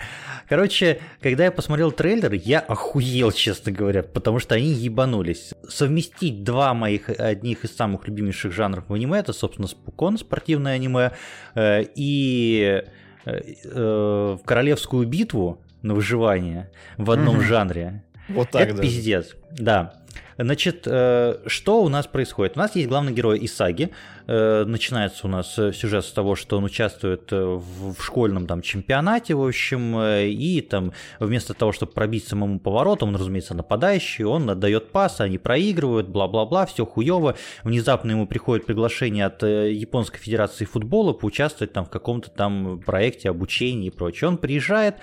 Короче, 0.48 1.00
когда 1.20 1.44
я 1.44 1.52
посмотрел 1.52 1.92
трейлер, 1.92 2.32
я 2.32 2.60
охуел, 2.60 3.30
честно 3.32 3.70
говоря, 3.70 4.02
потому 4.02 4.38
что 4.38 4.55
они 4.55 4.72
ебанулись. 4.72 5.52
Совместить 5.68 6.42
два 6.42 6.72
моих, 6.72 7.10
одних 7.10 7.64
из 7.64 7.76
самых 7.76 8.09
любимейших 8.09 8.50
жанров 8.52 8.84
в 8.88 8.94
аниме, 8.94 9.18
это, 9.18 9.34
собственно, 9.34 9.68
спукон, 9.68 10.16
спортивное 10.16 10.72
аниме, 10.72 11.12
э, 11.55 11.84
и 11.94 12.82
э, 13.26 13.40
э, 13.64 14.38
королевскую 14.42 15.06
битву 15.06 15.62
на 15.82 15.92
выживание 15.94 16.70
в 16.96 17.10
одном 17.10 17.42
жанре. 17.42 18.05
Вот 18.30 18.50
так, 18.50 18.62
это 18.62 18.76
да. 18.76 18.82
пиздец. 18.82 19.36
Да. 19.50 19.97
Значит, 20.39 20.85
э, 20.86 21.39
что 21.47 21.82
у 21.82 21.89
нас 21.89 22.06
происходит? 22.06 22.56
У 22.56 22.60
нас 22.60 22.77
есть 22.77 22.89
главный 22.89 23.12
герой 23.12 23.44
Исаги. 23.44 23.90
Э, 24.28 24.64
начинается 24.64 25.26
у 25.26 25.30
нас 25.30 25.59
э, 25.59 25.72
сюжет 25.72 26.05
с 26.05 26.12
того, 26.12 26.36
что 26.36 26.59
он 26.59 26.64
участвует 26.64 27.32
в 27.32 27.96
школьном 28.00 28.46
там 28.46 28.62
чемпионате, 28.62 29.34
в 29.34 29.44
общем, 29.44 29.98
и 30.00 30.60
там 30.60 30.92
вместо 31.18 31.55
того, 31.55 31.72
чтобы 31.72 31.92
пробить 31.92 32.28
самому 32.28 32.60
поворотом, 32.60 33.10
он, 33.10 33.16
разумеется, 33.16 33.55
нападающий, 33.55 34.24
он 34.24 34.50
отдает 34.50 34.92
пас, 34.92 35.20
они 35.20 35.38
проигрывают, 35.38 36.09
бла-бла-бла, 36.09 36.66
все 36.66 36.84
хуево. 36.84 37.36
Внезапно 37.64 38.10
ему 38.12 38.26
приходит 38.26 38.66
приглашение 38.66 39.26
от 39.26 39.42
Японской 39.42 40.18
Федерации 40.18 40.64
футбола 40.64 41.12
поучаствовать 41.12 41.72
там 41.72 41.86
в 41.86 41.90
каком-то 41.90 42.30
там 42.30 42.80
проекте 42.84 43.30
обучения 43.30 43.88
и 43.88 43.90
прочее. 43.90 44.28
Он 44.28 44.36
приезжает, 44.36 44.96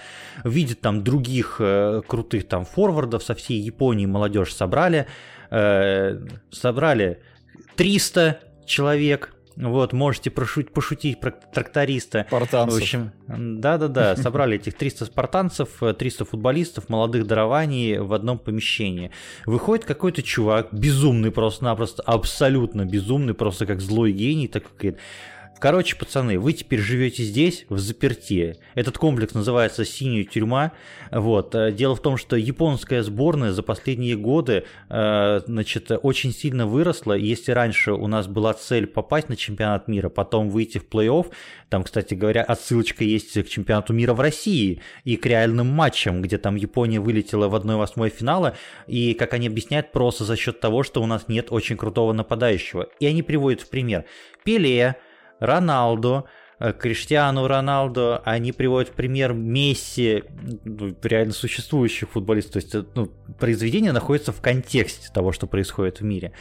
видит 0.43 0.81
там 0.81 1.03
других 1.03 1.59
крутых 2.07 2.47
там 2.47 2.65
форвардов 2.65 3.23
со 3.23 3.35
всей 3.35 3.59
Японии, 3.59 4.05
молодежь 4.05 4.53
собрали, 4.53 5.07
Э, 5.51 6.19
собрали 6.51 7.21
300 7.75 8.39
человек, 8.65 9.35
вот, 9.55 9.93
можете 9.93 10.31
пошутить, 10.31 10.73
пошутить 10.73 11.19
про 11.19 11.31
тракториста. 11.31 12.25
Спартанцев. 12.27 12.79
В 12.79 12.81
общем, 12.81 13.11
да-да-да, 13.27 14.15
собрали 14.17 14.57
этих 14.57 14.73
300 14.73 15.05
спартанцев, 15.05 15.81
300 15.97 16.25
футболистов, 16.25 16.89
молодых 16.89 17.25
дарований 17.25 17.97
в 17.99 18.13
одном 18.13 18.37
помещении. 18.37 19.11
Выходит 19.45 19.85
какой-то 19.85 20.21
чувак, 20.21 20.69
безумный 20.73 21.31
просто-напросто, 21.31 22.03
абсолютно 22.03 22.85
безумный, 22.85 23.33
просто 23.33 23.65
как 23.65 23.79
злой 23.79 24.11
гений, 24.11 24.47
так 24.47 24.63
как 24.63 24.95
Короче, 25.59 25.95
пацаны, 25.95 26.37
вы 26.37 26.51
теперь 26.51 26.79
живете 26.79 27.23
здесь, 27.23 27.65
в 27.69 27.79
заперти. 27.79 28.57
Этот 28.75 28.97
комплекс 28.97 29.33
называется 29.33 29.85
«Синяя 29.85 30.25
тюрьма». 30.25 30.73
Вот. 31.11 31.55
Э, 31.55 31.71
дело 31.71 31.95
в 31.95 32.01
том, 32.01 32.17
что 32.17 32.35
японская 32.35 33.01
сборная 33.03 33.53
за 33.53 33.63
последние 33.63 34.17
годы 34.17 34.65
э, 34.89 35.41
значит, 35.45 35.91
очень 36.03 36.33
сильно 36.33 36.67
выросла. 36.67 37.13
Если 37.13 37.53
раньше 37.53 37.93
у 37.93 38.05
нас 38.07 38.27
была 38.27 38.53
цель 38.53 38.85
попасть 38.85 39.29
на 39.29 39.37
чемпионат 39.37 39.87
мира, 39.87 40.09
потом 40.09 40.49
выйти 40.49 40.77
в 40.77 40.87
плей-офф, 40.89 41.31
там, 41.69 41.83
кстати 41.83 42.13
говоря, 42.13 42.43
отсылочка 42.43 43.05
есть 43.05 43.41
к 43.41 43.47
чемпионату 43.47 43.93
мира 43.93 44.13
в 44.13 44.19
России 44.19 44.81
и 45.05 45.15
к 45.15 45.25
реальным 45.25 45.67
матчам, 45.67 46.21
где 46.21 46.37
там 46.37 46.57
Япония 46.57 46.99
вылетела 46.99 47.47
в 47.47 47.55
1-8 47.55 48.09
финала, 48.09 48.57
и, 48.87 49.13
как 49.13 49.33
они 49.33 49.47
объясняют, 49.47 49.93
просто 49.93 50.25
за 50.25 50.35
счет 50.35 50.59
того, 50.59 50.83
что 50.83 51.01
у 51.01 51.05
нас 51.05 51.29
нет 51.29 51.47
очень 51.49 51.77
крутого 51.77 52.11
нападающего. 52.11 52.89
И 52.99 53.05
они 53.05 53.23
приводят 53.23 53.61
в 53.61 53.69
пример 53.69 54.03
Пеле, 54.43 54.97
Роналду, 55.39 56.25
э, 56.59 56.73
Криштиану 56.73 57.47
Роналду, 57.47 58.21
они 58.23 58.51
приводят 58.51 58.89
в 58.89 58.93
пример 58.93 59.33
Месси, 59.33 60.23
ну, 60.63 60.95
реально 61.03 61.33
существующих 61.33 62.09
футболистов. 62.09 62.53
То 62.53 62.59
есть 62.59 62.75
э, 62.75 62.83
ну, 62.95 63.11
произведение 63.39 63.91
находится 63.91 64.31
в 64.31 64.41
контексте 64.41 65.09
того, 65.13 65.31
что 65.31 65.47
происходит 65.47 65.99
в 65.99 66.03
мире. 66.03 66.31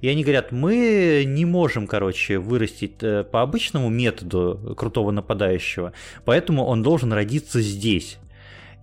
И 0.00 0.08
они 0.08 0.22
говорят, 0.22 0.52
мы 0.52 1.24
не 1.26 1.44
можем, 1.44 1.86
короче, 1.86 2.38
вырастить 2.38 3.02
э, 3.02 3.24
по 3.24 3.42
обычному 3.42 3.88
методу 3.88 4.74
крутого 4.76 5.10
нападающего, 5.10 5.92
поэтому 6.24 6.64
он 6.64 6.82
должен 6.82 7.12
родиться 7.12 7.60
здесь 7.60 8.18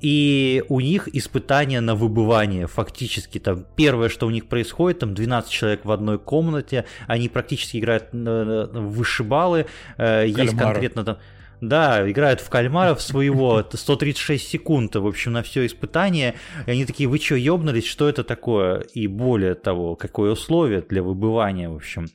и 0.01 0.63
у 0.67 0.79
них 0.79 1.07
испытания 1.13 1.79
на 1.81 1.95
выбывание 1.95 2.67
фактически 2.67 3.39
там 3.39 3.65
первое 3.75 4.09
что 4.09 4.27
у 4.27 4.29
них 4.29 4.47
происходит 4.47 4.99
там 4.99 5.13
12 5.13 5.51
человек 5.51 5.85
в 5.85 5.91
одной 5.91 6.19
комнате 6.19 6.85
они 7.07 7.29
практически 7.29 7.77
играют 7.77 8.09
в 8.11 8.67
вышибалы 8.71 9.67
э, 9.97 10.25
есть 10.27 10.57
конкретно 10.57 11.05
там 11.05 11.17
да, 11.61 12.09
играют 12.09 12.41
в 12.41 12.49
кальмаров 12.49 13.01
своего, 13.01 13.63
136 13.71 14.47
секунд, 14.47 14.95
в 14.95 15.05
общем, 15.05 15.31
на 15.31 15.43
все 15.43 15.65
испытание. 15.67 16.33
И 16.65 16.71
они 16.71 16.85
такие, 16.85 17.07
вы 17.07 17.19
что, 17.19 17.35
ёбнулись, 17.35 17.85
что 17.85 18.09
это 18.09 18.23
такое? 18.23 18.79
И 18.95 19.05
более 19.05 19.53
того, 19.53 19.95
какое 19.95 20.31
условие 20.31 20.81
для 20.81 21.03
выбывания, 21.03 21.69
в 21.69 21.75
общем. 21.75 22.07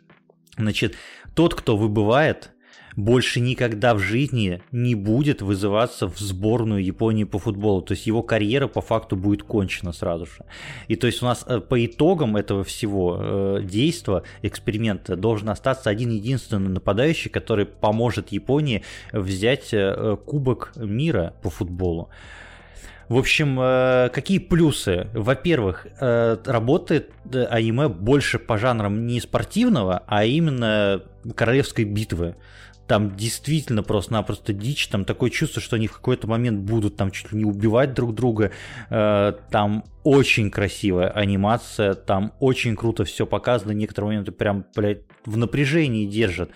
Значит, 0.58 0.96
тот, 1.34 1.54
кто 1.54 1.76
выбывает, 1.76 2.50
больше 2.96 3.40
никогда 3.40 3.94
в 3.94 3.98
жизни 3.98 4.62
не 4.72 4.94
будет 4.94 5.42
вызываться 5.42 6.08
в 6.08 6.18
сборную 6.18 6.82
Японии 6.82 7.24
по 7.24 7.38
футболу. 7.38 7.82
То 7.82 7.92
есть 7.92 8.06
его 8.06 8.22
карьера 8.22 8.68
по 8.68 8.80
факту 8.80 9.16
будет 9.16 9.42
кончена 9.42 9.92
сразу 9.92 10.24
же. 10.24 10.44
И 10.88 10.96
то 10.96 11.06
есть 11.06 11.22
у 11.22 11.26
нас 11.26 11.44
э, 11.46 11.60
по 11.60 11.84
итогам 11.84 12.36
этого 12.36 12.64
всего 12.64 13.18
э, 13.20 13.60
действа, 13.62 14.22
эксперимента, 14.42 15.14
должен 15.14 15.50
остаться 15.50 15.90
один 15.90 16.10
единственный 16.10 16.70
нападающий, 16.70 17.30
который 17.30 17.66
поможет 17.66 18.32
Японии 18.32 18.82
взять 19.12 19.68
э, 19.72 20.16
Кубок 20.24 20.72
мира 20.76 21.34
по 21.42 21.50
футболу. 21.50 22.08
В 23.08 23.18
общем, 23.18 23.56
какие 24.12 24.40
плюсы? 24.40 25.06
Во-первых, 25.14 25.86
работает 26.00 27.12
аниме 27.32 27.86
больше 27.86 28.40
по 28.40 28.58
жанрам 28.58 29.06
не 29.06 29.20
спортивного, 29.20 30.02
а 30.08 30.24
именно 30.24 31.02
королевской 31.36 31.84
битвы 31.84 32.34
там 32.86 33.16
действительно 33.16 33.82
просто-напросто 33.82 34.52
дичь, 34.52 34.88
там 34.88 35.04
такое 35.04 35.30
чувство, 35.30 35.60
что 35.60 35.76
они 35.76 35.86
в 35.86 35.92
какой-то 35.92 36.26
момент 36.26 36.60
будут 36.60 36.96
там 36.96 37.10
чуть 37.10 37.32
ли 37.32 37.38
не 37.38 37.44
убивать 37.44 37.94
друг 37.94 38.14
друга, 38.14 38.52
э, 38.90 39.32
там 39.50 39.84
очень 40.04 40.50
красивая 40.50 41.08
анимация, 41.08 41.94
там 41.94 42.32
очень 42.38 42.76
круто 42.76 43.04
все 43.04 43.26
показано, 43.26 43.72
некоторые 43.72 44.10
моменты 44.10 44.32
прям, 44.32 44.64
блядь, 44.74 45.02
в 45.24 45.36
напряжении 45.36 46.06
держат 46.06 46.50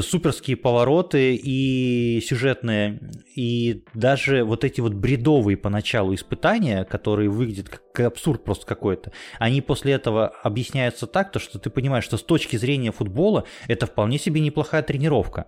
суперские 0.00 0.56
повороты 0.56 1.34
и 1.34 2.20
сюжетные, 2.26 3.00
и 3.36 3.84
даже 3.94 4.44
вот 4.44 4.64
эти 4.64 4.80
вот 4.80 4.94
бредовые 4.94 5.56
поначалу 5.56 6.14
испытания, 6.14 6.84
которые 6.84 7.28
выглядят 7.28 7.68
как 7.68 8.06
абсурд 8.06 8.42
просто 8.44 8.66
какой-то, 8.66 9.12
они 9.38 9.60
после 9.60 9.92
этого 9.92 10.28
объясняются 10.28 11.06
так, 11.06 11.30
то, 11.30 11.38
что 11.38 11.58
ты 11.58 11.68
понимаешь, 11.68 12.04
что 12.04 12.16
с 12.16 12.22
точки 12.22 12.56
зрения 12.56 12.92
футбола 12.92 13.44
это 13.68 13.86
вполне 13.86 14.18
себе 14.18 14.40
неплохая 14.40 14.82
тренировка. 14.82 15.46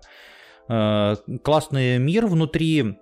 Э, 0.67 1.15
классный 1.43 1.97
мир 1.97 2.27
внутри, 2.27 2.97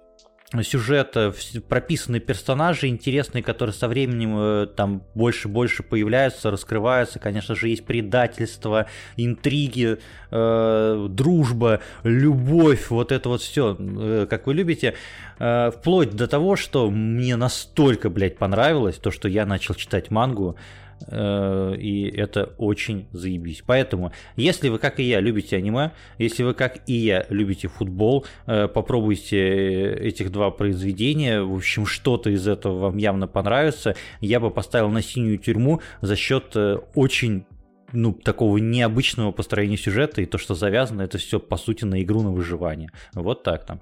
сюжета, 0.61 1.33
прописанные 1.67 2.19
персонажи 2.19 2.87
интересные, 2.87 3.41
которые 3.41 3.73
со 3.73 3.87
временем 3.87 4.35
э, 4.37 4.67
там 4.67 5.03
больше 5.15 5.47
больше 5.47 5.81
появляются, 5.81 6.51
раскрываются. 6.51 7.17
Конечно 7.17 7.55
же, 7.55 7.69
есть 7.69 7.85
предательство, 7.85 8.85
интриги, 9.17 9.97
э, 10.29 11.07
дружба, 11.09 11.79
любовь, 12.03 12.91
вот 12.91 13.11
это 13.11 13.29
вот 13.29 13.41
все, 13.41 13.75
э, 13.79 14.27
как 14.29 14.45
вы 14.45 14.53
любите. 14.53 14.93
Э, 15.39 15.71
вплоть 15.71 16.11
до 16.11 16.27
того, 16.27 16.55
что 16.55 16.91
мне 16.91 17.35
настолько, 17.35 18.11
блядь, 18.11 18.37
понравилось 18.37 18.97
то, 18.97 19.09
что 19.09 19.27
я 19.27 19.47
начал 19.47 19.73
читать 19.73 20.11
мангу. 20.11 20.55
Э, 20.55 20.82
и 21.07 22.13
это 22.15 22.53
очень 22.57 23.07
заебись. 23.11 23.63
Поэтому, 23.65 24.11
если 24.35 24.69
вы, 24.69 24.79
как 24.79 24.99
и 24.99 25.03
я, 25.03 25.19
любите 25.19 25.57
аниме, 25.57 25.91
если 26.17 26.43
вы, 26.43 26.53
как 26.53 26.87
и 26.87 26.93
я, 26.93 27.25
любите 27.29 27.67
футбол, 27.67 28.25
э, 28.45 28.67
попробуйте 28.67 29.93
этих 29.93 30.31
два 30.31 30.51
произведения. 30.51 31.41
В 31.41 31.55
общем, 31.55 31.85
что-то 31.85 32.29
из 32.29 32.47
этого 32.47 32.79
вам 32.79 32.97
явно 32.97 33.27
понравится. 33.27 33.95
Я 34.21 34.39
бы 34.39 34.51
поставил 34.51 34.89
на 34.89 35.01
синюю 35.01 35.37
тюрьму 35.37 35.81
за 36.01 36.15
счет 36.15 36.55
э, 36.55 36.77
очень 36.95 37.45
ну, 37.91 38.13
такого 38.13 38.57
необычного 38.57 39.31
построения 39.31 39.77
сюжета, 39.77 40.21
и 40.21 40.25
то, 40.25 40.37
что 40.37 40.55
завязано, 40.55 41.03
это 41.03 41.17
все, 41.17 41.39
по 41.39 41.57
сути, 41.57 41.85
на 41.85 42.01
игру 42.01 42.21
на 42.21 42.31
выживание. 42.31 42.89
Вот 43.13 43.43
так 43.43 43.65
там. 43.65 43.81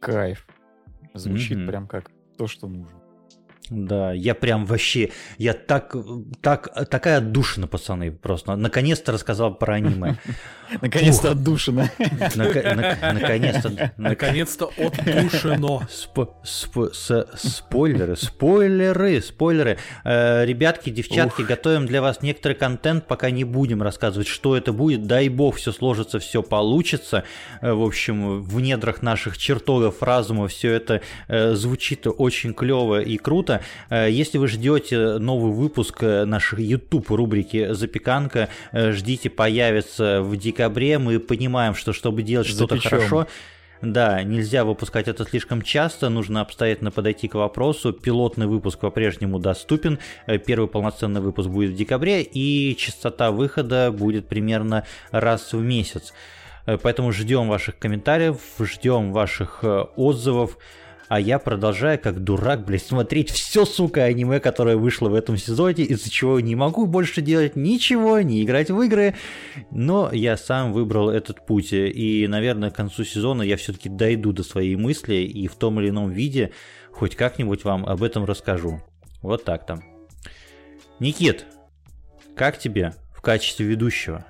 Кайф. 0.00 0.46
Звучит 1.12 1.58
mm-hmm. 1.58 1.66
прям 1.66 1.86
как 1.86 2.10
то, 2.36 2.46
что 2.46 2.66
нужно. 2.66 3.03
Да, 3.70 4.12
я 4.12 4.34
прям 4.34 4.66
вообще, 4.66 5.10
я 5.38 5.54
так, 5.54 5.96
так, 6.42 6.88
такая 6.90 7.18
отдушина, 7.18 7.66
пацаны, 7.66 8.12
просто. 8.12 8.56
Наконец-то 8.56 9.12
рассказал 9.12 9.54
про 9.54 9.74
аниме. 9.76 10.18
Наконец-то 10.82 11.30
отдушина. 11.30 11.90
Наконец-то. 12.34 13.92
Наконец-то 13.96 14.70
отдушено. 14.76 15.82
Спойлеры, 16.44 18.16
спойлеры, 18.16 19.20
спойлеры. 19.22 19.78
Э, 20.04 20.44
ребятки, 20.44 20.90
девчатки, 20.90 21.42
готовим 21.42 21.86
для 21.86 22.02
вас 22.02 22.22
некоторый 22.22 22.54
контент, 22.54 23.06
пока 23.06 23.30
не 23.30 23.44
будем 23.44 23.82
рассказывать, 23.82 24.26
что 24.26 24.56
это 24.56 24.72
будет. 24.72 25.06
Дай 25.06 25.28
бог, 25.28 25.56
все 25.56 25.72
сложится, 25.72 26.18
все 26.18 26.42
получится. 26.42 27.24
Э, 27.60 27.72
в 27.72 27.82
общем, 27.82 28.42
в 28.42 28.60
недрах 28.60 29.02
наших 29.02 29.38
чертогов 29.38 30.02
разума 30.02 30.48
все 30.48 30.72
это 30.72 31.00
э, 31.28 31.54
звучит 31.54 32.06
очень 32.06 32.54
клево 32.54 33.00
и 33.00 33.16
круто. 33.16 33.53
Если 33.90 34.38
вы 34.38 34.48
ждете 34.48 35.18
новый 35.18 35.52
выпуск 35.52 36.02
нашей 36.02 36.64
YouTube 36.64 37.10
рубрики 37.10 37.72
«Запеканка», 37.72 38.48
ждите, 38.72 39.30
появится 39.30 40.22
в 40.22 40.36
декабре 40.36 40.98
мы 40.98 41.18
понимаем, 41.20 41.74
что 41.74 41.92
чтобы 41.92 42.22
делать 42.22 42.46
что-то 42.46 42.78
хорошо, 42.78 43.26
да, 43.84 44.22
нельзя 44.22 44.64
выпускать 44.64 45.08
это 45.08 45.24
слишком 45.24 45.60
часто, 45.60 46.08
нужно 46.08 46.40
обстоятельно 46.40 46.90
подойти 46.90 47.28
к 47.28 47.34
вопросу. 47.34 47.92
Пилотный 47.92 48.46
выпуск 48.46 48.78
по-прежнему 48.78 49.38
доступен, 49.38 49.98
э, 50.26 50.38
первый 50.38 50.68
полноценный 50.68 51.20
выпуск 51.20 51.48
будет 51.50 51.72
в 51.72 51.76
декабре, 51.76 52.22
и 52.22 52.74
частота 52.76 53.30
выхода 53.30 53.92
будет 53.92 54.26
примерно 54.26 54.86
раз 55.10 55.52
в 55.52 55.60
месяц. 55.60 56.14
Э, 56.66 56.78
поэтому 56.78 57.12
ждем 57.12 57.48
ваших 57.48 57.78
комментариев, 57.78 58.38
ждем 58.58 59.12
ваших 59.12 59.60
э, 59.62 59.84
отзывов. 59.96 60.56
А 61.08 61.20
я 61.20 61.38
продолжаю 61.38 61.98
как 61.98 62.22
дурак, 62.22 62.64
блядь, 62.64 62.82
смотреть 62.82 63.30
все, 63.30 63.64
сука, 63.64 64.04
аниме, 64.04 64.40
которое 64.40 64.76
вышло 64.76 65.08
в 65.08 65.14
этом 65.14 65.36
сезоне, 65.36 65.84
из-за 65.84 66.10
чего 66.10 66.40
не 66.40 66.54
могу 66.54 66.86
больше 66.86 67.20
делать 67.20 67.56
ничего, 67.56 68.20
не 68.20 68.42
играть 68.42 68.70
в 68.70 68.80
игры. 68.80 69.14
Но 69.70 70.10
я 70.12 70.36
сам 70.36 70.72
выбрал 70.72 71.10
этот 71.10 71.44
путь, 71.44 71.72
и, 71.72 72.26
наверное, 72.28 72.70
к 72.70 72.76
концу 72.76 73.04
сезона 73.04 73.42
я 73.42 73.56
все-таки 73.56 73.88
дойду 73.88 74.32
до 74.32 74.42
своей 74.42 74.76
мысли 74.76 75.16
и 75.16 75.46
в 75.46 75.56
том 75.56 75.80
или 75.80 75.90
ином 75.90 76.10
виде 76.10 76.52
хоть 76.90 77.16
как-нибудь 77.16 77.64
вам 77.64 77.84
об 77.86 78.02
этом 78.02 78.24
расскажу. 78.24 78.80
Вот 79.20 79.44
так 79.44 79.66
там. 79.66 79.82
Никит, 81.00 81.44
как 82.36 82.58
тебе 82.58 82.94
в 83.14 83.20
качестве 83.20 83.66
ведущего? 83.66 84.24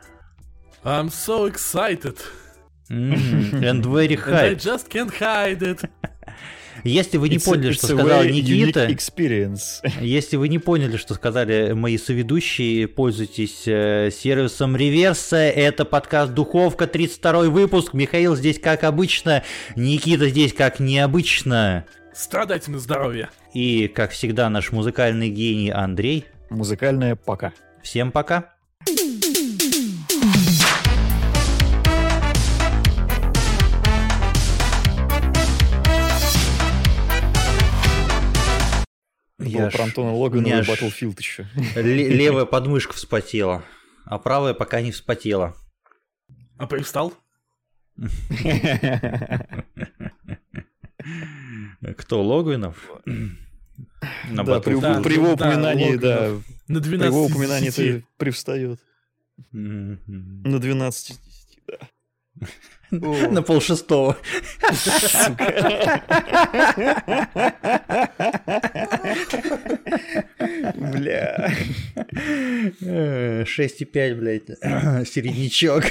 I'm 0.83 1.09
so 1.09 1.47
excited. 1.47 2.19
Mm, 2.91 3.63
and 3.63 3.87
very 3.87 4.17
hyped. 4.17 4.29
And 4.29 4.37
I 4.37 4.55
just 4.55 4.91
can't 4.91 5.11
hide 5.11 5.63
it. 5.63 5.83
Если 6.85 7.17
вы 7.17 7.31
не 7.31 7.37
it's 7.37 7.45
поняли, 7.47 7.71
a, 7.71 7.73
что 7.73 7.87
сказал 7.87 8.25
Никита, 8.25 8.87
если 10.01 10.37
вы 10.37 10.49
не 10.51 10.59
поняли, 10.59 10.99
что 10.99 11.15
сказали 11.15 11.73
мои 11.73 11.97
соведущие, 11.97 12.87
пользуйтесь 12.89 13.63
э, 13.67 14.11
сервисом 14.13 14.77
Реверса. 14.77 15.37
Это 15.39 15.87
подкаст 15.87 16.35
Духовка, 16.35 16.87
32 16.87 17.45
выпуск. 17.45 17.95
Михаил 17.95 18.37
здесь 18.37 18.61
как 18.61 18.85
обычно, 18.85 19.43
Никита 19.77 20.29
здесь 20.29 20.53
как 20.53 20.79
необычно. 20.79 21.87
Страдайте 22.13 22.71
на 22.71 22.79
здоровье. 22.79 23.31
И, 23.55 23.89
как 23.89 24.11
всегда, 24.11 24.51
наш 24.51 24.71
музыкальный 24.71 25.31
гений 25.31 25.71
Андрей. 25.71 26.27
Музыкальное 26.51 27.17
пока. 27.17 27.55
Всем 27.83 28.13
пока. 28.13 28.54
Я 39.47 39.71
про 39.71 39.85
Антона 39.85 40.13
Логана 40.13 40.47
и 40.47 40.51
Battlefield 40.51 41.17
еще. 41.19 41.47
Левая 41.77 42.45
подмышка 42.45 42.95
вспотела, 42.95 43.65
а 44.05 44.19
правая 44.19 44.55
пока 44.55 44.81
не 44.81 44.91
вспотела. 44.93 45.57
А 46.57 46.67
привстал? 46.67 47.15
Кто, 51.97 52.23
Логвинов? 52.23 52.91
На 54.29 54.45
да, 54.45 54.61
при, 54.61 54.79
да, 54.79 55.01
при 55.01 55.15
его 55.15 55.33
упоминании, 55.33 55.97
да, 55.97 56.31
на 56.69 56.81
12 56.81 56.89
при 56.89 57.07
его 57.07 57.25
упоминании 57.25 57.69
это 57.69 58.07
привстает. 58.17 58.81
На 59.51 60.59
12 60.61 61.19
да. 61.67 61.79
На 62.91 63.43
полшестого. 63.43 64.17
Бля. 70.77 71.51
6,5, 72.81 74.15
блядь. 74.15 74.49
Середнячок. 75.09 75.85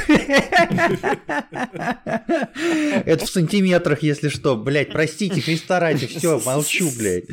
Это 3.05 3.25
в 3.25 3.29
сантиметрах, 3.29 4.03
если 4.03 4.29
что. 4.29 4.55
Блядь, 4.55 4.91
простите, 4.91 5.41
перестарайте. 5.41 6.07
Все, 6.07 6.39
молчу, 6.39 6.89
блядь. 6.97 7.25